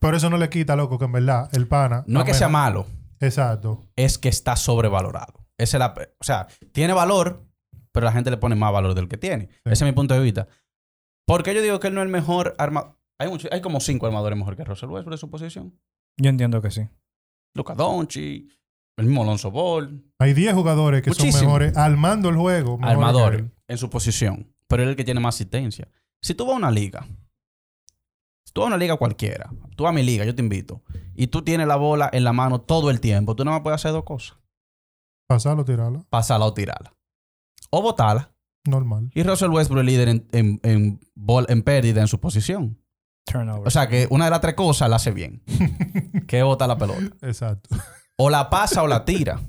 Pero 0.00 0.16
eso 0.16 0.30
no 0.30 0.36
le 0.38 0.48
quita, 0.48 0.76
loco, 0.76 0.98
que 0.98 1.06
en 1.06 1.12
verdad 1.12 1.48
el 1.52 1.66
pana. 1.66 2.04
No 2.06 2.20
es 2.20 2.26
que 2.26 2.34
sea 2.34 2.48
malo, 2.48 2.86
Exacto. 3.20 3.88
es 3.96 4.18
que 4.18 4.28
está 4.28 4.56
sobrevalorado. 4.56 5.46
Esa 5.58 5.76
es 5.76 5.80
la, 5.80 5.94
o 6.20 6.24
sea, 6.24 6.46
tiene 6.72 6.92
valor, 6.92 7.44
pero 7.92 8.04
la 8.06 8.12
gente 8.12 8.30
le 8.30 8.36
pone 8.36 8.54
más 8.54 8.72
valor 8.72 8.94
del 8.94 9.08
que 9.08 9.16
tiene. 9.16 9.48
Ese 9.64 9.72
es 9.74 9.82
mi 9.82 9.92
punto 9.92 10.14
de 10.14 10.20
vista. 10.20 10.46
Porque 11.26 11.54
yo 11.54 11.62
digo 11.62 11.80
que 11.80 11.88
él 11.88 11.94
no 11.94 12.00
es 12.00 12.06
el 12.06 12.12
mejor 12.12 12.54
armador. 12.58 12.96
Hay, 13.20 13.28
mucho- 13.28 13.48
hay 13.50 13.60
como 13.60 13.80
cinco 13.80 14.06
armadores 14.06 14.38
mejor 14.38 14.56
que 14.56 14.64
Russell 14.64 14.88
Westbrook 14.90 15.14
de 15.14 15.18
su 15.18 15.28
posición. 15.30 15.78
Yo 16.16 16.30
entiendo 16.30 16.62
que 16.62 16.70
sí. 16.70 16.88
Luka 17.54 17.74
Doncic, 17.74 18.48
el 18.98 19.06
mismo 19.06 19.22
Alonso 19.22 19.50
Ball, 19.50 20.04
Hay 20.18 20.34
10 20.34 20.54
jugadores 20.54 21.02
que 21.02 21.14
son 21.14 21.26
mejores 21.28 21.76
armando 21.76 22.28
el 22.28 22.36
juego. 22.36 22.78
armador 22.82 23.50
en 23.68 23.78
su 23.78 23.88
posición. 23.90 24.52
Pero 24.68 24.82
él 24.82 24.88
es 24.88 24.92
el 24.92 24.96
que 24.96 25.04
tiene 25.04 25.20
más 25.20 25.34
asistencia. 25.36 25.88
Si 26.22 26.34
tú 26.34 26.44
vas 26.44 26.54
a 26.54 26.58
una 26.58 26.70
liga, 26.70 27.06
si 28.44 28.52
tú 28.52 28.60
vas 28.60 28.66
a 28.66 28.68
una 28.68 28.76
liga 28.76 28.96
cualquiera, 28.96 29.50
tú 29.76 29.84
vas 29.84 29.90
a 29.90 29.94
mi 29.94 30.02
liga, 30.02 30.24
yo 30.24 30.34
te 30.34 30.42
invito, 30.42 30.82
y 31.14 31.28
tú 31.28 31.42
tienes 31.42 31.66
la 31.66 31.76
bola 31.76 32.10
en 32.12 32.24
la 32.24 32.32
mano 32.32 32.60
todo 32.60 32.90
el 32.90 33.00
tiempo, 33.00 33.34
tú 33.36 33.44
nada 33.44 33.56
más 33.58 33.62
puedes 33.62 33.76
hacer 33.80 33.92
dos 33.92 34.04
cosas. 34.04 34.36
Pasarlo, 35.28 35.64
tirarlo. 35.64 36.06
Pasarla 36.10 36.46
o 36.46 36.54
tirarla. 36.54 36.94
O 37.70 37.82
botarla. 37.82 38.32
Normal. 38.66 39.10
Y 39.14 39.22
Russell 39.22 39.50
Westbrook 39.50 39.80
es 39.80 39.86
líder 39.86 40.08
en, 40.08 40.28
en, 40.32 40.60
en, 40.62 41.00
bol- 41.14 41.46
en 41.48 41.62
pérdida 41.62 42.00
en 42.00 42.08
su 42.08 42.18
posición. 42.18 42.78
Turnover. 43.26 43.66
O 43.66 43.70
sea 43.70 43.88
que 43.88 44.06
una 44.10 44.24
de 44.24 44.30
las 44.30 44.40
tres 44.40 44.54
cosas 44.54 44.88
la 44.88 44.96
hace 44.96 45.10
bien. 45.10 45.42
que 46.26 46.38
es 46.38 46.44
botar 46.44 46.66
la 46.68 46.78
pelota. 46.78 47.14
Exacto. 47.26 47.68
O 48.18 48.30
la 48.30 48.50
pasa 48.50 48.82
o 48.82 48.86
la 48.86 49.04
tira. 49.04 49.40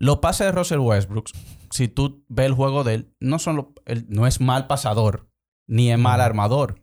Los 0.00 0.18
pases 0.18 0.46
de 0.46 0.52
Russell 0.52 0.78
Westbrook, 0.80 1.28
si 1.70 1.88
tú 1.88 2.24
ves 2.28 2.46
el 2.46 2.54
juego 2.54 2.84
de 2.84 2.94
él, 2.94 3.14
no, 3.20 3.38
son 3.38 3.56
lo- 3.56 3.74
él 3.84 4.06
no 4.08 4.26
es 4.26 4.40
mal 4.40 4.66
pasador, 4.66 5.28
ni 5.68 5.90
es 5.92 5.98
mal 5.98 6.20
armador. 6.20 6.82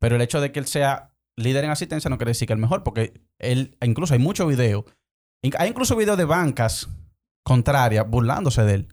Pero 0.00 0.16
el 0.16 0.22
hecho 0.22 0.40
de 0.40 0.52
que 0.52 0.58
él 0.60 0.66
sea 0.66 1.14
líder 1.36 1.64
en 1.64 1.70
asistencia 1.70 2.10
no 2.10 2.18
quiere 2.18 2.30
decir 2.30 2.46
que 2.46 2.52
el 2.52 2.58
mejor, 2.58 2.82
porque 2.82 3.20
él, 3.38 3.76
incluso 3.82 4.14
hay 4.14 4.20
muchos 4.20 4.46
videos, 4.48 4.84
in- 5.42 5.52
hay 5.58 5.70
incluso 5.70 5.96
videos 5.96 6.18
de 6.18 6.24
bancas 6.26 6.88
contrarias 7.44 8.08
burlándose 8.08 8.62
de 8.62 8.74
él. 8.74 8.88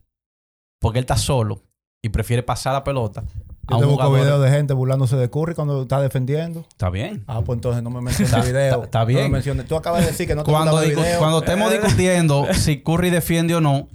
Porque 0.79 0.99
él 0.99 1.03
está 1.03 1.17
solo 1.17 1.63
y 2.03 2.09
prefiere 2.09 2.43
pasar 2.43 2.73
la 2.73 2.83
pelota 2.83 3.25
Yo 3.69 3.79
te 3.79 3.85
busco 3.85 4.11
videos 4.13 4.41
de 4.43 4.49
gente 4.51 4.73
burlándose 4.73 5.15
de 5.15 5.29
Curry 5.29 5.55
cuando 5.55 5.83
está 5.83 5.99
defendiendo. 5.99 6.65
Está 6.69 6.89
bien. 6.89 7.23
Ah, 7.27 7.41
pues 7.41 7.57
entonces 7.57 7.81
no 7.81 7.89
me 7.89 8.01
menciones 8.01 8.31
Está- 8.33 8.45
video. 8.45 8.73
está- 8.73 8.83
está 8.85 8.99
No 8.99 9.05
bien. 9.07 9.23
me 9.23 9.29
menciones. 9.29 9.65
Tú 9.67 9.75
acabas 9.75 10.01
de 10.01 10.07
decir 10.07 10.27
que 10.27 10.35
no 10.35 10.43
te 10.43 10.51
cuando, 10.51 10.79
video. 10.79 11.19
cuando 11.19 11.39
estemos 11.39 11.71
Eh, 11.71 11.79
discutiendo 11.81 12.45
si 12.53 12.81
Curry 12.83 13.09
defiende 13.09 13.55
o 13.55 13.61
no, 13.61 13.87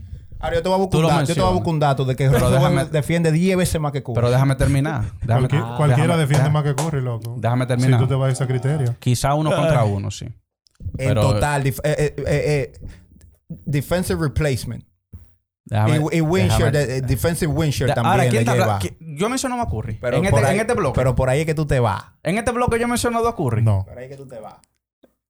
Ahora 0.43 0.57
yo 0.57 0.63
te 0.63 0.69
voy 0.71 0.77
a 0.77 0.81
buscar 0.81 1.01
un 1.03 1.07
dato. 1.09 1.25
Yo 1.27 1.35
te 1.35 1.41
voy 1.43 1.51
a 1.51 1.53
buscar 1.53 1.69
un 1.75 1.81
dato 1.81 2.05
de 2.07 2.17
que 2.17 2.31
déjame- 2.31 2.87
defiende 2.87 3.31
10 3.31 3.59
veces 3.59 3.79
más 3.79 3.93
que 3.93 4.03
Curry. 4.03 4.15
Pero 4.15 4.31
déjame 4.31 4.57
terminar. 4.57 5.03
Déjame, 5.21 5.49
Cualquier- 5.49 5.61
déjame- 5.63 5.77
cualquiera 5.77 6.17
defiende 6.17 6.45
déjame- 6.49 6.53
más 6.53 6.63
que 6.65 6.75
Curry, 6.75 7.03
loco. 7.03 7.35
Déjame 7.39 7.65
Si 7.65 7.69
terminar. 7.69 8.01
tú 8.01 8.07
te 8.09 8.15
vas 8.15 8.29
a 8.31 8.33
ese 8.33 8.47
criterio. 8.47 8.97
Quizá 8.99 9.35
uno 9.35 9.51
contra 9.55 9.85
uno, 9.85 10.11
sí. 10.11 10.25
en 10.25 10.35
pero- 11.09 11.21
total. 11.21 11.67
eh, 11.67 11.75
eh, 11.85 12.15
eh, 12.17 12.25
eh, 12.27 12.73
defensive 13.67 14.19
replacement. 14.21 14.83
Déjame, 15.71 15.97
y, 16.13 16.17
y 16.19 16.21
déjame- 16.21 17.01
defensive 17.03 17.53
Winshare 17.53 17.89
De- 17.91 17.95
también 17.95 18.13
Ahora, 18.13 18.79
¿quién 18.81 18.97
Yo 19.17 19.29
menciono 19.29 19.61
a 19.63 19.69
Curry. 19.71 19.99
Pero 20.01 20.17
en, 20.19 20.25
este, 20.27 20.45
ahí- 20.45 20.55
en 20.57 20.61
este 20.61 20.75
bloque. 20.75 20.97
Pero 20.99 21.15
por 21.15 21.31
ahí 21.31 21.41
es 21.41 21.47
que 21.47 21.55
tú 21.55 21.65
te 21.67 21.79
vas. 21.81 22.05
en 22.25 22.37
este 22.39 22.51
bloque 22.51 22.79
yo 22.79 22.89
menciono 22.89 23.27
a 23.27 23.37
Curry. 23.37 23.63
No. 23.63 23.85
Por 23.87 23.97
ahí 23.99 24.05
es 24.05 24.11
que 24.11 24.17
tú 24.17 24.27
te 24.27 24.39
vas. 24.41 24.55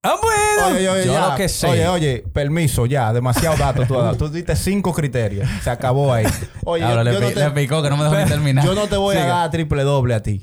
¡Ah, 0.03 0.15
bueno! 0.23 0.77
Oye, 0.79 0.89
oye, 0.89 1.05
Yo 1.07 1.13
ya. 1.13 1.29
lo 1.29 1.37
que 1.37 1.47
sé. 1.49 1.67
Oye, 1.67 1.87
oye, 1.87 2.25
permiso, 2.33 2.87
ya. 2.87 3.13
Demasiado 3.13 3.55
dato 3.59 3.85
tú 3.87 3.99
has 3.99 4.05
dado. 4.05 4.17
Tú 4.17 4.29
diste 4.31 4.57
cinco 4.57 4.95
criterios. 4.95 5.47
Se 5.63 5.69
acabó 5.69 6.11
ahí. 6.15 6.25
Oye, 6.65 6.85
Ahora 6.85 7.05
yo, 7.05 7.05
le, 7.05 7.13
yo 7.13 7.21
no 7.21 7.29
te, 7.29 7.41
le 7.41 7.51
picó 7.51 7.83
que 7.83 7.91
no 7.91 7.99
me 7.99 8.05
dejó 8.05 8.17
ni 8.17 8.25
terminar. 8.25 8.65
yo 8.65 8.75
no 8.75 8.87
te 8.89 8.97
voy 8.97 9.17
a 9.19 9.27
dar 9.27 9.51
triple 9.51 9.83
doble 9.83 10.15
a 10.15 10.23
ti. 10.23 10.43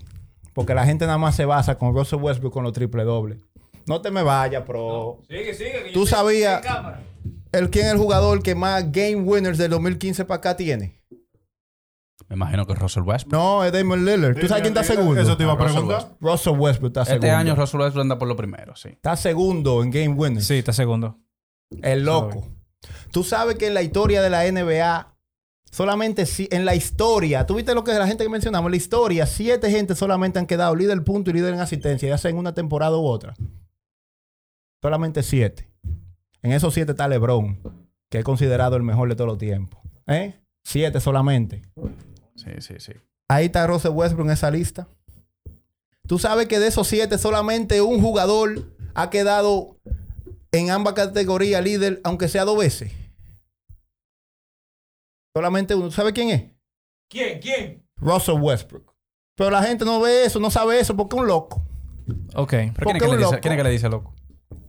Porque 0.54 0.76
la 0.76 0.86
gente 0.86 1.06
nada 1.08 1.18
más 1.18 1.36
se 1.36 1.46
basa 1.46 1.76
con 1.80 1.96
Russell 1.96 2.20
Westbrook 2.20 2.54
con 2.54 2.64
los 2.64 2.74
triple 2.74 3.04
dobles. 3.04 3.40
No 3.88 4.00
te 4.02 4.12
me 4.12 4.22
vayas, 4.22 4.64
pro. 4.64 5.22
Sigue, 5.28 5.54
sigue. 5.56 5.72
que 5.72 5.88
yo 5.88 5.94
Tú 5.94 6.04
estoy 6.04 6.20
sabías- 6.20 6.58
en 6.64 6.64
cámara. 6.74 7.02
¿El 7.52 7.70
quién 7.70 7.86
es 7.88 7.94
el 7.94 7.98
jugador 7.98 8.44
que 8.44 8.56
más 8.56 8.92
game 8.92 9.16
winners 9.18 9.58
del 9.58 9.72
2015 9.72 10.26
para 10.26 10.38
acá 10.40 10.58
tiene? 10.58 11.02
Me 12.30 12.36
imagino 12.36 12.66
que 12.68 12.76
Russell 12.76 13.04
Westbrook. 13.04 13.32
No, 13.34 13.64
es 13.64 13.72
Damon 13.72 14.04
Lillard. 14.04 14.38
¿Tú 14.38 14.48
sabes 14.48 14.64
quién 14.64 14.78
está 14.78 14.84
segundo? 14.84 15.22
Eso 15.22 15.38
te 15.38 15.44
iba 15.44 15.54
a 15.54 15.56
Ah, 15.56 15.60
Russell 15.60 15.74
preguntar. 15.76 16.18
Russell 16.20 16.58
Westbrook 16.58 16.90
está 16.90 17.06
segundo. 17.06 17.26
Este 17.26 17.36
año 17.36 17.56
Russell 17.56 17.80
Westbrook 17.80 18.02
anda 18.02 18.20
por 18.20 18.28
lo 18.28 18.36
primero, 18.36 18.76
sí. 18.76 18.90
Está 18.90 19.16
segundo 19.16 19.82
en 19.82 19.92
game 19.92 20.10
winners. 20.10 20.46
Sí, 20.46 20.56
está 20.56 20.74
segundo. 20.74 21.20
El 21.82 22.04
loco. 22.04 22.48
Tú 23.12 23.24
sabes 23.24 23.56
que 23.58 23.68
en 23.68 23.74
la 23.74 23.82
historia 23.82 24.22
de 24.22 24.30
la 24.30 24.44
NBA, 24.52 25.16
solamente 25.72 26.26
si, 26.26 26.50
en 26.52 26.66
la 26.66 26.76
historia, 26.76 27.46
tú 27.46 27.56
viste 27.56 27.74
lo 27.74 27.84
que 27.84 27.94
la 27.94 28.08
gente 28.08 28.24
que 28.26 28.30
mencionamos, 28.30 28.68
en 28.68 28.72
la 28.72 28.78
historia, 28.78 29.26
siete 29.26 29.72
gente 29.72 29.96
solamente 29.96 30.38
han 30.38 30.48
quedado 30.48 30.76
líder 30.76 31.02
punto 31.04 31.30
y 31.30 31.34
líder 31.34 31.54
en 31.54 31.62
asistencia, 31.62 32.10
ya 32.10 32.18
sea 32.18 32.32
en 32.32 32.38
una 32.38 32.54
temporada 32.54 32.98
u 32.98 33.06
otra. 33.06 33.36
Solamente 34.82 35.24
siete. 35.24 35.70
En 36.42 36.52
esos 36.52 36.74
siete 36.74 36.92
está 36.92 37.08
LeBron, 37.08 37.60
que 38.10 38.20
es 38.20 38.24
considerado 38.24 38.76
el 38.76 38.84
mejor 38.84 39.10
de 39.10 39.16
todos 39.16 39.28
los 39.30 39.38
tiempos. 39.38 39.80
¿Eh? 40.08 40.40
Siete 40.64 41.00
solamente. 41.00 41.64
Sí, 42.36 42.52
sí, 42.60 42.76
sí. 42.80 42.94
Ahí 43.30 43.46
está 43.46 43.68
Russell 43.68 43.92
Westbrook 43.92 44.28
en 44.28 44.34
esa 44.34 44.52
lista. 44.52 44.88
Tú 46.08 46.20
sabes 46.20 46.48
que 46.48 46.60
de 46.60 46.68
esos 46.68 46.88
siete, 46.88 47.18
solamente 47.18 47.82
un 47.82 48.02
jugador 48.02 48.74
ha 48.94 49.10
quedado 49.10 49.78
en 50.54 50.70
ambas 50.72 50.94
categorías 50.94 51.62
líder, 51.64 52.00
aunque 52.04 52.30
sea 52.30 52.46
dos 52.46 52.58
veces. 52.58 52.94
Solamente 55.36 55.76
uno. 55.76 55.92
¿Sabe 55.92 56.14
quién 56.14 56.30
es? 56.30 56.44
¿Quién? 57.10 57.40
¿Quién? 57.40 57.84
Russell 57.98 58.40
Westbrook. 58.40 58.94
Pero 59.36 59.52
la 59.52 59.62
gente 59.62 59.86
no 59.86 60.00
ve 60.00 60.26
eso, 60.26 60.40
no 60.40 60.50
sabe 60.50 60.80
eso, 60.80 60.96
porque 60.96 61.16
es 61.16 61.22
un 61.22 61.28
loco. 61.28 61.64
Ok. 62.36 62.50
¿Pero 62.50 62.50
quién 62.50 62.70
es, 62.70 62.74
Porque 62.84 63.00
que 63.00 63.06
un 63.06 63.20
loco. 63.22 63.38
quién 63.42 63.54
es 63.54 63.58
que 63.58 63.64
le 63.64 63.70
dice 63.70 63.90
loco? 63.90 64.14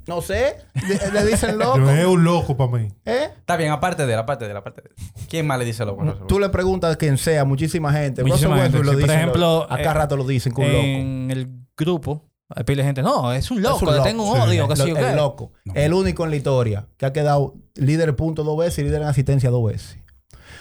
No 0.08 0.22
sé. 0.22 0.56
Le, 0.74 1.10
le 1.12 1.26
dicen 1.26 1.58
loco. 1.58 1.78
Yo 1.78 1.90
es 1.90 2.06
un 2.06 2.24
loco 2.24 2.56
para 2.56 2.72
mí. 2.72 2.88
¿Eh? 3.04 3.28
Está 3.38 3.56
bien, 3.56 3.70
aparte 3.70 4.06
de 4.06 4.12
él, 4.14 4.18
aparte 4.18 4.46
de 4.46 4.50
él, 4.52 4.56
aparte 4.56 4.82
de 4.82 4.88
él. 4.88 4.94
¿Quién 5.28 5.46
más 5.46 5.58
le 5.58 5.64
dice 5.64 5.84
loco 5.84 6.04
Tú 6.26 6.38
le 6.40 6.48
preguntas 6.48 6.94
a 6.94 6.96
quien 6.96 7.18
sea, 7.18 7.44
muchísima 7.44 7.92
gente. 7.92 8.24
Muchísima 8.24 8.56
gente, 8.62 8.78
lo 8.78 8.84
sí. 8.84 8.90
Por 8.90 8.96
dicen. 9.02 9.18
ejemplo, 9.18 9.64
a 9.64 9.76
cada 9.76 9.90
eh, 9.90 9.94
rato 9.94 10.16
lo 10.16 10.26
dicen 10.26 10.54
que 10.54 10.60
un 10.62 10.72
loco. 10.72 10.84
En 10.84 11.30
el 11.30 11.48
grupo, 11.76 12.24
hay 12.48 12.64
pila 12.64 12.82
de 12.82 12.86
gente. 12.88 13.02
No, 13.02 13.32
es 13.32 13.50
un 13.50 13.60
loco. 13.62 13.76
Es 13.76 13.82
un 13.82 13.88
le 13.88 13.94
loco, 13.96 14.08
tengo 14.08 14.30
un 14.32 14.36
sí. 14.36 14.42
odio. 14.48 14.68
que 14.68 14.76
Lo- 14.76 14.84
sí, 14.84 14.90
el 14.96 15.16
loco. 15.16 15.52
El 15.74 15.92
único 15.92 16.24
en 16.24 16.30
la 16.30 16.36
historia 16.36 16.88
que 16.96 17.06
ha 17.06 17.12
quedado 17.12 17.54
líder 17.74 18.16
punto 18.16 18.42
dos 18.44 18.58
veces 18.58 18.78
y 18.78 18.82
líder 18.84 19.02
en 19.02 19.08
asistencia 19.08 19.50
dos 19.50 19.64
veces. 19.70 19.98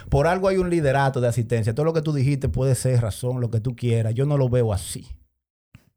Por 0.10 0.28
algo 0.28 0.48
hay 0.50 0.58
un 0.58 0.70
liderato 0.70 1.20
de 1.22 1.28
asistencia. 1.30 1.74
Todo 1.74 1.86
lo 1.86 1.94
que 1.94 2.02
tú 2.02 2.14
dijiste 2.14 2.50
puede 2.50 2.76
ser 2.76 3.02
razón, 3.02 3.42
lo 3.42 3.50
que 3.50 3.60
tú 3.62 3.76
quieras. 3.76 4.14
Yo 4.14 4.26
no 4.26 4.38
lo 4.38 4.50
veo 4.50 4.72
así. 4.74 5.08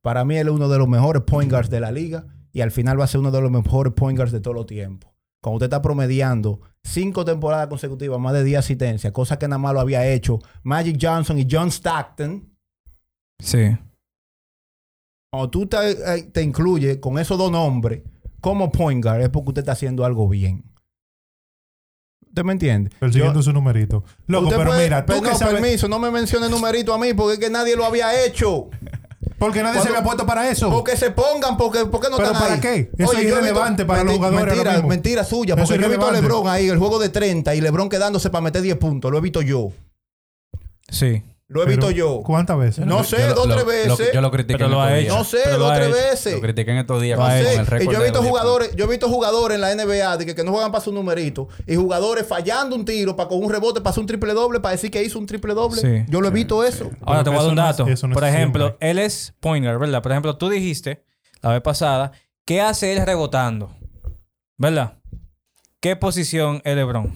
Para 0.02 0.24
mí 0.24 0.36
él 0.36 0.48
es 0.48 0.55
uno 0.55 0.68
de 0.68 0.78
los 0.78 0.89
mejores 0.89 1.22
point 1.22 1.51
guards 1.51 1.68
de 1.70 1.81
la 1.81 1.93
liga 1.93 2.24
y 2.52 2.60
al 2.60 2.70
final 2.70 2.98
va 3.01 3.05
a 3.05 3.09
ser 3.09 3.20
uno 3.20 3.31
de 3.31 3.40
los 3.40 3.51
mejores 3.51 3.93
point 3.94 4.16
guards 4.18 4.32
de 4.32 4.40
todos 4.40 4.55
los 4.56 4.66
tiempos. 4.66 5.10
Cuando 5.43 5.56
usted 5.56 5.66
está 5.66 5.81
promediando 5.81 6.60
cinco 6.85 7.24
temporadas 7.24 7.68
consecutivas, 7.68 8.20
más 8.20 8.32
de 8.35 8.44
10 8.44 8.59
asistencias, 8.59 9.12
cosa 9.12 9.39
que 9.39 9.48
nada 9.48 9.59
más 9.59 9.72
lo 9.72 9.81
había 9.81 10.06
hecho 10.06 10.39
Magic 10.62 10.98
Johnson 11.01 11.39
y 11.39 11.47
John 11.51 11.68
Stockton. 11.68 12.47
Sí. 13.39 13.77
Cuando 15.32 15.48
tú 15.51 15.66
te, 15.66 15.77
eh, 15.93 16.22
te 16.24 16.43
incluyes 16.43 16.98
con 16.98 17.18
esos 17.18 17.39
dos 17.39 17.51
nombres 17.51 18.02
como 18.40 18.70
point 18.70 19.02
guard, 19.02 19.22
es 19.22 19.28
porque 19.31 19.48
usted 19.51 19.60
está 19.62 19.72
haciendo 19.72 20.05
algo 20.05 20.28
bien. 20.28 20.64
¿Usted 22.28 22.44
me 22.44 22.52
entiende? 22.52 22.90
Persiguiendo 22.98 23.43
su 23.43 23.52
numerito. 23.52 24.05
Loco, 24.27 24.44
Usted 24.47 24.56
pero 24.59 24.70
puede- 24.70 24.85
mira, 24.85 25.05
tú 25.05 25.20
que 25.20 25.35
sabes... 25.35 25.55
permiso, 25.60 25.89
no 25.89 25.98
me 25.98 26.10
mencione 26.10 26.48
numerito 26.48 26.94
a 26.94 26.98
mí 26.98 27.12
porque 27.12 27.35
es 27.35 27.39
que 27.40 27.51
nadie 27.51 27.77
lo 27.77 27.85
había 27.85 28.24
hecho. 28.24 28.68
Porque 29.40 29.62
nadie 29.62 29.76
se 29.76 29.88
Cuando- 29.88 29.98
había 29.98 30.04
puesto 30.04 30.26
para 30.26 30.48
eso. 30.50 30.70
Porque 30.70 30.96
se 30.96 31.10
pongan, 31.10 31.56
porque, 31.56 31.86
¿por 31.86 32.00
qué 32.00 32.10
no 32.10 32.18
¿Pero 32.18 32.28
están 32.28 32.42
para 32.42 32.54
ahí? 32.54 32.60
qué? 32.60 32.90
Eso 32.98 33.12
es 33.14 33.18
yo 33.18 33.18
he 33.18 33.32
irrelevante 33.32 33.84
para 33.86 34.04
los 34.04 34.14
jugadores 34.14 34.44
Mentira, 34.54 34.72
mismo. 34.74 34.88
mentira 34.88 35.24
suya. 35.24 35.56
Porque 35.56 35.74
es 35.74 35.80
yo 35.80 35.86
he 35.86 35.88
visto 35.88 36.06
a. 36.06 36.12
LeBron 36.12 36.46
ahí, 36.46 36.68
el 36.68 36.78
juego 36.78 36.98
de 36.98 37.08
30 37.08 37.54
y 37.54 37.60
LeBron 37.62 37.88
quedándose 37.88 38.28
para 38.30 38.42
meter 38.42 38.60
10 38.62 38.76
puntos. 38.76 39.10
Lo 39.10 39.16
he 39.18 39.20
visto 39.22 39.40
yo. 39.42 39.72
Sí. 40.90 41.22
Lo 41.52 41.62
he 41.62 41.66
Pero, 41.66 41.77
visto 41.78 41.90
yo. 41.90 42.22
¿Cuántas 42.22 42.56
veces? 42.56 42.86
No 42.86 43.02
sé, 43.02 43.27
dos 43.27 43.44
o 43.44 43.48
tres 43.52 43.66
veces. 43.66 44.10
yo 44.14 44.20
lo 44.20 44.31
critiqué 44.31 44.55
Pero 44.56 44.66
en 44.66 44.70
lo 44.70 44.77
estos 44.78 44.93
ha 44.93 44.94
días. 44.94 45.05
hecho. 45.06 45.18
No 45.18 45.24
sé, 45.24 45.39
Pero 45.43 45.59
dos 45.59 45.70
o 45.72 45.74
tres 45.74 45.90
veces. 45.93 46.35
Lo 46.35 46.40
critiqué 46.43 46.70
en 46.70 46.77
estos 46.78 47.02
días 47.02 47.18
con, 47.18 47.28
el 47.28 47.66
récord 47.66 47.82
Y 47.90 47.93
yo 47.93 48.01
he 48.01 48.05
visto 48.05 48.22
jugadores, 48.22 48.77
yo 48.77 48.85
he 48.85 48.89
visto 48.89 49.09
jugadores 49.09 49.56
en 49.56 49.60
la 49.62 49.74
NBA 49.74 50.16
de 50.18 50.27
que, 50.27 50.35
que 50.36 50.44
no 50.44 50.52
juegan 50.52 50.70
para 50.70 50.85
su 50.85 50.93
numerito 50.93 51.48
y 51.66 51.74
jugadores 51.74 52.24
fallando 52.24 52.77
un 52.77 52.85
tiro 52.85 53.16
para 53.16 53.28
con 53.28 53.43
un 53.43 53.51
rebote 53.51 53.81
para 53.81 53.90
hacer 53.90 54.01
un 54.01 54.06
triple 54.06 54.32
doble 54.32 54.60
para 54.60 54.72
decir 54.77 54.93
que 54.93 55.02
hizo 55.02 55.18
un 55.18 55.27
triple 55.27 55.52
doble. 55.55 55.81
Sí. 55.81 56.05
yo 56.09 56.20
lo 56.20 56.28
he 56.28 56.31
visto 56.31 56.62
eso. 56.62 56.89
Ahora 57.02 57.24
te 57.24 57.31
voy 57.31 57.39
a 57.40 57.43
dar 57.43 57.51
un 57.51 57.56
no 57.56 57.68
es- 57.68 57.77
dato. 57.77 58.06
no 58.06 58.14
Por 58.14 58.24
ejemplo, 58.24 58.66
siempre. 58.68 58.90
él 58.90 58.98
es 59.01 59.35
pointer, 59.40 59.77
¿verdad? 59.77 60.02
Por 60.02 60.12
ejemplo, 60.12 60.36
tú 60.36 60.48
dijiste 60.51 61.05
la 61.43 61.51
vez 61.51 61.62
pasada, 61.62 62.12
¿qué 62.44 62.60
hace 62.60 62.93
él 62.93 63.05
rebotando? 63.05 63.74
¿Verdad? 64.56 64.98
¿Qué 65.81 65.97
posición 65.97 66.62
es 66.64 66.77
LeBron? 66.77 67.12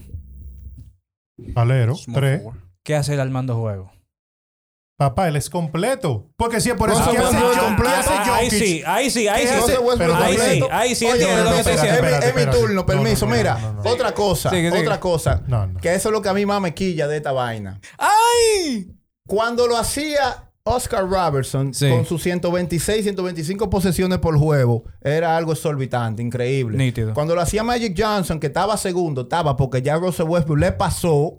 Alero, 1.54 1.94
Small 1.94 2.16
tres. 2.20 2.42
forward. 2.42 2.58
¿Qué 2.82 2.94
hace 2.96 3.14
él 3.14 3.20
armando 3.20 3.56
juego? 3.56 3.92
Papá, 4.96 5.26
él 5.26 5.34
es 5.34 5.50
completo. 5.50 6.30
Porque 6.36 6.60
si 6.60 6.70
es 6.70 6.76
por 6.76 6.88
eso 6.88 6.98
que 7.10 7.18
hace 7.18 7.36
Ah, 7.36 8.34
ahí 8.36 8.48
sí, 8.50 8.82
ahí 8.86 9.10
sí, 9.10 9.26
ahí 9.26 9.42
¿Qué 9.42 9.48
sí. 9.48 9.56
Ahí 10.70 10.94
sí, 10.94 11.06
ahí 11.08 11.18
sí 11.18 11.24
es 12.22 12.34
mi- 12.36 12.46
turno, 12.52 12.74
No, 12.74 12.86
permiso. 12.86 13.26
Mira, 13.26 13.74
otra 13.84 14.12
cosa, 14.14 14.50
otra 14.80 15.00
cosa. 15.00 15.42
No, 15.48 15.66
no. 15.66 15.80
Que 15.80 15.94
eso 15.94 16.08
es 16.10 16.12
lo 16.12 16.22
que 16.22 16.28
a 16.28 16.34
mí 16.34 16.46
más 16.46 16.60
me 16.60 16.74
quilla 16.74 17.08
de 17.08 17.16
esta 17.16 17.32
vaina. 17.32 17.80
¡Ay! 17.98 18.86
Cuando 19.26 19.66
lo 19.66 19.76
hacía 19.76 20.50
Oscar 20.62 21.08
Robertson 21.08 21.74
Sí. 21.74 21.90
con 21.90 22.06
sus 22.06 22.22
126, 22.22 23.02
125 23.02 23.68
posesiones 23.68 24.18
por 24.18 24.38
juego, 24.38 24.84
era 25.02 25.36
algo 25.36 25.52
exorbitante, 25.52 26.22
increíble. 26.22 26.78
Nítido. 26.78 27.14
Cuando 27.14 27.34
lo 27.34 27.40
hacía 27.40 27.64
Magic 27.64 27.94
Johnson, 28.00 28.38
que 28.38 28.46
estaba 28.46 28.76
segundo, 28.76 29.22
estaba 29.22 29.56
porque 29.56 29.82
ya 29.82 29.96
Russell 29.96 30.26
Westbrook 30.28 30.58
le 30.60 30.72
pasó. 30.72 31.38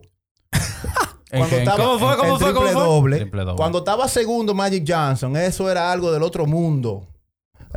¿En 1.35 1.39
Cuando 1.41 1.57
estaba 1.57 1.83
¿Cómo 1.83 1.99
fue? 1.99 2.17
¿Cómo 2.17 2.39
fue? 2.39 2.47
triple 2.47 2.53
¿Cómo 2.53 2.71
fue? 2.71 2.81
doble, 2.83 3.17
Triple 3.19 3.41
doble. 3.43 3.55
Cuando 3.57 3.77
estaba 3.79 4.07
segundo 4.07 4.53
Magic 4.53 4.83
Johnson, 4.87 5.35
eso 5.37 5.69
era 5.69 5.91
algo 5.91 6.11
del 6.11 6.23
otro 6.23 6.45
mundo. 6.45 7.07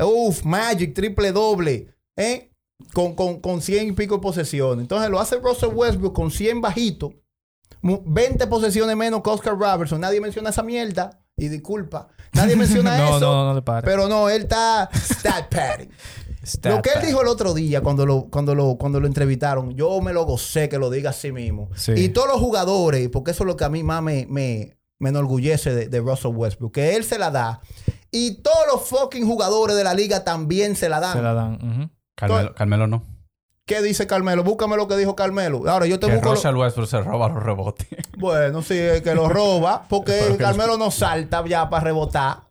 Uf, 0.01 0.45
Magic, 0.45 0.95
triple 0.95 1.33
doble. 1.33 1.89
¿eh? 2.17 2.51
Con, 2.95 3.15
con, 3.15 3.41
con 3.41 3.61
100 3.61 3.89
y 3.89 3.93
pico 3.93 4.17
de 4.17 4.21
posesiones. 4.23 4.83
Entonces 4.83 5.11
lo 5.11 5.19
hace 5.19 5.37
Russell 5.37 5.71
Westbrook 5.75 6.15
con 6.15 6.31
100 6.31 6.61
bajito. 6.61 7.13
mu- 7.83 8.01
20 8.05 8.47
posesiones 8.47 8.97
menos 8.97 9.23
que 9.23 9.31
Oscar 9.31 9.59
Robertson. 9.59 10.01
Nadie 10.01 10.21
menciona 10.21 10.51
esa 10.51 10.63
mierda. 10.63 11.21
Y 11.37 11.49
disculpa. 11.49 12.09
Nadie 12.33 12.57
menciona 12.57 12.97
No, 12.99 13.09
eso. 13.17 13.21
no, 13.21 13.45
no 13.47 13.55
le 13.55 13.63
pare. 13.63 13.85
Pero 13.85 14.09
no, 14.09 14.29
él 14.29 14.43
está 14.43 14.89
stat 14.95 15.49
padding. 15.55 15.91
Lo 16.65 16.83
que 16.83 16.91
él 16.91 17.07
dijo 17.07 17.21
el 17.23 17.29
otro 17.29 17.55
día 17.55 17.81
cuando 17.83 18.07
lo, 18.07 18.25
cuando 18.31 18.55
lo, 18.55 18.77
cuando 18.77 19.01
lo 19.01 19.07
entrevistaron, 19.07 19.75
yo 19.75 20.01
me 20.01 20.13
lo 20.13 20.25
gocé 20.25 20.69
que 20.69 20.79
lo 20.79 20.91
diga 20.91 21.11
así 21.11 21.33
mismo. 21.33 21.71
Sí. 21.75 21.93
Y 21.97 22.09
todos 22.11 22.29
los 22.29 22.39
jugadores, 22.41 23.09
porque 23.11 23.31
eso 23.33 23.45
es 23.45 23.47
lo 23.47 23.57
que 23.57 23.65
a 23.65 23.69
mí 23.69 23.83
más 23.83 24.03
me, 24.03 24.27
me, 24.29 24.77
me 24.99 25.09
enorgullece 25.11 25.75
de, 25.75 25.89
de 25.89 26.01
Russell 26.01 26.33
Westbrook, 26.35 26.73
que 26.73 26.97
él 26.97 27.05
se 27.05 27.19
la 27.19 27.31
da. 27.31 27.61
Y 28.11 28.37
todos 28.43 28.67
los 28.73 28.83
fucking 28.89 29.27
jugadores 29.27 29.77
de 29.77 29.85
la 29.85 29.95
liga 29.95 30.25
también 30.25 30.77
se 30.77 30.89
la 30.89 31.01
dan. 31.01 31.13
Se 31.17 31.23
la 31.23 31.35
dan. 31.35 31.93
Carmelo, 32.15 32.55
Carmelo 32.55 32.87
no. 32.87 33.03
¿Qué 33.67 33.83
dice 33.83 34.07
Carmelo? 34.07 34.43
Búscame 34.45 34.77
lo 34.79 34.89
que 34.89 34.97
dijo 34.97 35.15
Carmelo. 35.15 35.69
Ahora 35.69 35.85
yo 35.85 36.01
te 36.01 36.07
Que 36.07 36.15
busco. 36.15 36.31
lo- 36.31 36.35
Russell 36.37 36.57
Westbrook 36.57 36.89
se 36.89 37.01
roba 37.03 37.29
los 37.29 37.43
rebotes. 37.43 37.87
Bueno, 38.19 38.63
sí, 38.63 38.77
es 38.77 39.03
que 39.03 39.15
lo 39.15 39.29
roba, 39.29 39.85
porque 39.89 40.35
Carmelo 40.39 40.77
no 40.79 40.91
salta 40.91 41.45
ya 41.47 41.69
para 41.71 41.85
rebotar. 41.85 42.49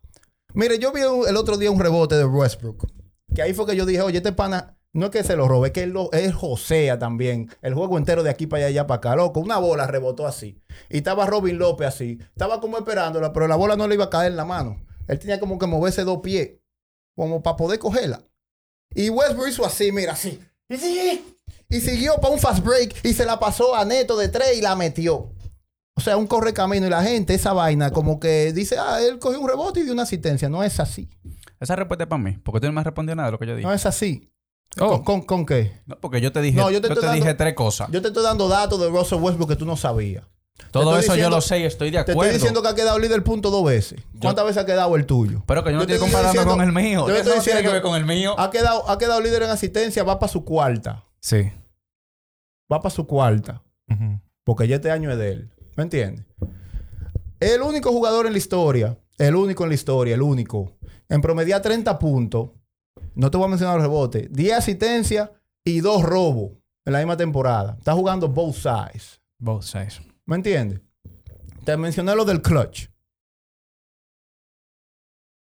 Mire, 0.54 0.80
yo 0.80 0.92
vi 0.94 1.02
el 1.02 1.36
otro 1.36 1.58
día 1.58 1.70
un 1.72 1.80
rebote 1.80 2.16
de 2.16 2.24
Westbrook. 2.24 2.88
Que 3.34 3.42
ahí 3.42 3.54
fue 3.54 3.66
que 3.66 3.76
yo 3.76 3.86
dije, 3.86 4.02
oye, 4.02 4.18
este 4.18 4.32
pana, 4.32 4.78
no 4.94 5.08
es 5.08 5.12
que 5.12 5.24
se 5.24 5.36
lo 5.36 5.48
robe, 5.48 5.68
es 5.68 5.74
que 5.74 5.84
él, 5.84 5.92
lo, 5.92 6.12
él 6.12 6.34
josea 6.34 6.98
también. 6.98 7.50
El 7.62 7.74
juego 7.74 7.98
entero 7.98 8.24
de 8.24 8.30
aquí 8.30 8.48
para 8.48 8.66
allá, 8.66 8.68
allá 8.68 8.88
para 8.88 8.98
acá. 8.98 9.16
Loco, 9.16 9.40
una 9.40 9.58
bola 9.58 9.86
rebotó 9.88 10.26
así. 10.26 10.62
Y 10.90 10.98
estaba 10.98 11.26
Robin 11.26 11.58
López 11.58 11.88
así. 11.88 12.20
Estaba 12.22 12.60
como 12.60 12.78
esperándola, 12.78 13.34
pero 13.34 13.48
la 13.48 13.56
bola 13.56 13.76
no 13.76 13.88
le 13.88 13.96
iba 13.96 14.06
a 14.06 14.10
caer 14.10 14.32
en 14.32 14.38
la 14.38 14.46
mano. 14.46 14.82
Él 15.08 15.20
tenía 15.20 15.40
como 15.40 15.58
que 15.60 15.68
moverse 15.68 16.04
dos 16.04 16.20
pies, 16.22 16.52
como 17.16 17.44
para 17.44 17.58
poder 17.58 17.80
cogerla. 17.80 18.24
Y 18.94 19.10
Westbrook 19.10 19.50
hizo 19.50 19.66
así, 19.66 19.92
mira, 19.92 20.14
así. 20.14 20.40
Y, 20.70 20.78
sí, 20.78 21.38
y 21.70 21.80
siguió 21.80 22.16
para 22.16 22.34
un 22.34 22.40
fast 22.40 22.64
break 22.64 23.06
y 23.06 23.14
se 23.14 23.26
la 23.26 23.40
pasó 23.40 23.76
a 23.76 23.86
Neto 23.86 24.18
de 24.18 24.30
tres 24.30 24.58
y 24.58 24.62
la 24.62 24.76
metió. 24.76 25.34
O 25.96 26.02
sea, 26.02 26.18
un 26.18 26.28
corre 26.28 26.54
camino 26.54 26.86
y 26.88 26.90
la 26.90 27.04
gente, 27.04 27.34
esa 27.34 27.54
vaina, 27.54 27.92
como 27.92 28.20
que 28.20 28.54
dice, 28.54 28.78
ah, 28.78 29.00
él 29.02 29.18
cogió 29.18 29.40
un 29.40 29.48
rebote 29.48 29.80
y 29.80 29.84
dio 29.84 29.94
una 29.94 30.04
asistencia. 30.04 30.48
No 30.48 30.64
es 30.64 30.80
así. 30.80 31.10
Esa 31.60 31.76
respuesta 31.76 32.04
es 32.04 32.10
para 32.10 32.22
mí, 32.22 32.38
porque 32.44 32.60
tú 32.60 32.68
no 32.68 32.74
me 32.74 32.82
has 32.82 32.86
respondido 32.86 33.16
nada 33.16 33.28
de 33.30 33.32
lo 33.32 33.40
que 33.40 33.48
yo 33.48 33.56
dije. 33.56 33.68
No 33.68 33.74
es 33.74 33.86
así. 33.86 34.30
Oh. 34.80 34.90
¿Con, 34.90 35.04
con, 35.04 35.22
con 35.24 35.46
qué? 35.46 35.72
No, 35.86 35.98
porque 36.00 36.22
yo 36.22 36.32
te 36.32 36.42
dije, 36.42 36.58
No, 36.58 36.70
yo 36.70 36.80
yo 36.80 36.82
te 36.82 36.90
te, 36.90 37.02
dando- 37.02 37.14
dije 37.14 37.34
tres 37.34 37.54
cosas. 37.56 37.90
Yo 37.92 38.02
te 38.02 38.10
estoy 38.10 38.24
dando 38.24 38.48
datos 38.48 38.80
de 38.80 38.90
Russell 38.90 39.20
Westbrook 39.20 39.50
que 39.50 39.56
tú 39.56 39.66
no 39.66 39.76
sabías. 39.78 40.24
Todo 40.72 40.98
eso 40.98 41.08
yo 41.10 41.14
diciendo- 41.14 41.36
lo 41.38 41.42
sé 41.42 41.60
y 41.60 41.64
estoy 41.64 41.90
de 41.92 42.04
Te 42.04 42.12
acuerdo. 42.12 42.24
estoy 42.24 42.34
diciendo 42.40 42.62
que 42.62 42.68
ha 42.68 42.76
quedado 42.76 43.00
líder 43.00 43.24
punto 43.24 43.50
dos 43.50 43.64
veces. 43.64 44.02
¿Cuántas 44.20 44.46
veces 44.46 44.62
ha 44.64 44.66
quedado 44.66 44.96
el 44.96 45.06
tuyo? 45.06 45.44
Pero 45.48 45.64
que 45.64 45.70
yo 45.72 45.76
no 45.78 45.84
Yo 45.84 45.88
te 45.88 45.94
estoy 45.94 46.08
estoy 46.08 46.22
comparando 46.22 46.32
diciendo- 46.52 46.54
con 46.54 46.64
el 46.64 46.74
mío. 46.92 47.00
yo 47.02 47.06
te 47.08 47.12
Eso 47.14 47.20
estoy 47.22 47.38
no 47.38 47.44
tiene 47.44 47.58
que 47.60 47.68
diciendo- 47.68 47.72
ver 47.74 47.82
con 47.82 47.96
el 47.96 48.06
mío. 48.06 48.36
Ha 48.40 48.50
quedado, 48.52 48.90
ha 48.90 48.98
quedado 48.98 49.22
líder 49.22 49.44
en 49.44 49.50
asistencia, 49.52 50.04
va 50.04 50.20
para 50.20 50.32
su 50.32 50.44
cuarta. 50.44 51.06
Sí. 51.22 51.52
Va 52.72 52.82
para 52.82 52.94
su 52.94 53.08
cuarta. 53.08 53.64
Porque 54.44 54.68
ya 54.68 54.76
este 54.76 54.92
año 54.92 55.12
es 55.12 55.18
de 55.18 55.32
él. 55.32 55.52
¿Me 55.76 55.84
entiendes? 55.84 56.26
El 57.40 57.62
único 57.62 57.92
jugador 57.92 58.26
en 58.26 58.32
la 58.34 58.38
historia, 58.38 58.98
el 59.18 59.36
único 59.36 59.64
en 59.64 59.70
la 59.70 59.76
historia, 59.76 60.16
el 60.16 60.22
único, 60.22 60.77
en 61.10 61.22
promedio 61.22 61.62
30 61.62 61.98
puntos. 62.00 62.50
No 63.16 63.32
te 63.32 63.38
voy 63.38 63.46
a 63.46 63.50
mencionar 63.50 63.76
los 63.76 63.84
rebotes. 63.84 64.32
10 64.32 64.58
asistencias 64.58 65.30
y 65.66 65.80
2 65.80 66.04
robos 66.04 66.52
en 66.86 66.94
la 66.94 67.00
misma 67.00 67.18
temporada. 67.18 67.76
Está 67.78 67.94
jugando 67.94 68.28
both 68.28 68.56
sides. 68.56 69.22
Both 69.40 69.64
sides. 69.64 70.02
¿Me 70.26 70.36
entiendes? 70.36 70.82
Te 71.64 71.76
mencioné 71.78 72.16
lo 72.16 72.26
del 72.26 72.42
clutch. 72.42 72.88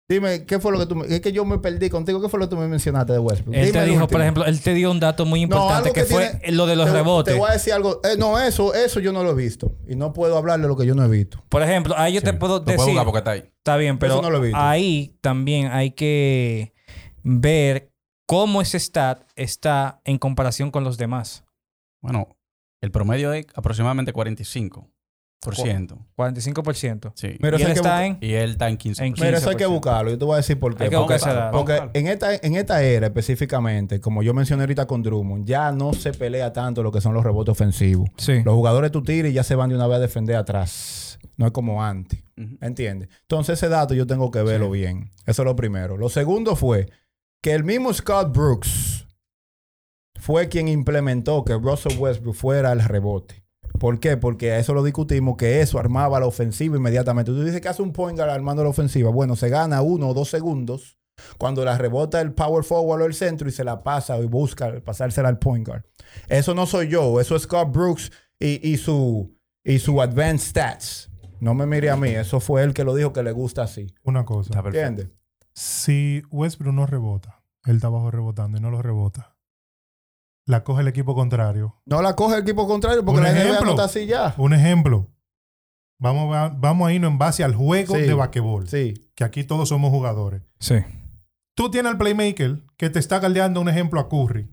Dime, 0.09 0.43
¿qué 0.45 0.59
fue 0.59 0.71
lo 0.71 0.79
que 0.79 0.87
tú 0.87 0.95
me... 0.95 1.05
Es 1.05 1.21
que 1.21 1.31
yo 1.31 1.45
me 1.45 1.59
perdí 1.59 1.87
contigo. 1.87 2.19
¿Qué 2.19 2.29
fue 2.29 2.39
lo 2.39 2.47
que 2.47 2.55
tú 2.55 2.59
me 2.59 2.67
mencionaste 2.67 3.13
de 3.13 3.19
Westbrook? 3.19 3.55
Él 3.55 3.67
Dime 3.67 3.79
te 3.79 3.85
dijo, 3.85 4.07
por 4.07 4.21
ejemplo, 4.21 4.43
él 4.43 4.59
te 4.59 4.73
dio 4.73 4.89
un 4.89 4.99
dato 4.99 5.23
muy 5.23 5.41
importante 5.41 5.93
que, 5.93 6.01
que 6.01 6.05
fue 6.07 6.41
lo 6.49 6.65
de 6.65 6.75
los 6.75 6.87
te, 6.87 6.93
rebotes. 6.93 7.33
Te 7.35 7.39
voy 7.39 7.47
a 7.47 7.53
decir 7.53 7.73
algo. 7.73 8.01
Eh, 8.03 8.15
no, 8.17 8.39
eso, 8.39 8.73
eso 8.73 8.99
yo 8.99 9.11
no 9.13 9.23
lo 9.23 9.31
he 9.31 9.35
visto. 9.35 9.71
Y 9.87 9.95
no 9.95 10.11
puedo 10.11 10.35
hablar 10.35 10.59
de 10.59 10.67
lo 10.67 10.75
que 10.75 10.87
yo 10.87 10.95
no 10.95 11.03
he 11.05 11.07
visto. 11.07 11.43
Por 11.47 11.61
ejemplo, 11.61 11.93
ahí 11.95 12.13
yo 12.13 12.23
te 12.23 12.33
puedo 12.33 12.57
Lo 12.57 12.65
puedo 12.65 12.77
decir. 12.79 12.91
jugar 12.93 13.05
porque 13.05 13.17
está 13.19 13.31
ahí. 13.31 13.51
Está 13.55 13.77
bien, 13.77 13.99
pero 13.99 14.13
Eso 14.13 14.21
no 14.23 14.31
lo 14.31 14.39
he 14.39 14.47
visto. 14.47 14.57
ahí 14.57 15.15
también 15.21 15.67
hay 15.67 15.91
que 15.91 16.73
ver 17.21 17.91
cómo 18.25 18.61
ese 18.61 18.79
stat 18.79 19.29
está 19.35 20.01
en 20.05 20.17
comparación 20.17 20.71
con 20.71 20.83
los 20.83 20.97
demás. 20.97 21.43
Bueno, 22.01 22.35
el 22.81 22.89
promedio 22.89 23.31
es 23.33 23.45
aproximadamente 23.53 24.11
45%. 24.11 24.87
45%. 25.41 27.11
Sí. 27.15 27.37
Mira, 27.39 27.57
y 27.59 27.63
él 27.63 27.71
está 27.71 28.05
en... 28.05 28.17
Y 28.21 28.33
él 28.33 28.51
está 28.51 28.67
en 28.69 28.77
15%. 28.77 29.01
En 29.01 29.13
Mira, 29.13 29.37
eso 29.37 29.49
hay 29.49 29.55
que 29.55 29.67
15%. 29.67 29.69
buscarlo. 29.71 30.11
Yo 30.11 30.17
te 30.17 30.25
voy 30.25 30.33
a 30.33 30.37
decir 30.37 30.59
por 30.59 30.75
qué. 30.75 30.83
Hay 30.83 30.89
que 30.89 30.97
porque 30.97 31.13
buscar 31.13 31.91
en, 31.93 32.07
esta, 32.07 32.35
en 32.35 32.55
esta 32.55 32.83
era 32.83 33.07
específicamente, 33.07 34.01
como 34.01 34.21
yo 34.23 34.33
mencioné 34.33 34.63
ahorita 34.63 34.85
con 34.85 35.01
Drummond, 35.01 35.45
ya 35.45 35.71
no 35.71 35.93
se 35.93 36.11
pelea 36.11 36.51
tanto 36.51 36.83
lo 36.83 36.91
que 36.91 37.01
son 37.01 37.13
los 37.13 37.23
rebotes 37.23 37.51
ofensivos. 37.53 38.09
Sí. 38.17 38.43
Los 38.43 38.53
jugadores 38.55 38.91
tú 38.91 39.03
tiras 39.03 39.31
y 39.31 39.33
ya 39.33 39.43
se 39.43 39.55
van 39.55 39.69
de 39.69 39.75
una 39.75 39.87
vez 39.87 39.97
a 39.97 40.01
defender 40.01 40.35
atrás. 40.35 41.19
No 41.37 41.45
es 41.45 41.51
como 41.51 41.83
antes. 41.83 42.21
Ujú. 42.37 42.57
¿Entiendes? 42.61 43.09
Entonces 43.21 43.57
ese 43.57 43.69
dato 43.69 43.93
yo 43.93 44.05
tengo 44.05 44.31
que 44.31 44.43
verlo 44.43 44.69
bien. 44.69 45.11
Eso 45.25 45.41
es 45.41 45.45
lo 45.45 45.55
primero. 45.55 45.95
Lo 45.95 46.09
segundo 46.09 46.55
fue 46.55 46.89
que 47.41 47.53
el 47.53 47.63
mismo 47.63 47.93
Scott 47.93 48.35
Brooks 48.35 49.07
fue 50.19 50.49
quien 50.49 50.67
implementó 50.67 51.45
que 51.45 51.53
Russell 51.53 51.97
Westbrook 51.97 52.35
fuera 52.35 52.73
el 52.73 52.81
rebote. 52.81 53.38
¿Por 53.79 53.99
qué? 53.99 54.17
Porque 54.17 54.51
a 54.51 54.59
eso 54.59 54.73
lo 54.73 54.83
discutimos, 54.83 55.37
que 55.37 55.61
eso 55.61 55.79
armaba 55.79 56.19
la 56.19 56.25
ofensiva 56.25 56.77
inmediatamente. 56.77 57.31
Tú 57.31 57.43
dices 57.43 57.61
que 57.61 57.69
hace 57.69 57.81
un 57.81 57.93
point 57.93 58.17
guard 58.17 58.29
armando 58.29 58.63
la 58.63 58.69
ofensiva. 58.69 59.09
Bueno, 59.09 59.35
se 59.35 59.49
gana 59.49 59.81
uno 59.81 60.09
o 60.09 60.13
dos 60.13 60.29
segundos 60.29 60.99
cuando 61.37 61.65
la 61.65 61.77
rebota 61.77 62.21
el 62.21 62.33
power 62.33 62.63
forward 62.63 63.01
o 63.01 63.05
el 63.05 63.13
centro 63.13 63.47
y 63.49 63.51
se 63.51 63.63
la 63.63 63.83
pasa 63.83 64.17
y 64.17 64.25
busca 64.25 64.81
pasársela 64.83 65.29
al 65.29 65.39
point 65.39 65.67
guard. 65.67 65.83
Eso 66.27 66.53
no 66.53 66.65
soy 66.65 66.89
yo, 66.89 67.19
eso 67.19 67.35
es 67.35 67.43
Scott 67.43 67.71
Brooks 67.71 68.11
y, 68.39 68.69
y 68.69 68.77
su, 68.77 69.35
y 69.63 69.79
su 69.79 70.01
advanced 70.01 70.49
stats. 70.49 71.09
No 71.39 71.53
me 71.53 71.65
mire 71.65 71.89
a 71.89 71.95
mí, 71.95 72.09
eso 72.09 72.39
fue 72.39 72.63
él 72.63 72.73
que 72.73 72.83
lo 72.83 72.93
dijo 72.95 73.13
que 73.13 73.23
le 73.23 73.31
gusta 73.31 73.63
así. 73.63 73.87
Una 74.03 74.25
cosa. 74.25 74.59
¿Entiendes? 74.59 75.09
Si 75.53 76.21
Westbrook 76.31 76.73
no 76.73 76.85
rebota, 76.85 77.43
él 77.65 77.77
está 77.77 77.87
abajo 77.87 78.11
rebotando 78.11 78.57
y 78.57 78.61
no 78.61 78.71
lo 78.71 78.81
rebota, 78.81 79.37
la 80.49 80.63
coge 80.63 80.81
el 80.81 80.87
equipo 80.87 81.13
contrario. 81.13 81.75
No 81.85 82.01
la 82.01 82.15
coge 82.15 82.35
el 82.37 82.41
equipo 82.41 82.67
contrario 82.67 83.05
porque 83.05 83.19
Un 83.19 83.23
la 83.23 83.31
NBA 83.33 83.39
ejemplo. 83.41 83.65
no 83.65 83.71
está 83.71 83.83
así 83.83 84.05
ya. 84.07 84.33
Un 84.37 84.53
ejemplo. 84.53 85.07
Vamos 85.99 86.35
a, 86.35 86.49
vamos 86.49 86.87
a 86.87 86.93
irnos 86.93 87.11
en 87.11 87.17
base 87.19 87.43
al 87.43 87.53
juego 87.53 87.95
Sí. 87.95 88.01
de 88.01 88.13
basquetbol. 88.13 88.67
Sí. 88.67 89.11
Que 89.15 89.23
aquí 89.23 89.43
todos 89.43 89.69
somos 89.69 89.91
jugadores. 89.91 90.41
Sí. 90.59 90.75
Tú 91.55 91.69
tienes 91.69 91.91
al 91.91 91.97
playmaker 91.97 92.63
que 92.77 92.89
te 92.89 92.97
está 92.99 93.19
galdeando 93.19 93.61
un 93.61 93.69
ejemplo 93.69 93.99
a 93.99 94.09
Curry. 94.09 94.49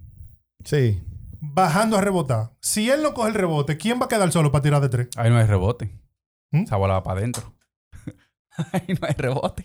Sí. 0.64 1.02
Bajando 1.40 1.96
a 1.96 2.00
rebotar. 2.00 2.52
Si 2.60 2.90
él 2.90 3.02
no 3.02 3.14
coge 3.14 3.28
el 3.28 3.34
rebote, 3.34 3.76
¿quién 3.78 3.98
va 4.00 4.06
a 4.06 4.08
quedar 4.08 4.30
solo 4.32 4.50
para 4.52 4.62
tirar 4.62 4.82
de 4.82 4.88
tres? 4.88 5.08
Ahí 5.16 5.30
no 5.30 5.38
hay 5.38 5.46
rebote. 5.46 5.98
¿Mm? 6.50 6.64
Esa 6.64 6.76
bola 6.76 6.94
va 6.94 7.02
para 7.04 7.20
adentro. 7.20 7.54
Ahí 8.72 8.94
no 9.00 9.06
hay 9.06 9.14
rebote. 9.16 9.62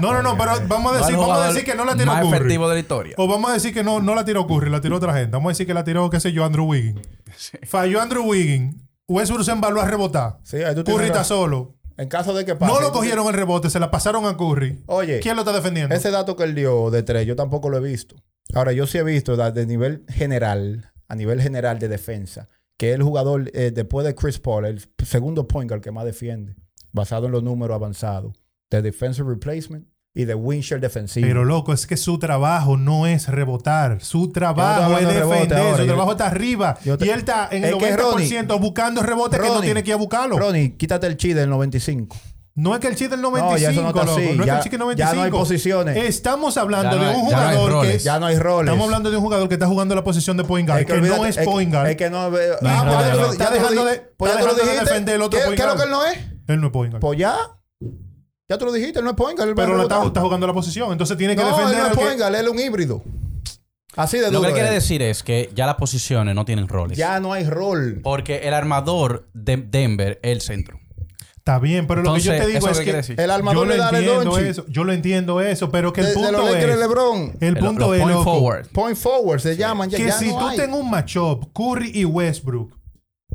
No, 0.00 0.12
no, 0.12 0.22
no, 0.22 0.36
pero 0.36 0.52
vamos 0.68 0.94
a 0.94 0.98
decir, 0.98 1.16
vamos 1.16 1.38
a 1.38 1.48
decir 1.48 1.64
que 1.64 1.74
no 1.74 1.84
la 1.84 1.94
tiró 1.94 2.06
Más 2.12 2.22
Curry. 2.24 2.36
efectivo 2.36 2.68
de 2.68 2.74
la 2.74 2.80
historia. 2.80 3.14
O 3.18 3.26
vamos 3.26 3.50
a 3.50 3.54
decir 3.54 3.72
que 3.72 3.82
no, 3.82 4.00
no 4.00 4.14
la 4.14 4.24
tiró 4.24 4.46
Curry, 4.46 4.70
la 4.70 4.80
tiró 4.80 4.96
otra 4.96 5.14
gente. 5.14 5.30
Vamos 5.32 5.50
a 5.50 5.52
decir 5.52 5.66
que 5.66 5.74
la 5.74 5.84
tiró, 5.84 6.08
qué 6.10 6.20
sé 6.20 6.32
yo, 6.32 6.44
Andrew 6.44 6.66
Wiggins. 6.66 7.00
Sí. 7.36 7.58
Falló 7.64 8.00
Andrew 8.00 8.24
Wiggins. 8.24 8.76
Westbrook 9.08 9.44
se 9.44 9.52
embaló 9.52 9.80
a 9.80 9.86
rebotar. 9.86 10.38
Sí, 10.42 10.56
ahí 10.56 10.74
tú 10.74 10.82
tienes 10.84 10.94
Curry 10.98 11.06
está 11.06 11.18
razón. 11.20 11.38
solo. 11.38 11.76
En 11.96 12.08
caso 12.08 12.34
de 12.34 12.44
que 12.44 12.54
pase. 12.56 12.72
No 12.72 12.80
lo 12.80 12.92
cogieron 12.92 13.26
el 13.28 13.32
rebote, 13.32 13.70
se 13.70 13.80
la 13.80 13.90
pasaron 13.90 14.26
a 14.26 14.36
Curry. 14.36 14.82
Oye, 14.86 15.20
¿Quién 15.20 15.34
lo 15.36 15.42
está 15.42 15.52
defendiendo? 15.52 15.94
ese 15.94 16.10
dato 16.10 16.36
que 16.36 16.44
él 16.44 16.54
dio 16.54 16.90
de 16.90 17.02
tres, 17.02 17.26
yo 17.26 17.36
tampoco 17.36 17.70
lo 17.70 17.78
he 17.78 17.80
visto. 17.80 18.16
Ahora, 18.54 18.72
yo 18.72 18.86
sí 18.86 18.98
he 18.98 19.02
visto 19.02 19.34
da- 19.36 19.50
de 19.50 19.64
nivel 19.66 20.04
general, 20.08 20.92
a 21.08 21.14
nivel 21.14 21.40
general 21.40 21.78
de 21.78 21.88
defensa, 21.88 22.48
que 22.76 22.92
el 22.92 23.02
jugador, 23.02 23.50
eh, 23.54 23.70
después 23.74 24.06
de 24.06 24.14
Chris 24.14 24.38
Paul, 24.38 24.66
el 24.66 24.84
segundo 25.04 25.48
point 25.48 25.70
guard 25.70 25.80
que 25.80 25.90
más 25.90 26.04
defiende, 26.04 26.54
basado 26.92 27.26
en 27.26 27.32
los 27.32 27.42
números 27.42 27.74
avanzados, 27.74 28.42
de 28.70 28.82
defensive 28.82 29.28
replacement 29.28 29.86
y 30.14 30.24
de 30.24 30.34
win 30.34 30.60
share 30.62 30.80
defensivo. 30.80 31.26
Pero 31.26 31.44
loco, 31.44 31.72
es 31.74 31.86
que 31.86 31.96
su 31.96 32.18
trabajo 32.18 32.76
no 32.78 33.06
es 33.06 33.28
rebotar. 33.28 34.02
Su 34.02 34.32
trabajo 34.32 34.96
es 34.98 35.06
defender. 35.06 35.58
ahora, 35.58 35.76
su 35.76 35.82
yo- 35.82 35.86
trabajo 35.88 36.12
está 36.12 36.26
arriba. 36.26 36.74
te- 36.82 37.06
y 37.06 37.10
él 37.10 37.18
está 37.18 37.48
en 37.50 37.64
el 37.64 37.74
Es 37.74 37.76
que, 37.76 37.92
90% 37.96 38.58
buscando 38.58 39.02
rebote 39.02 39.36
que 39.36 39.42
no 39.42 39.48
Ronnie, 39.54 39.66
tiene 39.66 39.82
que 39.82 39.90
ir 39.90 39.94
a 39.94 39.98
buscarlo. 39.98 40.38
Ronnie, 40.38 40.76
quítate 40.76 41.06
el 41.06 41.16
chi 41.18 41.32
del 41.34 41.50
95. 41.50 42.16
No 42.58 42.72
es 42.74 42.80
que 42.80 42.86
el 42.88 42.94
chiste 42.96 43.10
del 43.10 43.20
No, 43.20 43.28
95, 43.32 43.58
ya 43.60 43.70
eso 43.70 43.82
no 43.82 43.88
está 43.88 44.04
loco. 44.04 44.16
así. 44.16 44.24
No 44.28 44.30
es 44.30 44.36
Ya- 44.38 44.44
que 44.46 44.50
el 44.56 44.62
chiste 44.62 44.70
del 44.78 44.96
ya 44.96 45.04
95. 45.04 45.14
no 45.16 45.22
hay 45.24 45.30
posiciones. 45.30 45.96
Estamos 45.98 46.56
hablando 46.56 46.96
Ya 46.96 47.02
no 47.02 47.08
de 47.10 47.14
un 47.16 47.28
ya 47.28 47.36
no 47.52 47.58
jugador 47.58 47.86
que... 47.86 47.98
Ya 47.98 48.18
no 48.18 48.26
hay 48.26 48.38
roles. 48.38 48.68
Estamos 48.70 48.84
hablando 48.86 49.10
de 49.10 49.16
un 49.18 49.22
jugador 49.22 49.48
que 49.48 49.54
está 49.56 49.66
jugando 49.66 49.94
la 49.94 50.02
posición 50.02 50.38
de 50.38 50.44
point 50.44 50.66
guard, 50.66 50.80
Es 50.80 50.86
que, 50.86 50.92
olvídate- 50.94 51.18
no 51.20 51.26
es 51.26 51.36
es- 51.36 51.44
point 51.44 51.70
guard. 51.70 51.90
Es 51.90 51.96
que 51.98 52.08
no. 52.08 52.30
No 52.30 52.36
Ah, 52.38 52.40
pues 52.40 52.60
ya 52.62 52.84
no. 53.14 53.34
ya 53.34 53.50
dejando 53.50 53.84
de- 53.84 53.98
pues 54.16 54.32
ya 54.32 54.38
lo 54.40 54.44
dejando 54.46 54.64
de 54.64 54.70
dijiste. 54.70 54.84
defender 54.90 55.14
el 55.16 55.20
otro 55.22 55.38
¿Qué, 55.38 55.44
point 55.44 55.56
qué 55.58 55.62
es 55.62 55.68
lo 55.68 55.74
guard. 55.74 55.78
que 55.82 55.84
él 55.84 55.90
no 55.90 56.04
es? 56.06 56.18
Él 56.48 56.60
no 56.62 56.66
es 56.68 56.72
point 56.72 56.92
guard. 56.92 57.00
Pues 57.02 57.18
ya. 57.18 57.36
Ya 58.48 58.58
tú 58.58 58.64
lo 58.64 58.72
dijiste, 58.72 58.98
él 59.00 59.04
no 59.04 59.10
es 59.10 59.16
point 59.16 59.36
guard. 59.36 59.54
pero 59.56 59.74
lo 59.76 59.82
está, 59.82 60.20
jugando 60.20 60.46
la 60.46 60.52
posición. 60.52 60.92
Entonces 60.92 61.16
tiene 61.16 61.34
que 61.34 61.42
No, 61.42 61.48
él 61.48 61.54
defender 61.56 61.78
no 61.78 61.86
es 61.86 61.90
que- 61.98 62.04
point 62.04 62.18
guard, 62.18 62.34
él 62.34 62.44
es 62.46 62.50
un 62.52 62.60
híbrido. 62.60 63.02
Así 63.96 64.18
de 64.18 64.30
Lo 64.30 64.42
que 64.42 64.48
él 64.48 64.52
quiere 64.52 64.70
decir 64.70 65.00
es 65.02 65.22
que 65.22 65.50
ya 65.54 65.64
las 65.66 65.76
posiciones 65.76 66.34
no 66.34 66.44
tienen 66.44 66.68
roles. 66.68 66.98
Ya 66.98 67.18
no 67.18 67.32
hay 67.32 67.44
rol. 67.44 68.00
Porque 68.02 68.46
el 68.46 68.52
armador 68.54 69.28
de 69.32 69.56
Denver 69.56 70.20
es 70.22 70.32
el 70.32 70.40
centro. 70.42 70.78
Está 71.38 71.58
bien, 71.60 71.86
pero 71.86 72.02
lo 72.02 72.14
que 72.14 72.20
yo 72.20 72.32
te 72.32 72.46
digo 72.46 72.58
¿eso 72.58 72.70
es 72.70 72.80
que... 72.80 72.92
decir? 72.92 73.20
El 73.20 73.28
Yo 73.28 73.34
armador 73.34 73.66
lo 73.68 73.72
le 73.72 73.78
da 73.78 73.90
Doncic. 73.92 74.46
eso. 74.46 74.64
Yo 74.68 74.84
lo 74.84 74.92
entiendo 74.92 75.40
eso, 75.40 75.70
pero 75.70 75.92
que 75.92 76.00
el 76.00 76.08
De, 76.08 76.12
de 76.12 76.18
punto 76.18 76.32
los 76.32 76.56
es... 76.56 76.78
LeBron. 76.78 77.36
El 77.40 77.56
punto 77.56 77.86
los 77.86 77.96
es, 77.96 78.02
point 78.02 78.16
loco, 78.18 78.24
forward. 78.34 78.66
Point 78.72 78.96
forward 78.98 79.40
se 79.40 79.56
llaman. 79.56 79.88
Ya, 79.88 79.96
que 79.96 80.06
ya 80.06 80.12
si 80.18 80.28
no 80.28 80.38
tú 80.50 80.56
tengas 80.56 80.78
un 80.78 80.90
matchup, 80.90 81.52
Curry 81.54 81.92
y 81.94 82.04
Westbrook, 82.04 82.76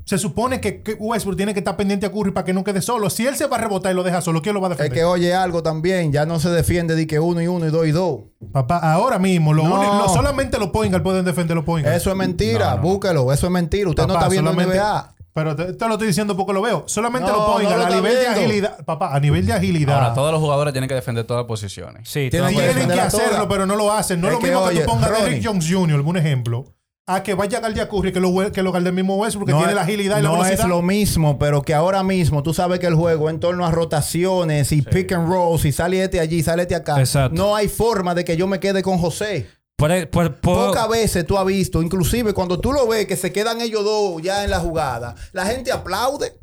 se 0.06 0.18
supone 0.18 0.60
que 0.61 0.82
que 0.82 0.94
Westbrook 0.95 1.38
tiene 1.38 1.53
que 1.53 1.60
estar 1.60 1.76
pendiente 1.78 2.06
a 2.06 2.11
Curry 2.11 2.32
para 2.32 2.45
que 2.45 2.53
no 2.53 2.64
quede 2.64 2.82
solo. 2.82 3.10
Si 3.10 3.26
él 3.28 3.36
se 3.36 3.48
va 3.48 3.57
a 3.57 3.61
rebotar 3.61 3.91
y 3.91 3.95
lo 3.95 4.03
deja 4.03 4.22
solo, 4.22 4.41
¿quién 4.41 4.56
lo 4.56 4.61
va 4.61 4.68
a 4.68 4.72
Es 4.72 4.78
defender? 4.78 4.98
que 4.99 5.03
oye 5.06 5.34
algo 5.34 5.64
también. 5.64 6.11
Ya 6.11 6.26
no 6.26 6.40
se 6.40 6.49
defiende 6.49 6.95
de 6.95 7.07
que 7.07 7.19
uno 7.19 7.41
y 7.41 7.48
uno 7.48 7.68
y 7.68 7.69
dos 7.72 7.86
y 7.88 7.91
dos. 7.91 8.22
Papá, 8.52 8.78
ahora 8.94 9.19
mismo, 9.19 9.53
lo 9.53 9.64
No. 9.64 9.76
único- 9.80 9.95
lo- 9.98 10.10
solamente 10.10 10.57
los 10.60 10.69
pueden 10.72 10.91
defender 11.26 11.56
los. 11.56 11.65
Eso 11.86 12.10
es 12.10 12.15
mentira. 12.15 12.72
No, 12.72 12.76
no. 12.78 12.82
Búsquelo. 12.82 13.32
Eso 13.32 13.45
es 13.48 13.52
mentira. 13.52 13.90
Usted 13.90 14.07
no 14.07 14.14
está 14.15 14.28
viendo 14.30 14.52
NBA. 14.53 15.15
Pero 15.34 15.56
te, 15.56 15.72
te 15.72 15.86
lo 15.88 15.94
estoy 15.94 16.07
diciendo 16.07 16.36
porque 16.36 16.52
lo 16.52 16.61
veo. 16.61 16.84
Solamente 16.88 17.30
No, 17.32 17.38
los 17.38 17.45
point 17.45 17.64
no 17.69 17.69
guard 17.69 17.78
lo 17.80 17.86
a 17.86 17.88
está 17.88 17.95
nivel 18.02 18.19
de 18.19 18.28
agilidad. 18.28 18.84
Papá, 18.86 19.15
a 19.15 19.19
nivel 19.22 19.45
de 19.45 19.53
agilidad. 19.53 19.95
Ahora, 19.95 20.14
todos 20.14 20.30
los 20.34 20.41
jugadores 20.41 20.73
tienen 20.73 20.90
que 20.90 20.95
defender 20.95 21.23
todas 21.23 21.44
las 21.44 21.48
posiciones. 21.48 22.10
Sí, 22.10 22.26
que 22.26 22.32
Tienen 22.32 22.53
que 22.53 22.61
defenderla 22.61 23.03
hacerlo, 23.06 23.36
toda. 23.38 23.48
pero 23.48 23.65
no 23.65 23.78
lo 23.78 23.94
hacen. 23.94 24.19
No 24.19 24.28
es 24.28 24.34
Es 24.34 24.40
lo 24.40 24.41
que, 24.41 24.48
mismo 24.48 24.64
que, 24.64 24.69
oye, 24.72 24.82
tú 24.84 24.90
pongas 24.91 25.10
a. 25.11 25.23
Derrick 25.23 25.41
Jones 25.45 25.68
Jr., 25.72 26.02
un 26.02 26.18
ejemplo, 26.18 26.65
a 27.07 27.23
que 27.23 27.34
vaya 27.34 27.57
a 27.57 27.61
guardia 27.61 27.84
a 27.84 27.90
Curry, 27.90 28.14
que 28.14 28.19
lo, 28.19 28.52
que 28.52 28.61
lo 28.64 28.72
guarde 28.72 28.90
el 28.90 28.95
mismo 28.95 29.15
Westbrook, 29.18 29.48
que 29.48 29.52
No 29.53 29.57
tiene 29.60 29.72
es- 29.73 29.76
la 29.76 29.82
agilidad 29.82 30.19
y 30.19 30.22
la 30.22 30.30
no 30.30 30.34
velocidad. 30.36 30.60
es 30.61 30.69
lo 30.69 30.82
mismo, 30.82 31.38
pero 31.40 31.61
que 31.61 31.73
ahora 31.73 32.03
mismo 32.03 32.44
tú 32.44 32.53
sabes 32.53 32.80
que 32.80 32.88
el 32.88 32.95
juego 32.95 33.30
en 33.30 33.40
torno 33.40 33.65
a 33.65 33.72
rotaciones 33.72 34.72
y 34.72 34.82
pick 34.82 35.11
and 35.14 35.28
rolls 35.28 35.65
y 35.65 35.72
sale 35.72 36.03
este 36.03 36.19
allí, 36.19 36.41
sale 36.44 36.61
este 36.64 36.76
acá. 36.76 36.99
Exacto. 36.99 37.36
No 37.36 37.56
hay 37.56 37.68
forma 37.68 38.14
de 38.15 38.23
que 38.23 38.38
yo 38.38 38.48
me 38.48 38.60
quede 38.60 38.82
con 38.84 38.98
José. 38.98 39.48
por- 39.76 40.10
por- 40.10 40.36
por- 40.36 40.68
Pocas 40.68 40.88
veces 40.90 41.26
tú 41.26 41.38
has 41.40 41.45
visto, 41.45 41.82
inclusive 41.82 42.34
cuando 42.34 42.60
tú 42.60 42.72
lo 42.72 42.88
ves 42.88 43.07
que 43.07 43.18
se 43.18 43.32
quedan 43.34 43.61
ellos 43.61 43.84
dos 43.84 44.22
ya 44.22 44.44
en 44.44 44.52
la 44.52 44.60
jugada, 44.60 45.15
la 45.34 45.45
gente 45.48 45.72
aplaude. 45.72 46.34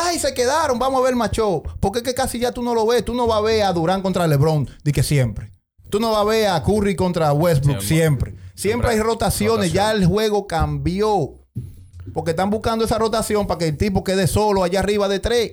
Ay, 0.00 0.18
se 0.20 0.32
quedaron, 0.34 0.78
vamos 0.78 1.00
a 1.00 1.04
ver 1.04 1.16
macho. 1.16 1.62
Porque 1.80 1.98
es 1.98 2.04
que 2.04 2.14
casi 2.14 2.38
ya 2.38 2.52
tú 2.52 2.62
no 2.62 2.74
lo 2.74 2.86
ves. 2.86 3.04
Tú 3.04 3.12
no 3.12 3.26
vas 3.26 3.38
a 3.38 3.40
ver 3.40 3.62
a 3.64 3.72
Durán 3.72 4.02
contra 4.02 4.26
LeBron, 4.28 4.68
de 4.84 4.92
que 4.92 5.02
siempre. 5.02 5.50
Tú 5.90 5.98
no 5.98 6.12
vas 6.12 6.20
a 6.20 6.24
ver 6.24 6.46
a 6.48 6.62
Curry 6.62 6.94
contra 6.94 7.32
Westbrook 7.32 7.80
Sí, 7.80 7.88
siempre. 7.88 8.34
Siempre 8.56 8.90
hay 8.90 9.00
rotaciones. 9.00 9.72
Ya 9.72 9.92
el 9.92 10.06
juego 10.06 10.46
cambió. 10.46 11.34
Porque 12.12 12.30
están 12.30 12.50
buscando 12.50 12.84
esa 12.84 12.98
rotación 12.98 13.46
para 13.46 13.58
que 13.58 13.68
el 13.68 13.76
tipo 13.76 14.02
quede 14.02 14.26
solo 14.26 14.64
allá 14.64 14.80
arriba 14.80 15.08
de 15.08 15.20
tres. 15.20 15.52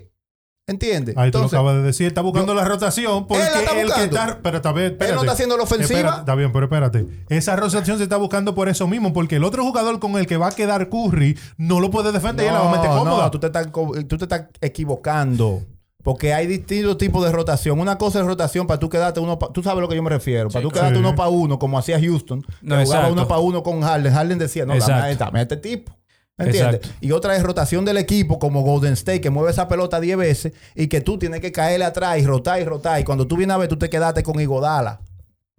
¿Entiendes? 0.65 1.17
Ahí 1.17 1.29
tú 1.29 1.39
lo 1.39 1.43
Entonces, 1.43 1.59
acabas 1.59 1.75
de 1.75 1.81
decir. 1.81 2.07
Está 2.07 2.21
buscando 2.21 2.53
la 2.53 2.63
rotación 2.63 3.27
porque 3.27 3.43
Él 3.43 3.49
la 3.51 3.59
está 3.59 3.81
el 3.81 3.91
que 3.91 4.03
está... 4.03 4.39
Pero 4.41 4.57
está 4.57 4.71
bien, 4.71 4.93
espérate. 4.93 5.15
no 5.15 5.21
está 5.21 5.33
haciendo 5.33 5.57
la 5.57 5.63
ofensiva. 5.63 5.99
Espérate, 5.99 6.19
está 6.21 6.35
bien, 6.35 6.51
pero 6.53 6.65
espérate. 6.65 7.05
Esa 7.27 7.55
rotación 7.57 7.97
se 7.97 8.03
está 8.03 8.15
buscando 8.15 8.55
por 8.55 8.69
eso 8.69 8.87
mismo. 8.87 9.11
Porque 9.11 9.35
el 9.35 9.43
otro 9.43 9.63
jugador 9.63 9.99
con 9.99 10.15
el 10.17 10.25
que 10.25 10.37
va 10.37 10.47
a 10.47 10.51
quedar 10.51 10.87
Curry 10.89 11.37
no 11.57 11.81
lo 11.81 11.91
puede 11.91 12.13
defender 12.13 12.45
y 12.45 12.47
él 12.47 12.53
la 12.53 12.61
va 12.61 12.71
a 12.71 12.75
meter 12.77 12.89
cómoda. 12.89 13.23
no, 13.25 13.31
tú 13.31 13.39
te, 13.39 13.47
estás, 13.47 13.67
tú 14.07 14.17
te 14.17 14.23
estás 14.23 14.45
equivocando. 14.61 15.63
Porque 16.03 16.33
hay 16.33 16.45
distintos 16.47 16.97
tipos 16.97 17.23
de 17.25 17.31
rotación. 17.31 17.79
Una 17.79 17.97
cosa 17.97 18.19
es 18.19 18.25
rotación 18.25 18.67
para 18.67 18.79
tú 18.79 18.89
quedarte 18.89 19.19
uno 19.21 19.39
pa- 19.39 19.51
Tú 19.53 19.63
sabes 19.63 19.77
a 19.79 19.81
lo 19.81 19.87
que 19.87 19.95
yo 19.95 20.03
me 20.03 20.09
refiero. 20.09 20.49
Para 20.49 20.61
tú 20.61 20.69
claro. 20.69 20.87
quedarte 20.89 20.99
Sí. 20.99 21.05
uno 21.07 21.15
para 21.15 21.29
uno, 21.29 21.57
como 21.57 21.79
hacía 21.79 21.99
Houston. 21.99 22.41
que 22.41 22.47
No, 22.61 22.75
jugaba 22.75 22.83
exacto. 22.83 23.13
uno 23.13 23.27
para 23.27 23.39
uno 23.39 23.63
con 23.63 23.81
Harden. 23.81 24.13
Harden 24.13 24.37
decía, 24.37 24.65
no, 24.65 24.77
dame 24.77 25.15
dame 25.15 25.39
a 25.39 25.41
este 25.43 25.57
tipo. 25.57 25.97
¿Entiendes? 26.37 26.75
Exacto. 26.75 26.89
Y 26.99 27.11
otra 27.11 27.35
es 27.37 27.43
rotación 27.43 27.85
del 27.85 27.97
equipo, 27.97 28.37
como 28.39 28.63
Golden 28.63 28.93
State, 28.93 29.21
que 29.21 29.29
mueve 29.29 29.51
esa 29.51 29.67
pelota 29.67 29.99
10 30.01 30.17
veces 30.17 30.53
y 30.75 30.87
que 30.87 30.99
tú 30.99 31.17
tienes 31.17 31.39
que 31.41 31.51
caerle 31.51 31.85
atrás 31.85 32.17
y 32.19 32.25
rotar 32.25 32.59
y 32.59 32.65
rotar. 32.65 32.99
Y 32.99 33.03
cuando 33.03 33.25
tú 33.27 33.37
vienes 33.37 33.53
a 33.53 33.57
ver, 33.59 33.69
tú 33.69 33.77
te 33.77 33.89
quedaste 33.89 34.23
con 34.23 34.39
Igodala. 34.41 34.99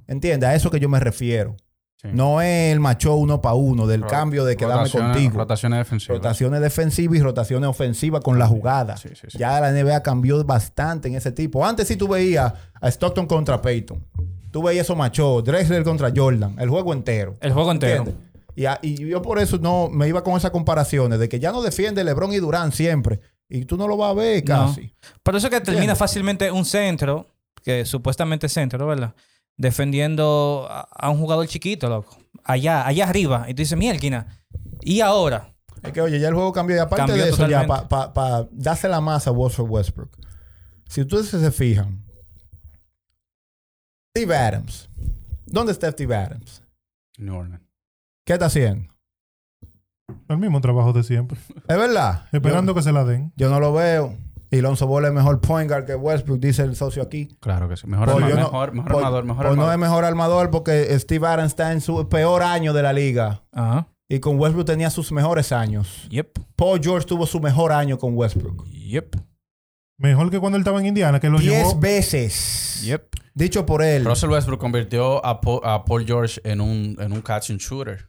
¿Entiendes? 0.07 0.49
A 0.51 0.55
eso 0.55 0.71
que 0.71 0.79
yo 0.81 0.89
me 0.91 1.01
refiero. 1.01 1.57
Sí. 2.05 2.11
No 2.13 2.43
es 2.43 2.73
el 2.73 2.81
macho 2.81 3.15
uno 3.17 3.41
para 3.41 3.55
uno, 3.55 3.87
del 3.87 4.03
Ro- 4.03 4.09
cambio 4.09 4.45
de 4.45 4.57
quedarme 4.57 4.85
rotaciones- 4.85 5.13
contigo. 5.13 5.39
Rotaciones 5.39 5.79
defensivas. 5.79 6.19
Rotaciones 6.19 6.61
defensivas 6.61 7.19
y 7.19 7.23
rotaciones 7.23 7.69
ofensivas 7.71 8.21
con 8.23 8.39
la 8.39 8.47
jugada. 8.47 8.97
Sí, 8.99 9.09
sí, 9.15 9.27
sí. 9.31 9.39
Ya 9.39 9.59
la 9.61 9.71
NBA 9.73 10.03
cambió 10.03 10.45
bastante 10.45 11.09
en 11.09 11.15
ese 11.15 11.33
tipo. 11.33 11.65
Antes 11.65 11.89
sí 11.89 11.97
tú 11.97 12.07
veías 12.07 12.53
a 12.81 12.89
Stockton 12.91 13.27
contra 13.27 13.63
Peyton. 13.63 14.05
Tú 14.51 14.63
veías 14.63 14.85
eso 14.85 14.95
macho, 14.95 15.41
Drexler 15.43 15.83
contra 15.83 16.13
Jordan, 16.15 16.55
el 16.61 16.69
juego 16.69 16.93
entero. 16.93 17.37
El 17.41 17.53
juego 17.53 17.73
entero. 17.73 18.05
¿Entiendes? 18.05 18.25
Y, 18.55 18.67
a- 18.67 18.79
y 18.83 19.09
yo 19.09 19.21
por 19.23 19.39
eso 19.39 19.59
no 19.59 19.89
me 19.89 20.07
iba 20.07 20.23
con 20.23 20.37
esas 20.37 20.51
comparaciones 20.51 21.19
de 21.19 21.29
que 21.29 21.41
ya 21.41 21.51
no 21.53 21.63
defiende 21.63 22.05
LeBron 22.05 22.33
y 22.35 22.37
Durán 22.37 22.71
siempre. 22.71 23.19
Y 23.49 23.65
tú 23.65 23.77
no 23.77 23.89
lo 23.89 23.97
vas 23.97 24.11
a 24.11 24.15
ver 24.15 24.45
No. 24.47 24.67
casi. 24.69 24.95
Por 25.23 25.35
eso 25.37 25.49
que 25.51 25.57
termina 25.57 25.77
¿Entiendes? 25.79 25.99
fácilmente 25.99 26.51
un 26.51 26.65
centro, 26.65 27.29
que 27.65 27.85
supuestamente 27.85 28.47
es 28.47 28.53
centro, 28.53 28.87
¿verdad? 28.87 29.15
Defendiendo 29.57 30.67
a, 30.69 30.81
a 30.81 31.11
un 31.11 31.19
jugador 31.19 31.47
chiquito, 31.47 31.89
loco. 31.89 32.17
Allá, 32.43 32.87
allá 32.87 33.09
arriba. 33.09 33.47
Y 33.49 33.55
tú 33.55 33.63
dices, 33.63 33.79
mierda, 33.79 34.27
¿y 34.83 35.01
ahora? 35.01 35.55
Es 35.83 35.93
que, 35.93 36.01
oye, 36.01 36.19
ya 36.19 36.29
el 36.29 36.35
juego 36.35 36.53
cambió. 36.53 36.77
Y 36.77 36.79
aparte 36.79 37.07
Cambió 37.07 37.25
de 37.25 37.31
eso, 37.31 37.47
ya 37.47 37.67
para 37.67 38.13
pa, 38.13 38.49
darse 38.51 38.89
la 38.89 39.01
masa 39.01 39.31
a 39.31 39.35
Russell 39.35 39.67
Westbrook. 39.69 40.11
Si 40.89 41.03
ustedes 41.03 41.29
se 41.29 41.51
fijan, 41.51 42.05
Steve 44.17 44.37
Adams. 44.37 44.89
¿Dónde 45.47 45.73
está 45.73 45.91
Steve 45.91 46.15
Adams? 46.17 46.63
New 47.19 47.37
Orleans. 47.37 47.63
¿Qué 48.25 48.33
está 48.33 48.47
haciendo? 48.47 48.93
El 50.29 50.39
mismo 50.39 50.61
trabajo 50.61 50.93
de 50.93 51.03
siempre. 51.03 51.39
Es 51.69 51.77
verdad. 51.77 52.27
Esperando 52.33 52.75
que 52.75 52.83
se 52.83 52.93
la 52.93 53.05
den. 53.05 53.33
Yo 53.37 53.51
no 53.51 53.61
lo 53.61 53.73
veo. 53.73 54.17
Y 54.55 54.61
Lonzo 54.61 54.87
Ball 54.87 55.07
es 55.07 55.13
mejor 55.13 55.41
point 55.41 55.69
guard 55.71 55.85
que 55.85 55.95
Westbrook, 55.95 56.39
dice 56.39 56.63
el 56.63 56.77
socio 56.77 57.03
aquí. 57.03 57.29
Claro 57.41 57.69
que 57.69 57.77
sí. 57.77 57.87
Mejor, 57.87 58.07
Pues 58.13 58.25
arma- 58.25 58.29
no- 58.31 58.37
mejor, 58.37 58.73
mejor 58.73 58.93
pues- 58.93 59.05
armador. 59.05 59.25
Mejor 59.25 59.47
pues 59.47 59.57
no 59.57 59.63
armador. 59.63 59.73
es 59.75 59.79
mejor 59.81 60.05
armador 60.05 60.51
porque 60.51 60.99
Steve 60.99 61.27
Adams 61.27 61.53
está 61.53 61.73
en 61.73 61.81
su 61.81 62.09
peor 62.09 62.43
año 62.43 62.73
de 62.73 62.83
la 62.83 62.93
liga. 62.93 63.43
Ajá. 63.53 63.89
Y 64.09 64.21
con 64.21 64.39
Westbrook 64.39 64.67
tenía 64.67 64.91
sus 64.91 65.11
mejores 65.13 65.51
años. 65.51 66.07
Yep. 66.11 66.39
Paul 66.57 66.81
George 66.83 67.07
tuvo 67.07 67.27
su 67.27 67.41
mejor 67.41 67.73
año 67.73 67.99
con 67.99 68.17
Westbrook. 68.17 68.65
Yep. 68.69 69.17
Mejor 69.99 70.31
que 70.31 70.39
cuando 70.39 70.57
él 70.57 70.63
estaba 70.63 70.79
en 70.81 70.87
Indiana, 70.87 71.19
que 71.21 71.29
lo 71.31 71.39
Diez 71.39 71.69
llevó. 71.69 71.81
veces. 71.81 72.83
Yep. 72.85 73.09
Dicho 73.35 73.65
por 73.67 73.83
él. 73.83 74.05
Russell 74.05 74.31
Westbrook 74.31 74.61
convirtió 74.61 75.25
a, 75.25 75.41
Paul, 75.41 75.61
a 75.65 75.85
Paul 75.85 76.05
George 76.07 76.41
en 76.45 76.61
un, 76.61 76.97
en 77.01 77.13
un 77.13 77.23
catch 77.23 77.51
and 77.51 77.61
shooter. 77.61 78.09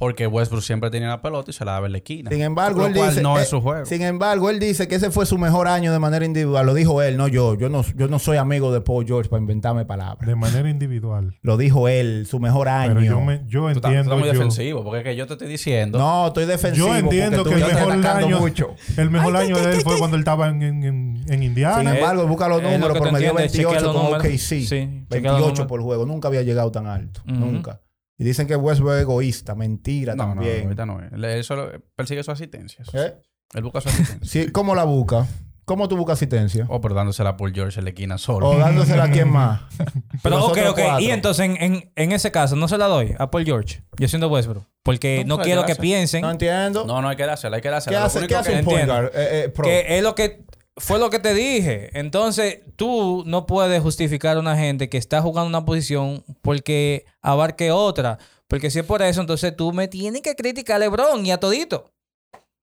Porque 0.00 0.28
Westbrook 0.28 0.62
siempre 0.62 0.90
tenía 0.90 1.08
la 1.08 1.20
pelota 1.20 1.50
y 1.50 1.54
se 1.54 1.64
la 1.64 1.72
daba 1.72 1.86
en 1.86 1.92
la 1.92 1.98
esquina. 1.98 2.30
Sin 2.30 2.40
embargo, 2.40 2.86
él 2.86 2.94
dice, 2.94 3.20
no 3.20 3.36
eh, 3.36 3.42
es 3.42 3.48
su 3.48 3.60
juego. 3.60 3.84
Sin 3.84 4.00
embargo, 4.02 4.48
él 4.48 4.60
dice 4.60 4.86
que 4.86 4.94
ese 4.94 5.10
fue 5.10 5.26
su 5.26 5.38
mejor 5.38 5.66
año 5.66 5.90
de 5.92 5.98
manera 5.98 6.24
individual. 6.24 6.64
Lo 6.66 6.74
dijo 6.74 7.02
él, 7.02 7.16
no 7.16 7.26
yo. 7.26 7.56
Yo 7.56 7.68
no, 7.68 7.82
yo 7.96 8.06
no 8.06 8.20
soy 8.20 8.36
amigo 8.36 8.72
de 8.72 8.80
Paul 8.80 9.04
George 9.08 9.28
para 9.28 9.40
inventarme 9.40 9.84
palabras. 9.86 10.24
De 10.24 10.36
manera 10.36 10.70
individual. 10.70 11.36
Lo 11.42 11.56
dijo 11.56 11.88
él, 11.88 12.26
su 12.30 12.38
mejor 12.38 12.68
año. 12.68 12.94
Pero 12.94 13.04
yo, 13.06 13.20
me, 13.20 13.42
yo 13.48 13.62
Tú 13.62 13.68
estás, 13.70 13.82
tú 13.82 13.88
entiendo. 13.88 14.02
estás 14.12 14.18
muy 14.18 14.26
yo- 14.28 14.32
defensivo. 14.34 14.84
Porque 14.84 14.98
es 14.98 15.04
que 15.04 15.16
yo 15.16 15.26
te 15.26 15.32
estoy 15.32 15.48
diciendo. 15.48 15.98
No, 15.98 16.28
estoy 16.28 16.44
defensivo. 16.46 16.86
Yo 16.86 16.96
entiendo 16.96 17.42
que 17.42 17.54
el 17.54 17.60
mejor 17.64 18.06
año, 18.06 18.38
mucho. 18.38 18.74
el 18.96 19.10
mejor 19.10 19.36
año 19.36 19.56
de 19.58 19.72
él 19.74 19.80
fue 19.82 19.98
cuando 19.98 20.14
él 20.16 20.20
estaba 20.20 20.48
en, 20.48 20.62
en, 20.62 20.84
en- 20.84 21.24
en 21.28 21.42
Indiana. 21.42 21.78
Sin 21.78 21.88
embargo, 21.88 22.24
busca 22.28 22.46
los 22.46 22.62
lo 22.62 22.70
números, 22.70 22.92
que 22.92 23.00
pero 23.00 23.12
me 23.12 23.18
dio 23.18 23.30
entiendes, 23.30 23.50
chequea 23.52 23.70
28 23.80 23.92
los 23.92 24.10
con. 24.12 24.20
OKC. 24.20 24.38
Sí, 24.38 24.64
chequea 24.68 24.92
los 25.08 25.10
28 25.10 25.40
números. 25.40 25.66
por 25.66 25.82
juego. 25.82 26.06
Nunca 26.06 26.28
había 26.28 26.42
llegado 26.42 26.70
tan 26.70 26.86
alto. 26.86 27.20
Nunca. 27.24 27.80
Y 28.18 28.24
dicen 28.24 28.46
que 28.48 28.56
Westbrook 28.56 28.94
es 28.94 29.00
egoísta. 29.02 29.54
Mentira 29.54 30.14
no, 30.16 30.26
no, 30.26 30.34
también. 30.34 30.64
ahorita 30.64 30.86
no 30.86 31.00
es. 31.00 31.12
Él 31.12 31.44
solo 31.44 31.70
persigue 31.94 32.22
su 32.24 32.30
asistencia. 32.32 32.84
¿Eh? 32.92 33.14
Él 33.54 33.62
busca 33.62 33.80
su 33.80 33.88
asistencia. 33.88 34.18
Sí, 34.44 34.50
¿Cómo 34.50 34.74
la 34.74 34.84
busca? 34.84 35.26
¿Cómo 35.64 35.86
tú 35.86 35.96
buscas 35.98 36.14
asistencia? 36.14 36.64
o 36.70 36.80
por 36.80 36.94
dándosela 36.94 37.30
a 37.30 37.36
Paul 37.36 37.52
George 37.52 37.78
en 37.78 37.84
la 37.84 37.90
esquina 37.90 38.16
solo. 38.18 38.48
O 38.48 38.58
dándosela 38.58 39.04
a 39.04 39.10
quién 39.10 39.30
más. 39.30 39.60
Pero, 40.22 40.46
ok, 40.46 40.58
ok. 40.70 40.74
cuatro. 40.74 41.00
Y 41.00 41.10
entonces, 41.10 41.44
en, 41.44 41.56
en, 41.62 41.92
en 41.94 42.12
ese 42.12 42.32
caso, 42.32 42.56
no 42.56 42.68
se 42.68 42.78
la 42.78 42.86
doy 42.86 43.14
a 43.18 43.30
Paul 43.30 43.44
George. 43.44 43.82
Yo 43.98 44.08
siendo 44.08 44.28
Westbrook. 44.28 44.64
Porque 44.82 45.24
No, 45.26 45.36
no, 45.36 45.42
quiero 45.42 45.66
que 45.66 45.76
piensen 45.76 46.22
No 46.22 46.30
entiendo. 46.30 46.86
No, 46.86 47.02
no 47.02 47.08
hay 47.10 47.16
que 47.16 47.26
dársela, 47.26 47.56
hay 47.56 47.62
que 47.62 47.68
dársela. 47.68 47.94
¿Qué 47.96 48.00
Lo 48.00 48.06
hace, 48.06 48.26
¿qué 48.26 48.34
hace 48.34 48.52
que- 48.52 48.58
un 48.60 48.64
point 48.64 48.86
guard? 48.86 49.06
Eh, 49.14 49.44
eh, 49.44 49.48
pro? 49.50 49.64
que 49.66 49.98
es 49.98 50.02
lo 50.02 50.14
que 50.14 50.42
fue 50.78 50.98
lo 50.98 51.10
que 51.10 51.18
te 51.18 51.34
dije. 51.34 51.90
Entonces, 51.98 52.60
tú 52.76 53.22
no 53.26 53.46
puedes 53.46 53.82
justificar 53.82 54.36
a 54.36 54.40
una 54.40 54.56
gente 54.56 54.88
que 54.88 54.98
está 54.98 55.22
jugando 55.22 55.48
una 55.48 55.64
posición 55.64 56.24
porque 56.42 57.04
abarque 57.20 57.70
otra. 57.70 58.18
Porque 58.46 58.70
si 58.70 58.78
es 58.78 58.84
por 58.84 59.02
eso, 59.02 59.20
entonces 59.20 59.54
tú 59.54 59.72
me 59.72 59.88
tienes 59.88 60.22
que 60.22 60.34
criticar 60.34 60.76
a 60.76 60.78
LeBron 60.78 61.24
y 61.26 61.32
a 61.32 61.38
todito. 61.38 61.90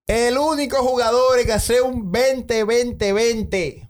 El 0.08 0.38
único 0.38 0.78
jugador 0.78 1.44
que 1.46 1.54
hace 1.54 1.82
un 1.82 2.12
20-20-20. 2.12 3.90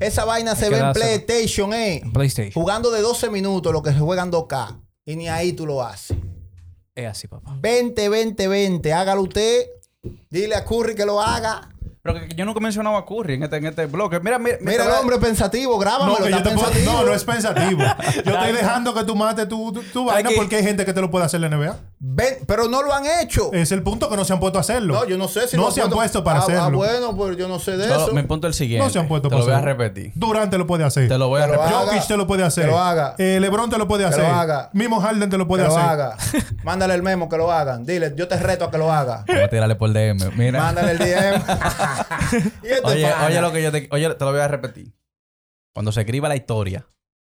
Esa 0.00 0.24
vaina 0.24 0.56
se 0.56 0.68
ve 0.68 0.78
en. 0.78 0.92
PlayStation, 0.92 1.72
eh. 1.72 2.02
PlayStation. 2.12 2.52
Jugando 2.52 2.90
de 2.90 3.00
12 3.00 3.30
minutos 3.30 3.72
lo 3.72 3.82
que 3.82 3.92
se 3.92 3.98
juegan 3.98 4.30
2K. 4.30 4.80
Y 5.04 5.16
ni 5.16 5.28
ahí 5.28 5.52
tú 5.52 5.66
lo 5.66 5.82
haces. 5.82 6.16
Es 6.94 7.06
así, 7.06 7.28
papá. 7.28 7.56
20-20-20. 7.60 8.92
Hágalo 8.92 9.22
usted. 9.22 9.66
Dile 10.30 10.56
a 10.56 10.64
Curry 10.64 10.94
que 10.94 11.06
lo 11.06 11.20
haga. 11.20 11.71
Pero 12.04 12.18
que 12.26 12.34
yo 12.34 12.44
nunca 12.44 12.58
he 12.58 12.62
mencionado 12.64 12.96
a 12.96 13.06
Curry 13.06 13.34
en 13.34 13.44
este, 13.44 13.56
en 13.58 13.66
este 13.66 13.86
bloque. 13.86 14.18
Mira, 14.18 14.36
mira, 14.36 14.56
Mira 14.60 14.84
el 14.86 14.90
hombre 14.90 15.18
pensativo, 15.18 15.78
grábamelo. 15.78 16.18
No, 16.18 16.24
que 16.24 16.30
está 16.32 16.42
te 16.42 16.50
puedo- 16.56 16.70
no, 16.84 17.04
no 17.04 17.14
es 17.14 17.22
pensativo. 17.22 17.80
Yo 18.24 18.32
estoy 18.34 18.52
dejando 18.52 18.92
que 18.92 19.04
tú 19.04 19.14
mates 19.14 19.48
tu, 19.48 19.72
tu, 19.72 19.82
tu 19.84 20.04
vaina 20.06 20.28
que- 20.30 20.34
porque 20.34 20.56
hay 20.56 20.64
gente 20.64 20.84
que 20.84 20.92
te 20.92 21.00
lo 21.00 21.12
puede 21.12 21.26
hacer 21.26 21.40
en 21.44 21.50
la 21.52 21.56
NBA. 21.56 21.76
Ven, 22.00 22.38
pero 22.48 22.66
no 22.66 22.82
lo 22.82 22.92
han 22.92 23.04
hecho. 23.22 23.52
Es 23.52 23.70
el 23.70 23.84
punto 23.84 24.10
que 24.10 24.16
no 24.16 24.24
se 24.24 24.32
han 24.32 24.40
puesto 24.40 24.58
a 24.58 24.62
hacerlo. 24.62 24.94
no, 24.94 25.04
yo 25.06 25.16
no 25.16 25.28
sé 25.28 25.46
si 25.46 25.56
No 25.56 25.66
lo 25.66 25.70
se 25.70 25.80
han 25.80 25.90
puesto 25.90 26.24
para 26.24 26.40
ah, 26.40 26.42
hacerlo. 26.42 26.62
Ah, 26.64 26.68
bueno, 26.70 27.16
pues 27.16 27.36
yo 27.36 27.46
no 27.46 27.60
sé 27.60 27.76
de 27.76 27.84
eso. 27.86 28.12
mi 28.12 28.24
punto 28.24 28.48
es 28.48 28.54
el 28.54 28.58
siguiente. 28.58 28.84
No 28.84 28.90
se 28.92 28.98
han 28.98 29.06
puesto 29.06 29.28
Te 29.28 29.34
para 29.36 29.38
lo 29.38 29.44
voy 29.46 29.54
a 29.54 29.56
hacerlo. 29.58 29.78
repetir. 29.84 30.10
Durant 30.16 30.50
te 30.50 30.58
lo 30.58 30.66
puede 30.66 30.82
hacer. 30.82 31.06
Te 31.08 31.16
lo 31.18 31.28
voy 31.28 31.40
a 31.40 31.46
Que 31.46 31.52
repetir. 31.52 31.72
Jokic 31.72 32.06
te 32.08 32.16
lo 32.16 32.26
puede 32.26 32.42
hacer. 32.42 32.64
Que 32.64 32.70
lo 32.72 32.80
haga. 32.80 33.14
Eh, 33.18 33.38
LeBron 33.40 33.70
te 33.70 33.78
lo 33.78 33.86
puede 33.86 34.02
Que 34.02 34.08
hacer. 34.10 34.24
lo 34.24 34.34
haga. 34.34 34.70
Mismo 34.72 35.00
Harden 35.00 35.30
te 35.30 35.38
lo 35.38 35.46
puede 35.46 35.62
que 35.62 35.68
lo 35.68 35.76
hacer. 35.76 35.88
haga. 35.88 36.16
Mándale 36.64 36.94
el 36.94 37.04
memo 37.04 37.28
que 37.28 37.36
lo 37.36 37.52
hagan. 37.52 37.86
Dile, 37.86 38.12
yo 38.16 38.26
te 38.26 38.36
reto 38.36 38.64
a 38.64 38.70
que 38.72 38.78
lo 38.78 38.92
haga. 38.92 39.24
Vamos 39.28 39.44
a 39.44 39.48
tirarle 39.48 39.76
por 39.76 39.92
DM. 39.92 40.18
Mira. 40.36 40.60
Mándale 40.60 40.90
el 40.92 40.98
DM. 40.98 41.42
Y 42.62 42.66
este 42.68 42.80
Oye, 42.84 43.02
pana. 43.10 43.26
oye 43.26 43.40
lo 43.40 43.52
que 43.52 43.62
yo 43.62 43.72
te, 43.72 43.88
oye, 43.90 44.14
te 44.14 44.24
lo 44.24 44.30
voy 44.32 44.40
a 44.40 44.48
repetir. 44.48 44.92
Cuando 45.74 45.92
se 45.92 46.00
escriba 46.00 46.28
la 46.28 46.36
historia, 46.36 46.86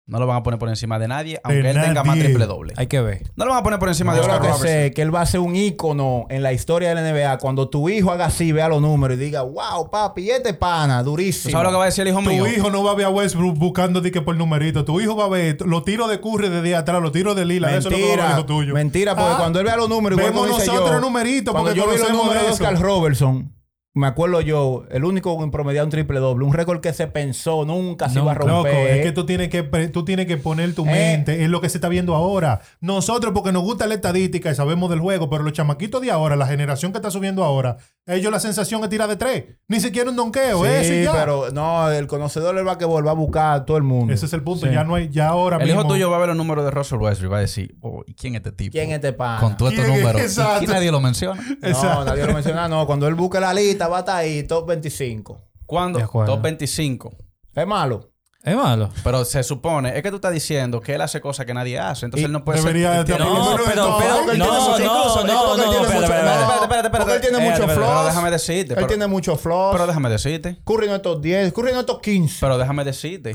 no 0.05 0.19
lo 0.19 0.27
van 0.27 0.37
a 0.37 0.43
poner 0.43 0.59
por 0.59 0.67
encima 0.67 0.99
de 0.99 1.07
nadie, 1.07 1.39
aunque 1.45 1.69
él 1.69 1.79
tenga 1.79 2.03
más 2.03 2.19
triple 2.19 2.45
doble. 2.45 2.73
Hay 2.75 2.87
que 2.87 2.99
ver. 2.99 3.31
No 3.37 3.45
lo 3.45 3.51
van 3.51 3.59
a 3.61 3.63
poner 3.63 3.79
por 3.79 3.87
encima 3.87 4.13
de 4.13 4.19
Yo 4.21 4.27
lo 4.27 4.33
Oscar 4.33 4.41
que 4.41 4.47
Robertson. 4.49 4.67
sé 4.67 4.91
que 4.93 5.01
él 5.01 5.15
va 5.15 5.21
a 5.21 5.25
ser 5.25 5.39
un 5.39 5.55
ícono 5.55 6.25
en 6.29 6.43
la 6.43 6.51
historia 6.51 6.89
de 6.89 6.95
la 6.95 7.01
NBA. 7.09 7.37
Cuando 7.37 7.69
tu 7.69 7.87
hijo 7.87 8.11
haga 8.11 8.25
así, 8.25 8.51
vea 8.51 8.67
los 8.67 8.81
números 8.81 9.15
y 9.17 9.19
diga, 9.21 9.43
wow, 9.43 9.89
papi, 9.89 10.29
este 10.31 10.53
pana, 10.55 11.03
¿Tú 11.03 11.11
durísimo. 11.11 11.51
sabes 11.53 11.65
lo 11.65 11.69
que 11.71 11.77
va 11.77 11.83
a 11.83 11.85
decir 11.85 12.01
el 12.01 12.07
hijo 12.09 12.21
Tu 12.21 12.29
mío? 12.31 12.47
hijo 12.47 12.69
no 12.69 12.83
va 12.83 12.91
a 12.91 12.95
ver 12.95 13.05
a 13.05 13.09
Westbrook 13.11 13.55
buscando 13.57 14.01
dique 14.01 14.19
por 14.21 14.35
numerito. 14.35 14.83
Tu 14.83 14.99
hijo 14.99 15.15
va 15.15 15.25
a 15.25 15.29
ver 15.29 15.61
los 15.61 15.85
tiros 15.85 16.09
de 16.09 16.19
Curry 16.19 16.49
de 16.49 16.61
día 16.61 16.79
atrás, 16.79 17.01
los 17.01 17.11
tiros 17.13 17.35
de 17.37 17.45
Lila. 17.45 17.69
Eso 17.77 17.87
es 17.89 17.93
lo 17.93 17.97
que 17.97 18.03
va 18.03 18.07
a 18.07 18.09
ver 18.09 18.19
el 18.19 18.25
Mentira, 18.25 18.39
hijo 18.39 18.45
tuyo. 18.45 18.73
mentira, 18.73 19.15
porque 19.15 19.31
Ah, 19.35 19.37
cuando 19.37 19.59
él 19.59 19.65
vea 19.65 19.77
los 19.77 19.87
números, 19.87 20.17
vemos 20.19 20.49
nosotros 20.49 20.89
yo, 20.91 20.99
numeritos 20.99 21.53
cuando 21.53 21.69
porque 21.69 21.79
yo 21.79 21.87
vi 21.89 21.97
los 21.97 22.09
números 22.11 22.41
de 22.41 22.47
de. 22.47 22.51
Oscar 22.51 22.77
Robertson, 22.77 23.53
me 23.95 24.07
acuerdo 24.07 24.41
yo, 24.41 24.85
el 24.89 25.05
único 25.05 25.43
en 25.43 25.51
promediar 25.51 25.85
un 25.85 25.91
triple 25.91 26.19
doble, 26.19 26.45
un 26.45 26.53
récord 26.53 26.79
que 26.81 26.93
se 26.93 27.05
pensó 27.05 27.63
nunca 27.63 28.09
se 28.09 28.15
No, 28.15 28.23
iba 28.23 28.31
a 28.31 28.35
Loco, 28.35 28.47
romper. 28.47 28.87
es 28.97 29.03
que 29.03 29.11
tú 29.11 29.23
tienes 29.25 29.49
que, 29.49 29.63
pre- 29.63 29.87
tú 29.89 30.03
tienes 30.03 30.25
que 30.25 30.37
poner 30.37 30.73
tu 30.73 30.81
Eh. 30.83 30.89
mente 30.91 31.43
en 31.43 31.51
lo 31.51 31.61
que 31.61 31.69
se 31.69 31.77
está 31.77 31.89
viendo 31.89 32.15
ahora. 32.15 32.61
Nosotros, 32.81 33.33
porque 33.35 33.51
nos 33.51 33.61
gusta 33.61 33.85
la 33.85 33.93
estadística 33.93 34.49
y 34.49 34.55
sabemos 34.55 34.89
del 34.89 34.99
juego, 34.99 35.29
pero 35.29 35.43
los 35.43 35.53
chamaquitos 35.53 36.01
de 36.01 36.09
ahora, 36.09 36.35
la 36.35 36.47
generación 36.47 36.91
que 36.91 36.97
está 36.97 37.11
subiendo 37.11 37.43
ahora, 37.43 37.77
ellos 38.07 38.31
la 38.31 38.39
sensación 38.39 38.83
es 38.83 38.89
tirar 38.89 39.07
de 39.09 39.15
tres. 39.15 39.43
Ni 39.67 39.79
siquiera 39.79 40.09
un 40.09 40.15
donqueo, 40.15 40.63
Sí, 40.65 40.69
eso 40.71 40.93
y 40.93 41.03
ya. 41.03 41.13
pero 41.13 41.51
no, 41.51 41.89
el 41.91 42.07
conocedor 42.07 42.55
del 42.55 42.65
basquetbol 42.65 43.05
va 43.05 43.11
a 43.11 43.15
buscar 43.15 43.53
a 43.59 43.65
todo 43.65 43.77
el 43.77 43.83
mundo. 43.83 44.11
Ese 44.11 44.25
es 44.25 44.33
el 44.33 44.41
punto. 44.41 44.65
Ya 44.65 44.83
no 44.83 44.95
hay, 44.95 45.09
ya 45.09 45.27
ahora 45.27 45.57
El 45.57 45.65
mismo. 45.65 45.81
hijo 45.81 45.89
tuyo 45.89 46.09
va 46.09 46.17
a 46.17 46.19
ver 46.19 46.29
los 46.29 46.37
números 46.37 46.65
de 46.65 46.71
Russell 46.71 46.97
Westbrook 46.97 47.29
y 47.29 47.31
va 47.31 47.37
a 47.37 47.41
decir, 47.41 47.75
oh, 47.81 48.03
¿y 48.07 48.15
quién 48.15 48.33
es 48.33 48.39
este 48.39 48.51
tipo? 48.53 48.71
¿Quién 48.71 48.89
es 48.89 48.95
este 48.95 49.13
pana? 49.13 49.39
Con 49.39 49.55
todos 49.55 49.71
estos 49.73 49.87
números. 49.87 50.19
Y 50.19 50.25
Exacto. 50.25 50.71
nadie 50.73 50.91
lo 50.91 50.99
menciona. 50.99 51.39
No, 51.61 52.05
nadie 52.05 52.25
lo 52.25 52.33
menciona. 52.33 52.67
No, 52.67 52.87
cuando 52.87 53.07
él 53.07 53.13
busque 53.13 53.39
la 53.39 53.53
lista, 53.53 53.82
va 53.87 53.97
a 53.97 53.99
estar 54.01 54.15
ahí, 54.17 54.43
top 54.43 54.67
25. 54.67 55.41
¿Cuándo? 55.65 55.99
De 55.99 56.05
acuerdo. 56.05 56.33
Top 56.33 56.41
25. 56.43 57.15
Es 57.55 57.67
malo. 57.67 58.09
Es 58.43 58.55
malo. 58.57 58.89
Pero 59.05 59.23
se 59.23 59.41
supone, 59.41 59.95
es 59.95 60.03
que 60.03 60.09
tú 60.09 60.17
estás 60.17 60.33
diciendo 60.33 60.81
que 60.81 60.95
él 60.95 61.01
hace 61.01 61.21
cosas 61.21 61.45
que 61.45 61.53
nadie 61.53 61.79
hace. 61.79 62.05
Entonces 62.05 62.23
Y 62.23 62.25
él 62.25 62.31
no 62.33 62.43
puede 62.43 62.59
debería 62.59 62.87
ser. 62.87 62.93
de 62.93 62.99
él 62.99 63.05
tiene- 63.05 63.23
tener- 63.31 63.33
No, 63.33 63.55
pero, 63.65 63.87
no, 63.87 63.97
pero, 63.97 64.15
no, 64.15 64.23
no, 64.25 64.35
no, 64.35 64.35
no, 64.35 64.73
espérate, 64.73 65.23
espérate, 65.23 65.23
no, 65.23 66.83
espérate. 66.83 67.15
él 67.15 67.21
tiene 67.21 67.37
espérate. 67.37 67.41
mucho 67.41 67.51
Espérate, 67.53 67.73
flaws. 67.75 67.93
Pero 67.95 68.03
déjame 68.05 68.31
decirte. 68.31 68.73
Él 68.79 68.87
tiene 68.87 69.07
muchos 69.07 69.39
flaws. 69.41 69.71
pero 69.73 69.87
déjame 69.87 70.09
decirte. 70.09 70.57
Curry 70.65 70.87
no 70.87 70.95
es 70.95 71.01
top 71.01 71.21
10. 71.21 71.53
Curry 71.53 71.71
no 71.71 71.79
es 71.79 71.85
top 71.85 72.01
15. 72.01 72.37
Pero 72.41 72.57
déjame 72.57 72.83
decirte. 72.83 73.33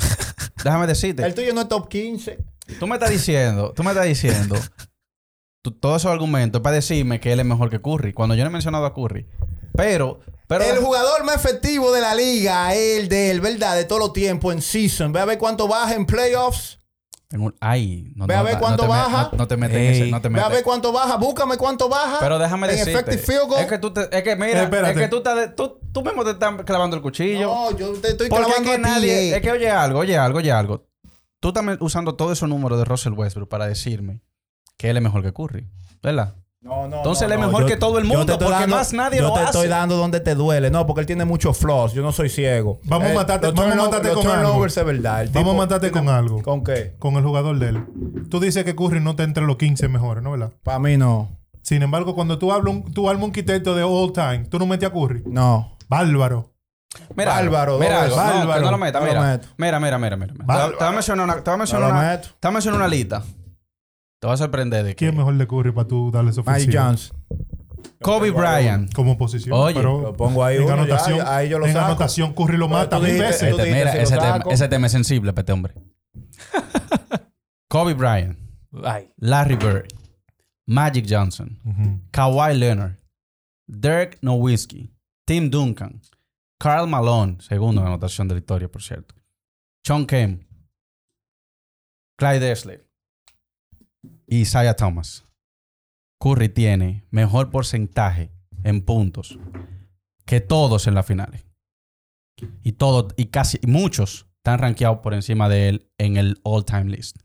déjame 0.62 0.86
decirte. 0.86 1.24
el 1.24 1.34
tuyo 1.34 1.54
no 1.54 1.62
es 1.62 1.68
top 1.68 1.88
15. 1.88 2.38
Tú 2.78 2.86
me 2.86 2.96
estás 2.96 3.08
diciendo, 3.10 3.72
tú 3.74 3.82
me 3.82 3.92
estás 3.92 4.04
diciendo 4.04 4.56
todos 5.80 6.02
esos 6.02 6.10
argumentos 6.12 6.60
para 6.62 6.74
decirme 6.76 7.20
que 7.20 7.32
él 7.32 7.40
es 7.40 7.46
mejor 7.46 7.68
que 7.70 7.80
Curry, 7.80 8.12
cuando 8.12 8.34
yo 8.34 8.44
no 8.44 8.50
he 8.50 8.52
mencionado 8.52 8.86
a 8.86 8.94
Curry. 8.94 9.26
Pero, 9.74 10.20
pero 10.48 10.64
el 10.64 10.78
jugador 10.78 11.22
más 11.24 11.36
efectivo 11.36 11.92
de 11.92 12.00
la 12.00 12.14
liga, 12.14 12.74
el 12.74 13.08
de 13.08 13.30
él, 13.30 13.40
¿verdad? 13.40 13.76
De 13.76 13.84
todos 13.84 14.00
los 14.00 14.12
tiempos 14.12 14.52
en 14.54 14.62
season. 14.62 15.12
Ve 15.12 15.20
a 15.20 15.24
ver 15.24 15.38
cuánto 15.38 15.68
baja 15.68 15.94
en 15.94 16.06
playoffs. 16.06 16.78
Tengo 17.28 17.44
un- 17.44 17.54
ay, 17.60 18.10
no, 18.16 18.26
Ve 18.26 18.34
a 18.34 18.38
no, 18.38 18.44
ver 18.44 18.54
no 18.54 18.60
cuánto 18.60 18.82
te 18.84 18.88
me- 18.88 18.94
baja. 18.94 19.28
no, 19.32 19.38
no 19.38 19.46
te 19.48 19.56
metes 19.58 19.76
en 19.76 19.84
ese, 19.84 20.10
no 20.10 20.20
te 20.22 20.28
Ve 20.30 20.40
a 20.40 20.44
metes. 20.44 20.56
ver 20.56 20.64
cuánto 20.64 20.92
baja. 20.92 21.16
Búscame 21.16 21.58
cuánto 21.58 21.86
baja. 21.90 22.16
Pero 22.20 22.38
déjame 22.38 22.66
en 22.68 22.72
decirte. 22.72 22.92
effective 22.92 23.18
field 23.18 23.48
goal. 23.50 23.60
Es 23.60 23.66
que 23.68 23.78
tú 23.78 23.92
te, 23.92 24.00
es 24.16 24.22
que 24.22 24.34
mira, 24.34 24.62
Espérate. 24.62 24.92
es 24.92 24.98
que 24.98 25.08
tú, 25.08 25.18
estás 25.18 25.36
de- 25.36 25.48
tú, 25.48 25.78
tú 25.92 26.02
mismo 26.02 26.24
te 26.24 26.30
estás 26.30 26.54
clavando 26.64 26.96
el 26.96 27.02
cuchillo. 27.02 27.46
No, 27.52 27.76
yo 27.76 27.92
te 28.00 28.08
estoy 28.12 28.30
porque 28.30 28.42
es 28.44 28.46
clavando 28.46 28.70
que 28.70 28.74
a 28.74 28.76
ti, 28.76 28.82
nadie, 28.82 29.12
eh. 29.32 29.36
es 29.36 29.42
que 29.42 29.52
oye 29.52 29.70
algo, 29.70 29.98
oye 29.98 30.16
algo, 30.16 30.38
oye 30.38 30.50
algo. 30.50 30.86
Tú 31.38 31.48
estás 31.48 31.64
usando 31.80 32.14
todos 32.14 32.32
esos 32.32 32.48
números 32.48 32.78
de 32.78 32.86
Russell 32.86 33.12
Westbrook 33.12 33.50
para 33.50 33.66
decirme 33.66 34.22
que 34.78 34.88
él 34.88 34.96
es 34.96 35.02
mejor 35.02 35.22
que 35.22 35.32
Curry, 35.34 35.68
¿verdad? 36.02 36.34
No, 36.60 36.88
no, 36.88 36.96
Entonces 36.96 37.28
no, 37.28 37.34
él 37.34 37.40
es 37.40 37.46
mejor 37.46 37.62
Yo- 37.62 37.68
que 37.68 37.76
todo 37.76 37.98
el 37.98 38.04
yo 38.04 38.10
te 38.10 38.16
mundo, 38.16 38.38
porque 38.38 38.52
dando- 38.52 38.76
más 38.76 38.92
nadie 38.92 39.18
yo 39.20 39.28
lo 39.28 39.32
te 39.34 39.40
hace. 39.40 39.50
estoy 39.50 39.68
dando 39.68 39.96
donde 39.96 40.18
te 40.18 40.34
duele. 40.34 40.70
No, 40.70 40.86
porque 40.86 41.02
él 41.02 41.06
tiene 41.06 41.24
muchos 41.24 41.56
flaws. 41.56 41.92
Yo 41.92 42.02
no 42.02 42.10
soy 42.10 42.28
ciego. 42.28 42.80
Vamos 42.84 43.08
a 43.08 43.12
Eh, 43.12 43.14
matarte- 43.14 43.52
vamos 43.52 43.72
a 43.72 43.76
matarte 43.76 44.08
con 44.12 44.26
algo. 44.26 44.42
turnovers 44.48 44.76
es 44.76 44.84
verdad. 44.84 45.22
El 45.22 45.28
Vamos 45.28 45.54
a 45.54 45.56
matarte 45.56 45.90
tiene- 45.90 46.06
con 46.06 46.14
algo. 46.14 46.42
¿Con 46.42 46.64
qué? 46.64 46.96
Con 46.98 47.14
el 47.14 47.22
jugador 47.22 47.58
de 47.60 47.68
él. 47.68 47.84
Tú 48.28 48.40
dices 48.40 48.64
que 48.64 48.74
Curry 48.74 49.00
no 49.00 49.10
está 49.10 49.22
entre 49.22 49.44
los 49.46 49.56
15 49.56 49.86
mejores, 49.88 50.24
¿no 50.24 50.32
verdad? 50.32 50.50
Para 50.64 50.80
mí 50.80 50.96
no. 50.96 51.30
Sin 51.62 51.82
embargo, 51.82 52.16
cuando 52.16 52.38
tú 52.38 52.50
hablas 52.52 52.74
un, 52.74 52.92
tú 52.92 53.08
armas 53.08 53.24
un 53.26 53.32
quiteto 53.32 53.76
de 53.76 53.84
all 53.84 54.12
time, 54.12 54.46
tú 54.50 54.58
no 54.58 54.66
metes 54.66 54.88
a 54.88 54.92
Curry. 54.92 55.22
No. 55.26 55.76
Bárbaro. 55.88 56.50
Mira, 57.14 57.34
Bárbaro, 57.34 57.78
mira, 57.78 58.00
veces. 58.02 58.16
No, 58.16 58.24
no 58.24 58.30
Bárbaro. 58.48 58.70
lo 58.72 58.78
meta, 58.78 58.98
No 58.98 59.06
lo 59.06 59.12
mira. 59.12 59.22
meto. 59.26 59.48
Mira, 59.58 59.78
mira, 59.78 59.98
mira, 59.98 60.16
mira. 60.16 60.32
Te, 60.32 60.42
Bárbaro. 60.42 60.68
voy- 60.70 60.78
te 60.78 60.84
a 60.84 60.90
mencionar 60.90 61.24
una, 61.24 61.34
te 61.34 61.40
voy 61.42 61.48
a 61.50 61.52
No 61.52 61.58
mencionar 61.58 61.88
lo 61.92 61.98
una, 61.98 62.08
meto. 62.08 62.28
te 62.40 62.48
voy 62.48 62.48
a 62.48 62.52
mencionar 62.52 62.80
una 62.80 62.88
lista. 62.88 63.22
Te 64.20 64.26
vas 64.26 64.40
a 64.40 64.44
sorprender 64.44 64.84
de 64.84 64.94
¿Quién 64.94 65.10
es 65.10 65.12
que 65.14 65.18
mejor 65.18 65.36
de 65.36 65.46
Curry 65.46 65.72
para 65.72 65.86
tú 65.88 66.10
darle 66.10 66.32
su 66.32 66.40
ofensiva? 66.40 66.84
Johnson. 66.86 67.16
Kobe 68.02 68.30
Bryant. 68.32 68.92
Como 68.92 69.16
posición. 69.16 69.56
Oye, 69.56 69.74
pero 69.74 70.00
lo 70.00 70.12
pongo 70.12 70.44
ahí 70.44 70.56
en 70.56 70.64
uno, 70.64 70.72
anotación, 70.74 71.18
ya, 71.18 71.36
ahí 71.36 71.48
yo 71.48 71.58
lo 71.58 71.66
en 71.66 71.72
saco. 71.72 71.86
anotación 71.86 72.32
Curry 72.34 72.56
lo 72.56 72.68
mata 72.68 72.96
tú 72.96 73.02
mil 73.04 73.12
dijiste- 73.14 73.26
veces. 73.46 73.50
tú 73.56 73.58
Este, 73.62 73.72
mira, 73.74 73.92
si 73.92 73.98
ese 73.98 74.14
tema, 74.16 74.36
saco. 74.38 74.50
ese 74.50 74.68
tema 74.68 74.86
es 74.86 74.92
sensible 74.92 75.32
para 75.32 75.42
este 75.42 75.52
hombre. 75.52 75.74
Kobe 77.68 77.94
Bryant, 77.94 78.38
Ay. 78.84 79.12
Larry 79.18 79.56
Bird, 79.56 79.88
Magic 80.66 81.06
Johnson. 81.08 81.58
Kawhi 82.10 82.54
Leonard, 82.56 82.96
Dirk 83.68 84.18
Nowitzki, 84.22 84.90
Tim 85.26 85.50
Duncan, 85.50 86.00
Carl 86.58 86.88
Malone, 86.88 87.36
segundo 87.40 87.80
en 87.82 87.86
anotación 87.86 88.26
de 88.26 88.34
la 88.34 88.38
historia, 88.40 88.68
por 88.68 88.82
cierto, 88.82 89.14
Sean 89.84 90.06
Kemp, 90.06 90.42
Clyde 92.16 92.40
Drexler 92.40 92.87
y 94.28 94.40
Isaiah 94.42 94.74
Thomas. 94.76 95.24
Curry 96.20 96.48
tiene 96.48 97.04
mejor 97.10 97.50
porcentaje 97.50 98.30
en 98.64 98.82
puntos 98.84 99.38
que 100.26 100.40
todos 100.40 100.86
en 100.86 100.94
las 100.94 101.06
finales. 101.06 101.44
Y 102.62 102.72
todos, 102.72 103.14
y 103.16 103.26
casi 103.26 103.58
muchos 103.66 104.26
están 104.36 104.58
rankeados 104.60 104.98
por 104.98 105.14
encima 105.14 105.48
de 105.48 105.68
él 105.68 105.90
en 105.98 106.16
el 106.16 106.38
all-time 106.44 106.84
list. 106.84 107.16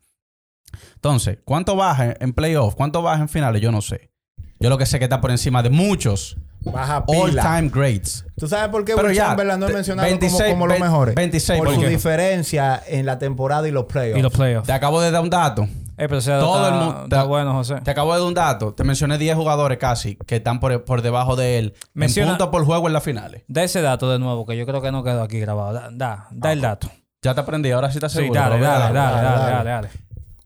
Entonces, 0.95 1.37
¿cuánto 1.45 1.75
baja 1.75 2.15
en 2.19 2.33
playoff? 2.33 2.75
¿Cuánto 2.75 3.01
baja 3.01 3.21
en 3.21 3.29
finales? 3.29 3.61
Yo 3.61 3.71
no 3.71 3.81
sé. 3.81 4.11
Yo 4.59 4.69
lo 4.69 4.77
que 4.77 4.85
sé 4.85 4.95
es 4.97 4.99
que 4.99 5.03
está 5.05 5.21
por 5.21 5.29
encima 5.31 5.61
de 5.61 5.69
muchos 5.69 6.37
Baja 6.61 7.05
pila. 7.05 7.19
all-time 7.43 7.69
greats. 7.69 8.25
¿Tú 8.37 8.47
sabes 8.47 8.69
por 8.69 8.85
qué 8.85 8.95
Pero 8.95 9.09
Will 9.09 9.17
ya, 9.17 9.27
Chamberlain 9.27 9.59
no 9.59 9.65
es 9.65 9.71
te- 9.71 9.75
mencionado 9.75 10.07
26, 10.07 10.41
como, 10.41 10.53
como 10.53 10.67
los 10.67 10.73
20, 10.75 10.87
mejores? 10.89 11.15
26, 11.15 11.59
por 11.59 11.67
¿por 11.67 11.75
su 11.75 11.89
diferencia 11.89 12.81
en 12.87 13.05
la 13.05 13.19
temporada 13.19 13.67
y 13.67 13.71
los 13.71 13.85
playoffs. 13.85 14.19
Y 14.19 14.21
los 14.21 14.31
playoffs. 14.33 14.65
Te 14.67 14.71
acabo 14.73 15.01
de 15.01 15.11
dar 15.11 15.21
un 15.21 15.29
dato. 15.29 15.67
Eh, 15.97 16.07
pero 16.09 16.21
Todo 16.21 16.55
está, 16.63 16.67
el 16.69 16.73
mundo- 16.85 17.03
está 17.03 17.23
bueno, 17.23 17.53
José. 17.53 17.75
Te 17.83 17.91
acabo 17.91 18.13
de 18.13 18.19
dar 18.19 18.27
un 18.27 18.33
dato. 18.33 18.73
Te 18.73 18.83
mencioné 18.83 19.17
10 19.17 19.35
jugadores 19.35 19.77
casi 19.77 20.15
que 20.15 20.37
están 20.37 20.59
por, 20.59 20.83
por 20.85 21.01
debajo 21.01 21.35
de 21.35 21.59
él 21.59 21.73
Menciona- 21.93 22.31
en 22.31 22.37
puntos 22.37 22.49
por 22.49 22.65
juego 22.65 22.87
en 22.87 22.93
las 22.93 23.03
finales. 23.03 23.43
Da 23.47 23.63
ese 23.63 23.81
dato 23.81 24.09
de 24.11 24.17
nuevo, 24.19 24.45
que 24.45 24.57
yo 24.57 24.65
creo 24.65 24.81
que 24.81 24.91
no 24.91 25.03
quedó 25.03 25.21
aquí 25.23 25.39
grabado. 25.39 25.73
Da, 25.73 25.89
da, 25.91 26.27
da 26.31 26.51
el 26.51 26.61
dato. 26.61 26.89
Ya 27.21 27.33
te 27.35 27.41
aprendí, 27.41 27.71
ahora 27.71 27.89
sí 27.91 27.97
estás 27.99 28.11
Sí, 28.11 28.19
seguro. 28.19 28.39
dale, 28.39 28.59
dale, 28.59 28.93
dale, 28.93 29.21
dale, 29.21 29.51
dale, 29.51 29.69
dale. 29.69 29.89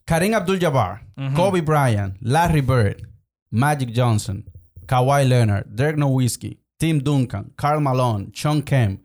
Karim 0.05 0.33
Abdul-Jabbar. 0.35 1.01
Kobe 1.35 1.61
Bryant, 1.61 2.15
Larry 2.21 2.61
Bird, 2.61 3.07
Magic 3.49 3.91
Johnson, 3.95 4.45
Kawhi 4.85 5.25
Leonard, 5.25 5.65
Dirk 5.67 5.97
Nowitzki, 5.97 6.59
Tim 6.77 6.99
Duncan, 7.01 7.51
Karl 7.55 7.79
Malone, 7.81 8.29
Sean 8.33 8.61
Kemp, 8.61 9.01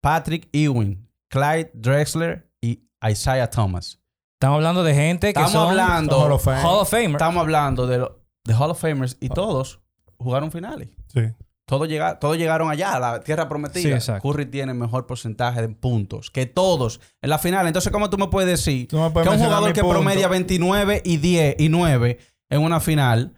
Patrick 0.00 0.48
Ewing, 0.52 1.08
Clyde 1.28 1.70
Drexler 1.74 2.48
y 2.62 2.80
Isaiah 3.06 3.48
Thomas. 3.50 3.98
Estamos 4.40 4.56
hablando 4.58 4.84
de 4.84 4.94
gente 4.94 5.26
que 5.34 5.40
Estamos 5.40 5.50
son 5.52 5.70
hablando, 5.70 6.16
Hall 6.20 6.30
of 6.30 6.44
Fame. 6.44 6.62
Hall 6.62 6.78
of 6.82 6.88
Famer. 6.88 7.10
estamos 7.10 7.40
hablando 7.40 7.88
de, 7.88 7.98
lo- 7.98 8.20
de 8.44 8.54
Hall 8.54 8.70
of 8.70 8.80
Famers 8.80 9.16
y 9.18 9.28
todos 9.30 9.80
jugaron 10.16 10.52
finales. 10.52 10.90
Sí. 11.12 11.22
Todos, 11.66 11.88
llega- 11.88 12.20
todos 12.20 12.36
llegaron 12.38 12.70
allá, 12.70 12.92
a 12.94 13.00
la 13.00 13.20
tierra 13.20 13.48
prometida. 13.48 13.82
Sí, 13.82 13.90
exacto. 13.90 14.22
Curry 14.28 14.46
tiene 14.46 14.74
mejor 14.74 15.06
porcentaje 15.06 15.60
de 15.60 15.68
puntos 15.70 16.30
que 16.30 16.46
todos 16.46 17.00
en 17.20 17.30
la 17.30 17.38
final. 17.40 17.66
Entonces, 17.66 17.90
¿cómo 17.92 18.10
tú 18.10 18.16
me 18.16 18.28
puedes 18.28 18.48
decir 18.48 18.86
me 18.92 19.10
puedes 19.10 19.28
que 19.28 19.34
un 19.34 19.42
jugador 19.42 19.72
que 19.72 19.80
punto. 19.80 19.94
promedia 19.96 20.28
29 20.28 21.02
y 21.04 21.16
10 21.16 21.56
y 21.58 21.68
9 21.68 22.18
en 22.48 22.62
una 22.62 22.78
final 22.78 23.34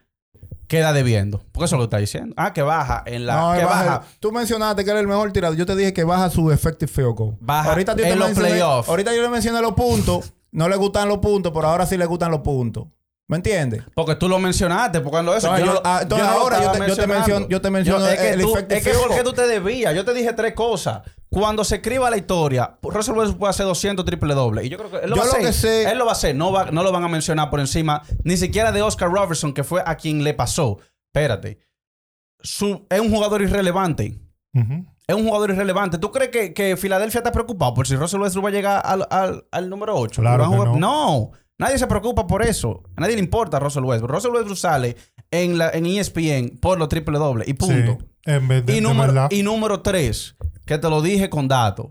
queda 0.69 0.93
debiendo? 0.93 1.43
Porque 1.51 1.65
eso 1.65 1.77
es 1.77 1.79
lo 1.79 1.85
que 1.89 1.97
está 1.97 1.97
diciendo. 1.97 2.35
Ah, 2.37 2.53
que 2.53 2.61
baja 2.61 3.03
en 3.07 3.25
la. 3.25 3.41
No, 3.41 3.59
que 3.59 3.65
baja- 3.65 3.85
baja. 3.87 4.03
Tú 4.21 4.33
mencionaste 4.33 4.85
que 4.85 4.91
era 4.91 5.01
el 5.01 5.09
mejor 5.09 5.33
tirador. 5.33 5.57
Yo 5.57 5.65
te 5.65 5.75
dije 5.75 5.95
que 5.95 6.05
baja 6.05 6.29
su 6.29 6.53
effective 6.53 6.93
field 6.93 7.15
goal. 7.17 7.37
Baja 7.41 7.71
ahorita 7.71 7.97
yo 7.97 8.05
en 8.05 8.11
te 8.11 8.17
los 8.17 8.31
playoffs. 8.33 8.89
Ahorita 8.91 9.15
yo 9.17 9.23
le 9.23 9.31
mencioné 9.31 9.63
los 9.63 9.73
puntos. 9.73 10.35
No 10.53 10.69
le 10.69 10.77
gustan 10.77 11.09
los 11.09 11.19
puntos, 11.19 11.53
pero 11.55 11.69
ahora 11.69 11.87
sí 11.87 11.97
le 11.97 12.07
gustan 12.07 12.31
los 12.31 12.41
puntos. 12.41 12.87
¿Me 13.29 13.37
entiendes? 13.37 13.85
Porque 13.95 14.17
tú 14.17 14.29
lo 14.29 14.41
mencionaste, 14.41 14.99
porque 14.99 15.11
cuando 15.13 15.37
eso. 15.37 15.47
Entonces, 15.55 15.75
yo, 15.75 15.81
ah, 15.85 16.01
entonces 16.03 16.27
ahora 16.27 16.57
yo 16.57 16.63
te- 16.63 16.67
yo 16.67 16.73
te 16.73 16.81
mencionando. 16.81 17.15
menciono- 17.21 17.49
yo 17.49 17.61
te 17.61 17.71
menciono 17.71 18.07
es 18.09 18.19
que 18.21 18.31
el 18.31 18.41
tú, 18.41 18.57
Es 18.57 18.85
que 18.85 18.93
porque 18.95 19.23
tú 19.23 19.33
te 19.33 19.47
debías. 19.47 19.95
Yo 19.95 20.05
te 20.05 20.13
dije 20.13 20.33
tres 20.33 20.53
cosas. 20.55 21.03
Cuando 21.29 21.63
se 21.63 21.77
escriba 21.77 22.11
la 22.11 22.17
historia, 22.17 22.77
Russell 22.83 23.15
Westbrook 23.15 23.39
puede 23.39 23.51
hacer 23.51 23.67
200 23.67 24.05
triple 24.05 24.35
doble. 24.35 24.65
Y 24.65 24.69
yo 24.69 24.79
creo 24.79 24.91
que 24.91 24.97
él 25.05 25.11
lo 25.11 25.15
Yo 25.17 25.23
va 25.23 25.29
a 25.29 25.31
hacer. 25.31 25.43
que 25.43 25.53
sé- 25.53 25.89
Él 25.93 25.97
lo 25.99 26.07
va 26.07 26.11
a 26.11 26.15
hacer. 26.15 26.35
No, 26.35 26.51
va- 26.51 26.73
no 26.73 26.83
lo 26.83 26.91
van 26.91 27.05
a 27.05 27.09
mencionar 27.09 27.51
por 27.51 27.61
encima 27.61 28.03
ni 28.25 28.37
siquiera 28.37 28.73
de 28.73 28.83
Oscar 28.83 29.09
Robertson, 29.13 29.53
que 29.55 29.63
fue 29.63 29.81
a 29.87 29.95
quien 29.95 30.25
le 30.25 30.35
pasó. 30.35 30.79
Espérate. 31.15 31.61
Su, 32.43 32.87
es 32.91 33.01
un 33.01 33.11
jugador 33.11 33.43
irrelevante. 33.43 34.19
Ujú. 34.55 34.87
Es 35.11 35.17
un 35.17 35.27
jugador 35.27 35.51
irrelevante. 35.51 35.99
¿Tú 35.99 36.11
crees 36.13 36.31
que, 36.31 36.55
que 36.55 36.77
Filadelfia 36.77 37.19
está 37.19 37.33
preocupado 37.33 37.75
por 37.75 37.87
si 37.87 37.97
Russell 37.97 38.21
Westbrook 38.21 38.45
va 38.45 38.49
a 38.49 38.53
llegar 38.53 38.83
al, 38.85 39.07
al- 39.11 39.45
al 39.51 39.69
número 39.69 39.97
8? 39.97 40.23
Claro 40.23 40.45
que 40.75 40.79
no. 40.81 41.31
Nadie 41.59 41.79
se 41.79 41.87
preocupa 41.87 42.27
por 42.27 42.43
eso. 42.43 42.83
A 42.97 43.01
nadie 43.03 43.15
le 43.17 43.21
importa 43.21 43.57
a 43.59 43.61
Russell 43.61 43.85
Westbrook. 43.85 44.13
Russell 44.13 44.31
Westbrook 44.31 44.57
sale 44.59 44.97
en, 45.31 45.59
la, 45.59 45.71
en 45.71 45.85
ESPN 45.87 46.59
por 46.61 46.79
los 46.79 46.89
triple 46.89 47.19
doble 47.19 47.45
y 47.47 47.55
punto. 47.55 47.99
Sí. 48.01 48.07
En 48.25 48.49
vez 48.49 48.65
de, 48.67 48.77
Y 48.77 48.81
número, 48.81 49.29
y 49.31 49.43
número 49.43 49.81
3, 49.81 50.37
que 50.67 50.79
te 50.79 50.89
lo 50.89 51.03
dije 51.03 51.29
con 51.29 51.49
datos. 51.49 51.89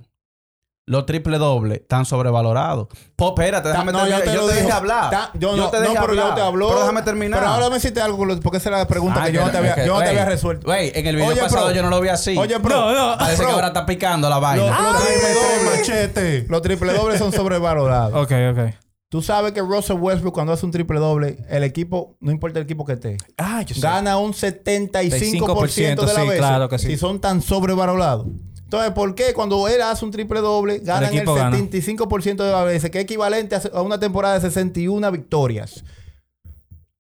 Los 0.90 1.06
triple 1.06 1.38
doble 1.38 1.76
están 1.76 2.04
sobrevalorados. 2.06 2.88
Po, 3.16 3.28
espérate, 3.30 3.70
déjame 3.70 3.92
no, 3.92 4.00
terminar. 4.00 4.22
te 4.24 4.34
Yo 4.34 4.48
te 4.48 4.56
dejé 4.56 4.72
hablar. 4.72 5.10
Ta- 5.12 5.32
yo 5.36 5.56
Yo 5.56 5.64
no, 5.66 5.70
te 5.70 5.78
no, 5.78 5.84
dejé 5.84 5.98
pero 6.02 6.14
yo 6.16 6.34
te 6.34 6.42
habló. 6.42 6.68
Pero 6.70 6.80
déjame 6.80 7.02
terminar. 7.04 7.40
Pero 7.40 7.52
ahora 7.52 7.70
me 7.70 7.78
hiciste 7.78 8.02
algo, 8.02 8.18
porque 8.42 8.58
esa 8.58 8.70
era 8.70 8.80
la 8.80 8.88
pregunta 8.88 9.22
Ah, 9.22 9.26
que 9.28 9.34
yo 9.34 9.46
no 9.46 9.52
te 9.52 9.58
había, 9.60 9.70
es 9.70 9.76
que, 9.76 9.86
yo 9.86 9.94
no 9.94 10.00
te 10.00 10.06
güey, 10.06 10.18
había 10.18 10.26
resuelto. 10.26 10.66
Güey, 10.66 10.92
en 10.96 11.06
el 11.06 11.16
video 11.16 11.30
Oye, 11.30 11.42
pasado 11.42 11.66
bro. 11.68 11.76
yo 11.76 11.84
no 11.84 11.90
lo 11.92 12.02
vi 12.02 12.10
así. 12.10 12.36
Oye, 12.36 12.58
bro. 12.58 12.76
No, 12.92 13.12
no. 13.12 13.18
Parece 13.20 13.38
bro. 13.38 13.48
que 13.50 13.54
ahora 13.54 13.68
está 13.68 13.86
picando 13.86 14.30
la 14.30 14.40
vaina. 14.40 14.66
Los- 14.66 14.82
los 14.82 14.96
¡Ay, 14.96 15.08
triple 15.08 15.30
dobles- 15.36 15.78
machete! 15.80 16.46
Los 16.50 16.62
triple 16.64 16.94
dobles 16.94 17.20
son 17.20 17.32
sobrevalorados. 17.34 18.14
Ok, 18.24 18.32
ok. 18.52 18.74
Tú 19.10 19.22
sabes 19.24 19.54
que 19.54 19.62
Russell 19.62 19.98
Westbrook 19.98 20.34
cuando 20.36 20.54
hace 20.54 20.66
un 20.66 20.72
triple 20.72 21.00
doble, 21.00 21.38
el 21.50 21.64
equipo, 21.64 22.16
no 22.20 22.32
importa 22.32 22.60
el 22.60 22.66
equipo 22.66 22.86
que 22.86 22.94
esté, 22.94 23.18
Ah, 23.40 23.62
yo 23.64 23.74
sé. 23.74 23.82
gana 23.82 24.18
un 24.18 24.34
75% 24.34 26.06
de 26.06 26.14
la 26.14 26.22
sí, 26.22 26.28
vez. 26.28 26.38
claro 26.38 26.70
que 26.70 26.78
sí. 26.78 26.88
Si 26.88 26.98
son 26.98 27.20
tan 27.20 27.42
sobrevalorados. 27.42 28.28
Entonces, 28.70 28.92
¿por 28.92 29.16
qué 29.16 29.34
cuando 29.34 29.68
él 29.68 29.82
hace 29.82 30.06
un 30.06 30.12
triple 30.12 30.42
doble, 30.42 30.78
ganan 30.78 31.12
el, 31.12 31.26
gana. 31.26 31.58
75% 31.58 32.36
de 32.44 32.52
las 32.52 32.66
veces, 32.66 32.92
que 32.92 33.00
es 33.00 33.04
equivalente 33.04 33.56
a 33.74 33.82
una 33.82 34.00
temporada 34.00 34.36
de 34.36 34.42
61 34.42 35.12
victorias? 35.12 35.84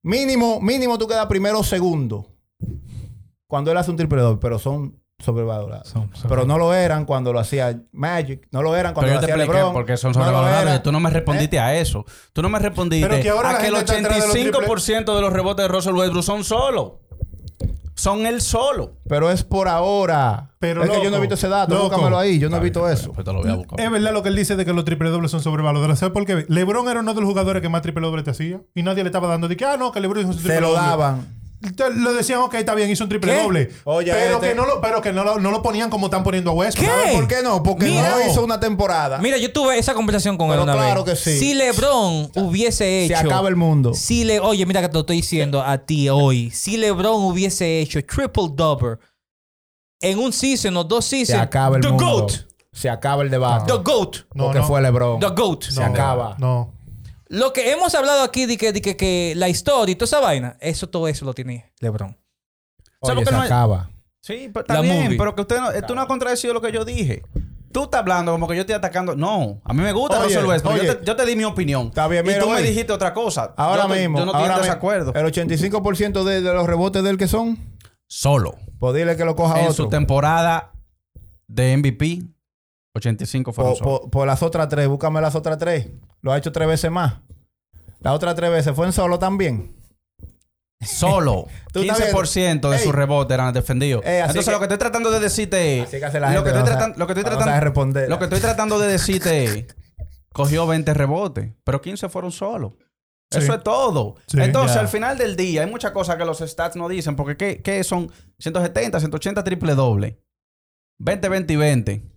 Mínimo, 0.02 0.60
mínimo 0.60 0.98
tú 0.98 1.08
quedas 1.08 1.28
primero 1.28 1.60
o 1.60 1.64
segundo 1.64 2.26
cuando 3.46 3.70
él 3.72 3.78
hace 3.78 3.91
un 3.91 3.98
triple 3.98 4.20
doble, 4.22 4.40
pero 4.41 4.58
son 4.58 5.00
sobrevalorados. 5.20 5.90
Son- 5.90 6.10
son- 6.16 6.28
Pero 6.30 6.46
no 6.46 6.58
lo 6.58 6.74
eran 6.74 7.06
cuando 7.06 7.32
lo 7.34 7.40
hacía 7.40 7.80
Magic, 7.91 8.48
no 8.52 8.64
lo 8.64 8.76
eran 8.76 8.94
cuando 8.96 9.10
Pero 9.10 9.22
yo 9.22 9.26
te 9.28 9.32
hacía 9.32 9.36
expliqué 9.44 9.58
LeBron. 9.60 9.74
porque 9.74 9.98
son 9.98 10.12
no 10.14 10.20
lo 10.20 10.26
sobrevalorados. 10.26 10.70
eran. 10.70 10.82
Tú 10.84 10.91
no 10.91 11.00
me 11.00 11.10
respondiste 11.12 11.60
a 11.60 11.76
eso. 11.78 12.04
Tú 12.34 12.41
no 12.41 12.50
me 12.50 12.58
respondiste 12.58 13.08
Pero 13.08 13.22
que 13.22 13.30
ahora 13.30 13.50
a 13.52 13.58
que 13.60 13.68
el 13.68 13.76
gente 13.76 13.80
está 13.96 14.08
atrás 14.08 14.34
de 14.34 14.44
los 14.44 14.56
85% 14.56 15.16
de 15.16 15.22
los 15.22 15.32
rebotes 15.34 15.64
de 15.66 15.68
Russell 15.68 15.94
Westbrook 15.94 16.24
son 16.24 16.44
solos. 16.44 16.94
Son 17.99 18.26
él 18.26 18.39
solo. 18.41 18.93
Pero 19.07 19.30
es 19.30 19.43
por 19.43 19.67
ahora. 19.67 20.51
Pero, 20.59 20.84
es 20.84 20.89
que 20.89 21.03
yo 21.03 21.09
no 21.11 21.17
he 21.17 21.19
visto 21.19 21.35
ese 21.35 21.49
dato. 21.49 21.73
loco. 21.73 21.89
Búscamelo 21.89 22.17
ahí. 22.17 22.39
Yo 22.39 22.49
no 22.49 22.57
he 22.57 22.59
visto 22.59 22.88
eso. 22.89 23.11
Pues 23.11 23.26
te 23.26 23.34
lo 23.34 23.41
voy 23.41 23.49
a 23.51 23.55
buscar. 23.55 23.80
Es 23.80 23.91
verdad 23.91 24.13
lo 24.13 24.23
que 24.23 24.30
él 24.30 24.35
dice 24.35 24.55
de 24.55 24.65
que 24.65 24.73
los 24.73 24.85
triple 24.85 25.09
dobles 25.09 25.31
son 25.31 25.41
sobrevalorados. 25.41 25.99
¿Sabes 25.99 26.13
por 26.13 26.26
qué? 26.26 26.45
LeBron 26.47 26.88
era 26.89 27.01
uno 27.01 27.13
de 27.13 27.21
los 27.21 27.30
jugadores 27.30 27.61
que 27.61 27.69
más 27.69 27.81
triple 27.81 28.05
doble 28.05 28.23
te 28.23 28.31
hacía. 28.31 28.61
Y 28.73 28.84
nadie 28.84 29.03
le 29.03 29.09
estaba 29.09 29.27
dando 29.27 29.47
de 29.47 29.57
que, 29.57 29.65
ah, 29.65 29.76
no, 29.77 29.91
que 29.91 29.99
LeBron 29.99 30.23
hizo 30.23 30.34
su 30.34 30.39
triple 30.39 30.55
Se 30.55 30.61
lo 30.61 30.69
doble. 30.69 30.81
daban. 30.81 31.39
Le 31.61 32.14
decían, 32.14 32.40
ok, 32.40 32.53
está 32.53 32.73
bien, 32.73 32.90
hizo 32.90 33.03
un 33.03 33.10
triple 33.10 33.34
¿Qué? 33.36 33.44
doble. 33.44 33.69
Oye, 33.84 34.14
pero, 34.14 34.36
este- 34.36 34.49
que 34.49 34.56
no 34.56 34.65
lo, 34.65 34.80
pero 34.80 35.02
que 35.02 35.11
no 35.11 35.26
lo, 35.26 35.40
no 35.40 35.52
lo 35.52 35.61
ponían 35.61 35.90
como 35.90 36.06
están 36.07 36.23
poniendo 36.23 36.52
a 36.52 36.53
Westbrook. 36.53 36.90
¿Por 37.14 37.27
qué 37.27 37.41
no? 37.44 37.61
Porque 37.61 37.86
Mira. 37.88 38.11
no 38.11 38.31
hizo 38.31 38.41
una 38.45 38.61
temporada. 38.61 39.18
Mira, 39.18 39.38
yo 39.38 39.52
tuve 39.52 39.77
esa 39.77 39.94
conversación 39.94 40.38
con 40.38 40.48
él 40.48 40.53
Pero 40.53 40.64
una 40.64 40.73
claro 40.73 41.03
vez. 41.03 41.19
que 41.22 41.31
sí. 41.31 41.38
Si 41.38 41.53
LeBron 41.56 42.31
hubiese 42.36 42.77
Se 42.77 43.06
hecho. 43.07 43.18
acaba 43.27 43.49
el 43.49 43.57
mundo. 43.57 43.94
Si 43.94 44.23
le, 44.23 44.40
oye, 44.40 44.65
mira 44.65 44.80
que 44.81 44.88
te 44.88 44.94
lo 44.94 45.02
estoy 45.02 45.18
diciendo 45.18 45.61
a 45.61 45.77
ti 45.80 46.07
hoy. 46.07 46.49
Si 46.52 46.77
LeBron 46.77 47.23
hubiese 47.26 47.81
hecho 47.81 47.99
triple 48.06 48.49
double 48.53 48.98
en 50.02 50.18
un 50.18 50.31
season 50.31 50.77
o 50.77 50.84
dos 50.86 51.03
Se 51.03 51.26
seasons, 51.26 51.41
acaba 51.44 51.76
el 51.76 51.81
the 51.81 51.90
mundo. 51.90 52.06
GOAT, 52.06 52.31
Se 52.72 52.90
acaba 52.90 53.22
el 53.23 53.30
debate. 53.30 53.69
the 53.69 53.80
GOAT, 53.80 54.15
No, 54.34 54.45
porque 54.45 54.60
no. 54.60 54.65
fue 54.68 54.81
LeBron. 54.81 55.19
the 55.19 55.27
GOAT. 55.27 55.64
Se 55.65 55.84
acaba. 55.84 56.36
No. 56.40 56.73
Lo 57.30 57.53
que 57.53 57.72
hemos 57.72 57.93
hablado 57.95 58.23
aquí 58.23 58.45
de 58.47 58.57
que, 58.57 58.73
de 58.73 58.81
que, 58.81 58.97
que 58.97 59.34
la 59.35 59.47
historia 59.49 59.93
y 59.93 59.95
toda 59.95 60.06
esa 60.07 60.19
vaina, 60.19 60.57
eso 60.60 60.89
todo 60.89 61.07
eso 61.07 61.23
lo 61.26 61.34
tiene 61.34 61.72
LeBron. 61.80 62.18
sea, 63.03 63.14
Oye, 63.15 63.23
se 63.26 63.31
no 63.31 63.39
es- 63.43 63.45
acaba. 63.45 63.89
Sí, 64.22 64.49
pero 64.53 64.61
está 64.61 64.73
La 64.73 64.81
bien, 64.81 65.03
movie. 65.06 65.18
pero 65.18 65.34
que 65.35 65.41
usted 65.43 65.60
no, 65.60 65.72
tú 65.88 65.95
no 65.95 66.01
has 66.01 66.07
contradecido 66.07 66.53
lo 66.53 66.61
que 66.61 66.72
yo 66.72 66.84
dije. 66.84 67.22
Tú 67.72 67.84
estás 67.84 67.99
hablando 67.99 68.31
como 68.34 68.47
que 68.47 68.56
yo 68.56 68.61
estoy 68.61 68.76
atacando. 68.76 69.15
No, 69.15 69.61
a 69.64 69.73
mí 69.73 69.81
me 69.81 69.91
gusta 69.93 70.18
Oye, 70.19 70.26
Russell 70.35 70.45
Westbrook. 70.49 70.81
Yo 70.81 70.97
te, 70.97 71.06
yo 71.06 71.15
te 71.15 71.26
di 71.26 71.35
mi 71.35 71.43
opinión. 71.45 71.88
Está 71.88 72.07
bien, 72.07 72.26
y 72.26 72.30
mira, 72.30 72.39
tú 72.41 72.49
me 72.49 72.61
dijiste 72.64 72.91
otra 72.91 73.14
cosa. 73.14 73.53
Ahora 73.56 73.84
yo 73.88 73.93
te- 73.93 73.99
mismo. 73.99 74.18
Yo 74.19 74.26
no 74.26 74.31
estoy 74.31 74.41
ahora 74.43 74.56
en 74.56 74.61
desacuerdo. 74.64 75.14
El 75.14 75.26
85% 75.26 76.23
de, 76.23 76.41
de 76.41 76.53
los 76.53 76.65
rebotes 76.68 77.03
de 77.03 77.10
él 77.11 77.18
que 77.18 77.27
son, 77.27 77.57
Solo. 78.07 78.56
pues 78.80 78.95
dile 78.95 79.15
que 79.15 79.23
lo 79.23 79.35
coja 79.35 79.60
en 79.60 79.68
otro. 79.69 79.73
su 79.85 79.88
temporada 79.89 80.73
de 81.47 81.77
MVP, 81.77 82.23
85 82.99 83.51
fueron 83.53 83.73
por, 83.73 83.77
solo. 83.80 84.01
por- 84.01 84.09
por 84.11 84.27
las 84.27 84.41
otras 84.43 84.69
tres, 84.69 84.88
búscame 84.88 85.19
las 85.21 85.35
otras 85.35 85.57
tres. 85.57 85.88
Lo 86.21 86.31
ha 86.31 86.38
hecho 86.38 86.51
tres 86.51 86.67
veces 86.67 86.91
más. 86.91 87.15
Las 87.99 88.13
otras 88.13 88.35
tres 88.35 88.49
veces 88.51 88.76
fue 88.76 88.85
en 88.85 88.93
solo 88.93 89.19
también. 89.19 89.76
Solo. 90.81 91.47
Tú 91.73 91.81
estás 91.81 91.99
15% 91.99 92.69
de 92.69 92.80
sus 92.80 92.93
rebotes 92.95 93.34
eran 93.34 93.53
defendidos. 93.53 94.05
Ey, 94.05 94.19
Entonces, 94.21 94.45
que- 94.45 94.51
lo 94.51 94.59
que 94.59 94.65
estoy 94.65 94.77
tratando 94.77 95.11
de 95.11 95.19
decirte 95.19 95.80
es. 95.81 95.85
Lo, 95.85 95.89
que 95.89 95.97
estoy 96.05 96.21
lo 96.21 96.43
que 96.43 96.51
tratando. 96.51 96.97
Lo 96.97 97.07
que 97.07 98.23
estoy 98.26 98.39
tratando 98.39 98.80
de 98.80 98.88
decirte 98.88 99.43
es. 99.45 99.65
Cogió 100.31 100.67
20 100.67 100.93
rebotes, 100.93 101.51
pero 101.65 101.81
15 101.81 102.07
fueron 102.07 102.31
solos. 102.31 102.73
Sí. 103.31 103.39
Eso 103.39 103.53
es 103.55 103.63
todo. 103.63 104.15
Sí, 104.27 104.38
Entonces, 104.41 104.77
al 104.77 104.88
final 104.88 105.17
del 105.17 105.35
día, 105.35 105.61
hay 105.63 105.69
muchas 105.69 105.91
cosas 105.91 106.15
que 106.15 106.26
los 106.26 106.39
stats 106.39 106.76
no 106.76 106.88
dicen, 106.88 107.15
porque 107.15 107.35
¿qué, 107.35 107.61
qué 107.61 107.84
son 107.84 108.11
170, 108.39 108.99
180 108.99 109.43
triple 109.43 109.76
doble? 109.76 110.19
20, 110.99 111.30
20 111.30 111.53
y 111.53 111.55
20. 111.55 112.09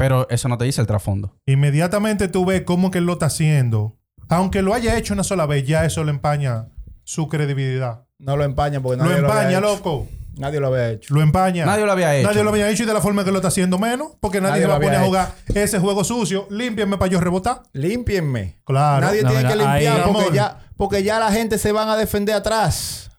Pero 0.00 0.26
eso 0.30 0.48
no 0.48 0.56
te 0.58 0.64
dice 0.64 0.80
el 0.80 0.86
trasfondo. 0.86 1.36
Inmediatamente 1.46 2.28
tú 2.28 2.44
ves 2.46 2.62
cómo 2.62 2.90
que 2.90 2.98
él 2.98 3.04
lo 3.04 3.12
está 3.12 3.26
haciendo. 3.26 3.96
Aunque 4.28 4.62
lo 4.62 4.72
haya 4.74 4.96
hecho 4.96 5.12
una 5.12 5.24
sola 5.24 5.44
vez, 5.46 5.66
ya 5.66 5.84
eso 5.84 6.02
le 6.04 6.10
empaña 6.10 6.68
su 7.04 7.28
credibilidad. 7.28 8.04
No 8.18 8.36
lo 8.36 8.44
empaña 8.44 8.80
porque 8.80 8.96
Lo 8.96 9.04
nadie 9.04 9.20
lo, 9.20 9.26
empaña, 9.28 9.44
había 9.46 9.58
hecho. 9.58 9.66
loco. 9.76 10.08
Nadie 10.36 10.60
lo 10.60 10.68
había 10.68 10.90
hecho. 10.90 11.12
Lo 11.14 11.20
empaña. 11.20 11.66
Nadie 11.66 11.84
lo 11.84 11.92
había 11.92 12.16
hecho. 12.16 12.28
Nadie 12.28 12.42
lo 12.44 12.50
había 12.50 12.70
hecho 12.70 12.84
y 12.84 12.86
de 12.86 12.94
la 12.94 13.00
forma 13.02 13.24
que 13.24 13.30
lo 13.30 13.36
está 13.38 13.48
haciendo 13.48 13.78
menos. 13.78 14.12
Porque 14.20 14.40
nadie, 14.40 14.52
Nadie 14.52 14.62
se 14.62 14.68
va 14.68 14.74
a 14.74 14.78
lo 14.78 14.82
poner 14.84 14.94
a 14.94 14.98
había 15.00 15.08
jugar 15.08 15.34
ese 15.54 15.78
juego 15.80 16.02
sucio. 16.04 16.46
Límpienme 16.48 16.96
para 16.96 17.10
yo 17.10 17.20
rebotar. 17.20 17.62
Límpienme. 17.72 18.56
Claro. 18.64 19.04
Nadie 19.04 19.22
No, 19.22 19.28
tiene 19.30 19.44
mira, 19.44 19.50
que 19.50 19.56
limpiar 19.58 19.96
ahí- 20.00 20.12
porque 20.12 20.34
ya, 20.36 20.58
porque 20.76 21.02
ya 21.02 21.18
la 21.18 21.30
gente 21.32 21.58
se 21.58 21.72
van 21.72 21.88
a 21.90 21.96
defender 21.96 22.34
atrás. 22.36 23.09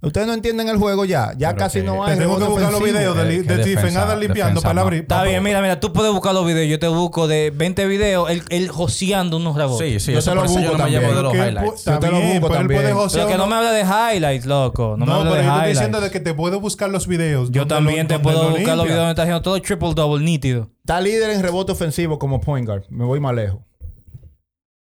Ustedes 0.00 0.28
no 0.28 0.32
entienden 0.34 0.68
el 0.68 0.76
juego 0.76 1.04
ya. 1.04 1.32
Ya 1.36 1.48
Pero 1.48 1.58
casi 1.58 1.80
que- 1.80 1.86
no 1.86 2.04
hay. 2.04 2.16
tengo 2.16 2.36
que 2.38 2.44
rebote 2.44 2.44
buscar 2.52 2.70
los 2.72 2.80
ofensivo. 2.80 2.98
videos 2.98 3.16
de, 3.16 3.24
de 3.24 3.42
Stephen 3.42 3.74
defensa- 3.74 4.02
Adams 4.04 4.20
limpiando 4.20 4.48
defensa 4.60 4.68
para 4.68 4.80
abrir. 4.82 5.00
Está 5.02 5.22
bien, 5.24 5.42
mira, 5.42 5.60
mira, 5.60 5.80
tú 5.80 5.92
puedes 5.92 6.12
buscar 6.12 6.34
los 6.34 6.46
videos. 6.46 6.68
Yo 6.70 6.78
te 6.78 6.86
busco 6.86 7.26
de 7.26 7.50
20 7.50 7.84
videos, 7.88 8.30
él, 8.30 8.42
él 8.50 8.68
joseando 8.68 9.38
unos 9.38 9.56
rebotes. 9.56 9.88
Sí, 9.94 9.98
sí, 10.06 10.12
Yo 10.12 10.20
eso 10.20 10.30
te 10.30 10.34
lo 10.36 10.42
por 10.42 10.50
eso 10.50 10.60
yo 10.60 10.68
busco 10.68 10.78
no 10.78 10.84
me 10.84 10.90
llevo 10.92 11.02
también. 11.02 11.16
de 11.16 11.22
los 11.24 11.32
Que 11.32 11.38
él 11.38 11.44
pu- 11.44 11.58
highlights. 11.58 11.78
Está 11.80 11.92
Yo 11.94 11.98
te 11.98 12.06
lo 12.06 12.12
bien, 12.18 12.28
busco 12.28 12.40
pero 12.46 12.46
él 12.54 12.58
también. 12.60 12.80
puede 12.94 13.08
Pero 13.12 13.26
que 13.26 13.32
no 13.36 13.44
uno- 13.44 13.46
me 13.48 13.54
habla 13.56 13.72
de 13.72 14.14
highlights, 14.16 14.46
loco. 14.46 14.82
No, 14.96 14.96
me 14.98 15.06
No, 15.06 15.12
habla 15.14 15.30
pero 15.30 15.34
de 15.34 15.42
yo 15.42 15.48
estoy 15.48 15.58
highlights. 15.62 15.78
diciendo 15.80 16.00
de 16.00 16.10
que 16.12 16.20
te 16.20 16.34
puedo 16.34 16.60
buscar 16.60 16.90
los 16.90 17.06
videos. 17.08 17.50
Yo 17.50 17.62
donde 17.62 17.74
también 17.74 18.02
lo- 18.04 18.06
te 18.08 18.14
donde 18.14 18.22
puedo 18.22 18.42
lo 18.44 18.50
buscar 18.50 18.58
los 18.58 18.68
limpia. 18.68 18.84
videos 18.84 18.98
donde 19.00 19.10
está 19.10 19.22
haciendo 19.22 19.42
todo 19.42 19.60
triple 19.60 19.94
double 19.94 20.24
nítido. 20.24 20.70
Está 20.78 21.00
líder 21.00 21.30
en 21.30 21.42
rebote 21.42 21.72
ofensivo 21.72 22.20
como 22.20 22.40
point 22.40 22.64
guard. 22.68 22.84
Me 22.88 23.04
voy 23.04 23.18
más 23.18 23.34
lejos. 23.34 23.62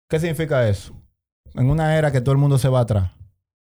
¿Qué 0.09 0.19
significa 0.19 0.67
eso? 0.67 0.93
En 1.55 1.69
una 1.69 1.97
era 1.97 2.11
que 2.11 2.19
todo 2.19 2.33
el 2.33 2.37
mundo 2.37 2.57
se 2.57 2.67
va 2.67 2.81
atrás. 2.81 3.11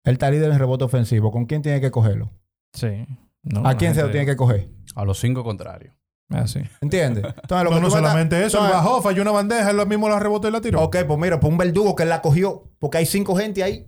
Él 0.06 0.12
está 0.14 0.30
líder 0.30 0.50
en 0.50 0.58
rebote 0.58 0.84
ofensivo. 0.84 1.30
¿Con 1.30 1.44
quién 1.44 1.60
tiene 1.60 1.80
que 1.82 1.90
cogerlo? 1.90 2.30
Sí. 2.72 3.04
No, 3.42 3.66
¿A 3.68 3.76
quién 3.76 3.94
se 3.94 4.02
lo 4.02 4.10
tiene 4.10 4.24
que 4.24 4.36
coger? 4.36 4.68
A 4.94 5.04
los 5.04 5.18
cinco 5.18 5.44
contrarios. 5.44 5.94
Así. 6.30 6.60
¿Entiendes? 6.80 7.24
Entonces, 7.42 7.64
lo 7.64 7.64
No, 7.64 7.70
que 7.70 7.74
no 7.74 7.76
tú 7.76 7.80
me 7.82 7.86
estás- 7.88 8.00
solamente 8.00 8.36
eso. 8.44 8.58
Él 8.58 8.64
Entonces, 8.64 8.84
bajó, 8.84 9.02
falló 9.02 9.22
una 9.22 9.30
bandeja, 9.32 9.70
él 9.70 9.76
lo 9.76 9.86
mismo 9.86 10.08
la 10.08 10.18
rebotó 10.18 10.48
y 10.48 10.50
la 10.50 10.60
tiró. 10.60 10.80
Ok, 10.82 10.96
pues 11.06 11.18
mira, 11.18 11.38
pues 11.38 11.52
un 11.52 11.58
verdugo 11.58 11.94
que 11.94 12.04
él 12.04 12.08
la 12.08 12.22
cogió. 12.22 12.64
Porque 12.78 12.98
hay 12.98 13.06
cinco 13.06 13.36
gente 13.36 13.62
ahí. 13.62 13.84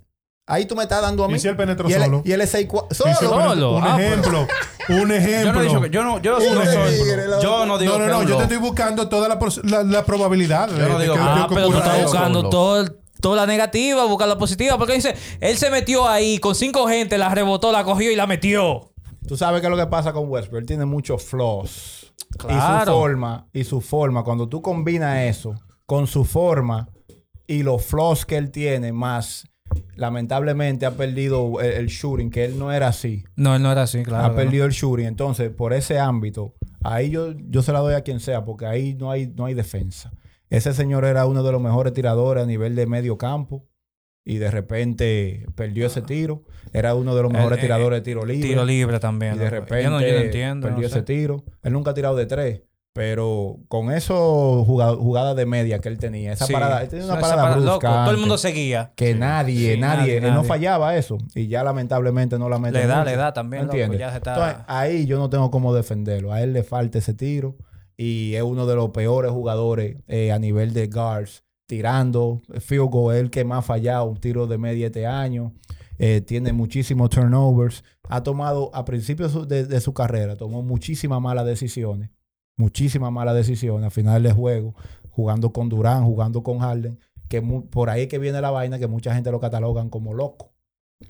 Ahí 0.46 0.64
tú 0.64 0.74
me 0.76 0.82
estás 0.84 1.02
dando 1.02 1.24
a 1.24 1.28
mí. 1.28 1.34
Y 1.34 1.38
si 1.40 1.48
él 1.48 1.56
penetró 1.56 1.90
y 1.90 1.92
él, 1.92 2.02
solo. 2.02 2.22
Y 2.24 2.32
él 2.32 2.40
es 2.40 2.50
6 2.50 2.68
Y 2.90 2.94
si 2.94 2.94
¿Solo? 2.94 3.18
Solo. 3.50 3.76
Un 3.76 3.84
Ah, 3.84 3.94
pero- 3.96 4.08
ejemplo. 4.08 4.46
Un 4.88 5.08
Yo 5.08 5.14
ejemplo. 5.14 5.52
no 5.52 5.60
he 5.60 5.64
dicho 5.64 5.80
que. 5.82 5.90
Yo 5.90 6.02
no, 6.04 6.18
yo, 6.22 6.30
no 6.32 6.38
ejemplo. 6.38 7.40
yo 7.42 7.66
no 7.66 7.78
digo 7.78 7.98
No, 7.98 8.06
no, 8.06 8.06
que 8.06 8.12
no. 8.12 8.22
Yo 8.30 8.36
te 8.38 8.42
estoy 8.44 8.56
buscando 8.56 9.08
toda 9.10 9.28
la, 9.28 9.38
pros- 9.38 9.60
la, 9.64 9.82
la 9.82 10.04
probabilidad. 10.06 10.68
de- 10.70 10.78
Yo 10.78 10.88
no 10.88 10.98
de 10.98 11.04
digo 11.04 11.14
que- 11.16 11.20
que- 11.20 11.26
que 11.26 11.30
Ah, 11.40 11.46
pero 11.50 11.68
tú 11.68 11.76
estás 11.76 12.02
buscando 12.02 12.48
todo 12.48 12.80
el- 12.80 12.97
toda 13.20 13.36
la 13.36 13.46
negativa, 13.46 14.04
buscar 14.06 14.28
la 14.28 14.38
positiva. 14.38 14.76
Porque 14.78 14.94
dice, 14.94 15.14
él 15.40 15.56
se 15.56 15.70
metió 15.70 16.08
ahí 16.08 16.38
con 16.38 16.54
cinco 16.54 16.86
gente, 16.88 17.18
la 17.18 17.28
rebotó, 17.34 17.72
la 17.72 17.84
cogió 17.84 18.10
y 18.12 18.16
la 18.16 18.26
metió. 18.26 18.92
Tú 19.26 19.36
sabes 19.36 19.60
qué 19.60 19.66
es 19.66 19.70
lo 19.70 19.76
que 19.76 19.86
pasa 19.86 20.12
con 20.12 20.28
Westbrook. 20.28 20.60
Él 20.60 20.66
tiene 20.66 20.84
muchos 20.86 21.22
flaws. 21.24 22.12
Y 22.30 22.42
su 22.42 22.46
Claro. 22.48 22.92
forma, 22.94 23.46
y 23.52 23.64
su 23.64 23.80
forma, 23.80 24.22
cuando 24.22 24.48
tú 24.48 24.60
combinas 24.62 25.18
eso 25.24 25.54
con 25.86 26.06
su 26.06 26.24
forma 26.24 26.88
y 27.46 27.62
los 27.62 27.82
flaws 27.84 28.26
que 28.26 28.36
él 28.36 28.50
tiene, 28.50 28.92
más 28.92 29.46
lamentablemente 29.96 30.86
ha 30.86 30.92
perdido 30.92 31.60
el, 31.60 31.72
el 31.72 31.86
shooting, 31.88 32.30
que 32.30 32.44
él 32.44 32.58
no 32.58 32.72
era 32.72 32.88
así. 32.88 33.24
No, 33.36 33.54
él 33.56 33.62
no 33.62 33.70
era 33.72 33.82
así, 33.82 34.02
claro. 34.02 34.24
ha 34.24 34.28
no. 34.28 34.34
perdido 34.34 34.64
el 34.66 34.72
shooting. 34.72 35.06
Entonces, 35.06 35.50
por 35.50 35.72
ese 35.72 35.98
ámbito, 35.98 36.54
ahí 36.82 37.10
yo, 37.10 37.32
yo 37.32 37.62
se 37.62 37.72
la 37.72 37.80
doy 37.80 37.94
a 37.94 38.02
quien 38.02 38.20
sea, 38.20 38.44
porque 38.44 38.66
ahí 38.66 38.94
no 38.94 39.10
hay, 39.10 39.26
no 39.34 39.44
hay 39.46 39.54
defensa. 39.54 40.10
Ese 40.50 40.72
señor 40.74 41.04
era 41.04 41.26
uno 41.26 41.42
de 41.42 41.52
los 41.52 41.60
mejores 41.60 41.92
tiradores 41.92 42.44
a 42.44 42.46
nivel 42.46 42.74
de 42.74 42.86
medio 42.86 43.18
campo. 43.18 43.66
Y 44.24 44.36
de 44.36 44.50
repente 44.50 45.46
perdió 45.54 45.86
ese 45.86 46.02
tiro. 46.02 46.42
Era 46.74 46.94
uno 46.94 47.14
de 47.16 47.22
los 47.22 47.32
mejores 47.32 47.58
eh, 47.58 47.62
tiradores 47.62 47.98
de 48.00 48.02
tiro 48.02 48.26
libre. 48.26 48.46
Tiro 48.48 48.64
libre 48.66 49.00
también. 49.00 49.36
Y 49.36 49.38
de 49.38 49.48
repente 49.48 49.84
Yo 49.84 49.90
no, 49.90 50.00
yo 50.02 50.12
no 50.12 50.18
entiendo. 50.18 50.66
perdió 50.66 50.82
no 50.82 50.86
ese 50.86 51.02
tiro. 51.02 51.44
Él 51.62 51.72
nunca 51.72 51.92
ha 51.92 51.94
tirado 51.94 52.14
de 52.14 52.26
tres. 52.26 52.62
Pero 52.92 53.58
con 53.68 53.92
eso 53.92 54.64
juga- 54.66 54.94
jugadas 54.96 55.36
de 55.36 55.46
media 55.46 55.78
que 55.78 55.88
él 55.88 55.98
tenía, 55.98 56.32
esa 56.32 56.46
Sí. 56.46 56.52
parada, 56.52 56.82
él 56.82 56.88
tenía 56.88 57.04
una 57.04 57.14
parada 57.20 57.36
parada, 57.42 57.56
brusca 57.56 57.88
loco, 57.88 58.02
Todo 58.04 58.10
el 58.10 58.16
mundo 58.18 58.38
seguía. 58.38 58.92
que 58.96 59.14
nadie, 59.14 59.74
Sí, 59.74 59.80
nadie, 59.80 59.98
nadie, 60.00 60.16
él 60.28 60.34
no 60.34 60.42
fallaba 60.42 60.96
eso. 60.96 61.16
Y 61.34 61.46
ya 61.46 61.62
lamentablemente 61.62 62.38
no 62.40 62.48
la 62.48 62.58
mete 62.58 62.80
Le 62.80 62.86
da, 62.86 62.98
mucho. 62.98 63.10
le 63.10 63.16
da 63.16 63.32
también. 63.32 63.66
loco, 63.66 63.76
ya 63.76 64.10
se 64.10 64.16
está- 64.16 64.32
Entonces, 64.34 64.64
ahí 64.66 65.06
yo 65.06 65.18
no 65.18 65.30
tengo 65.30 65.50
cómo 65.50 65.72
defenderlo. 65.74 66.32
A 66.32 66.42
él 66.42 66.52
le 66.52 66.64
falta 66.64 66.98
ese 66.98 67.14
tiro. 67.14 67.56
Y 67.98 68.34
es 68.34 68.42
uno 68.42 68.64
de 68.66 68.76
los 68.76 68.90
peores 68.90 69.30
jugadores 69.32 69.96
eh, 70.06 70.30
a 70.32 70.38
nivel 70.38 70.72
de 70.72 70.86
guards. 70.86 71.42
Tirando. 71.66 72.40
Field 72.60 72.88
goal, 72.90 73.14
es 73.16 73.20
el 73.20 73.30
que 73.30 73.44
más 73.44 73.58
ha 73.58 73.62
fallado. 73.62 74.04
Un 74.06 74.16
tiro 74.18 74.46
de 74.46 74.56
media 74.56 74.86
este 74.86 75.06
año. 75.06 75.52
Eh, 75.98 76.20
tiene 76.20 76.52
muchísimos 76.52 77.10
turnovers. 77.10 77.82
Ha 78.08 78.22
tomado, 78.22 78.70
a 78.72 78.84
principios 78.84 79.32
de 79.34 79.64
su, 79.64 79.68
de- 79.68 79.80
su 79.80 79.92
carrera, 79.92 80.36
tomó 80.36 80.62
muchísimas 80.62 81.20
malas 81.20 81.44
decisiones. 81.44 82.10
Muchísimas 82.56 83.12
malas 83.12 83.34
decisiones 83.34 83.86
a 83.86 83.90
final 83.90 84.22
de 84.22 84.32
juego. 84.32 84.74
Jugando 85.10 85.52
con 85.52 85.68
Durán, 85.68 86.04
jugando 86.04 86.42
con 86.42 86.60
Harden. 86.60 86.98
Que 87.28 87.42
por 87.42 87.90
ahí 87.90 88.06
que 88.06 88.18
viene 88.18 88.40
la 88.40 88.50
vaina 88.50 88.78
que 88.78 88.86
mucha 88.86 89.12
gente 89.14 89.30
lo 89.30 89.38
catalogan 89.40 89.90
como 89.90 90.14
loco 90.14 90.54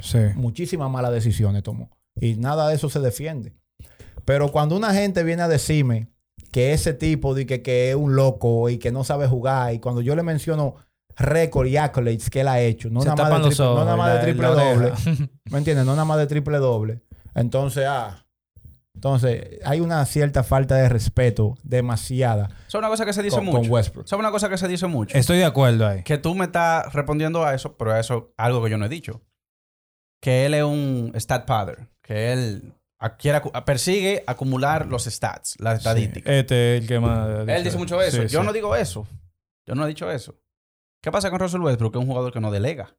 Sí. 0.01 0.19
muchísimas 0.35 0.91
malas 0.91 1.13
decisiones 1.13 1.63
tomó. 1.63 1.91
Y 2.21 2.35
nada 2.35 2.69
de 2.69 2.75
eso 2.75 2.89
se 2.91 2.99
defiende. 2.99 3.53
Pero 4.25 4.51
cuando 4.51 4.77
una 4.77 4.93
gente 4.93 5.23
viene 5.23 5.43
a 5.43 5.49
decirme 5.49 6.09
que 6.51 6.73
ese 6.73 6.95
tipo 6.95 7.35
de 7.35 7.47
que, 7.47 7.63
que 7.63 7.91
es 7.91 7.97
un 7.97 8.17
loco 8.17 8.69
y 8.69 8.79
que 8.79 8.91
no 8.93 9.05
sabe 9.05 9.27
jugar, 9.29 9.75
y 9.75 9.79
cuando 9.81 10.01
yo 10.01 10.15
le 10.17 10.23
menciono 10.23 10.77
récord 11.17 11.67
y 11.67 11.77
accolades 11.77 12.31
que 12.31 12.41
él 12.43 12.49
ha 12.49 12.61
hecho, 12.61 12.91
no 12.91 13.01
se 13.03 13.09
nada 13.09 13.29
más 13.29 13.43
de 13.43 13.49
triple, 13.49 13.65
no 13.65 13.73
ojos. 13.73 13.85
nada 13.85 13.97
más 13.97 14.09
de 14.09 14.15
la- 14.15 14.21
triple 14.23 14.43
la 14.49 14.55
doble. 14.55 14.93
¿Me 15.51 15.59
entiendes? 15.59 15.85
No 15.87 15.93
nada 15.93 16.05
más 16.05 16.19
de 16.19 16.27
triple 16.27 16.59
doble. 16.59 17.01
Entonces, 17.35 17.85
ah. 17.89 18.25
Entonces, 18.95 19.61
hay 19.65 19.79
una 19.81 20.05
cierta 20.07 20.43
falta 20.43 20.75
de 20.75 20.89
respeto, 20.89 21.57
demasiada, 21.63 22.47
Eso 22.67 22.79
es 22.79 22.81
una 22.81 22.89
cosa 22.89 23.05
que 23.07 23.13
se 23.13 23.23
dice 23.23 23.37
con, 23.37 23.45
mucho. 23.45 23.59
con 23.61 23.71
Westbrook. 23.71 24.07
Eso 24.07 24.17
es 24.17 24.21
una 24.21 24.33
cosa 24.33 24.49
que 24.49 24.59
se 24.59 24.67
dice 24.67 24.89
mucho. 24.89 25.17
Estoy 25.17 25.39
de 25.39 25.45
acuerdo 25.45 25.87
ahí. 25.87 26.03
Que 26.03 26.19
tú 26.19 26.35
me 26.35 26.47
estás 26.47 26.93
respondiendo 26.93 27.45
a 27.45 27.55
eso, 27.55 27.77
pero 27.77 27.93
a 27.93 28.01
eso 28.01 28.33
algo 28.37 28.63
que 28.65 28.71
yo 28.71 28.77
no 28.79 28.87
he 28.87 28.89
dicho. 28.89 29.23
Que 30.21 30.47
él 30.47 30.55
es 30.55 30.65
un 30.65 31.13
stat 31.15 31.47
padre. 31.47 31.87
Que 32.03 32.33
él 32.33 32.75
quiere 33.19 33.41
acu- 33.41 33.65
persigue 33.65 34.25
acumular 34.27 34.87
los 34.87 35.05
stats, 35.05 35.57
las 35.61 35.79
estadísticas. 35.79 36.33
Este 36.33 36.77
es 36.77 36.83
el 36.83 36.89
que 36.89 36.99
más. 37.01 37.49
Él 37.49 37.65
dice 37.65 37.79
mucho 37.79 38.01
eso. 38.03 38.23
Sí, 38.23 38.29
yo 38.29 38.41
sí. 38.41 38.47
no 38.47 38.53
digo 38.53 38.75
eso. 38.77 39.07
Yo 39.67 39.75
no 39.75 39.85
he 39.85 39.89
dicho 39.89 40.11
eso. 40.11 40.39
¿Qué 41.03 41.13
pasa 41.13 41.31
con 41.31 41.39
Russell 41.39 41.61
Westbrook? 41.61 41.93
Que 41.93 41.99
es 41.99 42.03
un 42.03 42.09
jugador 42.09 42.33
que 42.33 42.41
no 42.41 42.51
delega. 42.51 42.97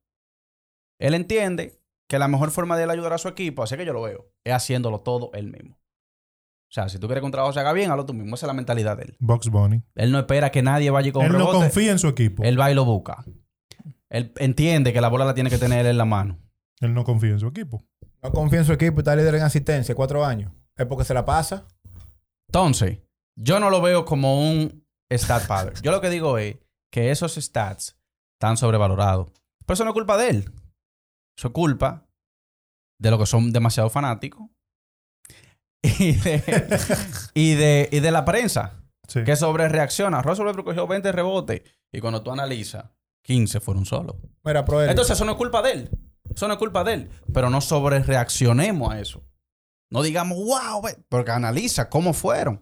Él 0.99 1.13
entiende 1.13 1.81
que 2.07 2.17
la 2.19 2.27
mejor 2.27 2.51
forma 2.51 2.77
de 2.77 2.83
él 2.83 2.89
ayudar 2.89 3.13
a 3.13 3.17
su 3.17 3.27
equipo, 3.27 3.63
así 3.63 3.75
que 3.77 3.85
yo 3.85 3.93
lo 3.93 4.01
veo, 4.01 4.31
es 4.43 4.53
haciéndolo 4.53 5.01
todo 5.01 5.31
él 5.33 5.51
mismo. 5.51 5.75
O 5.75 6.71
sea, 6.71 6.87
si 6.87 6.99
tú 6.99 7.07
quieres 7.07 7.21
que 7.21 7.25
un 7.25 7.31
trabajo 7.31 7.51
se 7.53 7.59
haga 7.59 7.73
bien, 7.73 7.89
hazlo 7.91 8.05
tú 8.05 8.13
mismo. 8.13 8.35
Esa 8.35 8.45
es 8.45 8.47
la 8.47 8.53
mentalidad 8.53 8.95
de 8.97 9.03
él. 9.03 9.17
Bugs 9.19 9.49
Bunny. 9.49 9.81
Él 9.95 10.11
no 10.11 10.19
espera 10.19 10.51
que 10.51 10.61
nadie 10.61 10.91
vaya 10.91 11.11
con 11.11 11.25
Él 11.25 11.31
no 11.31 11.39
rebote. 11.39 11.57
confía 11.57 11.91
en 11.91 11.99
su 11.99 12.07
equipo. 12.07 12.43
Él, 12.43 12.49
Él 12.49 12.59
va 12.59 12.71
y 12.71 12.75
lo 12.75 12.85
busca. 12.85 13.25
Él 14.09 14.33
entiende 14.37 14.93
que 14.93 15.01
la 15.01 15.07
bola 15.09 15.25
la 15.25 15.33
tiene 15.33 15.49
que 15.49 15.57
tener 15.57 15.79
él 15.81 15.87
en 15.87 15.97
la 15.97 16.05
mano. 16.05 16.39
no 16.81 17.03
confía 17.03 17.31
en 17.31 17.39
su 17.39 17.47
equipo. 17.47 17.83
No 18.21 18.31
confía 18.31 18.59
en 18.59 18.65
su 18.65 18.73
equipo 18.73 18.97
y 18.97 18.99
está 18.99 19.15
líder 19.15 19.35
en 19.35 19.43
asistencia, 19.43 19.95
cuatro 19.95 20.25
años. 20.25 20.51
Es 20.75 20.85
porque 20.85 21.05
se 21.05 21.13
la 21.13 21.25
pasa. 21.25 21.65
Entonces, 22.47 22.99
yo 23.37 23.59
no 23.59 23.69
lo 23.69 23.81
veo 23.81 24.05
como 24.05 24.39
un 24.51 24.85
stat 25.11 25.47
padre. 25.47 25.75
Yo 25.81 25.91
lo 25.91 26.01
que 26.01 26.09
digo 26.09 26.37
es 26.37 26.57
que 26.91 27.11
esos 27.11 27.35
stats 27.35 27.97
están 28.35 28.57
sobrevalorados. 28.57 29.29
Pero 29.65 29.73
eso 29.75 29.83
no 29.83 29.91
es 29.91 29.93
culpa 29.93 30.17
de 30.17 30.29
él. 30.29 30.51
Eso 31.37 31.47
es 31.49 31.53
culpa 31.53 32.07
de 32.99 33.11
lo 33.11 33.17
que 33.19 33.25
son 33.25 33.51
demasiado 33.53 33.89
fanáticos 33.89 34.47
y 35.81 36.11
de, 36.13 36.43
y 37.33 37.53
de, 37.55 37.89
y 37.91 37.99
de 37.99 38.11
la 38.11 38.25
prensa 38.25 38.75
Sí. 39.07 39.23
que 39.23 39.35
sobre 39.35 39.67
reacciona. 39.69 40.21
Russell 40.21 40.45
Westbrook 40.45 40.67
cogió 40.67 40.85
20 40.85 41.11
rebotes 41.11 41.63
y 41.91 41.99
cuando 41.99 42.21
tú 42.21 42.31
analizas, 42.31 42.85
15 43.23 43.59
fueron. 43.59 43.83
Mira, 44.43 44.63
pro 44.65 44.83
Entonces, 44.83 45.15
eso 45.15 45.25
no 45.25 45.31
es 45.31 45.37
culpa 45.37 45.63
de 45.63 45.71
él. 45.71 45.89
Eso 46.35 46.47
no 46.47 46.53
es 46.53 46.59
culpa 46.59 46.83
de 46.83 46.93
él. 46.93 47.09
Pero 47.33 47.49
no 47.49 47.61
sobre 47.61 47.99
reaccionemos 47.99 48.93
a 48.93 48.99
eso. 48.99 49.23
No 49.91 50.03
digamos, 50.03 50.37
wow, 50.37 50.81
ve", 50.83 50.97
porque 51.09 51.31
analiza 51.31 51.89
cómo 51.89 52.13
fueron. 52.13 52.61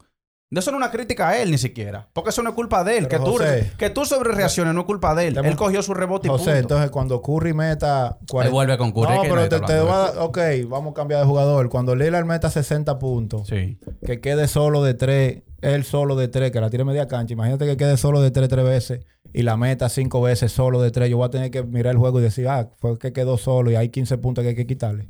De 0.50 0.62
eso 0.62 0.72
no 0.72 0.78
es 0.78 0.84
una 0.84 0.92
crítica 0.92 1.28
a 1.28 1.42
él 1.42 1.52
ni 1.52 1.58
siquiera. 1.58 2.10
Porque 2.14 2.30
eso 2.30 2.42
no 2.42 2.50
es 2.50 2.56
culpa 2.56 2.82
de 2.86 2.98
él. 2.98 3.08
Pero, 3.10 3.26
que, 3.26 3.30
tú, 3.30 3.78
que 3.78 3.90
tú 3.90 4.06
sobre 4.06 4.32
reacciones 4.32 4.74
no 4.74 4.82
es 4.82 4.86
culpa 4.86 5.14
de 5.14 5.28
él. 5.28 5.38
Él 5.44 5.56
cogió 5.58 5.84
su 5.84 5.94
rebote 5.94 6.28
y 6.28 6.30
José, 6.30 6.46
punto. 6.46 6.58
entonces 6.60 6.90
cuando 6.90 7.22
Curry 7.22 7.54
meta... 7.54 8.18
Él 8.22 8.28
40 8.30 8.54
vuelve 8.54 8.78
con 8.78 8.94
Curry. 8.94 9.14
No, 9.14 9.22
pero 9.24 9.36
nadie 9.36 9.50
te, 9.50 9.60
te 9.60 9.80
va. 9.80 10.24
Ok, 10.24 10.38
vamos 10.70 10.92
a 10.92 10.94
cambiar 10.94 11.20
de 11.20 11.26
jugador. 11.26 11.68
Cuando 11.68 11.96
Lillard 11.96 12.26
meta 12.26 12.50
60 12.50 12.98
puntos. 12.98 13.48
Sí. 13.48 13.78
que 14.06 14.22
quede 14.22 14.48
solo 14.48 14.86
de 14.86 14.94
tres, 14.94 15.44
él 15.60 15.84
solo 15.84 16.16
de 16.16 16.30
tres, 16.30 16.52
que 16.52 16.62
la 16.62 16.70
tire 16.70 16.86
media 16.86 17.10
cancha. 17.10 17.34
Imagínate 17.34 17.66
que 17.66 17.76
quede 17.76 17.98
solo 17.98 18.22
de 18.22 18.32
tres 18.32 18.48
tres 18.48 18.64
veces 18.64 19.06
y 19.34 19.44
la 19.44 19.58
meta 19.58 19.90
cinco 19.90 20.22
veces 20.22 20.52
solo 20.52 20.82
de 20.82 20.92
tres. 20.92 21.10
Yo 21.10 21.18
voy 21.18 21.28
a 21.28 21.30
tener 21.30 21.52
que 21.52 21.64
mirar 21.64 21.92
el 21.94 21.98
juego 22.00 22.20
y 22.20 22.24
decir, 22.24 22.48
ah, 22.48 22.70
fue 22.78 22.98
que 23.00 23.14
quedó 23.14 23.38
solo 23.38 23.72
y 23.72 23.76
hay 23.76 23.90
15 23.90 24.18
puntos 24.18 24.44
que 24.44 24.50
hay 24.50 24.56
que 24.56 24.68
quitarle. 24.68 25.10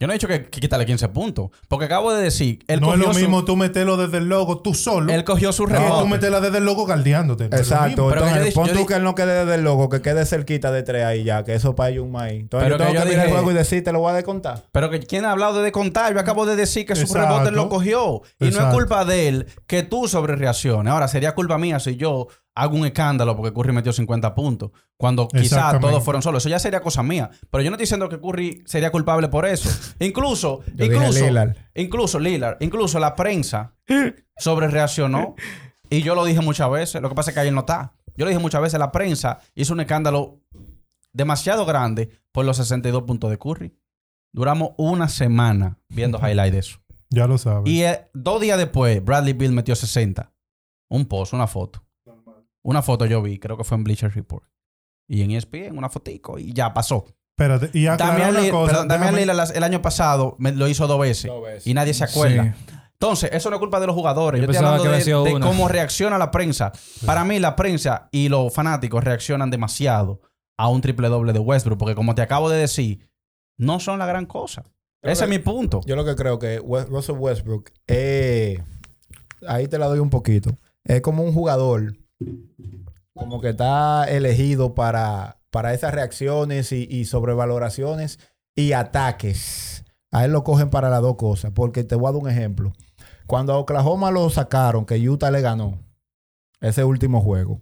Yo 0.00 0.06
no 0.06 0.14
he 0.14 0.16
dicho 0.16 0.28
que, 0.28 0.44
que 0.46 0.60
quitarle 0.60 0.86
15 0.86 1.08
puntos. 1.08 1.50
Porque 1.68 1.84
acabo 1.84 2.12
de 2.14 2.22
decir, 2.22 2.60
él, 2.68 2.80
no 2.80 2.94
es 2.94 2.98
lo 3.00 3.12
su, 3.12 3.18
mismo 3.20 3.44
tú 3.44 3.54
meterlo 3.56 3.98
desde 3.98 4.16
el 4.18 4.28
logo 4.28 4.62
tú 4.62 4.72
solo. 4.72 5.12
él 5.12 5.24
cogió 5.24 5.52
su 5.52 5.66
que 5.66 5.74
tú 5.74 5.80
rebote. 5.80 6.08
meterla 6.08 6.40
desde 6.40 6.56
el 6.58 6.64
logo 6.64 6.86
galdeándote. 6.86 7.44
Exacto. 7.46 8.08
Pero 8.08 8.22
que 8.22 8.28
yo 8.30 8.36
Entonces, 8.36 8.44
dije- 8.46 8.54
pon 8.54 8.68
tú 8.68 8.72
dije- 8.74 8.86
que 8.86 8.94
él 8.94 9.02
no 9.02 9.14
quede 9.14 9.40
desde 9.44 9.54
el 9.56 9.64
logo, 9.64 9.88
que 9.90 10.00
quede 10.00 10.24
cerquita 10.24 10.72
de 10.72 10.82
tres 10.84 11.04
ahí 11.04 11.24
ya, 11.24 11.44
que 11.44 11.54
eso 11.54 11.74
para 11.74 11.90
ellos 11.90 12.04
un 12.04 12.12
maíz. 12.12 12.40
Entonces 12.40 12.64
Pero 12.66 12.78
yo 12.78 12.84
tengo 12.84 12.92
que 12.92 12.98
que, 12.98 13.04
yo 13.04 13.10
mirar 13.10 13.26
el 13.26 13.32
juego 13.32 13.50
y 13.50 13.54
decir, 13.54 13.84
te 13.84 13.92
lo 13.92 14.00
voy 14.00 14.12
a 14.12 14.14
descontar. 14.14 14.64
Pero 14.72 14.88
que 14.88 15.00
quién 15.00 15.26
ha 15.26 15.32
hablado 15.32 15.60
de 15.62 15.70
contar, 15.72 16.14
yo 16.14 16.20
acabo 16.20 16.46
de 16.46 16.56
decir 16.56 16.86
que 16.86 16.94
su 16.96 17.02
Exacto. 17.02 17.28
rebote 17.28 17.48
él 17.50 17.54
lo 17.56 17.68
cogió. 17.68 18.22
Y 18.40 18.50
no 18.50 18.68
es 18.68 18.74
culpa 18.74 19.04
de 19.04 19.28
él 19.28 19.46
que 19.66 19.82
tú 19.82 20.08
sobre 20.08 20.34
reacciones. 20.36 20.90
Ahora, 20.90 21.08
sería 21.08 21.34
culpa 21.34 21.58
mía 21.58 21.78
si 21.80 21.96
yo 21.96 22.28
hago 22.58 22.76
un 22.76 22.84
escándalo 22.84 23.36
porque 23.36 23.52
Curry 23.52 23.72
metió 23.72 23.92
50 23.92 24.34
puntos. 24.34 24.72
Cuando 24.96 25.28
quizás 25.28 25.78
todos 25.80 26.02
fueron 26.02 26.22
solos. 26.22 26.42
Eso 26.42 26.48
ya 26.48 26.58
sería 26.58 26.80
cosa 26.80 27.04
mía. 27.04 27.30
Pero 27.50 27.62
yo 27.62 27.70
no 27.70 27.76
estoy 27.76 27.84
diciendo 27.84 28.08
que 28.08 28.20
Curry 28.20 28.64
sería 28.66 28.90
culpable 28.90 29.28
por 29.28 29.46
eso. 29.46 29.70
Incluso, 30.00 30.62
incluso, 30.76 31.24
Lillard. 31.24 31.56
incluso 31.74 32.18
Lillard, 32.18 32.56
incluso 32.60 32.98
la 32.98 33.14
prensa 33.14 33.74
sobre 34.36 34.68
reaccionó. 34.68 35.34
Y 35.90 36.02
yo 36.02 36.14
lo 36.14 36.26
dije 36.26 36.42
muchas 36.42 36.70
veces. 36.70 37.00
Lo 37.00 37.08
que 37.08 37.14
pasa 37.14 37.30
es 37.30 37.34
que 37.34 37.40
ayer 37.40 37.52
no 37.54 37.60
está. 37.60 37.94
Yo 38.14 38.26
lo 38.26 38.28
dije 38.28 38.42
muchas 38.42 38.60
veces. 38.60 38.78
La 38.78 38.92
prensa 38.92 39.38
hizo 39.54 39.72
un 39.72 39.80
escándalo 39.80 40.42
demasiado 41.14 41.64
grande 41.64 42.10
por 42.30 42.44
los 42.44 42.58
62 42.58 43.04
puntos 43.04 43.30
de 43.30 43.38
Curry. 43.38 43.74
Duramos 44.34 44.72
una 44.76 45.08
semana 45.08 45.78
viendo 45.88 46.18
highlight 46.22 46.52
de 46.52 46.58
eso. 46.58 46.78
Ya 47.08 47.26
lo 47.26 47.38
sabes. 47.38 47.72
Y 47.72 47.84
eh, 47.84 48.10
dos 48.12 48.38
días 48.42 48.58
después, 48.58 49.02
Bradley 49.02 49.32
Bill 49.32 49.52
metió 49.52 49.74
60. 49.74 50.30
Un 50.90 51.06
post, 51.06 51.32
una 51.32 51.46
foto. 51.46 51.87
Una 52.68 52.82
foto 52.82 53.06
yo 53.06 53.22
vi, 53.22 53.38
creo 53.38 53.56
que 53.56 53.64
fue 53.64 53.76
en 53.78 53.84
Bleacher 53.84 54.14
Report. 54.14 54.44
Y 55.08 55.22
en 55.22 55.30
ESPN, 55.30 55.78
una 55.78 55.88
fotico 55.88 56.38
y 56.38 56.52
ya 56.52 56.74
pasó. 56.74 57.06
Espérate, 57.36 57.70
y 57.72 57.84
Damian, 57.84 58.36
una 58.36 58.50
cosa. 58.50 58.86
perdón, 58.88 59.26
las- 59.36 59.52
el 59.52 59.62
año 59.62 59.80
pasado 59.80 60.36
me- 60.38 60.52
lo 60.52 60.68
hizo 60.68 60.86
dos 60.86 61.00
veces, 61.00 61.26
Dos 61.30 61.42
veces. 61.44 61.66
y 61.66 61.72
nadie 61.72 61.94
se 61.94 62.04
acuerda. 62.04 62.54
Sí. 62.54 62.74
Entonces, 62.92 63.30
eso 63.32 63.48
no 63.48 63.56
es 63.56 63.60
culpa 63.60 63.78
de 63.80 63.86
los 63.86 63.94
jugadores. 63.94 64.40
Yo 64.40 64.46
Yo, 64.46 64.50
estoy 64.52 64.66
hablando 64.66 64.90
que 64.90 65.04
de, 65.34 65.40
cómo 65.40 65.68
reacciona 65.68 66.18
la 66.18 66.30
prensa. 66.32 66.72
Para 67.06 67.24
mí, 67.24 67.38
la 67.38 67.54
prensa 67.56 68.08
y 68.10 68.28
los 68.28 68.52
fanáticos 68.52 69.02
reaccionan 69.04 69.50
demasiado 69.50 70.20
a 70.58 70.68
un 70.68 70.80
triple 70.80 71.08
doble 71.08 71.32
de 71.32 71.38
Westbrook, 71.38 71.78
porque 71.78 71.94
como 71.94 72.14
te 72.16 72.22
acabo 72.22 72.50
de 72.50 72.58
decir, 72.58 73.08
no 73.56 73.78
son 73.80 73.98
la 74.00 74.06
gran 74.06 74.26
cosa. 74.26 74.64
Pero 75.00 75.12
Ese 75.12 75.24
es 75.24 75.30
mi 75.30 75.38
punto. 75.38 75.80
Yo 75.86 75.94
lo 75.96 76.04
que 76.04 76.16
creo 76.16 76.38
que 76.40 76.58
Russell 76.58 77.14
Westbrook, 77.16 77.70
eh, 77.86 78.60
ahí 79.46 79.68
te 79.68 79.78
la 79.78 79.86
doy 79.86 80.00
un 80.00 80.10
poquito. 80.10 80.58
Es 80.82 81.00
como 81.00 81.22
un 81.22 81.32
jugador, 81.32 81.96
como 83.14 83.40
que 83.40 83.50
está 83.50 84.04
elegido 84.08 84.74
para, 84.74 85.40
para 85.50 85.74
esas 85.74 85.92
reacciones 85.92 86.72
y, 86.72 86.86
y 86.90 87.04
sobrevaloraciones 87.04 88.18
y 88.54 88.72
ataques. 88.72 89.84
A 90.10 90.24
él 90.24 90.32
lo 90.32 90.42
cogen 90.44 90.70
para 90.70 90.88
las 90.88 91.02
dos 91.02 91.16
cosas. 91.16 91.52
Porque 91.54 91.84
te 91.84 91.94
voy 91.94 92.08
a 92.08 92.12
dar 92.12 92.22
un 92.22 92.28
ejemplo. 92.30 92.72
Cuando 93.26 93.52
a 93.52 93.58
Oklahoma 93.58 94.10
lo 94.10 94.28
sacaron, 94.30 94.86
que 94.86 94.96
Utah 95.08 95.30
le 95.30 95.40
ganó 95.42 95.78
ese 96.60 96.82
último 96.84 97.20
juego, 97.20 97.60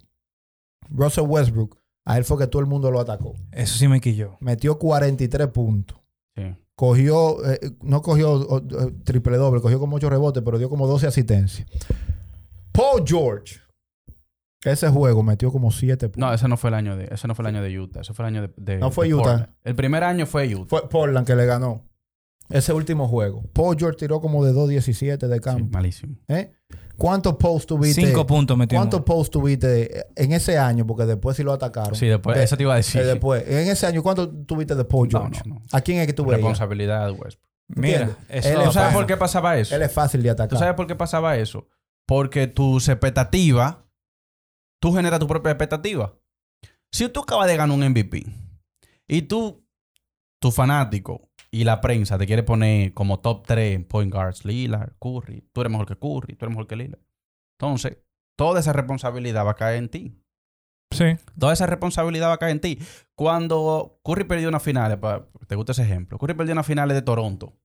Russell 0.88 1.24
Westbrook, 1.26 1.76
a 2.04 2.16
él 2.18 2.24
fue 2.24 2.38
que 2.38 2.46
todo 2.46 2.60
el 2.60 2.66
mundo 2.68 2.90
lo 2.92 3.00
atacó. 3.00 3.34
Eso 3.50 3.76
sí 3.76 3.88
me 3.88 4.00
quilló. 4.00 4.36
Metió 4.40 4.78
43 4.78 5.48
puntos 5.48 5.98
Sí. 6.36 6.54
cogió, 6.76 7.44
eh, 7.50 7.58
no 7.82 8.00
cogió 8.02 8.62
triple 9.04 9.38
doble, 9.38 9.60
cogió 9.60 9.80
como 9.80 9.96
8 9.96 10.08
rebotes, 10.10 10.42
pero 10.44 10.58
dio 10.58 10.68
como 10.68 10.86
12 10.86 11.06
asistencias. 11.08 11.66
Paul 12.72 13.02
George, 13.04 13.56
ese 14.72 14.88
juego 14.88 15.22
metió 15.22 15.50
como 15.52 15.70
7 15.70 16.08
puntos. 16.08 16.20
No, 16.20 16.32
ese 16.34 16.48
no 16.48 16.56
fue 16.56 16.68
el 16.68 16.74
año 16.74 16.96
de, 16.96 17.08
ese 17.12 17.26
no 17.28 17.34
fue 17.34 17.42
el 17.44 17.46
año 17.54 17.62
de 17.62 17.78
Utah. 17.78 18.00
Ese 18.00 18.12
fue 18.14 18.24
el 18.24 18.34
año 18.34 18.42
de, 18.42 18.52
de- 18.56 18.78
No 18.78 18.90
fue 18.90 19.06
de 19.08 19.14
Utah. 19.14 19.24
Portland. 19.24 19.48
El 19.64 19.74
primer 19.74 20.04
año 20.04 20.26
fue 20.26 20.54
Utah. 20.54 20.68
Fue 20.68 20.88
Portland 20.88 21.26
que 21.26 21.34
le 21.36 21.46
ganó 21.46 21.84
ese 22.50 22.72
último 22.72 23.08
juego. 23.08 23.42
Paul 23.52 23.76
George 23.78 23.98
tiró 23.98 24.20
como 24.20 24.44
de 24.44 24.52
2.17 24.52 25.26
de 25.26 25.34
Sí, 25.34 25.40
campo. 25.40 25.68
malísimo. 25.72 26.16
¿eh? 26.28 26.52
¿Cuántos 26.96 27.34
posts 27.36 27.66
tuviste? 27.66 28.06
Cinco 28.06 28.24
puntos 28.26 28.56
metió. 28.56 28.78
¿Cuántos 28.78 29.02
posts 29.02 29.30
tuviste 29.30 30.06
en 30.14 30.32
ese 30.32 30.56
año? 30.56 30.86
Porque 30.86 31.04
después 31.04 31.36
sí 31.36 31.42
lo 31.42 31.52
atacaron. 31.52 31.94
Sí, 31.94 32.06
después, 32.06 32.36
De- 32.38 32.44
eso 32.44 32.56
te 32.56 32.62
iba 32.62 32.72
a 32.72 32.76
decir. 32.76 33.02
eh, 33.02 33.04
después. 33.04 33.44
En 33.46 33.68
ese 33.68 33.86
año, 33.86 34.02
¿cuántos 34.02 34.30
tuviste 34.46 34.74
de 34.74 34.84
Paul 34.84 35.08
No, 35.12 35.20
George? 35.20 35.42
no, 35.44 35.56
no. 35.56 35.62
¿A 35.72 35.80
quién 35.82 35.98
es 35.98 36.06
que 36.06 36.12
veías? 36.22 36.36
Responsabilidad 36.38 37.06
de 37.06 37.12
Westbrook. 37.12 37.46
Mira, 37.68 38.16
eso 38.28 38.48
Él 38.48 38.54
¿Tú 38.62 38.68
es 38.68 38.74
sabes 38.74 38.94
por 38.94 39.06
qué 39.06 39.16
pasaba 39.16 39.58
eso? 39.58 39.74
Él 39.74 39.82
es 39.82 39.92
fácil 39.92 40.22
de 40.22 40.30
atacar. 40.30 40.48
¿Tú 40.50 40.56
sabes 40.56 40.74
por 40.74 40.86
qué 40.86 40.94
pasaba 40.94 41.36
eso? 41.36 41.66
Porque 42.06 42.46
tus 42.46 42.88
expectativas, 42.88 43.78
tú 44.80 44.92
generas 44.92 45.20
tu 45.20 45.26
propia 45.26 45.52
expectativa. 45.52 46.14
Si 46.92 47.08
tú 47.08 47.20
acabas 47.20 47.46
de 47.48 47.56
ganar 47.56 47.76
un 47.76 47.88
MVP 47.88 48.24
y 49.08 49.22
tú, 49.22 49.66
tu 50.40 50.50
fanático 50.52 51.30
y 51.50 51.64
la 51.64 51.80
prensa 51.80 52.18
te 52.18 52.26
quiere 52.26 52.42
poner 52.42 52.94
como 52.94 53.20
top 53.20 53.46
3 53.46 53.84
point 53.86 54.12
guards, 54.12 54.44
Lillard, 54.44 54.94
Curry, 54.98 55.48
tú 55.52 55.60
eres 55.60 55.70
mejor 55.70 55.86
que 55.86 55.96
Curry, 55.96 56.36
tú 56.36 56.44
eres 56.44 56.50
mejor 56.50 56.66
que 56.66 56.76
Lillard. 56.76 57.00
Entonces, 57.58 57.98
toda 58.36 58.60
esa 58.60 58.72
responsabilidad 58.72 59.46
va 59.46 59.52
a 59.52 59.56
caer 59.56 59.78
en 59.78 59.88
ti. 59.88 60.22
Sí. 60.92 61.16
Toda 61.38 61.52
esa 61.52 61.66
responsabilidad 61.66 62.28
va 62.28 62.34
a 62.34 62.38
caer 62.38 62.52
en 62.52 62.60
ti. 62.60 62.78
Cuando 63.14 63.98
Curry 64.04 64.24
perdió 64.24 64.48
una 64.48 64.60
final, 64.60 65.00
te 65.46 65.56
gusta 65.56 65.72
ese 65.72 65.82
ejemplo, 65.82 66.18
Curry 66.18 66.34
perdió 66.34 66.52
una 66.52 66.62
final 66.62 66.88
de 66.88 67.02
Toronto. 67.02 67.58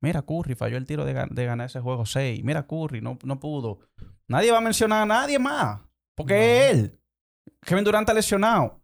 Mira, 0.00 0.22
Curry 0.22 0.54
falló 0.54 0.76
el 0.76 0.86
tiro 0.86 1.04
de 1.04 1.12
ganar 1.12 1.66
ese 1.66 1.80
juego 1.80 2.06
6. 2.06 2.44
Mira, 2.44 2.66
Curry 2.66 3.00
no, 3.00 3.18
no 3.24 3.40
pudo. 3.40 3.80
Nadie 4.28 4.52
va 4.52 4.58
a 4.58 4.60
mencionar 4.60 5.02
a 5.02 5.06
nadie 5.06 5.38
más. 5.38 5.80
Porque 6.18 6.68
él. 6.70 7.00
Kevin 7.62 7.84
Durant 7.84 8.02
está 8.02 8.12
lesionado. 8.12 8.82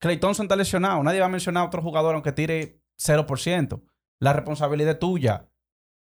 Clay 0.00 0.18
Thompson 0.18 0.44
está 0.44 0.56
lesionado. 0.56 1.02
Nadie 1.02 1.20
va 1.20 1.26
a 1.26 1.30
mencionar 1.30 1.62
a 1.62 1.66
otro 1.66 1.80
jugador 1.80 2.14
aunque 2.14 2.32
tire 2.32 2.80
0%. 2.98 3.82
La 4.20 4.32
responsabilidad 4.32 4.94
es 4.94 4.98
tuya. 4.98 5.48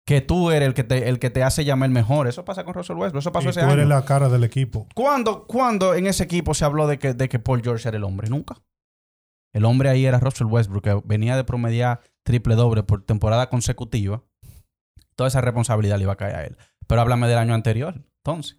Que 0.06 0.20
tú 0.20 0.50
eres 0.52 0.68
el 0.68 0.74
que 0.74 0.84
te, 0.84 1.08
el 1.08 1.18
que 1.18 1.30
te 1.30 1.42
hace 1.42 1.64
llamar 1.64 1.88
el 1.88 1.92
mejor. 1.92 2.28
Eso 2.28 2.44
pasa 2.44 2.64
con 2.64 2.74
Russell 2.74 2.96
Westbrook. 2.96 3.20
Eso 3.22 3.32
pasó 3.32 3.48
Y 3.48 3.50
ese 3.50 3.60
tú 3.60 3.66
año. 3.66 3.74
eres 3.74 3.88
la 3.88 4.04
cara 4.04 4.28
del 4.28 4.44
equipo. 4.44 4.86
¿Cuándo, 4.94 5.46
cuándo 5.46 5.94
en 5.94 6.06
ese 6.06 6.22
equipo 6.24 6.54
se 6.54 6.64
habló 6.64 6.86
de 6.86 6.98
que, 6.98 7.12
de 7.12 7.28
que 7.28 7.38
Paul 7.40 7.60
George 7.62 7.88
era 7.88 7.96
el 7.98 8.04
hombre? 8.04 8.28
Nunca. 8.30 8.56
El 9.52 9.64
hombre 9.64 9.88
ahí 9.88 10.06
era 10.06 10.20
Russell 10.20 10.46
Westbrook, 10.46 10.84
que 10.84 11.00
venía 11.04 11.36
de 11.36 11.42
promediar 11.44 12.00
triple 12.24 12.54
doble 12.54 12.82
por 12.84 13.02
temporada 13.04 13.48
consecutiva. 13.48 14.22
Toda 15.16 15.28
esa 15.28 15.40
responsabilidad 15.40 15.96
le 15.96 16.04
iba 16.04 16.12
a 16.12 16.16
caer 16.16 16.36
a 16.36 16.44
él. 16.44 16.56
Pero 16.86 17.00
háblame 17.00 17.26
del 17.26 17.38
año 17.38 17.54
anterior, 17.54 17.94
entonces. 18.24 18.58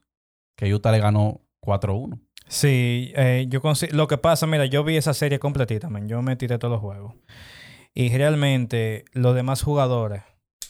Que 0.58 0.74
Utah 0.74 0.92
le 0.92 1.00
ganó 1.00 1.47
4-1. 1.68 2.20
Sí, 2.48 3.12
eh, 3.16 3.46
yo 3.50 3.62
lo 3.92 4.08
que 4.08 4.18
pasa, 4.18 4.48
mira, 4.48 4.66
yo 4.66 4.84
vi 4.86 4.96
esa 4.96 5.14
serie 5.14 5.38
completita, 5.38 5.90
man. 5.90 6.08
Yo 6.08 6.22
me 6.22 6.38
tiré 6.38 6.58
todos 6.58 6.72
los 6.72 6.82
juegos. 6.82 7.14
Y 7.94 8.10
realmente 8.16 9.04
los 9.12 9.36
demás 9.36 9.62
jugadores, 9.62 10.24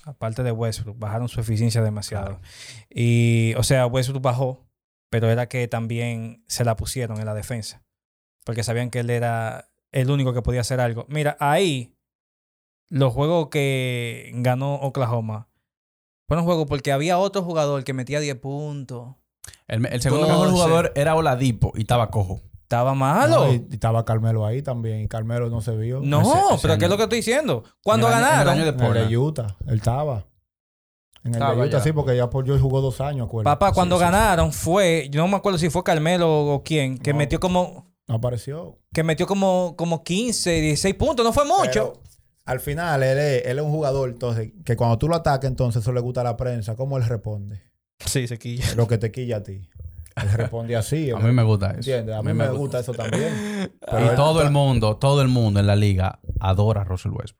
aparte 0.04 0.42
de 0.42 0.52
Westbrook, 0.52 0.98
bajaron 0.98 1.30
su 1.30 1.40
eficiencia 1.40 1.84
demasiado. 1.84 2.42
Y, 2.90 3.54
o 3.58 3.64
sea, 3.64 3.86
Westbrook 3.86 4.24
bajó, 4.24 4.66
pero 5.12 5.30
era 5.30 5.48
que 5.48 5.68
también 5.68 6.44
se 6.48 6.66
la 6.66 6.76
pusieron 6.76 7.20
en 7.20 7.26
la 7.26 7.36
defensa. 7.36 7.84
Porque 8.44 8.64
sabían 8.64 8.90
que 8.90 9.00
él 9.00 9.10
era 9.10 9.70
el 9.92 10.10
único 10.10 10.34
que 10.34 10.42
podía 10.42 10.62
hacer 10.62 10.80
algo. 10.80 11.06
Mira, 11.10 11.38
ahí 11.40 11.94
los 12.90 13.14
juegos 13.14 13.50
que 13.50 14.32
ganó 14.36 14.76
Oklahoma 14.76 15.50
fueron 16.28 16.46
juegos 16.46 16.66
porque 16.68 16.92
había 16.92 17.20
otro 17.20 17.44
jugador 17.44 17.84
que 17.84 17.94
metía 17.94 18.20
10 18.20 18.38
puntos. 18.38 19.16
El, 19.68 19.86
el 19.86 20.02
segundo 20.02 20.26
Doce. 20.28 20.38
mejor 20.40 20.52
jugador 20.52 20.92
era 20.96 21.16
Oladipo 21.16 21.72
y 21.76 21.82
estaba 21.82 22.10
cojo. 22.10 22.42
Estaba 22.64 22.94
malo. 22.94 23.46
No, 23.46 23.54
y, 23.54 23.66
y 23.70 23.74
estaba 23.76 24.04
Carmelo 24.04 24.46
ahí 24.46 24.62
también. 24.62 25.02
Y 25.02 25.08
Carmelo 25.08 25.50
no 25.50 25.62
se 25.62 25.76
vio. 25.78 26.02
No, 26.04 26.22
Ese- 26.22 26.32
ese 26.56 26.62
pero 26.62 26.78
¿qué 26.78 26.86
es 26.86 26.92
lo 26.92 26.98
que 26.98 27.04
estoy 27.04 27.20
diciendo? 27.20 27.64
Cuando 27.84 28.08
En 28.12 28.18
el 28.18 28.24
año- 28.24 28.26
en 28.26 28.32
el 28.32 28.38
ganaron, 28.46 28.54
año 28.54 28.64
de 28.66 28.86
En 29.00 29.04
el 29.04 29.10
de 29.10 29.18
Utah. 29.18 29.56
Él 29.68 29.76
estaba. 29.78 30.26
En 31.24 31.30
el 31.34 31.36
Estaba 31.42 31.56
de 31.56 31.62
Utah 31.62 31.78
ya. 31.78 31.84
sí, 31.84 31.92
porque 31.94 32.16
ya 32.18 32.30
Paul 32.30 32.46
George 32.46 32.62
jugó 32.62 32.82
dos 32.82 33.00
años, 33.02 33.28
acuérdate. 33.28 33.56
papá, 33.58 33.74
cuando 33.74 33.96
sí, 33.98 34.00
sí. 34.00 34.06
ganaron 34.12 34.52
fue, 34.54 35.08
yo 35.12 35.22
no 35.22 35.28
me 35.28 35.36
acuerdo 35.38 35.58
si 35.60 35.70
fue 35.70 35.84
Carmelo 35.84 36.30
o 36.54 36.64
quién, 36.64 36.98
que 36.98 37.12
No. 37.14 37.20
metió 37.20 37.40
como 37.40 37.94
No 38.08 38.16
apareció. 38.16 38.78
que 38.94 39.04
metió 39.04 39.28
como, 39.28 39.76
como 39.78 40.04
15, 40.04 40.50
16 40.62 40.94
puntos, 40.96 41.26
no 41.26 41.34
fue 41.34 41.46
mucho. 41.46 41.94
Pero 41.94 42.02
al 42.46 42.60
final, 42.62 43.04
él 43.04 43.18
es, 43.18 43.46
él 43.46 43.60
es 43.60 43.66
un 43.66 43.72
jugador, 43.72 44.10
entonces, 44.10 44.52
que 44.66 44.76
cuando 44.78 44.98
tú 44.98 45.08
lo 45.10 45.16
atacas, 45.16 45.50
entonces 45.50 45.82
eso 45.82 45.92
le 45.92 46.00
gusta 46.02 46.22
a 46.22 46.24
la 46.26 46.38
prensa. 46.38 46.76
¿Cómo 46.76 46.98
él 46.98 47.06
responde? 47.06 47.62
Sí, 48.06 48.28
se 48.28 48.38
quilla. 48.38 48.74
Lo 48.76 48.88
que 48.88 48.98
te 48.98 49.12
quilla 49.12 49.38
a 49.38 49.44
ti. 49.44 49.62
Él 50.16 50.32
responde 50.34 50.76
así. 50.76 51.12
A 51.12 51.18
mí 51.18 51.32
me 51.32 51.44
gusta 51.44 51.68
eso. 51.72 51.78
¿Entiendes? 51.78 52.16
A 52.16 52.22
mí 52.24 52.34
me 52.34 52.50
gusta 52.50 52.80
eso 52.80 52.94
también. 52.94 53.70
Y 53.72 53.86
Pero 53.92 54.16
todo 54.16 54.42
el 54.42 54.50
mundo, 54.52 54.98
todo 54.98 55.22
el 55.22 55.28
mundo 55.28 55.60
en 55.60 55.68
la 55.68 55.76
liga 55.76 56.20
adora 56.40 56.82
a 56.82 56.84
Russell 56.84 57.12
Westbrook. 57.12 57.38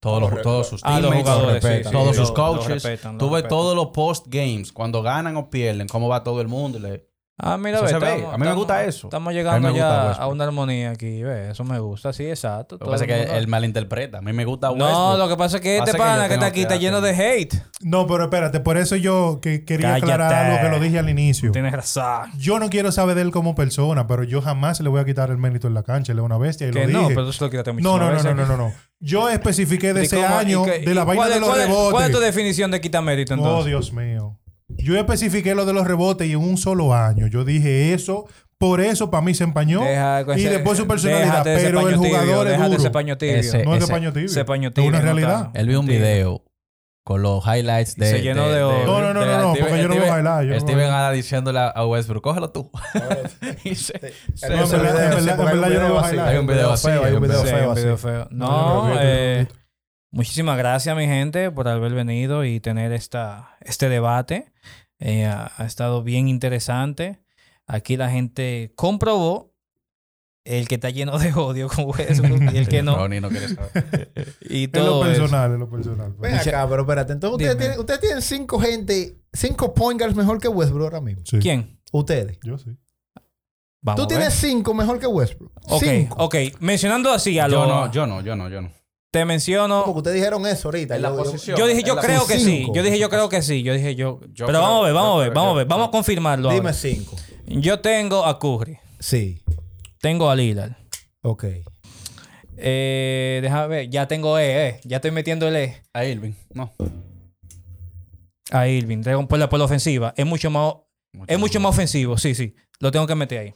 Todos, 0.00 0.20
los, 0.32 0.42
todos 0.42 0.66
sus 0.68 0.80
Ah, 0.82 0.98
los 0.98 1.10
teammates, 1.10 1.22
jugadores, 1.34 1.62
sí, 1.62 1.68
respetan. 1.68 1.92
sí, 1.92 1.98
todos 1.98 2.16
sus 2.16 2.28
lo 2.30 2.34
coaches. 2.34 2.68
respetan, 2.68 3.12
lo 3.14 3.18
Tú 3.18 3.24
ves 3.26 3.32
respetan. 3.42 3.48
todos 3.50 3.76
los 3.76 3.86
post 3.88 4.26
games, 4.28 4.72
cuando 4.72 5.02
ganan 5.02 5.36
o 5.36 5.50
pierden, 5.50 5.88
cómo 5.88 6.08
va 6.08 6.22
todo 6.24 6.40
el 6.40 6.48
mundo. 6.48 6.78
y 6.78 6.80
le- 6.82 7.09
Ah, 7.42 7.56
mira, 7.56 7.76
Eso 7.78 7.84
ve, 7.84 7.90
se 7.90 7.98
ve. 7.98 8.14
estamos- 8.16 8.34
A 8.34 8.38
mí 8.38 8.46
me 8.46 8.52
gusta 8.52 8.84
eso. 8.84 9.06
Estamos 9.06 9.32
llegando 9.32 9.74
ya 9.74 10.04
Westbrook. 10.08 10.20
a 10.20 10.26
una 10.26 10.44
armonía 10.44 10.90
aquí, 10.90 11.22
ve, 11.22 11.50
eso 11.50 11.64
me 11.64 11.78
gusta, 11.78 12.12
sí, 12.12 12.26
exacto. 12.26 12.76
Lo 12.78 12.84
que 12.86 12.90
pasa 12.92 13.04
es 13.04 13.08
que 13.10 13.36
él 13.38 13.48
malinterpreta. 13.48 14.18
A 14.18 14.20
mí 14.20 14.32
me 14.32 14.44
gusta 14.44 14.68
No, 14.68 14.74
Westbrook. 14.84 15.18
lo 15.18 15.28
que 15.28 15.36
pasa 15.36 15.56
es 15.56 15.62
que 15.62 15.78
este 15.78 15.94
pana 15.94 16.28
que 16.28 16.34
está 16.34 16.46
aquí 16.46 16.60
está 16.62 16.76
lleno 16.76 17.00
de 17.00 17.10
hate. 17.12 17.54
No, 17.80 18.06
pero 18.06 18.24
espérate, 18.24 18.60
por 18.60 18.76
eso 18.76 18.94
yo 18.96 19.38
que 19.40 19.64
quería 19.64 19.94
aclarar 19.94 20.32
algo 20.32 20.60
que 20.60 20.68
lo 20.68 20.78
dije 20.80 20.98
al 20.98 21.08
inicio. 21.08 21.50
Tienes 21.52 21.72
razón. 21.72 22.30
Yo 22.38 22.58
no 22.58 22.68
quiero 22.68 22.92
saber 22.92 23.14
de 23.16 23.22
él 23.22 23.30
como 23.30 23.54
persona, 23.54 24.06
pero 24.06 24.22
yo 24.24 24.42
jamás 24.42 24.80
le 24.80 24.88
voy 24.90 25.00
a 25.00 25.04
quitar 25.04 25.30
el 25.30 25.38
mérito 25.38 25.66
en 25.66 25.74
la 25.74 25.82
cancha. 25.82 26.12
Él 26.12 26.18
es 26.18 26.24
una 26.24 26.36
bestia 26.38 26.68
y 26.68 26.70
Que 26.72 26.86
lo 26.86 26.92
no, 26.92 26.98
dije. 27.00 27.14
pero 27.14 27.26
tú 27.26 27.32
se 27.32 27.42
lo 27.44 27.50
quitaste 27.50 27.72
no, 27.72 27.98
no, 27.98 28.06
no, 28.06 28.10
veces. 28.12 28.24
no, 28.24 28.34
no, 28.34 28.46
no, 28.46 28.56
no. 28.56 28.72
Yo 28.98 29.30
especifiqué 29.30 29.94
de 29.94 30.00
¿Y 30.02 30.04
ese 30.06 30.16
cómo- 30.16 30.28
año, 30.36 30.62
que- 30.64 30.80
de 30.80 30.94
la 30.94 31.04
vaina 31.04 31.26
de 31.28 31.40
los 31.40 31.48
cuál 31.48 31.60
es- 31.62 31.66
rebotes. 31.68 31.90
¿Cuál 31.92 32.04
es 32.04 32.12
tu 32.12 32.20
definición 32.20 32.70
de 32.70 32.80
quitar 32.82 33.02
mérito 33.02 33.32
Oh, 33.32 33.36
entonces? 33.38 33.66
Dios 33.66 33.92
mío. 33.94 34.36
Yo 34.82 34.96
especifiqué 34.98 35.54
lo 35.54 35.64
de 35.66 35.72
los 35.72 35.86
rebotes 35.86 36.26
y 36.28 36.32
en 36.32 36.38
un 36.38 36.56
solo 36.56 36.94
año. 36.94 37.26
Yo 37.26 37.44
dije 37.44 37.92
eso, 37.94 38.26
por 38.58 38.80
eso 38.80 39.10
para 39.10 39.22
mí 39.22 39.34
se 39.34 39.44
empañó. 39.44 39.80
Deja 39.82 40.22
y 40.36 40.40
ese- 40.40 40.50
después 40.50 40.76
su 40.78 40.86
personalidad. 40.86 41.44
de 41.44 41.56
Pero 41.56 41.80
el 41.80 41.84
paño 41.86 42.00
tibio, 42.02 42.18
jugador 42.20 42.48
es 42.48 42.58
duro. 42.58 42.78
ese 42.78 42.90
paño 42.90 43.16
tibio. 43.18 43.36
Ese- 43.36 43.64
no 43.64 43.74
es 43.74 43.80
de 43.80 43.84
ese- 43.84 43.92
paño 43.92 44.12
tibio. 44.12 44.26
ese 44.26 44.44
paño 44.44 44.68
es 44.68 44.74
tibio, 44.74 44.88
una 44.90 44.98
no 44.98 45.04
realidad. 45.04 45.50
Él 45.54 45.66
vio 45.68 45.80
un 45.80 45.86
video 45.86 46.44
con 47.04 47.22
los 47.22 47.42
highlights 47.46 47.96
de. 47.96 48.06
Se 48.10 48.20
llenó 48.22 48.48
de 48.50 48.62
oro. 48.62 48.84
No, 48.86 49.00
no, 49.00 49.14
no, 49.14 49.20
de- 49.20 49.26
no, 49.38 49.54
Steven- 49.54 49.60
porque 49.68 49.82
yo 49.82 49.88
no 49.88 49.94
veo 49.94 50.18
highlights, 50.18 50.62
Steven 50.62 50.90
Ada 50.90 51.10
diciéndole 51.12 51.58
a 51.58 51.86
Westbrook, 51.86 52.22
cógelo 52.22 52.50
tú. 52.50 52.70
Y 53.64 53.74
se- 53.74 53.98
se- 54.34 54.48
No, 54.50 54.60
en 54.62 54.66
se- 54.68 54.76
verdad- 54.76 55.18
yo 55.18 55.80
no 55.80 55.94
veo 55.94 56.00
highlights. 56.02 56.20
Hay 56.28 56.38
un 56.38 56.46
video 56.46 56.70
así, 56.72 56.86
feo, 56.88 57.04
hay 57.04 57.12
un 57.14 57.22
video 57.22 57.42
feo 57.42 57.66
un 57.66 57.72
así. 57.72 57.80
video 57.82 57.96
feo. 57.96 58.28
No, 58.30 58.92
eh, 59.00 59.46
no. 59.48 59.59
Muchísimas 60.10 60.56
gracias, 60.58 60.96
mi 60.96 61.06
gente, 61.06 61.50
por 61.50 61.68
haber 61.68 61.92
venido 61.94 62.44
y 62.44 62.60
tener 62.60 62.92
esta, 62.92 63.56
este 63.60 63.88
debate. 63.88 64.52
Eh, 64.98 65.24
ha, 65.26 65.50
ha 65.56 65.64
estado 65.64 66.02
bien 66.02 66.28
interesante. 66.28 67.20
Aquí 67.66 67.96
la 67.96 68.10
gente 68.10 68.72
comprobó 68.76 69.54
el 70.44 70.66
que 70.68 70.76
está 70.76 70.90
lleno 70.90 71.18
de 71.18 71.32
odio 71.34 71.68
con 71.68 71.84
Westbrook 71.86 72.52
y 72.52 72.56
el 72.56 72.68
que 72.68 72.82
no. 72.84 73.06
No 73.08 73.28
quiere 73.28 73.48
saber. 73.48 74.36
Y 74.40 74.64
Es 74.64 74.72
lo 74.72 74.84
todo 74.84 75.04
eso. 75.06 75.20
personal, 75.22 75.52
es 75.52 75.58
lo 75.58 75.70
personal. 75.70 76.14
Ven 76.18 76.34
acá, 76.34 76.66
pero 76.68 76.82
espérate. 76.82 77.12
Entonces, 77.12 77.34
ustedes 77.36 77.58
tienen, 77.58 77.78
ustedes 77.78 78.00
tienen 78.00 78.22
cinco 78.22 78.58
gente, 78.58 79.20
cinco 79.32 79.72
point 79.74 80.00
guards 80.00 80.16
mejor 80.16 80.40
que 80.40 80.48
Westbrook 80.48 80.84
ahora 80.84 81.00
mismo. 81.00 81.22
Sí. 81.24 81.38
¿Quién? 81.38 81.78
Ustedes. 81.92 82.38
Yo 82.42 82.58
sí. 82.58 82.76
Vamos 83.82 84.02
Tú 84.02 84.06
tienes 84.08 84.34
cinco 84.34 84.74
mejor 84.74 84.98
que 84.98 85.06
Westbrook. 85.06 85.52
Ok, 85.68 85.82
Cinco. 85.84 86.16
ok. 86.24 86.34
Mencionando 86.58 87.10
así 87.12 87.38
a 87.38 87.48
Yo 87.48 87.64
lo... 87.64 87.66
no, 87.86 87.92
yo 87.92 88.06
no, 88.06 88.20
yo 88.20 88.36
no, 88.36 88.48
yo 88.50 88.60
no. 88.60 88.70
Te 89.12 89.24
menciono... 89.24 89.82
Porque 89.84 89.98
ustedes 89.98 90.16
dijeron 90.16 90.46
eso 90.46 90.68
ahorita. 90.68 90.94
En 90.96 91.02
la 91.02 91.08
Yo- 91.10 91.16
posición. 91.16 91.56
Yo 91.58 91.66
dije 91.66 91.82
yo 91.82 91.96
creo 91.96 92.26
que 92.26 92.38
sí. 92.38 92.66
Yo 92.72 92.82
dije 92.82 92.98
yo 92.98 93.08
creo 93.10 93.28
que 93.28 93.42
sí. 93.42 93.62
Yo 93.62 93.74
dije 93.74 93.94
yo... 93.96 94.20
Yo 94.32 94.46
Pero 94.46 94.58
creo- 94.58 94.60
vamos 94.62 94.82
a 94.82 94.84
ver, 94.84 94.94
vamos 94.94 95.14
a 95.16 95.18
ver, 95.24 95.34
vamos 95.34 95.50
a 95.52 95.54
ver. 95.58 95.66
Vamos 95.66 95.88
a 95.88 95.90
confirmarlo. 95.90 96.48
Dime 96.50 96.60
ahora. 96.60 96.72
cinco. 96.72 97.16
Yo 97.46 97.80
tengo 97.80 98.24
a 98.24 98.38
Curry. 98.38 98.78
Sí. 99.00 99.42
Tengo 100.00 100.30
a 100.30 100.36
Lillard. 100.36 100.72
Ok. 101.22 101.44
Eh, 102.56 103.40
déjame 103.42 103.66
ver. 103.68 103.90
Ya 103.90 104.06
tengo 104.06 104.38
E, 104.38 104.68
eh. 104.68 104.80
Ya 104.84 104.96
estoy 104.98 105.10
metiendo 105.10 105.48
el 105.48 105.56
E 105.56 105.82
A 105.92 106.04
Irving, 106.04 106.32
no. 106.54 106.72
a 108.52 108.68
Irving. 108.68 109.02
Tengo 109.02 109.26
por 109.26 109.38
la, 109.40 109.48
por 109.48 109.58
la 109.58 109.64
ofensiva. 109.64 110.14
Es 110.16 110.24
mucho 110.26 110.50
más... 110.50 110.74
Es 111.26 111.38
mucho 111.38 111.58
más 111.58 111.70
ofensivo. 111.70 112.16
Sí, 112.16 112.36
sí. 112.36 112.54
Lo 112.78 112.92
tengo 112.92 113.06
que 113.08 113.16
meter 113.16 113.38
ahí. 113.40 113.54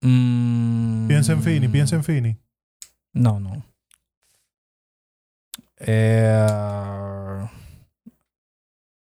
Mm, 0.00 1.06
Piensa 1.08 1.32
en 1.32 1.42
Fini, 1.42 1.68
piensa 1.68 1.96
en 1.96 2.04
Fini. 2.04 2.36
No, 3.16 3.40
no. 3.40 3.64
Eh, 5.78 6.46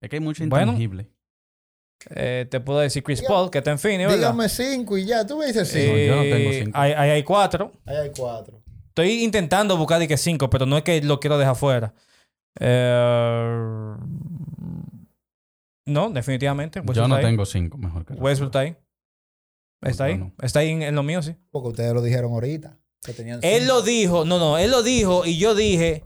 Es 0.01 0.09
que 0.11 0.17
hay 0.17 0.21
mucho 0.21 0.45
Bueno. 0.47 0.73
intangible. 0.73 1.09
eh, 2.11 2.47
te 2.51 2.59
puedo 2.61 2.81
decir 2.81 3.03
Chris 3.05 3.23
Paul, 3.23 3.51
que 3.51 3.59
está 3.59 3.71
en 3.71 3.79
Fini, 3.79 3.99
¿verdad? 4.05 4.17
Dígame 4.17 4.49
cinco 4.49 4.99
y 4.99 5.05
ya. 5.07 5.25
Tú 5.27 5.37
me 5.39 5.47
dices 5.47 5.69
cinco. 5.69 5.93
No, 5.93 5.99
yo 5.99 6.17
no 6.17 6.23
tengo 6.23 6.51
Eh, 6.51 6.63
cinco. 6.65 6.79
Ahí, 6.79 6.93
hay 6.93 7.23
cuatro. 7.23 7.73
Ahí 7.87 7.97
hay 7.97 8.11
cuatro. 8.17 8.63
Estoy 8.89 9.23
intentando 9.23 9.77
buscar 9.77 9.99
de 10.01 10.09
que 10.09 10.17
cinco, 10.17 10.51
pero 10.51 10.67
no 10.67 10.77
es 10.77 10.83
que 10.83 11.01
lo 11.03 11.21
quiero 11.21 11.39
dejar 11.39 11.55
fuera. 11.57 11.95
Eh, 12.59 13.95
no, 15.87 16.11
definitivamente. 16.11 16.83
Yo 16.93 17.07
no 17.09 17.15
ahí. 17.15 17.25
tengo 17.25 17.47
cinco 17.47 17.79
mejor 17.79 18.05
que 18.05 18.15
Westbrook 18.15 18.49
está 18.49 18.59
ahí. 18.61 18.77
Está 19.83 20.05
ahí. 20.05 20.33
Está 20.43 20.59
ahí 20.61 20.71
en, 20.71 20.83
en 20.83 20.95
lo 20.95 21.03
mío, 21.03 21.23
sí. 21.23 21.35
Porque 21.51 21.69
ustedes 21.69 21.93
lo 21.95 22.03
dijeron 22.03 22.33
ahorita. 22.33 22.77
Que 23.05 23.13
tenían 23.13 23.41
Él 23.43 23.67
lo 23.67 23.83
dijo. 23.83 24.25
No, 24.25 24.39
no. 24.39 24.59
Él 24.59 24.71
lo 24.71 24.83
dijo 24.83 25.25
y 25.27 25.39
yo 25.39 25.55
dije. 25.55 26.05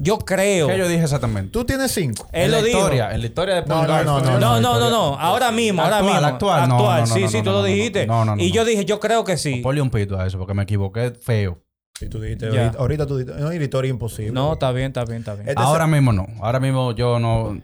Yo 0.00 0.18
creo. 0.18 0.68
¿Qué 0.68 0.78
yo 0.78 0.86
dije 0.86 1.02
exactamente? 1.02 1.50
Tú 1.50 1.64
tienes 1.64 1.90
cinco. 1.90 2.28
Él 2.30 2.44
en 2.44 2.50
lo 2.52 2.56
la 2.58 2.62
dijo. 2.62 2.78
historia, 2.78 3.12
en 3.14 3.20
la 3.20 3.26
historia 3.26 3.54
de 3.56 3.60
No, 3.62 3.66
Point 3.66 3.88
no, 3.88 4.04
no, 4.04 4.04
no, 4.04 4.20
No, 4.20 4.38
no, 4.38 4.60
no, 4.60 4.70
historia. 4.70 4.90
no. 4.90 5.18
Ahora 5.18 5.50
mismo, 5.50 5.82
ahora 5.82 5.96
Actual, 5.98 6.14
mismo. 6.14 6.28
actual, 6.28 6.68
no, 6.68 6.78
no, 6.78 6.98
no, 7.00 7.06
sí, 7.08 7.20
no, 7.22 7.28
sí, 7.28 7.36
no, 7.38 7.42
tú 7.42 7.50
no, 7.50 7.56
lo 7.56 7.58
no, 7.62 7.64
dijiste. 7.64 8.06
no, 8.06 8.24
no, 8.24 8.36
no, 8.36 8.42
y 8.42 8.48
no. 8.48 8.54
yo 8.54 8.64
dije, 8.64 8.84
yo 8.84 9.00
creo 9.00 9.24
que 9.24 9.36
sí. 9.36 9.56
Ponle 9.56 9.82
un 9.82 9.90
pito 9.90 10.16
a 10.16 10.24
eso 10.24 10.38
porque 10.38 10.54
me 10.54 10.62
equivoqué 10.62 11.10
feo. 11.20 11.64
Y 12.00 12.06
tú 12.06 12.20
dijiste, 12.20 12.52
Ya. 12.52 12.60
ahorita, 12.66 12.78
ahorita 12.78 13.06
tú 13.08 13.16
dijiste, 13.18 13.40
no, 13.42 13.52
y 13.52 13.58
la 13.58 13.64
historia 13.64 13.90
imposible. 13.90 14.30
No, 14.30 14.52
está 14.52 14.70
bien, 14.70 14.86
está 14.86 15.04
bien, 15.04 15.18
está 15.18 15.34
bien. 15.34 15.48
Este 15.48 15.60
Ahora 15.60 15.88
mismo 15.88 16.12
no. 16.12 16.28
Ahora 16.40 16.60
mismo 16.60 16.92
yo 16.94 17.18
no. 17.18 17.60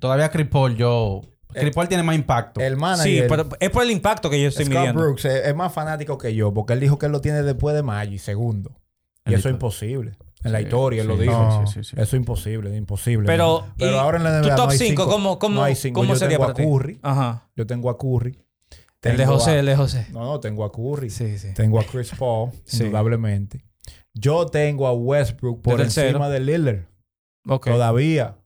Todavía 0.00 0.30
Chris 0.30 0.46
Paul 0.48 0.76
yo. 0.76 1.20
Chris 1.60 1.74
Paul 1.74 1.88
tiene 1.88 2.02
más 2.02 2.14
impacto. 2.16 2.60
El 2.60 2.76
manager. 2.76 3.22
Sí, 3.22 3.26
pero 3.28 3.48
es 3.58 3.70
por 3.70 3.82
el 3.82 3.90
impacto 3.90 4.28
que 4.30 4.40
yo 4.40 4.48
estoy 4.48 4.66
Scott 4.66 4.76
midiendo. 4.76 5.00
Brooks 5.00 5.24
es, 5.24 5.46
es 5.46 5.54
más 5.54 5.72
fanático 5.72 6.18
que 6.18 6.34
yo, 6.34 6.52
porque 6.52 6.72
él 6.74 6.80
dijo 6.80 6.98
que 6.98 7.06
él 7.06 7.12
lo 7.12 7.20
tiene 7.20 7.42
después 7.42 7.74
de 7.74 7.82
Maggi, 7.82 8.18
segundo. 8.18 8.72
Y 9.26 9.34
eso 9.34 9.48
es 9.48 9.54
imposible. 9.54 10.16
En 10.42 10.52
la 10.52 10.60
historia 10.60 11.00
él 11.02 11.08
lo 11.08 11.16
dijo. 11.16 11.32
No. 11.32 11.66
sí, 11.66 11.72
sí, 11.72 11.84
sí. 11.84 11.96
Eso 11.96 12.02
es 12.02 12.20
imposible, 12.20 12.70
es 12.70 12.76
imposible. 12.76 13.26
Pero, 13.26 13.64
ahora 13.98 14.18
en 14.18 14.24
la 14.24 14.42
tu 14.42 14.48
NBA 14.48 14.56
top 14.56 14.66
no 14.66 14.70
hay 14.72 14.78
5, 14.78 14.88
cinco. 15.02 15.10
¿cómo, 15.10 15.38
cómo, 15.38 15.54
No 15.54 15.64
hay 15.64 15.74
cinco. 15.74 16.00
cómo 16.00 16.12
Yo 16.12 16.18
sería 16.18 16.36
tengo 16.36 16.52
para 16.54 16.78
a 16.78 16.86
ti? 16.86 16.98
Ajá. 17.02 17.48
Yo 17.56 17.66
tengo 17.66 17.88
a 17.88 17.96
Curry. 17.96 18.38
El 19.00 19.16
de 19.16 19.26
José, 19.26 19.50
a- 19.52 19.58
el 19.60 19.66
de 19.66 19.76
José. 19.76 20.06
No, 20.12 20.20
no, 20.24 20.40
tengo 20.40 20.64
a 20.64 20.72
Curry. 20.72 21.08
Sí, 21.10 21.38
sí. 21.38 21.54
Tengo 21.54 21.80
a 21.80 21.84
Chris 21.84 22.10
Paul, 22.18 22.50
Sí. 22.64 22.84
indudablemente. 22.84 23.64
Yo 24.12 24.46
tengo 24.46 24.86
a 24.86 24.92
Westbrook 24.92 25.62
por 25.62 25.80
encima 25.80 26.28
de 26.28 26.40
Lillard. 26.40 26.80
Ok. 27.48 27.66
Todavía 27.66 28.36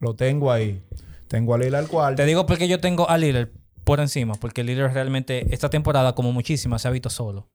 lo 0.00 0.14
tengo 0.14 0.50
ahí. 0.52 0.82
Tengo 1.30 1.54
a 1.54 1.58
Lillard 1.58 1.84
al 1.84 1.88
cuarto. 1.88 2.16
Te 2.16 2.26
digo 2.26 2.44
porque 2.44 2.66
yo 2.66 2.80
tengo 2.80 3.08
a 3.08 3.16
Lillard 3.16 3.50
por 3.84 4.00
encima, 4.00 4.34
porque 4.34 4.64
Lillard 4.64 4.92
realmente 4.92 5.46
esta 5.54 5.70
temporada, 5.70 6.14
como 6.16 6.32
muchísimas, 6.32 6.82
se 6.82 6.88
ha 6.88 6.90
visto 6.90 7.08
solo. 7.08 7.48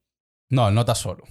No, 0.49 0.69
él 0.69 0.73
no 0.73 0.81
está 0.81 0.95
solo. 0.95 1.25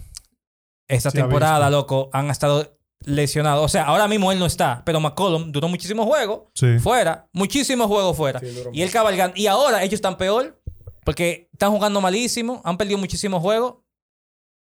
Esta 0.87 1.11
Se 1.11 1.19
temporada, 1.19 1.71
loco, 1.71 2.11
han 2.13 2.29
estado 2.31 2.77
lesionados. 3.01 3.65
O 3.65 3.69
sea, 3.69 3.85
ahora 3.85 4.07
mismo 4.09 4.31
él 4.31 4.39
no 4.39 4.45
está, 4.45 4.83
pero 4.85 5.01
McCollum 5.01 5.53
duró 5.53 5.69
muchísimos 5.69 6.05
juegos 6.05 6.43
Sí. 6.55 6.79
fuera, 6.79 7.29
muchísimos 7.33 7.87
juegos 7.87 8.15
fuera. 8.17 8.41
Sí, 8.41 8.47
y 8.75 8.83
él 8.83 8.91
cabalgando. 8.91 9.37
Y 9.39 9.47
ahora 9.47 9.83
ellos 9.83 9.95
están 9.95 10.19
peor 10.19 10.61
porque 11.05 11.49
están 11.53 11.71
jugando 11.73 12.03
malísimo, 12.03 12.61
han 12.65 12.77
perdido 12.77 12.99
muchísimos 12.99 13.41
juegos. 13.41 13.77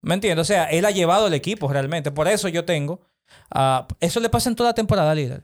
¿Me 0.01 0.15
entiendes? 0.15 0.41
O 0.41 0.45
sea, 0.45 0.65
él 0.65 0.83
ha 0.85 0.91
llevado 0.91 1.27
el 1.27 1.33
equipo 1.33 1.71
realmente. 1.71 2.11
Por 2.11 2.27
eso 2.27 2.49
yo 2.49 2.65
tengo. 2.65 3.01
ah, 3.51 3.87
eso 4.01 4.19
le 4.19 4.29
pasa 4.29 4.49
en 4.49 4.55
toda 4.55 4.71
la 4.71 4.73
temporada 4.73 5.11
a 5.11 5.15
Lillard. 5.15 5.43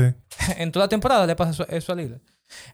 Sí. 0.00 0.14
en 0.58 0.72
toda 0.72 0.86
la 0.86 0.88
temporada 0.88 1.26
le 1.26 1.36
pasa 1.36 1.50
eso, 1.50 1.66
eso 1.68 1.92
a 1.92 1.96
Lillard. 1.96 2.20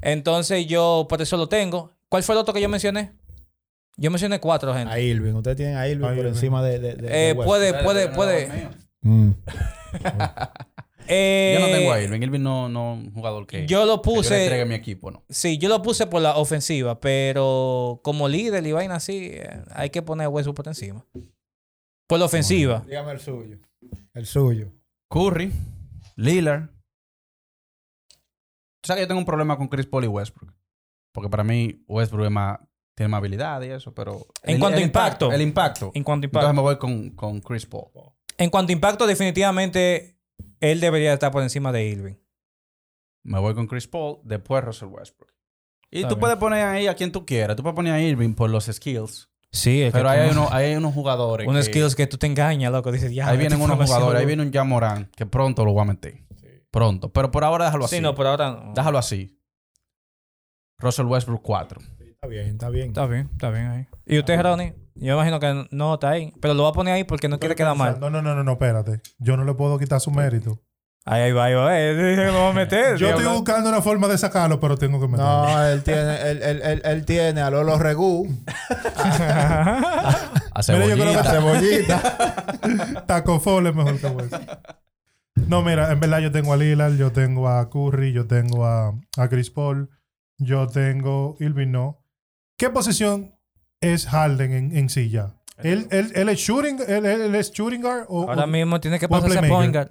Entonces 0.00 0.66
yo 0.66 1.06
por 1.08 1.20
eso 1.22 1.36
lo 1.36 1.48
tengo. 1.48 1.92
¿Cuál 2.08 2.22
fue 2.22 2.34
el 2.34 2.40
otro 2.40 2.52
que 2.54 2.60
yo 2.60 2.68
mencioné? 2.68 3.12
Yo 3.96 4.10
mencioné 4.10 4.40
cuatro, 4.40 4.74
gente. 4.74 4.92
A 4.92 4.98
Irving. 4.98 5.34
Ustedes 5.34 5.56
tienen 5.56 5.76
a 5.76 5.86
Irving 5.86 6.06
A 6.06 6.14
por 6.14 6.26
encima 6.26 6.62
de, 6.62 6.78
de, 6.78 6.94
de- 6.94 7.30
Eh, 7.30 7.34
puede, 7.34 7.74
puede, 7.82 8.08
puede. 8.08 8.68
Mm. 9.02 9.30
Eh, 11.12 11.56
Yo 11.58 11.66
no 11.66 11.72
tengo 11.76 11.92
a 11.92 12.00
Irving. 12.00 12.22
Irving 12.22 12.40
no, 12.40 12.68
no 12.68 12.92
es 12.94 13.08
un 13.08 13.12
jugador 13.12 13.44
que. 13.46 13.66
Yo 13.66 13.84
lo 13.84 14.00
que 14.00 14.10
entregue 14.10 14.46
puse. 14.46 14.60
a 14.60 14.64
mi 14.64 14.74
equipo, 14.74 15.10
no. 15.10 15.24
Sí, 15.28 15.58
yo 15.58 15.68
lo 15.68 15.82
puse 15.82 16.06
por 16.06 16.22
la 16.22 16.36
ofensiva, 16.36 17.00
pero 17.00 18.00
como 18.04 18.28
líder 18.28 18.64
y 18.64 18.70
vaina 18.70 18.94
así, 18.96 19.30
eh, 19.32 19.60
hay 19.72 19.90
que 19.90 20.02
poner 20.02 20.26
a 20.26 20.28
Westbrook 20.28 20.56
por 20.56 20.68
encima. 20.68 21.04
Por 22.06 22.20
la 22.20 22.26
ofensiva. 22.26 22.84
Dígame 22.86 23.10
el 23.12 23.18
suyo. 23.18 23.58
El 24.14 24.26
suyo. 24.26 24.72
Curry, 25.08 25.52
Lillard. 26.14 26.68
Tú 28.80 28.86
sabes 28.88 28.98
que 29.00 29.04
yo 29.04 29.08
tengo 29.08 29.18
un 29.20 29.26
problema 29.26 29.56
con 29.56 29.68
Chris 29.68 29.86
Paul 29.86 30.04
y 30.04 30.08
Westbrook. 30.08 30.52
Porque 31.12 31.28
para 31.28 31.44
mí 31.44 31.84
Westbrook 31.88 32.26
es 32.26 32.30
más, 32.30 32.58
tiene 32.94 33.08
más 33.08 33.18
habilidad 33.18 33.60
y 33.62 33.66
eso, 33.70 33.92
pero... 33.94 34.26
En 34.42 34.54
el- 34.54 34.60
cuanto 34.60 34.78
a 34.78 34.82
impacto. 34.82 35.32
El 35.32 35.42
impacto. 35.42 35.90
En 35.94 36.04
cuanto 36.04 36.24
a 36.24 36.28
Entonces 36.28 36.50
impacto. 36.50 36.54
me 36.54 36.60
voy 36.62 36.78
con, 36.78 37.10
con 37.10 37.40
Chris 37.40 37.66
Paul. 37.66 37.90
En 38.38 38.48
cuanto 38.50 38.70
a 38.70 38.74
impacto, 38.74 39.06
definitivamente 39.06 40.16
él 40.60 40.80
debería 40.80 41.12
estar 41.12 41.30
por 41.32 41.42
encima 41.42 41.72
de 41.72 41.86
Irving. 41.86 42.14
Me 43.22 43.38
voy 43.38 43.54
con 43.54 43.66
Chris 43.66 43.86
Paul, 43.86 44.18
después 44.24 44.64
Russell 44.64 44.88
Westbrook. 44.88 45.30
Y 45.90 45.98
Está 45.98 46.08
tú 46.10 46.14
bien. 46.14 46.20
puedes 46.20 46.36
poner 46.38 46.64
ahí 46.64 46.86
a 46.86 46.94
quien 46.94 47.10
tú 47.12 47.26
quieras. 47.26 47.56
Tú 47.56 47.62
puedes 47.62 47.74
poner 47.76 47.92
a 47.92 48.00
Irving 48.00 48.34
por 48.34 48.48
los 48.48 48.64
skills. 48.66 49.28
Sí, 49.52 49.82
es 49.82 49.92
Pero 49.92 50.04
que 50.04 50.10
ahí 50.10 50.30
hay, 50.30 50.36
ahí 50.52 50.64
hay 50.70 50.76
unos 50.76 50.94
jugadores 50.94 51.46
unos 51.48 51.66
que- 51.66 51.72
skills 51.72 51.96
que 51.96 52.06
tú 52.06 52.16
te 52.16 52.28
engañas, 52.28 52.70
loco. 52.70 52.92
Dices, 52.92 53.12
ya. 53.12 53.24
Ahí 53.26 53.32
esta 53.36 53.40
vienen 53.56 53.60
unos 53.60 53.84
jugadores. 53.84 54.20
Ahí 54.20 54.26
viene 54.26 54.42
un 54.44 54.52
Jamoran 54.52 55.10
que 55.16 55.26
pronto 55.26 55.64
lo 55.64 55.72
voy 55.72 55.82
a 55.82 55.86
meter. 55.86 56.22
Pronto. 56.70 57.12
Pero 57.12 57.30
por 57.30 57.44
ahora 57.44 57.66
déjalo 57.66 57.84
así. 57.84 57.96
Sí, 57.96 58.02
no, 58.02 58.14
por 58.14 58.26
ahora 58.26 58.52
no. 58.52 58.72
Déjalo 58.74 58.98
así. 58.98 59.36
Russell 60.78 61.06
Westbrook 61.06 61.42
4. 61.42 61.80
Está 62.00 62.26
bien, 62.26 62.48
está 62.48 62.68
bien. 62.68 62.88
Está 62.88 63.06
bien, 63.06 63.28
está 63.32 63.50
bien 63.50 63.66
ahí. 63.66 63.86
¿Y 64.06 64.18
usted, 64.18 64.40
Ronnie? 64.40 64.74
Yo 64.94 65.14
imagino 65.14 65.40
que 65.40 65.66
no 65.70 65.94
está 65.94 66.10
ahí. 66.10 66.32
Pero 66.40 66.54
lo 66.54 66.64
va 66.64 66.70
a 66.70 66.72
poner 66.72 66.94
ahí 66.94 67.04
porque 67.04 67.28
no 67.28 67.38
quiere 67.38 67.54
quedar 67.54 67.76
mal. 67.76 67.98
No, 67.98 68.10
no, 68.10 68.20
no, 68.22 68.34
no, 68.34 68.44
no, 68.44 68.52
espérate. 68.52 69.00
Yo 69.18 69.36
no 69.36 69.44
le 69.44 69.54
puedo 69.54 69.78
quitar 69.78 70.00
su 70.00 70.10
mérito. 70.10 70.60
Ahí, 71.06 71.22
ahí 71.22 71.32
va, 71.32 71.44
ahí 71.46 71.54
va. 71.54 71.80
Eh, 71.80 71.94
dije 72.10 72.26
que 72.26 72.32
lo 72.32 72.40
va 72.40 72.50
a 72.50 72.52
meter. 72.52 72.96
Yo 72.98 73.08
estoy 73.08 73.24
buscando 73.26 73.70
una 73.70 73.80
forma 73.80 74.06
de 74.08 74.18
sacarlo, 74.18 74.60
pero 74.60 74.76
tengo 74.76 75.00
que 75.00 75.08
meterlo. 75.08 75.46
No, 75.46 75.64
él 75.66 75.82
tiene, 75.82 76.30
él, 76.30 76.42
él, 76.42 76.60
él, 76.62 76.82
él 76.84 77.04
tiene 77.06 77.40
a 77.40 77.50
Lolo 77.50 77.78
Regú, 77.78 78.28
A 80.52 80.62
Mira, 80.68 80.86
yo 80.86 80.94
creo 80.94 81.12
que 81.12 81.18
a 81.18 81.24
cebollita. 81.24 81.98
Cebollita. 81.98 83.04
Taco 83.06 83.40
Fall 83.40 83.68
es 83.68 83.74
mejor 83.74 83.98
que 83.98 84.06
West. 84.08 84.34
No, 85.48 85.62
mira, 85.62 85.90
en 85.92 86.00
verdad 86.00 86.20
yo 86.20 86.30
tengo 86.30 86.52
a 86.52 86.56
Lillard, 86.56 86.96
yo 86.96 87.10
tengo 87.12 87.48
a 87.48 87.68
Curry, 87.70 88.12
yo 88.12 88.26
tengo 88.26 88.64
a, 88.66 88.92
a 89.16 89.28
Chris 89.28 89.50
Paul, 89.50 89.90
yo 90.38 90.66
tengo 90.68 91.36
Irving 91.40 91.70
no. 91.72 92.04
¿Qué 92.58 92.70
posición 92.70 93.34
es 93.80 94.06
Harden 94.06 94.52
en, 94.52 94.76
en 94.76 94.88
sí 94.88 95.08
ya? 95.10 95.34
¿Él, 95.58 95.88
él, 95.90 96.12
él 96.14 96.28
es 96.28 96.38
shooting, 96.38 96.78
él, 96.86 97.04
él- 97.04 97.20
él 97.22 97.34
es 97.34 97.52
shooting 97.52 97.82
guard 97.82 98.06
o, 98.08 98.28
Ahora 98.28 98.44
o- 98.44 98.46
mismo 98.46 98.80
tiene 98.80 98.98
que 98.98 99.08
pasarse 99.08 99.38
a 99.38 99.42
point 99.42 99.72
guard. 99.74 99.90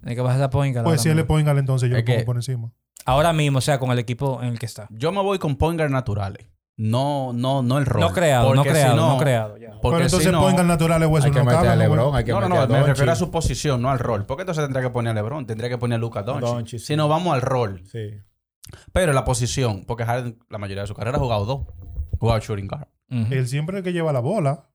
Tiene 0.00 0.16
que 0.16 0.22
pasarse 0.22 0.44
a 0.44 0.50
point 0.50 0.74
guard. 0.74 0.84
pues 0.84 0.92
ahora 1.00 1.02
si 1.02 1.08
él 1.10 1.18
es 1.18 1.24
point 1.26 1.46
guard 1.46 1.58
entonces 1.58 1.90
yo 1.90 1.96
Es 1.96 2.06
lo 2.06 2.12
pongo 2.14 2.24
por 2.26 2.36
encima? 2.36 2.72
Ahora 3.04 3.32
mismo, 3.32 3.58
o 3.58 3.60
sea, 3.60 3.78
con 3.78 3.90
el 3.90 3.98
equipo 3.98 4.40
en 4.42 4.48
el 4.50 4.58
que 4.58 4.66
está. 4.66 4.86
Yo 4.90 5.10
me 5.12 5.20
voy 5.22 5.38
con 5.38 5.56
point 5.56 5.78
guard 5.78 5.90
naturales. 5.90 6.46
No, 6.76 7.32
no, 7.34 7.62
no 7.62 7.78
el 7.78 7.86
rol. 7.86 8.00
No 8.00 8.12
creado, 8.12 8.54
no 8.54 8.62
Porque 8.62 8.70
si 8.70 8.74
creado, 8.74 8.96
no, 8.96 9.18
creado. 9.18 9.56
ya. 9.58 9.70
Porque 9.72 9.96
Pero 9.96 10.04
entonces 10.04 10.22
si 10.26 10.32
no, 10.32 10.40
point 10.40 10.54
guard 10.56 10.66
natural 10.66 11.02
es 11.02 11.24
Hay 11.24 11.30
que 11.30 11.38
no 11.38 11.44
meter 11.44 11.58
a 11.58 11.62
cabe, 11.62 11.76
¿no, 11.76 11.82
LeBron, 11.82 12.16
hay 12.16 12.24
que 12.24 12.32
No, 12.32 12.40
no, 12.40 12.48
meter 12.48 12.68
no, 12.68 12.74
me 12.80 12.82
refiero 12.86 13.12
a 13.12 13.16
su 13.16 13.30
posición, 13.30 13.82
no 13.82 13.90
al 13.90 13.98
rol. 13.98 14.24
¿Por 14.26 14.36
qué 14.36 14.42
entonces 14.42 14.64
tendría 14.64 14.82
que 14.82 14.90
poner 14.90 15.10
a 15.10 15.14
LeBron? 15.14 15.46
Tendría 15.46 15.68
que 15.68 15.78
poner 15.78 15.96
a 15.96 15.98
Luka 15.98 16.22
Doncic. 16.22 16.44
Doncic, 16.48 16.80
Si 16.80 16.86
sí. 16.86 16.96
no 16.96 17.08
vamos 17.08 17.34
al 17.34 17.42
rol. 17.42 17.82
Sí. 17.90 18.10
Pero 18.92 19.12
la 19.12 19.24
posición, 19.24 19.84
porque 19.86 20.04
Harden 20.04 20.38
la 20.48 20.58
mayoría 20.58 20.82
de 20.82 20.86
su 20.88 20.94
carrera 20.94 21.16
ha 21.18 21.20
jugado 21.20 21.44
dos. 21.44 21.66
Ha 22.14 22.16
jugado 22.18 22.40
shooting 22.40 22.68
guard. 22.68 22.88
Él 23.30 23.46
siempre 23.48 23.76
es 23.76 23.78
el 23.80 23.84
que 23.84 23.92
lleva 23.92 24.12
la 24.12 24.20
bola. 24.20 24.68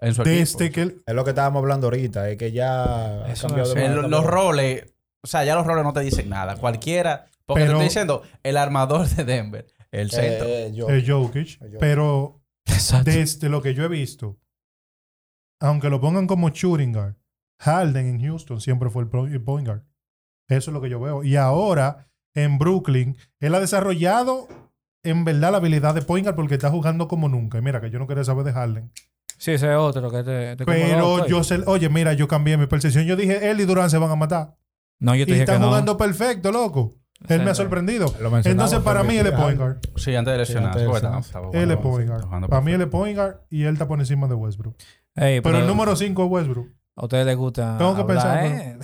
En 0.00 0.14
su 0.14 0.22
Desde 0.24 0.64
equipo. 0.66 0.74
que 0.74 0.82
él... 0.82 1.02
Es 1.06 1.14
lo 1.14 1.22
que 1.24 1.30
estábamos 1.30 1.60
hablando 1.60 1.86
ahorita, 1.86 2.28
es 2.28 2.36
que 2.36 2.50
ya 2.52 3.22
ha 3.24 3.32
Eso 3.32 3.46
cambiado 3.46 3.74
no 3.74 3.80
de. 3.80 3.86
El- 3.86 4.10
los 4.10 4.24
roles, 4.26 4.92
o 5.22 5.26
sea, 5.26 5.44
ya 5.44 5.54
los 5.54 5.64
roles 5.66 5.84
no 5.84 5.92
te 5.92 6.00
dicen 6.00 6.28
nada. 6.28 6.56
Cualquiera, 6.56 7.26
porque 7.46 7.62
Pero- 7.64 7.78
te 7.78 7.84
estoy 7.84 7.88
diciendo, 7.88 8.22
el 8.42 8.56
armador 8.56 9.06
de 9.06 9.24
Denver, 9.24 9.66
el 9.92 10.10
centro. 10.10 10.48
Eh, 10.48 10.66
eh, 10.76 11.04
Jokic. 11.06 11.58
Jokic. 11.60 11.78
Pero 11.78 12.42
Exacto. 12.66 13.10
desde 13.10 13.48
lo 13.48 13.62
que 13.62 13.74
yo 13.74 13.84
he 13.84 13.88
visto, 13.88 14.38
aunque 15.60 15.88
lo 15.90 16.00
pongan 16.00 16.26
como 16.26 16.48
shooting 16.50 16.92
guard, 16.92 17.14
Harden 17.60 18.06
en 18.06 18.20
Houston 18.20 18.60
siempre 18.60 18.90
fue 18.90 19.02
el 19.04 19.08
point 19.08 19.66
guard. 19.66 19.82
Eso 20.48 20.70
es 20.70 20.74
lo 20.74 20.80
que 20.80 20.90
yo 20.90 20.98
veo. 21.00 21.22
Y 21.22 21.36
ahora 21.36 22.08
en 22.34 22.58
Brooklyn, 22.58 23.16
él 23.38 23.54
ha 23.54 23.60
desarrollado 23.60 24.48
en 25.04 25.24
verdad 25.24 25.52
la 25.52 25.58
habilidad 25.58 25.94
de 25.94 26.02
point 26.02 26.24
guard 26.26 26.36
porque 26.36 26.54
está 26.54 26.70
jugando 26.70 27.06
como 27.06 27.28
nunca. 27.28 27.58
Y 27.58 27.62
mira, 27.62 27.80
que 27.80 27.90
yo 27.90 27.98
no 27.98 28.06
quería 28.06 28.24
saber 28.24 28.44
de 28.44 28.52
Harden. 28.52 28.90
Sí, 29.38 29.52
ese 29.52 29.70
es 29.70 29.76
otro 29.76 30.10
que 30.10 30.22
te, 30.22 30.56
te 30.56 30.64
Pero 30.64 31.26
yo 31.26 31.42
sé, 31.42 31.60
oye, 31.66 31.88
mira, 31.88 32.12
yo 32.12 32.28
cambié 32.28 32.56
mi 32.56 32.66
percepción. 32.66 33.04
Yo 33.04 33.16
dije, 33.16 33.50
él 33.50 33.60
y 33.60 33.64
Durán 33.64 33.90
se 33.90 33.98
van 33.98 34.10
a 34.10 34.16
matar. 34.16 34.56
No, 35.00 35.14
yo 35.16 35.24
te 35.26 35.32
Y 35.32 35.34
dije 35.34 35.38
que 35.46 35.50
están 35.52 35.60
no. 35.60 35.68
jugando 35.68 35.96
perfecto, 35.96 36.52
loco. 36.52 36.94
Él 37.28 37.42
me 37.42 37.50
ha 37.50 37.54
sorprendido. 37.54 38.12
Entonces, 38.44 38.80
para 38.80 39.02
mí, 39.02 39.16
él 39.16 39.26
es 39.26 39.32
point 39.32 39.58
guard. 39.58 39.78
Sí, 39.96 40.14
antes 40.14 40.32
de 40.32 40.38
lesionarse. 40.38 40.84
Él 41.52 41.70
es 41.70 41.76
point 41.78 42.08
guard. 42.08 42.48
Para 42.48 42.62
mí, 42.62 42.72
él 42.72 42.82
es 42.82 42.88
point 42.88 43.16
guard 43.16 43.40
y 43.50 43.64
él 43.64 43.74
está 43.74 43.86
por 43.86 43.98
encima 43.98 44.28
de 44.28 44.34
Westbrook. 44.34 44.76
Ey, 45.14 45.40
Pero 45.40 45.58
el 45.58 45.66
número 45.66 45.94
5 45.94 46.24
es 46.24 46.30
Westbrook. 46.30 46.68
A 46.96 47.04
ustedes 47.04 47.26
les 47.26 47.36
gusta. 47.36 47.76
Tengo 47.78 47.94
que 47.94 48.00
hablar, 48.02 48.42
pensar, 48.42 48.78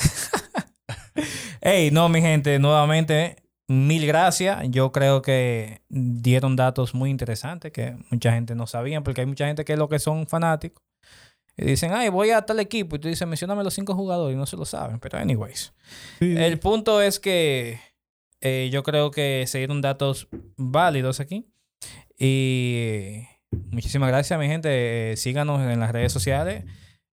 ¿eh? 1.16 1.22
Ey, 1.60 1.90
no, 1.90 2.08
mi 2.08 2.20
gente, 2.20 2.58
nuevamente, 2.58 3.36
mil 3.66 4.06
gracias. 4.06 4.58
Yo 4.70 4.92
creo 4.92 5.20
que 5.20 5.82
dieron 5.88 6.56
datos 6.56 6.94
muy 6.94 7.10
interesantes 7.10 7.72
que 7.72 7.96
mucha 8.10 8.32
gente 8.32 8.54
no 8.54 8.66
sabía, 8.66 9.02
porque 9.02 9.20
hay 9.22 9.26
mucha 9.26 9.46
gente 9.46 9.64
que 9.64 9.74
es 9.74 9.78
lo 9.78 9.88
que 9.88 9.98
son 9.98 10.26
fanáticos. 10.26 10.82
Y 11.56 11.64
dicen, 11.64 11.92
ay, 11.92 12.08
voy 12.08 12.30
a 12.30 12.42
tal 12.42 12.60
equipo. 12.60 12.96
Y 12.96 12.98
tú 13.00 13.08
dices, 13.08 13.26
mencióname 13.26 13.64
los 13.64 13.74
cinco 13.74 13.94
jugadores 13.94 14.34
y 14.34 14.38
no 14.38 14.46
se 14.46 14.56
lo 14.56 14.64
saben. 14.64 15.00
Pero, 15.00 15.18
anyways. 15.18 15.72
Sí. 16.20 16.34
El 16.36 16.58
punto 16.60 17.02
es 17.02 17.18
que 17.18 17.80
eh, 18.40 18.68
yo 18.72 18.82
creo 18.82 19.10
que 19.10 19.44
se 19.46 19.58
dieron 19.58 19.80
datos 19.80 20.28
válidos 20.56 21.20
aquí. 21.20 21.46
Y 22.18 23.22
muchísimas 23.70 24.08
gracias, 24.08 24.38
mi 24.38 24.46
gente. 24.46 25.12
Eh, 25.12 25.16
síganos 25.16 25.60
en 25.60 25.80
las 25.80 25.92
redes 25.92 26.12
sociales. 26.12 26.64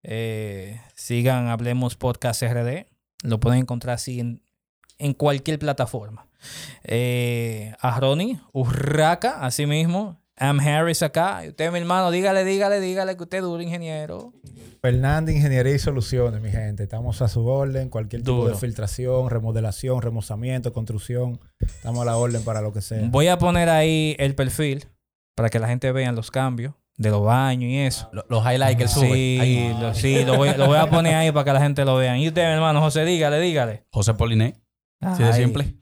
Eh, 0.03 0.79
sigan 0.95 1.47
Hablemos 1.47 1.95
Podcast 1.95 2.43
RD. 2.43 2.87
Lo 3.23 3.39
pueden 3.39 3.61
encontrar 3.61 3.95
así 3.95 4.19
en, 4.19 5.13
cualquier 5.13 5.59
plataforma. 5.59 6.27
Eh, 6.83 7.73
a 7.79 7.99
Ronnie, 7.99 8.39
Urraca, 8.51 9.45
así 9.45 9.65
mismo. 9.65 10.21
Am 10.37 10.59
Harris 10.59 11.01
acá. 11.01 11.45
Y 11.45 11.49
usted, 11.49 11.71
mi 11.71 11.79
hermano, 11.79 12.11
dígale, 12.11 12.43
dígale, 12.43 12.79
dígale 12.81 13.15
que 13.15 13.23
usted 13.23 13.37
es 13.37 13.43
duro, 13.43 13.61
ingeniero. 13.61 14.33
Fernández 14.81 15.35
Ingeniería 15.35 15.73
y 15.73 15.79
Soluciones, 15.79 16.41
mi 16.41 16.51
gente. 16.51 16.83
Estamos 16.83 17.21
a 17.21 17.27
su 17.27 17.45
orden. 17.47 17.89
Cualquier 17.89 18.21
tipo 18.21 18.35
Duro. 18.37 18.49
de 18.49 18.55
filtración, 18.55 19.29
remodelación, 19.29 20.01
remozamiento, 20.01 20.73
construcción. 20.73 21.39
Estamos 21.59 22.01
a 22.03 22.05
la 22.05 22.17
orden 22.17 22.43
para 22.43 22.61
lo 22.61 22.71
que 22.73 22.81
sea. 22.81 23.01
Voy 23.09 23.27
a 23.27 23.37
poner 23.39 23.69
ahí 23.69 24.15
el 24.19 24.35
perfil 24.35 24.85
para 25.35 25.49
que 25.49 25.59
la 25.59 25.67
gente 25.67 25.91
vea 25.91 26.11
los 26.11 26.29
cambios 26.31 26.73
de 26.97 27.09
los 27.09 27.23
baños 27.23 27.69
y 27.69 27.77
eso. 27.79 28.09
Lo- 28.13 28.25
Los 28.29 28.43
highlights 28.45 28.77
que 28.77 28.83
él 28.83 28.89
sube. 28.89 29.07
Sí, 29.13 29.71
lo, 29.79 29.93
sí 29.95 30.23
lo, 30.25 30.37
voy, 30.37 30.49
lo 30.55 30.67
voy 30.67 30.77
a 30.77 30.89
poner 30.89 31.15
ahí 31.15 31.31
para 31.31 31.45
que 31.45 31.53
la 31.53 31.61
gente 31.61 31.83
lo 31.83 31.95
vea. 31.95 32.17
Y 32.17 32.27
usted, 32.27 32.45
mi 32.45 32.53
hermano 32.53 32.79
José, 32.81 33.05
dígale, 33.05 33.39
dígale. 33.39 33.85
José 33.91 34.13
Poliné. 34.13 34.55
Sí, 35.17 35.23
de 35.23 35.29
Ay, 35.29 35.41
simple. 35.43 35.75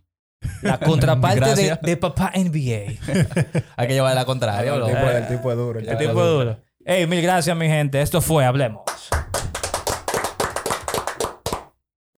La 0.61 0.79
contraparte 0.79 1.77
de, 1.81 1.97
papá 1.97 2.31
NBA. 2.35 2.93
Hay 3.75 3.87
que 3.87 3.93
llevar 3.93 4.15
la 4.15 4.25
contraria. 4.25 4.73
el, 4.73 4.79
bro. 4.79 4.87
tipo, 4.87 5.09
el 5.09 5.27
tipo 5.27 5.51
es 5.51 5.57
duro. 5.57 5.79
el 5.79 5.89
Este 5.89 6.07
tipo 6.07 6.21
es 6.21 6.29
duro. 6.29 6.57
Ey, 6.85 7.07
mil 7.07 7.21
gracias, 7.21 7.55
mi 7.55 7.67
gente. 7.67 8.01
Esto 8.01 8.21
fue 8.21 8.45
Hablemos. 8.45 8.81